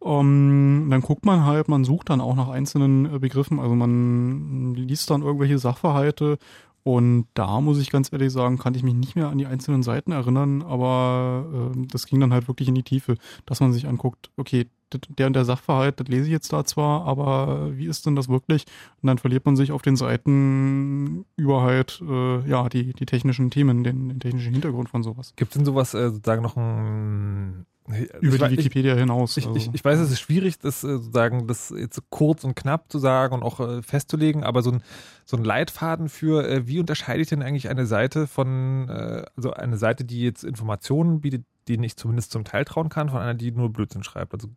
Ähm, 0.04 0.88
dann 0.90 1.02
guckt 1.02 1.26
man 1.26 1.46
halt, 1.46 1.68
man 1.68 1.84
sucht 1.84 2.10
dann 2.10 2.22
auch 2.22 2.36
nach 2.36 2.50
einzelnen 2.50 3.16
äh, 3.16 3.20
Begriffen, 3.20 3.60
also 3.60 3.76
man 3.76 4.76
liest 4.76 5.10
dann 5.10 5.24
irgendwelche 5.24 5.58
Sachverhalte 5.58 6.38
und 6.86 7.26
da 7.34 7.62
muss 7.62 7.80
ich 7.80 7.90
ganz 7.90 8.14
ehrlich 8.14 8.32
sagen, 8.32 8.60
kann 8.60 8.76
ich 8.76 8.84
mich 8.84 8.94
nicht 8.94 9.16
mehr 9.16 9.30
an 9.30 9.40
die 9.40 9.48
einzelnen 9.48 9.82
Seiten 9.82 10.12
erinnern, 10.12 10.62
aber 10.62 11.74
äh, 11.76 11.88
das 11.88 12.06
ging 12.06 12.20
dann 12.20 12.32
halt 12.32 12.48
wirklich 12.48 12.68
in 12.68 12.76
die 12.76 12.84
Tiefe, 12.84 13.16
dass 13.48 13.60
man 13.60 13.74
sich 13.74 13.88
anguckt, 13.88 14.30
okay, 14.38 14.68
der 14.94 15.26
und 15.26 15.34
der 15.34 15.46
Sachverhalt, 15.46 16.00
das 16.00 16.08
lese 16.08 16.26
ich 16.26 16.32
jetzt 16.32 16.54
da 16.54 16.64
zwar, 16.64 17.04
aber 17.08 17.76
wie 17.76 17.88
ist 17.88 18.06
denn 18.06 18.16
das 18.16 18.30
wirklich? 18.30 18.66
Und 19.02 19.08
dann 19.08 19.18
verliert 19.18 19.48
man 19.48 19.56
sich 19.56 19.72
auf 19.72 19.82
den 19.82 19.96
Seiten 19.96 21.26
über 21.38 21.64
halt, 21.64 22.04
äh, 22.08 22.48
ja, 22.48 22.70
die, 22.70 22.94
die 22.94 23.08
technischen 23.08 23.50
Themen, 23.50 23.84
den, 23.84 24.10
den 24.10 24.20
technischen 24.20 24.54
Hintergrund 24.54 24.88
von 24.88 25.02
sowas. 25.02 25.34
Gibt 25.38 25.54
es 25.54 25.56
denn 25.56 25.66
sowas 25.66 25.96
äh, 25.96 26.12
sozusagen 26.12 26.44
noch 26.44 26.56
ein 26.56 27.66
über 27.88 28.36
ich, 28.36 28.42
die 28.42 28.58
Wikipedia 28.58 28.96
hinaus. 28.96 29.38
Ich, 29.38 29.46
also. 29.46 29.58
ich, 29.58 29.70
ich 29.74 29.86
weiß, 29.86 30.00
es 30.00 30.12
ist 30.12 30.20
schwierig, 30.20 30.58
das 30.60 30.84
äh, 30.84 30.98
sozusagen 30.98 31.48
das 31.48 31.74
jetzt 31.76 32.02
kurz 32.10 32.44
und 32.44 32.56
knapp 32.56 32.92
zu 32.92 32.98
sagen 32.98 33.36
und 33.36 33.44
auch 33.44 33.60
äh, 33.60 33.82
festzulegen, 33.84 34.44
aber 34.44 34.64
so 34.64 34.72
ein, 34.72 34.84
so 35.24 35.38
ein 35.38 35.44
Leitfaden 35.44 36.10
für, 36.10 36.48
äh, 36.48 36.68
wie 36.68 36.80
unterscheide 36.80 37.22
ich 37.22 37.30
denn 37.30 37.44
eigentlich 37.44 37.70
eine 37.70 37.86
Seite 37.86 38.28
von, 38.28 38.90
also 38.90 39.52
eine 39.52 39.78
Seite, 39.78 40.04
die 40.06 40.22
jetzt 40.22 40.44
Informationen 40.44 41.22
bietet, 41.22 41.46
denen 41.68 41.84
ich 41.84 41.96
zumindest 41.96 42.32
zum 42.32 42.44
Teil 42.44 42.66
trauen 42.66 42.90
kann, 42.90 43.10
von 43.10 43.20
einer, 43.20 43.34
die 43.34 43.52
nur 43.52 43.72
Blödsinn 43.72 44.04
schreibt. 44.04 44.34
Also 44.34 44.50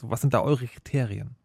so, 0.00 0.10
was 0.10 0.20
sind 0.20 0.34
da 0.34 0.40
eure 0.40 0.66
Kriterien? 0.66 1.36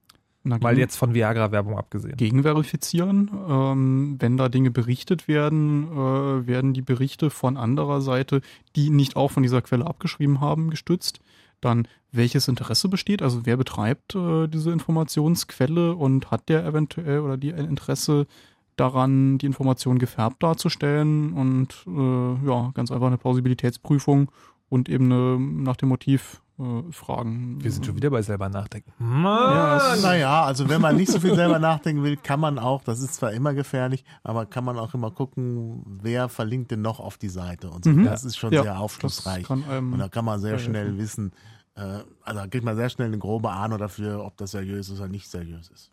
Na, 0.47 0.59
Mal 0.59 0.77
jetzt 0.77 0.95
von 0.95 1.15
Viagra-Werbung 1.15 1.75
abgesehen. 1.75 2.17
Gegenverifizieren. 2.17 3.31
Ähm, 3.49 4.15
wenn 4.19 4.37
da 4.37 4.47
Dinge 4.47 4.69
berichtet 4.69 5.27
werden, 5.27 5.87
äh, 5.91 6.47
werden 6.47 6.73
die 6.73 6.83
Berichte 6.83 7.31
von 7.31 7.57
anderer 7.57 7.99
Seite, 7.99 8.41
die 8.75 8.91
nicht 8.91 9.15
auch 9.15 9.31
von 9.31 9.41
dieser 9.41 9.63
Quelle 9.63 9.87
abgeschrieben 9.87 10.41
haben, 10.41 10.69
gestützt. 10.69 11.19
Dann, 11.61 11.87
welches 12.11 12.47
Interesse 12.47 12.89
besteht, 12.89 13.23
also 13.23 13.47
wer 13.47 13.57
betreibt 13.57 14.13
äh, 14.13 14.47
diese 14.47 14.71
Informationsquelle 14.71 15.95
und 15.95 16.29
hat 16.29 16.47
der 16.47 16.63
eventuell 16.63 17.21
oder 17.21 17.37
die 17.37 17.51
ein 17.51 17.65
Interesse 17.65 18.27
daran, 18.75 19.39
die 19.39 19.47
Information 19.47 19.97
gefärbt 19.97 20.43
darzustellen 20.43 21.33
und 21.33 21.85
äh, 21.87 22.47
ja, 22.47 22.71
ganz 22.75 22.91
einfach 22.91 23.07
eine 23.07 23.17
Plausibilitätsprüfung 23.17 24.29
und 24.69 24.89
eben 24.89 25.11
eine, 25.11 25.39
nach 25.39 25.77
dem 25.77 25.89
Motiv 25.89 26.41
äh, 26.59 26.91
Fragen. 26.91 27.63
Wir 27.63 27.71
sind 27.71 27.85
schon 27.85 27.95
wieder 27.95 28.09
bei 28.09 28.21
selber 28.21 28.49
nachdenken. 28.49 28.91
Ja, 28.99 29.95
naja, 30.01 30.43
also 30.43 30.69
wenn 30.69 30.81
man 30.81 30.95
nicht 30.95 31.11
so 31.11 31.19
viel 31.19 31.35
selber 31.35 31.59
nachdenken 31.59 32.03
will, 32.03 32.17
kann 32.17 32.39
man 32.39 32.59
auch, 32.59 32.83
das 32.83 32.99
ist 32.99 33.15
zwar 33.15 33.31
immer 33.33 33.53
gefährlich, 33.53 34.03
aber 34.23 34.45
kann 34.45 34.63
man 34.63 34.77
auch 34.77 34.93
immer 34.93 35.11
gucken, 35.11 35.83
wer 36.01 36.29
verlinkt 36.29 36.71
denn 36.71 36.81
noch 36.81 36.99
auf 36.99 37.17
die 37.17 37.29
Seite 37.29 37.69
und 37.69 37.83
so. 37.83 37.91
Mhm. 37.91 38.05
Das 38.05 38.23
ist 38.23 38.37
schon 38.37 38.53
Ja, 38.53 38.63
sehr 38.63 38.79
aufschlussreich. 38.79 39.43
kann 39.45 39.63
einem 39.65 39.93
und 39.93 39.99
da 39.99 40.07
kann 40.09 40.25
man 40.25 40.39
sehr 40.39 40.57
sehr 40.57 40.59
schnell 40.69 40.85
helfen. 40.85 40.97
wissen, 40.99 41.31
äh, 41.75 41.81
also 42.23 42.39
da 42.39 42.47
kriegt 42.47 42.63
man 42.65 42.75
sehr 42.75 42.89
schnell 42.89 43.07
eine 43.07 43.17
grobe 43.19 43.49
Ahnung 43.51 43.77
dafür, 43.79 44.23
ob 44.25 44.37
das 44.37 44.51
seriös 44.51 44.89
ist 44.89 44.99
oder 44.99 45.09
nicht 45.09 45.29
seriös 45.29 45.69
ist. 45.69 45.91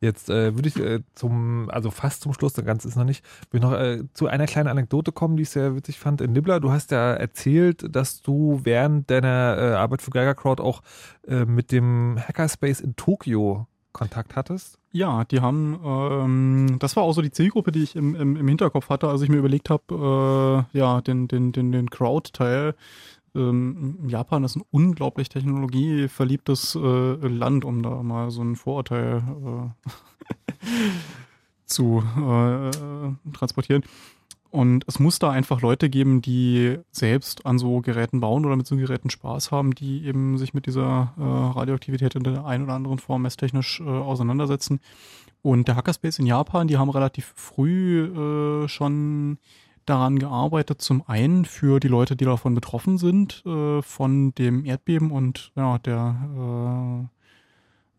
Jetzt 0.00 0.30
äh, 0.30 0.54
würde 0.54 0.68
ich 0.68 0.76
äh, 0.76 1.00
zum, 1.14 1.68
also 1.70 1.90
fast 1.90 2.22
zum 2.22 2.32
Schluss, 2.32 2.54
ganz 2.54 2.86
ist 2.86 2.96
noch 2.96 3.04
nicht, 3.04 3.22
würde 3.50 3.66
ich 3.66 3.70
noch 3.70 3.78
äh, 3.78 4.02
zu 4.14 4.28
einer 4.28 4.46
kleinen 4.46 4.68
Anekdote 4.68 5.12
kommen, 5.12 5.36
die 5.36 5.42
ich 5.42 5.50
sehr 5.50 5.76
witzig 5.76 5.98
fand. 5.98 6.22
In 6.22 6.32
Nibbler, 6.32 6.58
du 6.58 6.70
hast 6.70 6.90
ja 6.90 7.12
erzählt, 7.12 7.84
dass 7.94 8.22
du 8.22 8.60
während 8.64 9.10
deiner 9.10 9.56
äh, 9.58 9.74
Arbeit 9.74 10.00
für 10.00 10.10
Geiger 10.10 10.34
Crowd 10.34 10.62
auch 10.62 10.82
äh, 11.26 11.44
mit 11.44 11.70
dem 11.70 12.18
Hackerspace 12.18 12.80
in 12.80 12.96
Tokio 12.96 13.66
Kontakt 13.92 14.36
hattest. 14.36 14.78
Ja, 14.92 15.24
die 15.24 15.40
haben, 15.40 15.78
ähm, 15.84 16.76
das 16.78 16.96
war 16.96 17.02
auch 17.02 17.12
so 17.12 17.22
die 17.22 17.30
Zielgruppe, 17.30 17.72
die 17.72 17.82
ich 17.82 17.96
im, 17.96 18.14
im, 18.14 18.36
im 18.36 18.48
Hinterkopf 18.48 18.88
hatte, 18.88 19.08
als 19.08 19.22
ich 19.22 19.28
mir 19.28 19.36
überlegt 19.38 19.70
habe, 19.70 20.66
äh, 20.72 20.78
ja, 20.78 21.00
den, 21.00 21.28
den, 21.28 21.52
den, 21.52 21.72
den 21.72 21.90
Crowd-Teil. 21.90 22.74
Ähm, 23.34 23.98
Japan 24.08 24.44
ist 24.44 24.56
ein 24.56 24.62
unglaublich 24.70 25.28
technologieverliebtes 25.28 26.74
äh, 26.74 27.28
Land, 27.28 27.64
um 27.64 27.82
da 27.82 28.02
mal 28.02 28.30
so 28.30 28.42
ein 28.42 28.56
Vorurteil 28.56 29.22
äh, 29.86 29.90
zu 31.66 32.02
äh, 32.16 32.70
transportieren. 33.32 33.84
Und 34.50 34.84
es 34.88 34.98
muss 34.98 35.20
da 35.20 35.30
einfach 35.30 35.60
Leute 35.62 35.88
geben, 35.88 36.22
die 36.22 36.78
selbst 36.90 37.46
an 37.46 37.58
so 37.58 37.80
Geräten 37.80 38.18
bauen 38.18 38.44
oder 38.44 38.56
mit 38.56 38.66
so 38.66 38.76
Geräten 38.76 39.08
Spaß 39.08 39.52
haben, 39.52 39.76
die 39.76 40.04
eben 40.04 40.38
sich 40.38 40.54
mit 40.54 40.66
dieser 40.66 41.14
äh, 41.16 41.22
Radioaktivität 41.22 42.16
in 42.16 42.24
der 42.24 42.44
einen 42.44 42.64
oder 42.64 42.74
anderen 42.74 42.98
Form 42.98 43.22
messtechnisch 43.22 43.80
äh, 43.80 43.84
auseinandersetzen. 43.84 44.80
Und 45.42 45.68
der 45.68 45.76
Hackerspace 45.76 46.18
in 46.18 46.26
Japan, 46.26 46.66
die 46.66 46.78
haben 46.78 46.90
relativ 46.90 47.32
früh 47.36 48.04
äh, 48.64 48.68
schon 48.68 49.38
daran 49.90 50.18
gearbeitet, 50.18 50.80
zum 50.80 51.02
einen 51.06 51.44
für 51.44 51.78
die 51.80 51.88
Leute, 51.88 52.16
die 52.16 52.24
davon 52.24 52.54
betroffen 52.54 52.96
sind, 52.98 53.44
äh, 53.44 53.82
von 53.82 54.34
dem 54.36 54.64
Erdbeben 54.64 55.10
und 55.10 55.52
ja, 55.56 55.78
der 55.78 56.16
äh, 56.36 57.04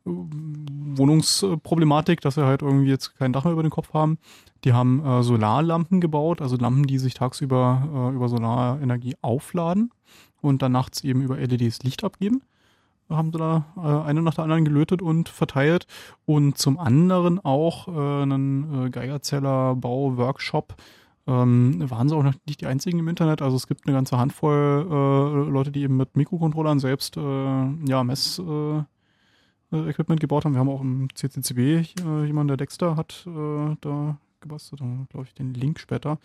Wohnungsproblematik, 0.05 2.21
dass 2.21 2.37
wir 2.37 2.45
halt 2.45 2.63
irgendwie 2.63 2.89
jetzt 2.89 3.15
kein 3.17 3.33
Dach 3.33 3.43
mehr 3.43 3.53
über 3.53 3.61
den 3.61 3.69
Kopf 3.69 3.93
haben. 3.93 4.17
Die 4.63 4.73
haben 4.73 5.05
äh, 5.05 5.21
Solarlampen 5.21 6.01
gebaut, 6.01 6.41
also 6.41 6.55
Lampen, 6.55 6.87
die 6.87 6.97
sich 6.97 7.13
tagsüber 7.13 8.09
äh, 8.11 8.15
über 8.15 8.27
Solarenergie 8.29 9.15
aufladen 9.21 9.91
und 10.41 10.61
dann 10.61 10.71
nachts 10.71 11.03
eben 11.03 11.21
über 11.21 11.37
LEDs 11.37 11.83
Licht 11.83 12.03
abgeben. 12.03 12.41
Haben 13.09 13.31
sie 13.31 13.39
da 13.39 13.65
äh, 13.77 14.07
eine 14.07 14.21
nach 14.21 14.35
der 14.35 14.43
anderen 14.45 14.65
gelötet 14.65 15.01
und 15.01 15.29
verteilt. 15.29 15.87
Und 16.25 16.57
zum 16.57 16.79
anderen 16.79 17.43
auch 17.43 17.87
äh, 17.87 18.23
einen 18.23 18.85
äh, 18.85 18.89
Geigerzeller-Bau-Workshop. 18.89 20.75
Ähm, 21.27 21.89
waren 21.89 22.09
sie 22.09 22.15
auch 22.15 22.23
noch 22.23 22.33
nicht 22.47 22.61
die 22.61 22.67
einzigen 22.67 22.99
im 22.99 23.07
Internet. 23.07 23.41
Also 23.41 23.55
es 23.55 23.67
gibt 23.67 23.87
eine 23.87 23.95
ganze 23.95 24.17
Handvoll 24.17 24.87
äh, 24.89 25.49
Leute, 25.49 25.71
die 25.71 25.83
eben 25.83 25.97
mit 25.97 26.15
Mikrocontrollern 26.15 26.79
selbst 26.79 27.17
äh, 27.17 27.21
ja, 27.21 28.03
Mess, 28.03 28.39
äh, 28.39 28.83
gebaut 29.71 30.45
haben. 30.45 30.53
Wir 30.53 30.59
haben 30.59 30.69
auch 30.69 30.81
im 30.81 31.07
CCCB 31.13 31.57
äh, 31.59 32.25
jemanden, 32.25 32.49
der 32.49 32.57
Dexter 32.57 32.95
hat 32.95 33.25
äh, 33.27 33.75
da 33.81 34.17
gebastelt. 34.41 34.81
Da 34.81 34.85
glaube 35.09 35.27
ich 35.27 35.33
den 35.33 35.53
Link 35.53 35.79
später. 35.79 36.17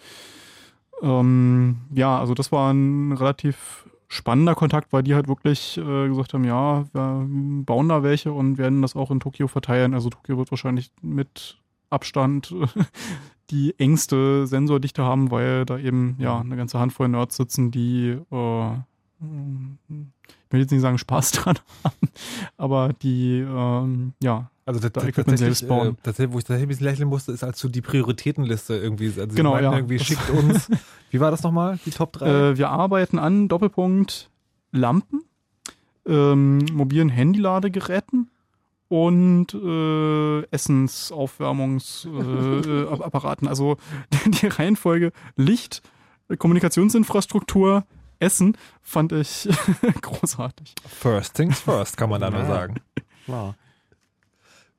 Ähm, 1.02 1.78
ja, 1.94 2.18
also 2.18 2.34
das 2.34 2.50
war 2.50 2.72
ein 2.72 3.12
relativ 3.12 3.88
spannender 4.08 4.54
Kontakt, 4.54 4.92
weil 4.92 5.02
die 5.02 5.14
halt 5.14 5.28
wirklich 5.28 5.76
äh, 5.78 6.08
gesagt 6.08 6.32
haben, 6.32 6.44
ja, 6.44 6.84
wir 6.92 7.26
bauen 7.64 7.88
da 7.88 8.02
welche 8.02 8.32
und 8.32 8.56
werden 8.58 8.82
das 8.82 8.96
auch 8.96 9.10
in 9.10 9.20
Tokio 9.20 9.48
verteilen. 9.48 9.94
Also 9.94 10.10
Tokio 10.10 10.38
wird 10.38 10.50
wahrscheinlich 10.50 10.90
mit 11.02 11.58
Abstand 11.90 12.54
die 13.50 13.78
engste 13.78 14.46
Sensordichte 14.46 15.02
haben, 15.02 15.30
weil 15.30 15.64
da 15.64 15.78
eben 15.78 16.16
ja 16.18 16.40
eine 16.40 16.56
ganze 16.56 16.78
Handvoll 16.78 17.08
Nerds 17.08 17.36
sitzen, 17.36 17.70
die 17.70 18.18
äh, 18.30 18.70
ich 19.18 20.52
will 20.52 20.60
jetzt 20.60 20.70
nicht 20.70 20.80
sagen 20.80 20.98
Spaß 20.98 21.30
dran 21.32 21.56
haben, 21.84 22.08
aber 22.56 22.92
die 23.02 23.38
ähm, 23.40 24.12
ja 24.22 24.50
Also 24.64 24.80
da 24.80 24.88
das, 24.88 25.04
Equipment 25.04 25.38
selbst 25.38 25.66
bauen. 25.66 25.96
äh, 26.04 26.32
wo 26.32 26.38
ich 26.38 26.44
tatsächlich 26.44 26.62
ein 26.62 26.68
bisschen 26.68 26.86
lächeln 26.86 27.08
musste, 27.08 27.32
ist 27.32 27.42
als 27.42 27.60
du 27.60 27.68
die 27.68 27.82
Prioritätenliste 27.82 28.74
irgendwie, 28.74 29.12
also 29.18 29.34
Genau, 29.34 29.52
meinten 29.52 29.70
ja. 29.70 29.76
irgendwie 29.76 29.98
schickt 29.98 30.28
uns, 30.30 30.68
wie 31.10 31.20
war 31.20 31.30
das 31.30 31.42
nochmal, 31.42 31.78
die 31.86 31.90
Top 31.90 32.12
3? 32.12 32.26
Äh, 32.50 32.58
wir 32.58 32.68
arbeiten 32.70 33.18
an 33.18 33.48
Doppelpunkt 33.48 34.30
Lampen, 34.72 35.22
ähm, 36.06 36.58
mobilen 36.72 37.08
Handyladegeräten 37.08 38.28
und 38.88 39.54
äh, 39.54 40.42
Essensaufwärmungsapparaten. 40.50 42.86
Äh, 42.86 43.04
Apparaten. 43.04 43.48
also 43.48 43.76
die 44.26 44.46
Reihenfolge 44.46 45.12
Licht, 45.36 45.82
Kommunikationsinfrastruktur, 46.38 47.84
Essen 48.18 48.56
fand 48.82 49.12
ich 49.12 49.48
großartig. 50.02 50.74
First 50.86 51.34
things 51.34 51.60
first, 51.60 51.96
kann 51.96 52.10
man 52.10 52.20
da 52.20 52.30
nur 52.30 52.40
Ja. 52.40 52.46
sagen. 52.46 52.76
Klar. 53.24 53.54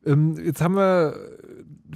Ähm, 0.05 0.37
jetzt 0.43 0.61
haben 0.61 0.75
wir 0.75 1.15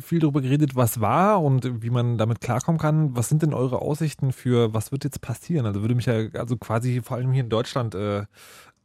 viel 0.02 0.20
darüber 0.20 0.42
geredet, 0.42 0.76
was 0.76 1.02
war 1.02 1.42
und 1.42 1.82
wie 1.82 1.90
man 1.90 2.18
damit 2.18 2.42
klarkommen 2.42 2.80
kann. 2.80 3.16
Was 3.16 3.30
sind 3.30 3.42
denn 3.42 3.54
eure 3.54 3.82
Aussichten 3.82 4.32
für, 4.34 4.74
was 4.74 4.92
wird 4.92 5.04
jetzt 5.04 5.22
passieren? 5.22 5.66
Also 5.66 5.82
würde 5.82 5.96
mich 5.96 6.06
ja 6.06 6.28
also 6.34 6.58
quasi 6.58 7.02
vor 7.02 7.18
allem 7.18 7.32
hier 7.32 7.44
in 7.44 7.50
Deutschland 7.50 7.96
äh, 7.96 8.26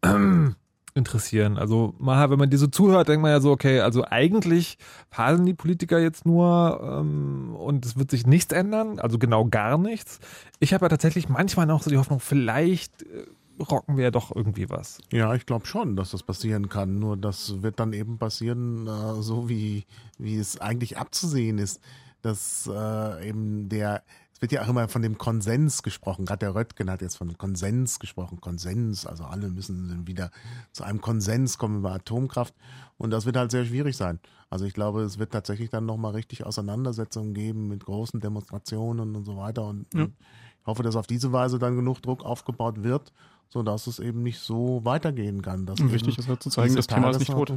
interessieren. 0.97 1.59
Also 1.59 1.95
mal, 1.99 2.31
wenn 2.31 2.39
man 2.39 2.51
dir 2.51 2.59
so 2.59 2.67
zuhört, 2.67 3.09
denkt 3.09 3.23
man 3.23 3.31
ja 3.31 3.41
so, 3.41 3.51
okay, 3.51 3.81
also 3.81 4.05
eigentlich 4.05 4.79
faseln 5.11 5.47
die 5.47 5.55
Politiker 5.55 5.99
jetzt 5.99 6.27
nur 6.27 6.81
ähm, 6.83 7.55
und 7.55 7.85
es 7.85 7.97
wird 7.97 8.11
sich 8.11 8.27
nichts 8.27 8.53
ändern, 8.53 8.99
also 8.99 9.19
genau 9.19 9.45
gar 9.45 9.79
nichts. 9.79 10.21
Ich 10.59 10.75
habe 10.75 10.87
ja 10.87 10.89
tatsächlich 10.89 11.29
manchmal 11.29 11.67
noch 11.67 11.83
so 11.83 11.91
die 11.91 11.99
Hoffnung, 11.99 12.21
vielleicht 12.21 13.03
äh, 13.03 13.27
rocken 13.63 13.97
wir 13.97 14.05
ja 14.05 14.11
doch 14.11 14.35
irgendwie 14.35 14.69
was. 14.71 14.99
Ja, 15.13 15.35
ich 15.35 15.47
glaube 15.47 15.67
schon, 15.67 15.97
dass 15.97 16.11
das 16.11 16.23
passieren 16.23 16.69
kann. 16.69 16.99
Nur 16.99 17.17
das 17.17 17.63
wird 17.63 17.81
dann 17.81 17.93
eben 17.93 18.19
passieren, 18.19 18.87
äh, 18.87 19.23
so 19.23 19.49
wie, 19.49 19.85
wie 20.19 20.37
es 20.37 20.61
eigentlich 20.61 20.99
abzusehen 20.99 21.59
ist, 21.59 21.81
dass 22.23 22.69
äh, 22.73 23.29
eben 23.29 23.69
der, 23.69 24.03
es 24.37 24.43
wird 24.43 24.53
ja 24.53 24.63
auch 24.63 24.69
immer 24.69 24.87
von 24.87 25.01
dem 25.01 25.17
Konsens 25.17 25.83
gesprochen. 25.83 26.27
Gerade 26.27 26.41
der 26.41 26.55
Röttgen 26.55 26.91
hat 26.91 27.01
jetzt 27.01 27.17
von 27.17 27.39
Konsens 27.39 27.99
gesprochen. 27.99 28.39
Konsens, 28.39 29.07
also 29.07 29.25
alle 29.25 29.49
müssen 29.49 30.07
wieder 30.07 30.31
zu 30.73 30.85
einem 30.85 31.01
Konsens 31.01 31.57
kommen 31.57 31.79
über 31.79 31.93
Atomkraft. 31.93 32.55
Und 32.99 33.13
das 33.13 33.25
wird 33.25 33.39
halt 33.39 33.51
sehr 33.51 33.65
schwierig 33.65 33.97
sein. 33.97 34.21
Also 34.51 34.67
ich 34.67 34.75
glaube, 34.75 35.05
es 35.05 35.19
wird 35.19 35.33
tatsächlich 35.33 35.71
dann 35.71 35.87
nochmal 35.87 36.13
richtig 36.13 36.45
Auseinandersetzungen 36.45 37.33
geben 37.33 37.69
mit 37.69 37.87
großen 37.87 38.21
Demonstrationen 38.21 39.17
und 39.17 39.25
so 39.25 39.39
weiter. 39.39 39.65
Und, 39.65 39.87
Ja. 39.95 40.03
und 40.03 40.13
ich 40.61 40.67
hoffe, 40.67 40.83
dass 40.83 40.97
auf 40.97 41.07
diese 41.07 41.33
Weise 41.33 41.59
dann 41.59 41.75
genug 41.75 42.03
Druck 42.03 42.23
aufgebaut 42.23 42.83
wird 42.83 43.15
sodass 43.49 43.87
es 43.87 44.01
eben 44.01 44.25
nicht 44.25 44.41
so 44.41 44.85
weitergehen 44.85 45.41
kann. 45.41 45.67
Dass 45.67 45.79
wichtig 45.79 46.19
ist 46.19 46.27
halt 46.27 46.43
zu 46.43 46.51
zeigen, 46.51 46.75
das 46.75 46.89
Thema 46.89 47.11
ist 47.11 47.21
nicht 47.21 47.31
tot. 47.31 47.53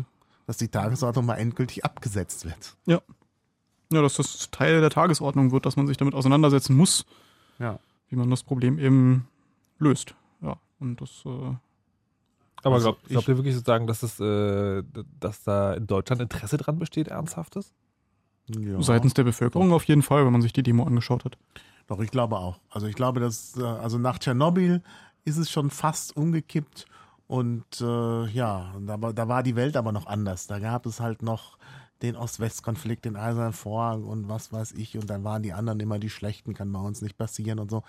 Dass 0.45 0.57
die 0.57 0.67
Tagesordnung 0.67 1.25
mal 1.25 1.35
endgültig 1.37 1.83
abgesetzt 1.83 2.45
wird. 2.45 2.75
Ja. 2.85 3.01
Ja, 3.91 4.01
dass 4.03 4.15
das 4.17 4.51
Teil 4.51 4.81
der 4.81 4.91
Tagesordnung 4.91 5.51
wird, 5.51 5.65
dass 5.65 5.75
man 5.75 5.87
sich 5.87 5.97
damit 5.97 6.13
auseinandersetzen 6.13 6.75
muss, 6.75 7.05
Ja. 7.57 7.79
wie 8.09 8.15
man 8.15 8.29
das 8.29 8.43
Problem 8.43 8.77
eben 8.77 9.27
löst. 9.79 10.13
Ja, 10.41 10.57
und 10.79 11.01
das, 11.01 11.23
äh, 11.25 11.29
Aber 12.61 12.75
Also 12.75 12.91
glaub, 12.91 13.03
glaubt 13.07 13.27
ihr 13.29 13.37
wirklich 13.37 13.55
sozusagen, 13.55 13.87
dass, 13.87 14.03
es, 14.03 14.19
äh, 14.19 14.83
dass 15.19 15.43
da 15.43 15.73
in 15.75 15.87
Deutschland 15.87 16.21
Interesse 16.21 16.57
dran 16.57 16.77
besteht, 16.77 17.07
ernsthaftes? 17.07 17.73
Ja. 18.49 18.81
seitens 18.81 19.13
der 19.13 19.23
Bevölkerung 19.23 19.71
auf 19.73 19.83
jeden 19.85 20.01
Fall, 20.01 20.25
wenn 20.25 20.31
man 20.31 20.41
sich 20.41 20.51
die 20.53 20.63
Demo 20.63 20.83
angeschaut 20.83 21.23
hat. 21.23 21.37
Doch, 21.87 21.99
ich 21.99 22.09
glaube 22.09 22.35
auch. 22.37 22.59
Also 22.71 22.87
ich 22.87 22.95
glaube, 22.95 23.19
dass, 23.19 23.55
äh, 23.57 23.63
also 23.63 23.97
nach 23.99 24.17
Tschernobyl 24.19 24.81
ist 25.23 25.37
es 25.37 25.49
schon 25.51 25.69
fast 25.69 26.17
umgekippt 26.17 26.85
und 27.27 27.63
äh, 27.79 28.25
ja, 28.27 28.73
da, 28.81 28.97
da 28.97 29.27
war 29.27 29.41
die 29.43 29.55
Welt 29.55 29.77
aber 29.77 29.91
noch 29.91 30.07
anders. 30.07 30.47
Da 30.47 30.57
gab 30.59 30.85
es 30.87 30.99
halt 30.99 31.21
noch 31.21 31.57
den 32.01 32.15
Ost-West-Konflikt, 32.15 33.05
den 33.05 33.15
Eisernen 33.15 33.53
Vorhang 33.53 34.03
und 34.03 34.29
was 34.29 34.51
weiß 34.51 34.73
ich 34.73 34.97
und 34.97 35.09
dann 35.09 35.23
waren 35.23 35.43
die 35.43 35.53
anderen 35.53 35.79
immer 35.79 35.99
die 35.99 36.09
Schlechten, 36.09 36.53
kann 36.53 36.71
bei 36.71 36.79
uns 36.79 37.01
nicht 37.01 37.17
passieren 37.17 37.59
und 37.59 37.69
so. 37.69 37.83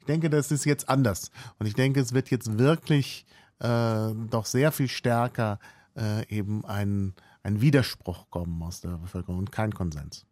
Ich 0.00 0.06
denke, 0.06 0.28
das 0.30 0.50
ist 0.50 0.64
jetzt 0.64 0.88
anders 0.88 1.30
und 1.58 1.66
ich 1.66 1.74
denke, 1.74 2.00
es 2.00 2.12
wird 2.12 2.30
jetzt 2.30 2.58
wirklich 2.58 3.26
äh, 3.60 4.12
doch 4.30 4.46
sehr 4.46 4.72
viel 4.72 4.88
stärker 4.88 5.58
äh, 5.96 6.26
eben 6.28 6.64
ein, 6.64 7.14
ein 7.42 7.60
Widerspruch 7.60 8.30
kommen 8.30 8.62
aus 8.62 8.80
der 8.80 8.90
Bevölkerung 8.90 9.38
und 9.38 9.52
kein 9.52 9.72
Konsens. 9.72 10.26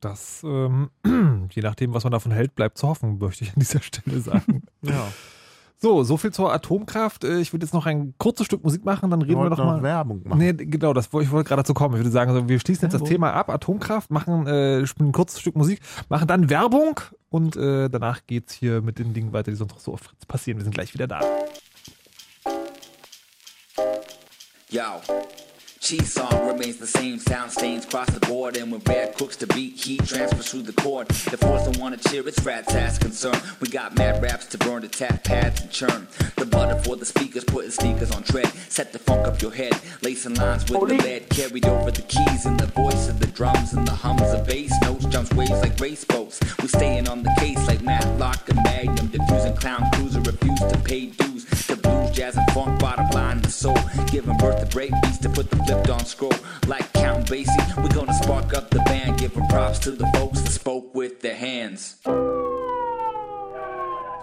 Das, 0.00 0.42
ähm, 0.42 0.90
je 1.50 1.62
nachdem, 1.62 1.94
was 1.94 2.02
man 2.02 2.10
davon 2.10 2.32
hält, 2.32 2.56
bleibt 2.56 2.78
zu 2.78 2.88
hoffen, 2.88 3.18
möchte 3.20 3.44
ich 3.44 3.50
an 3.50 3.60
dieser 3.60 3.82
Stelle 3.82 4.20
sagen. 4.20 4.64
Ja. 4.82 5.12
So, 5.82 6.04
so 6.04 6.16
viel 6.16 6.30
zur 6.32 6.52
Atomkraft. 6.52 7.24
Äh, 7.24 7.40
Ich 7.40 7.52
würde 7.52 7.66
jetzt 7.66 7.74
noch 7.74 7.86
ein 7.86 8.14
kurzes 8.16 8.46
Stück 8.46 8.62
Musik 8.62 8.84
machen, 8.84 9.10
dann 9.10 9.20
reden 9.20 9.42
wir 9.42 9.50
doch 9.50 9.58
noch 9.58 9.64
mal. 9.64 9.82
Werbung 9.82 10.22
machen. 10.24 10.38
Nee, 10.38 10.52
genau, 10.52 10.92
das, 10.92 11.12
wollte- 11.12 11.26
ich 11.26 11.32
wollte 11.32 11.48
gerade 11.48 11.62
dazu 11.62 11.74
kommen. 11.74 11.96
Ich 11.96 12.00
würde 12.00 12.10
sagen, 12.12 12.30
also 12.30 12.48
wir 12.48 12.60
schließen 12.60 12.84
jetzt 12.84 12.92
das 12.94 13.00
Werbung. 13.00 13.08
Thema 13.12 13.32
ab, 13.32 13.50
Atomkraft, 13.50 14.08
machen, 14.12 14.46
äh, 14.46 14.86
spielen 14.86 15.08
ein 15.08 15.12
kurzes 15.12 15.40
Stück 15.40 15.56
Musik, 15.56 15.80
machen 16.08 16.28
dann 16.28 16.48
Werbung 16.48 17.00
und 17.30 17.56
äh, 17.56 17.90
danach 17.90 18.20
geht's 18.28 18.52
hier 18.52 18.80
mit 18.80 19.00
den 19.00 19.12
Dingen 19.12 19.32
weiter, 19.32 19.50
die 19.50 19.56
sonst 19.56 19.72
noch 19.72 19.80
so 19.80 19.96
Fritz 19.96 20.24
passieren. 20.24 20.58
Wir 20.60 20.64
sind 20.64 20.72
gleich 20.74 20.94
wieder 20.94 21.08
da. 21.08 21.20
Yo. 24.70 24.82
Cheese 25.82 26.12
song 26.12 26.46
remains 26.46 26.76
the 26.76 26.86
same, 26.86 27.18
sound 27.18 27.50
stains 27.50 27.84
cross 27.84 28.06
the 28.10 28.20
board, 28.20 28.56
and 28.56 28.70
when 28.70 28.80
Red 28.86 29.16
cooks 29.16 29.34
the 29.34 29.48
beat, 29.48 29.74
heat 29.80 30.06
transfers 30.06 30.48
through 30.48 30.62
the 30.62 30.72
cord. 30.74 31.08
The 31.08 31.36
force 31.36 31.64
don't 31.64 31.76
wanna 31.78 31.96
cheer, 31.96 32.26
it's 32.28 32.40
rat's 32.44 32.72
ass 32.72 32.98
concern. 32.98 33.34
We 33.60 33.66
got 33.66 33.98
mad 33.98 34.22
raps 34.22 34.46
to 34.46 34.58
burn, 34.58 34.82
to 34.82 34.88
tap 34.88 35.24
pads 35.24 35.60
and 35.60 35.72
churn. 35.72 36.06
The 36.36 36.46
butter 36.46 36.78
for 36.84 36.94
the 36.94 37.04
speakers, 37.04 37.42
putting 37.42 37.72
sneakers 37.72 38.12
on 38.12 38.22
tread. 38.22 38.46
Set 38.68 38.92
the 38.92 39.00
funk 39.00 39.26
up 39.26 39.42
your 39.42 39.50
head, 39.50 39.76
lacing 40.02 40.34
lines 40.34 40.70
with 40.70 40.88
the 40.88 40.94
lead. 40.94 41.28
Carried 41.30 41.66
over 41.66 41.90
the 41.90 42.02
keys 42.02 42.46
and 42.46 42.60
the 42.60 42.66
voice 42.66 43.08
of 43.08 43.18
the 43.18 43.26
drums 43.26 43.72
and 43.72 43.84
the 43.84 43.90
hums 43.90 44.22
of 44.22 44.46
bass 44.46 44.72
notes. 44.82 45.04
Jumps 45.06 45.32
waves 45.32 45.50
like 45.50 45.80
race 45.80 46.04
boats. 46.04 46.38
We 46.62 46.68
staying 46.68 47.08
on 47.08 47.24
the 47.24 47.34
case 47.40 47.66
like 47.66 47.82
Matlock 47.82 48.48
and 48.48 48.62
Magnum. 48.62 49.08
Diffusing 49.08 49.56
clown 49.56 49.90
cruiser, 49.94 50.20
refuse 50.20 50.60
to 50.60 50.78
pay 50.84 51.06
dues. 51.06 51.44
Blues, 51.82 52.10
jazz, 52.10 52.36
and 52.36 52.50
funk, 52.52 52.80
bottom 52.80 53.08
line, 53.10 53.40
the 53.42 53.50
soul. 53.50 53.78
Giving 54.10 54.36
birth 54.38 54.60
to 54.60 54.66
break 54.66 54.92
beats 55.02 55.18
to 55.18 55.28
put 55.28 55.50
the 55.50 55.56
flipped 55.64 55.90
on 55.90 56.04
scroll. 56.04 56.32
Like 56.66 56.92
Count 56.92 57.26
Basie, 57.26 57.82
we 57.82 57.88
gonna 57.88 58.14
spark 58.14 58.54
up 58.54 58.70
the 58.70 58.80
band. 58.80 59.18
Giving 59.18 59.46
props 59.48 59.78
to 59.80 59.90
the 59.90 60.06
folks 60.14 60.40
that 60.40 60.50
spoke 60.50 60.94
with 60.94 61.20
their 61.20 61.36
hands. 61.36 61.96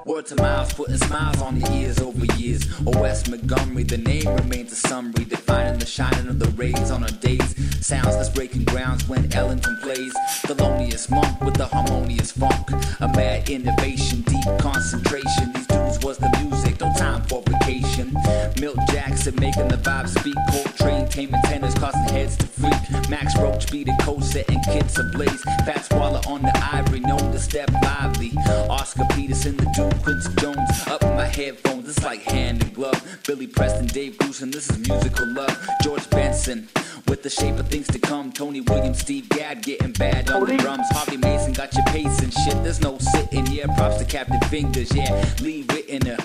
Word 0.06 0.26
to 0.28 0.36
mouth, 0.38 0.76
putting 0.76 0.98
smiles 0.98 1.40
on 1.42 1.60
your 1.60 1.72
ears 1.72 2.00
over 2.00 2.26
years. 2.38 2.66
Or 2.86 3.00
West 3.00 3.30
Montgomery, 3.30 3.84
the 3.84 3.98
name 3.98 4.28
remains 4.28 4.72
a 4.72 4.76
summary, 4.76 5.26
defining 5.26 5.78
the 5.78 5.86
shining 5.86 6.28
of 6.28 6.40
the 6.40 6.48
rays 6.58 6.90
on 6.90 7.04
our 7.04 7.12
days. 7.20 7.56
Sounds 7.86 8.16
that's 8.16 8.30
breaking 8.30 8.64
grounds 8.64 9.08
when 9.08 9.32
Ellington 9.34 9.78
plays. 9.84 10.14
The 10.48 10.56
loneliest 10.56 11.12
monk 11.12 11.40
with 11.42 11.56
the 11.56 11.68
harmonious 11.68 12.32
funk. 12.32 12.72
A 13.02 13.08
mad 13.10 13.50
innovation, 13.50 14.22
deep 14.22 14.46
concentration. 14.60 15.54
These 15.54 15.68
dudes 15.68 16.00
was 16.04 16.18
the 16.18 16.30
music, 16.42 16.59
no 16.80 16.94
time 16.94 17.22
for 17.24 17.42
vacation. 17.42 18.14
Milt 18.60 18.80
Jackson 18.90 19.36
making 19.40 19.68
the 19.68 19.78
vibe 19.78 20.08
speak. 20.08 20.36
Coltrane 20.50 21.08
taming 21.08 21.42
tenors, 21.44 21.74
causing 21.76 22.04
heads 22.14 22.38
to 22.38 22.48
freak. 22.48 23.10
Max 23.10 23.38
Roach 23.38 23.72
beat 23.72 23.88
a 23.90 23.98
coat 24.02 24.24
setting 24.24 24.62
kids 24.64 24.98
ablaze. 24.98 25.42
Fat 25.66 25.88
Waller 25.92 26.22
on 26.28 26.42
the 26.42 26.70
ivory, 26.72 27.00
known 27.02 27.32
to 27.32 27.40
step 27.40 27.70
lively. 27.84 28.32
Oscar 28.70 29.06
Peterson, 29.16 29.58
the 29.58 29.66
dude 29.76 30.02
Quincy 30.04 30.34
Jones. 30.38 30.70
Up 30.88 31.04
in 31.04 31.16
my 31.16 31.26
headphones, 31.26 31.90
it's 31.90 32.04
like 32.04 32.22
hand 32.22 32.64
in 32.64 32.74
glove. 32.74 33.02
Billy 33.26 33.48
Preston, 33.48 33.88
Dave 33.88 34.18
Bruce, 34.18 34.42
and 34.42 34.54
this 34.54 34.70
is 34.70 34.88
musical 34.88 35.28
love. 35.34 35.58
George 35.84 36.10
Benson. 36.10 36.68
With 37.08 37.24
the 37.24 37.30
shape 37.30 37.58
of 37.58 37.68
things 37.68 37.88
to 37.88 37.98
come, 37.98 38.32
Tony 38.32 38.62
Williams, 38.62 39.00
Steve 39.00 39.30
Gadd 39.30 39.64
getting 39.64 39.94
bad 39.94 40.30
on 40.30 40.46
the 40.46 40.56
drums. 40.58 40.86
Harvey 40.92 41.18
Mason 41.18 41.54
got 41.54 41.74
your 41.74 41.84
pace 41.86 42.20
and 42.20 42.32
shit. 42.32 42.54
There's 42.64 42.82
no 42.82 43.00
sitting, 43.00 43.48
yeah. 43.48 43.66
Props 43.76 43.98
to 43.98 44.06
Captain 44.06 44.40
Fingers, 44.42 44.96
yeah. 44.96 45.26
Leave 45.42 45.72
it 45.72 45.88
in 45.88 46.02
there. 46.02 46.18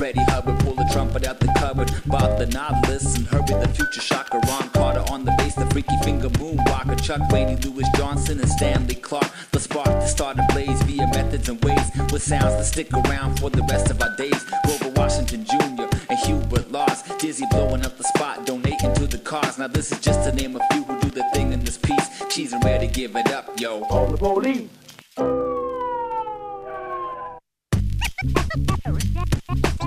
Freddie 0.00 0.24
Hubbard 0.28 0.58
pull 0.60 0.72
the 0.72 0.88
trumpet 0.90 1.26
out 1.26 1.40
the 1.40 1.52
cupboard. 1.58 1.92
Bob 2.06 2.38
the 2.38 2.46
novelist 2.46 3.18
and 3.18 3.26
Herbie 3.26 3.52
the 3.52 3.68
future 3.68 4.00
shocker. 4.00 4.38
Ron 4.48 4.70
Carter 4.70 5.04
on 5.12 5.26
the 5.26 5.34
bass, 5.36 5.56
the 5.56 5.66
freaky 5.66 5.94
finger 6.02 6.30
moonwalker. 6.30 6.98
Chuck 7.04 7.20
Wayne, 7.30 7.60
Lewis 7.60 7.86
Johnson, 7.94 8.40
and 8.40 8.48
Stanley 8.48 8.94
Clark. 8.94 9.30
The 9.52 9.60
spark 9.60 9.88
to 9.88 10.08
start 10.08 10.38
a 10.38 10.46
blaze 10.54 10.80
via 10.84 11.06
methods 11.08 11.50
and 11.50 11.62
ways 11.62 11.84
with 12.10 12.22
sounds 12.22 12.56
that 12.56 12.64
stick 12.64 12.90
around 12.94 13.40
for 13.40 13.50
the 13.50 13.62
rest 13.68 13.90
of 13.90 14.00
our 14.00 14.16
days. 14.16 14.42
Grover 14.64 14.88
Washington 14.96 15.44
Jr. 15.44 15.84
and 16.08 16.18
Hubert 16.24 16.72
Laws. 16.72 17.02
Dizzy 17.18 17.44
blowing 17.50 17.84
up 17.84 17.98
the 17.98 18.04
spot, 18.04 18.46
donating 18.46 18.94
to 18.94 19.06
the 19.06 19.18
cause. 19.18 19.58
Now 19.58 19.66
this 19.66 19.92
is 19.92 20.00
just 20.00 20.26
to 20.26 20.34
name 20.34 20.56
a 20.56 20.66
few 20.72 20.82
who 20.82 20.98
do 20.98 21.10
the 21.10 21.28
thing 21.34 21.52
in 21.52 21.60
this 21.62 21.76
piece. 21.76 22.24
Cheese 22.30 22.54
and 22.54 22.64
ready 22.64 22.86
to 22.86 22.92
give 22.94 23.16
it 23.16 23.30
up, 23.30 23.60
yo. 23.60 23.82
All 23.90 24.06
the 24.06 24.16
police. 24.16 24.70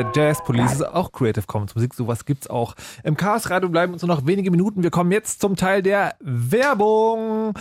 der 0.00 0.12
Jazz 0.14 0.42
Police 0.42 0.72
ist 0.72 0.82
auch 0.82 1.12
Creative 1.12 1.44
Commons 1.46 1.74
Musik, 1.74 1.92
sowas 1.92 2.24
gibt's 2.24 2.48
auch. 2.48 2.74
Im 3.04 3.18
Chaos 3.18 3.50
Radio 3.50 3.68
bleiben 3.68 3.92
uns 3.92 4.00
nur 4.00 4.08
noch 4.08 4.24
wenige 4.24 4.50
Minuten. 4.50 4.82
Wir 4.82 4.90
kommen 4.90 5.12
jetzt 5.12 5.42
zum 5.42 5.56
Teil 5.56 5.82
der 5.82 6.14
Werbung. 6.20 7.52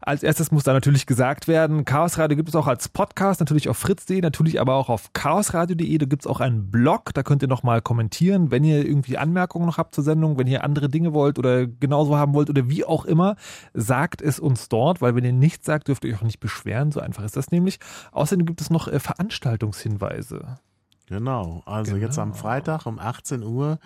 Als 0.00 0.22
erstes 0.22 0.52
muss 0.52 0.62
da 0.62 0.72
natürlich 0.72 1.06
gesagt 1.06 1.48
werden, 1.48 1.84
Chaos 1.84 2.16
Radio 2.16 2.36
gibt 2.36 2.50
es 2.50 2.54
auch 2.54 2.68
als 2.68 2.88
Podcast, 2.88 3.40
natürlich 3.40 3.68
auf 3.68 3.76
fritz.de, 3.78 4.20
natürlich 4.20 4.60
aber 4.60 4.74
auch 4.74 4.90
auf 4.90 5.12
chaosradio.de. 5.12 5.98
Da 5.98 6.06
gibt's 6.06 6.28
auch 6.28 6.38
einen 6.38 6.70
Blog, 6.70 7.12
da 7.14 7.24
könnt 7.24 7.42
ihr 7.42 7.48
nochmal 7.48 7.82
kommentieren, 7.82 8.52
wenn 8.52 8.62
ihr 8.62 8.86
irgendwie 8.86 9.18
Anmerkungen 9.18 9.66
noch 9.66 9.78
habt 9.78 9.92
zur 9.96 10.04
Sendung, 10.04 10.38
wenn 10.38 10.46
ihr 10.46 10.62
andere 10.62 10.88
Dinge 10.88 11.14
wollt 11.14 11.36
oder 11.36 11.66
genauso 11.66 12.16
haben 12.16 12.32
wollt 12.32 12.48
oder 12.48 12.68
wie 12.68 12.84
auch 12.84 13.06
immer, 13.06 13.34
sagt 13.74 14.22
es 14.22 14.38
uns 14.38 14.68
dort, 14.68 15.00
weil 15.00 15.16
wenn 15.16 15.24
ihr 15.24 15.32
nichts 15.32 15.66
sagt, 15.66 15.88
dürft 15.88 16.04
ihr 16.04 16.14
euch 16.14 16.20
auch 16.20 16.24
nicht 16.24 16.38
beschweren. 16.38 16.92
So 16.92 17.00
einfach 17.00 17.24
ist 17.24 17.36
das 17.36 17.50
nämlich. 17.50 17.80
Außerdem 18.12 18.46
gibt 18.46 18.60
es 18.60 18.70
noch 18.70 18.86
äh, 18.86 19.00
Veranstaltungshinweise. 19.00 20.58
Genau, 21.08 21.62
also 21.64 21.96
jetzt 21.96 22.18
am 22.18 22.34
Freitag 22.34 22.84
um 22.84 22.98
18 22.98 23.42
Uhr 23.42 23.78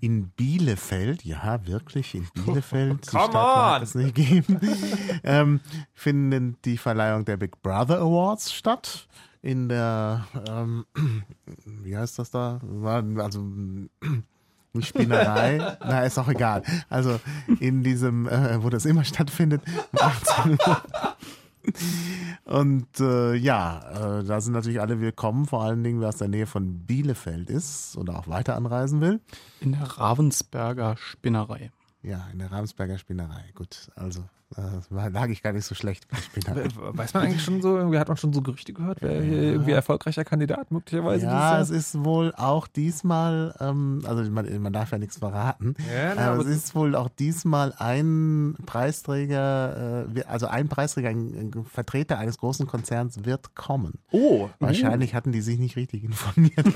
in 0.00 0.28
Bielefeld, 0.30 1.22
ja 1.22 1.60
wirklich 1.66 2.14
in 2.14 2.26
Bielefeld, 2.32 3.04
die 3.04 3.10
Come 3.16 3.28
Stadt 3.28 3.76
on! 3.76 3.82
es 3.82 3.94
nicht 3.94 4.14
geben, 4.14 4.58
ähm, 5.22 5.60
finden 5.92 6.56
die 6.64 6.78
Verleihung 6.78 7.26
der 7.26 7.36
Big 7.36 7.60
Brother 7.60 7.98
Awards 7.98 8.54
statt. 8.54 9.06
In 9.42 9.68
der, 9.68 10.26
ähm, 10.48 10.86
wie 11.66 11.94
heißt 11.94 12.18
das 12.18 12.30
da? 12.30 12.60
Also 13.18 13.40
nicht 14.72 14.88
Spinnerei, 14.88 15.76
na 15.80 16.04
ist 16.04 16.18
auch 16.18 16.28
egal. 16.28 16.62
Also 16.88 17.20
in 17.60 17.82
diesem, 17.82 18.26
äh, 18.28 18.62
wo 18.62 18.70
das 18.70 18.86
immer 18.86 19.04
stattfindet, 19.04 19.62
um 19.92 19.98
18 20.00 20.52
Uhr. 20.52 20.82
Und 22.44 23.00
äh, 23.00 23.34
ja, 23.34 24.18
äh, 24.20 24.24
da 24.24 24.40
sind 24.40 24.52
natürlich 24.52 24.80
alle 24.80 25.00
willkommen, 25.00 25.46
vor 25.46 25.62
allen 25.62 25.82
Dingen, 25.82 26.00
wer 26.00 26.08
aus 26.08 26.16
der 26.16 26.28
Nähe 26.28 26.46
von 26.46 26.86
Bielefeld 26.86 27.50
ist 27.50 27.96
oder 27.96 28.18
auch 28.18 28.28
weiter 28.28 28.56
anreisen 28.56 29.00
will. 29.00 29.20
In 29.60 29.72
der 29.72 29.82
Ravensberger 29.82 30.96
Spinnerei. 30.96 31.70
Ja, 32.02 32.26
in 32.32 32.40
der 32.40 32.50
Ravensberger 32.50 32.98
Spinnerei. 32.98 33.44
Gut, 33.54 33.90
also 33.94 34.24
äh, 34.56 35.08
lag 35.10 35.28
ich 35.28 35.42
gar 35.42 35.52
nicht 35.52 35.64
so 35.64 35.74
schlecht 35.74 36.06
Weiß 36.92 37.14
man 37.14 37.24
eigentlich 37.24 37.42
schon 37.42 37.62
so, 37.62 37.76
irgendwie 37.76 37.98
hat 37.98 38.08
man 38.08 38.16
schon 38.16 38.32
so 38.32 38.42
Gerüchte 38.42 38.72
gehört, 38.72 38.98
wer 39.00 39.22
hier 39.22 39.42
irgendwie 39.42 39.72
erfolgreicher 39.72 40.24
Kandidat 40.24 40.70
möglicherweise 40.70 41.26
Ja, 41.26 41.60
es 41.60 41.68
dieses 41.68 41.94
ist 41.94 42.04
wohl 42.04 42.32
auch 42.36 42.66
diesmal, 42.66 43.54
ähm, 43.60 44.02
also 44.06 44.22
man, 44.30 44.62
man 44.62 44.72
darf 44.72 44.92
ja 44.92 44.98
nichts 44.98 45.18
verraten, 45.18 45.74
Ja, 45.92 46.14
na, 46.14 46.32
aber 46.32 46.42
es 46.42 46.48
ist 46.48 46.74
wohl 46.74 46.94
auch 46.94 47.08
diesmal 47.08 47.74
ein 47.78 48.54
Preisträger, 48.66 50.06
äh, 50.14 50.22
also 50.24 50.46
ein 50.46 50.68
Preisträger, 50.68 51.08
ein, 51.08 51.52
ein 51.54 51.64
Vertreter 51.64 52.18
eines 52.18 52.38
großen 52.38 52.66
Konzerns 52.66 53.24
wird 53.24 53.54
kommen. 53.54 53.94
Oh, 54.10 54.48
Wahrscheinlich 54.58 55.14
hatten 55.14 55.32
die 55.32 55.40
sich 55.40 55.58
nicht 55.58 55.76
richtig 55.76 56.04
informiert. 56.04 56.66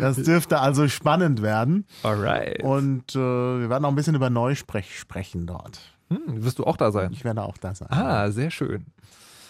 das 0.00 0.16
dürfte 0.16 0.60
also 0.60 0.88
spannend 0.88 1.42
werden. 1.42 1.86
Alright. 2.02 2.62
Und 2.62 3.14
äh, 3.14 3.18
wir 3.18 3.70
werden 3.70 3.84
auch 3.84 3.90
ein 3.90 3.94
bisschen 3.94 4.14
über 4.14 4.30
Neusprech 4.30 4.98
sprechen 4.98 5.19
dort. 5.46 5.80
Hm, 6.08 6.44
wirst 6.44 6.58
du 6.58 6.64
auch 6.64 6.76
da 6.76 6.90
sein? 6.90 7.12
Ich 7.12 7.24
werde 7.24 7.42
auch 7.42 7.56
da 7.58 7.74
sein. 7.74 7.88
Ah, 7.90 8.30
sehr 8.30 8.50
schön. 8.50 8.86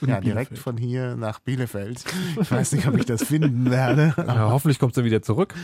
ja, 0.00 0.20
direkt 0.20 0.58
von 0.58 0.76
hier 0.76 1.16
nach 1.16 1.40
Bielefeld. 1.40 2.04
Ich 2.40 2.50
weiß 2.50 2.72
nicht, 2.72 2.86
ob 2.86 2.96
ich 2.96 3.06
das 3.06 3.24
finden 3.24 3.70
werde. 3.70 4.14
Ja, 4.26 4.50
hoffentlich 4.50 4.78
kommst 4.78 4.96
du 4.96 5.04
wieder 5.04 5.22
zurück. 5.22 5.54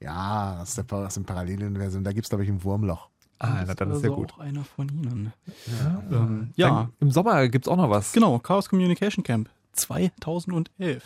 Ja, 0.00 0.60
aus, 0.60 0.74
der, 0.74 0.90
aus 0.92 1.14
dem 1.14 1.24
Paralleluniversum. 1.24 2.04
Da 2.04 2.12
gibt 2.12 2.26
es, 2.26 2.30
glaube 2.30 2.44
ich, 2.44 2.50
ein 2.50 2.62
Wurmloch. 2.64 3.08
Ah, 3.38 3.64
na, 3.66 3.74
dann 3.74 3.90
ist 3.90 4.00
sehr 4.02 4.10
also 4.10 4.22
gut. 4.22 4.32
auch 4.34 4.38
einer 4.38 4.64
von 4.64 4.88
Ihnen. 4.88 5.32
Ja, 5.66 6.02
ähm, 6.12 6.50
ja 6.54 6.68
Dann 6.68 6.92
Im 7.00 7.10
Sommer 7.10 7.48
gibt's 7.48 7.66
auch 7.66 7.76
noch 7.76 7.90
was. 7.90 8.12
genau. 8.12 8.38
Chaos 8.38 8.68
Communication 8.68 9.24
Camp 9.24 9.50
2011 9.72 11.02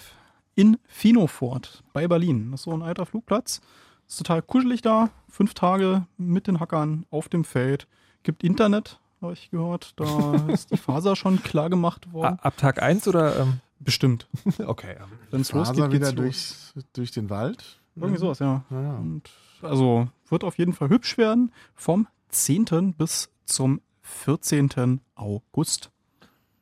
in 0.55 0.79
Finofort 0.87 1.83
bei 1.93 2.09
Berlin. 2.09 2.51
Das 2.51 2.61
ist 2.61 2.65
so 2.65 2.73
ein 2.73 2.83
alter 2.83 3.07
Flugplatz. 3.07 3.61
Ist 4.09 4.19
total 4.19 4.43
kuschelig 4.43 4.83
da. 4.83 5.11
Fünf 5.29 5.55
Tage 5.55 6.07
mit 6.17 6.47
den 6.47 6.61
Hackern 6.61 7.07
auf 7.11 7.29
dem 7.29 7.45
Feld. 7.45 7.87
Gibt 8.27 8.43
Internet, 8.43 8.99
habe 9.23 9.35
ich 9.35 9.53
gehört. 9.53 9.93
Da 9.95 10.35
ist 10.49 10.73
die 10.73 10.77
Faser 10.77 11.15
schon 11.15 11.45
klar 11.45 11.71
gemacht 11.71 12.13
worden. 12.13 12.41
Ab 12.43 12.57
Tag 12.57 12.83
1 12.83 13.07
oder? 13.07 13.39
Ähm, 13.39 13.61
Bestimmt. 13.79 14.27
okay. 14.67 14.97
Wenn 15.31 15.43
es 15.43 15.53
losgeht, 15.53 15.77
wieder 15.93 16.11
geht's 16.11 16.13
los. 16.15 16.73
durch, 16.75 16.85
durch 16.93 17.11
den 17.13 17.31
Wald. 17.31 17.79
Irgendwie 17.95 18.19
sowas, 18.19 18.41
ja. 18.41 18.65
Ja, 18.69 18.83
ja. 18.83 18.97
Und 18.97 19.31
also 19.63 20.09
wird 20.29 20.43
auf 20.43 20.59
jeden 20.59 20.73
Fall 20.73 20.89
hübsch 20.89 21.17
werden. 21.19 21.53
Vom 21.77 22.09
10. 22.31 22.95
bis 22.99 23.31
zum 23.45 23.81
14. 24.03 25.01
August. 25.15 25.93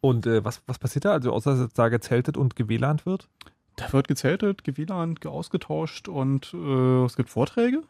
Und 0.02 0.26
äh, 0.26 0.44
was, 0.44 0.60
was 0.66 0.78
passiert 0.78 1.06
da? 1.06 1.12
Also 1.12 1.32
außer 1.32 1.56
dass 1.56 1.72
da 1.72 1.88
gezeltet 1.88 2.36
und 2.36 2.56
gewLANt 2.56 3.06
wird? 3.06 3.26
Da 3.76 3.90
wird 3.94 4.06
gezeltet, 4.06 4.64
gewLAN, 4.64 5.18
ausgetauscht 5.24 6.08
und 6.08 6.52
äh, 6.52 7.04
es 7.06 7.16
gibt 7.16 7.30
Vorträge. 7.30 7.84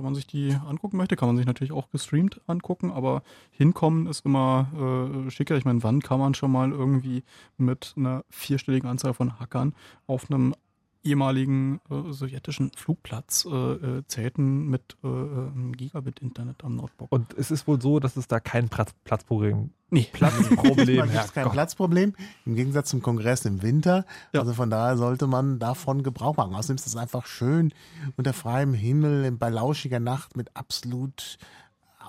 Wenn 0.00 0.04
man 0.06 0.14
sich 0.14 0.26
die 0.26 0.56
angucken 0.66 0.96
möchte, 0.96 1.14
kann 1.14 1.28
man 1.28 1.36
sich 1.36 1.44
natürlich 1.44 1.72
auch 1.72 1.90
gestreamt 1.90 2.40
angucken, 2.46 2.90
aber 2.90 3.22
hinkommen 3.50 4.06
ist 4.06 4.24
immer 4.24 5.26
äh, 5.26 5.30
schicker. 5.30 5.58
Ich 5.58 5.66
meine, 5.66 5.82
wann 5.82 6.00
kann 6.00 6.18
man 6.18 6.32
schon 6.32 6.50
mal 6.50 6.70
irgendwie 6.70 7.22
mit 7.58 7.92
einer 7.98 8.24
vierstelligen 8.30 8.88
Anzahl 8.88 9.12
von 9.12 9.38
Hackern 9.38 9.74
auf 10.06 10.30
einem 10.30 10.54
ehemaligen 11.02 11.80
äh, 11.90 12.12
sowjetischen 12.12 12.70
Flugplatz 12.76 13.46
äh, 13.50 13.54
äh, 13.54 14.02
zelten 14.06 14.68
mit 14.68 14.96
äh, 15.02 15.08
äh, 15.08 15.10
einem 15.10 15.72
Gigabit-Internet 15.76 16.64
am 16.64 16.76
Notebook? 16.76 17.10
Und 17.10 17.32
es 17.34 17.50
ist 17.50 17.66
wohl 17.66 17.80
so, 17.80 18.00
dass 18.00 18.16
es 18.16 18.28
da 18.28 18.40
kein 18.40 18.68
Platz, 18.68 18.92
Platzproblem, 19.04 19.70
Nee. 19.90 20.06
Platzproblem 20.12 20.76
Da 20.98 21.06
gibt 21.06 21.14
kein 21.14 21.32
Herrgott. 21.34 21.52
Platzproblem, 21.52 22.14
im 22.46 22.54
Gegensatz 22.54 22.90
zum 22.90 23.02
Kongress 23.02 23.44
im 23.44 23.62
Winter. 23.62 24.04
Ja. 24.32 24.40
Also 24.40 24.54
von 24.54 24.70
daher 24.70 24.96
sollte 24.96 25.26
man 25.26 25.58
davon 25.58 26.02
Gebrauch 26.02 26.36
machen. 26.36 26.54
Außerdem 26.54 26.76
ist 26.76 26.86
es 26.86 26.96
einfach 26.96 27.26
schön 27.26 27.72
unter 28.16 28.32
freiem 28.32 28.72
Himmel, 28.74 29.32
bei 29.32 29.48
lauschiger 29.48 30.00
Nacht 30.00 30.36
mit 30.36 30.56
absolut 30.56 31.38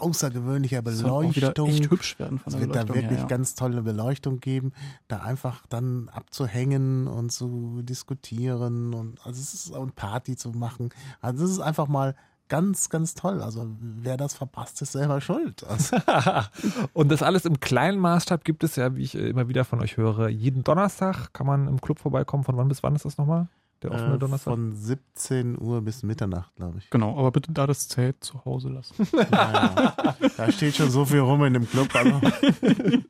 außergewöhnlicher 0.02 0.82
Beleuchtung. 0.82 1.70
echt 1.70 1.90
hübsch 1.90 2.20
werden 2.20 2.40
von 2.40 2.54
Es 2.54 2.60
der 2.60 2.68
wird 2.68 2.76
da 2.76 2.88
wirklich 2.88 3.10
her, 3.10 3.20
ja. 3.20 3.26
ganz 3.26 3.56
tolle 3.56 3.82
Beleuchtung 3.82 4.40
geben, 4.40 4.74
da 5.08 5.20
einfach 5.20 5.66
dann 5.68 6.10
abzuhängen 6.10 7.08
und 7.08 7.32
zu 7.32 7.82
diskutieren 7.84 8.94
und 8.94 9.20
also 9.26 9.40
es 9.40 9.54
ist 9.54 9.70
und 9.72 9.96
Party 9.96 10.36
zu 10.36 10.50
machen. 10.52 10.90
Also 11.22 11.46
es 11.46 11.52
ist 11.52 11.60
einfach 11.60 11.88
mal 11.88 12.16
ganz, 12.52 12.90
ganz 12.90 13.16
toll. 13.16 13.42
Also 13.42 13.66
wer 13.80 14.18
das 14.18 14.34
verpasst, 14.34 14.82
ist 14.82 14.92
selber 14.92 15.22
schuld. 15.22 15.64
Also, 15.64 15.96
Und 16.94 17.10
das 17.10 17.24
alles 17.24 17.46
im 17.46 17.62
kleinen 17.62 17.98
Maßstab 17.98 18.44
gibt 18.44 18.66
es 18.66 18.76
ja, 18.76 18.94
wie 18.96 19.04
ich 19.04 19.16
äh, 19.16 19.30
immer 19.30 19.48
wieder 19.48 19.64
von 19.64 19.80
euch 19.80 19.96
höre. 19.96 20.28
Jeden 20.28 20.64
Donnerstag 20.64 21.32
kann 21.32 21.48
man 21.48 21.68
im 21.70 21.80
Club 21.80 22.00
vorbeikommen. 22.00 22.44
Von 22.44 22.58
wann 22.58 22.68
bis 22.68 22.84
wann 22.84 22.94
ist 22.94 23.06
das 23.06 23.18
nochmal? 23.18 23.48
Der 23.84 23.92
offene 23.92 24.16
äh, 24.16 24.20
Donnerstag? 24.20 24.54
von 24.54 24.76
17 24.76 25.60
Uhr 25.60 25.82
bis 25.82 26.04
Mitternacht, 26.04 26.56
glaube 26.56 26.78
ich. 26.78 26.90
Genau, 26.92 27.18
aber 27.18 27.32
bitte 27.32 27.52
da 27.52 27.66
das 27.66 27.88
Zelt 27.88 28.24
zu 28.24 28.46
Hause 28.46 28.70
lassen. 28.70 28.94
Ja, 29.12 29.24
ja. 29.98 30.16
Da 30.38 30.52
steht 30.52 30.76
schon 30.76 30.92
so 30.92 31.06
viel 31.06 31.20
rum 31.20 31.44
in 31.46 31.54
dem 31.54 31.68
Club. 31.68 31.90
Also. 31.96 32.22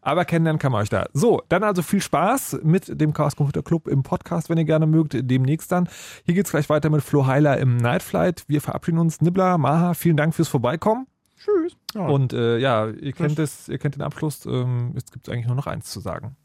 Aber 0.00 0.24
kennenlernen 0.24 0.58
kann 0.58 0.72
man 0.72 0.82
euch 0.82 0.88
da. 0.88 1.06
So, 1.12 1.42
dann 1.48 1.62
also 1.62 1.82
viel 1.82 2.00
Spaß 2.00 2.60
mit 2.62 3.00
dem 3.00 3.12
Chaos 3.12 3.36
Computer 3.36 3.62
Club 3.62 3.86
im 3.86 4.02
Podcast, 4.02 4.50
wenn 4.50 4.58
ihr 4.58 4.64
gerne 4.64 4.86
mögt, 4.86 5.16
demnächst 5.18 5.70
dann. 5.70 5.88
Hier 6.24 6.34
geht's 6.34 6.50
gleich 6.50 6.68
weiter 6.68 6.90
mit 6.90 7.02
Flo 7.02 7.26
Heiler 7.26 7.58
im 7.58 7.76
Night 7.76 8.02
Flight. 8.02 8.44
Wir 8.48 8.60
verabschieden 8.60 8.98
uns. 8.98 9.20
Nibbler, 9.20 9.56
Maha, 9.56 9.94
vielen 9.94 10.16
Dank 10.16 10.34
fürs 10.34 10.48
Vorbeikommen. 10.48 11.06
Tschüss. 11.36 11.76
Und 11.94 12.32
äh, 12.32 12.58
ja, 12.58 12.88
ihr 12.88 13.12
kennt 13.12 13.38
es, 13.38 13.68
ihr 13.68 13.78
kennt 13.78 13.94
den 13.94 14.02
Abschluss. 14.02 14.44
Ähm, 14.46 14.92
jetzt 14.94 15.12
gibt's 15.12 15.28
eigentlich 15.28 15.46
nur 15.46 15.56
noch 15.56 15.68
eins 15.68 15.90
zu 15.90 16.00
sagen. 16.00 16.36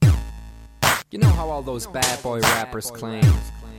You 1.12 1.20
know 1.20 1.30
how 1.38 1.52
all 1.52 1.64
those 1.64 1.88
bad 1.88 2.22
boy 2.24 2.40
rappers 2.60 2.92
claim 2.92 3.22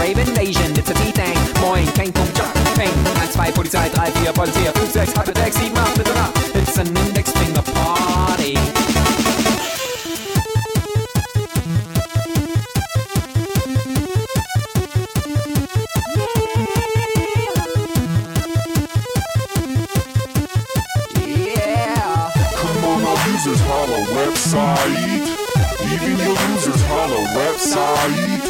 Rave 0.00 0.18
invasion, 0.18 0.72
it's 0.76 0.90
a 0.90 0.94
D-Thing. 0.94 1.36
Moin, 1.60 1.86
kein 1.94 2.12
Punkt, 2.12 2.36
Job, 2.36 2.52
Peng. 2.74 2.92
1, 3.04 3.28
2, 3.32 3.52
Polizei, 3.52 3.88
3, 3.90 4.10
4, 4.24 4.32
Polizei, 4.32 4.72
5, 4.72 4.92
6, 4.92 5.12
8, 5.12 5.12
6, 5.12 5.12
7, 5.12 5.36
8, 5.36 5.72
9, 5.74 5.94
10. 5.94 6.60
It's 6.60 6.76
an 6.78 6.96
index 6.96 7.30
finger 7.32 7.62
party. 7.62 8.54
Yeah. 21.26 22.30
Come 22.56 22.84
on, 22.84 23.04
our 23.04 23.18
users 23.28 23.60
holla 23.60 24.00
website. 24.16 24.96
Even 25.92 26.18
your 26.18 26.36
losers 26.48 26.82
holla 26.86 27.20
website. 27.36 28.47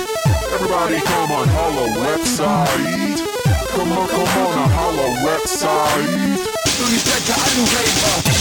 Everybody 0.51 1.01
come 1.01 1.33
on, 1.33 1.49
holla 1.49 1.89
website. 2.05 3.21
Come 3.69 3.93
on, 3.93 4.09
come 4.09 4.29
on, 4.47 4.71
holla 4.71 5.09
website. 5.27 6.59
Come 6.79 8.38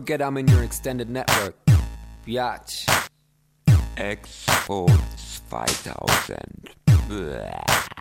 forget 0.00 0.22
I'm 0.22 0.38
in 0.38 0.48
your 0.48 0.62
extended 0.62 1.10
network. 1.10 1.54
Biatch. 2.26 2.88
Export 3.98 4.90
2000. 5.50 6.38
Blah. 7.06 7.99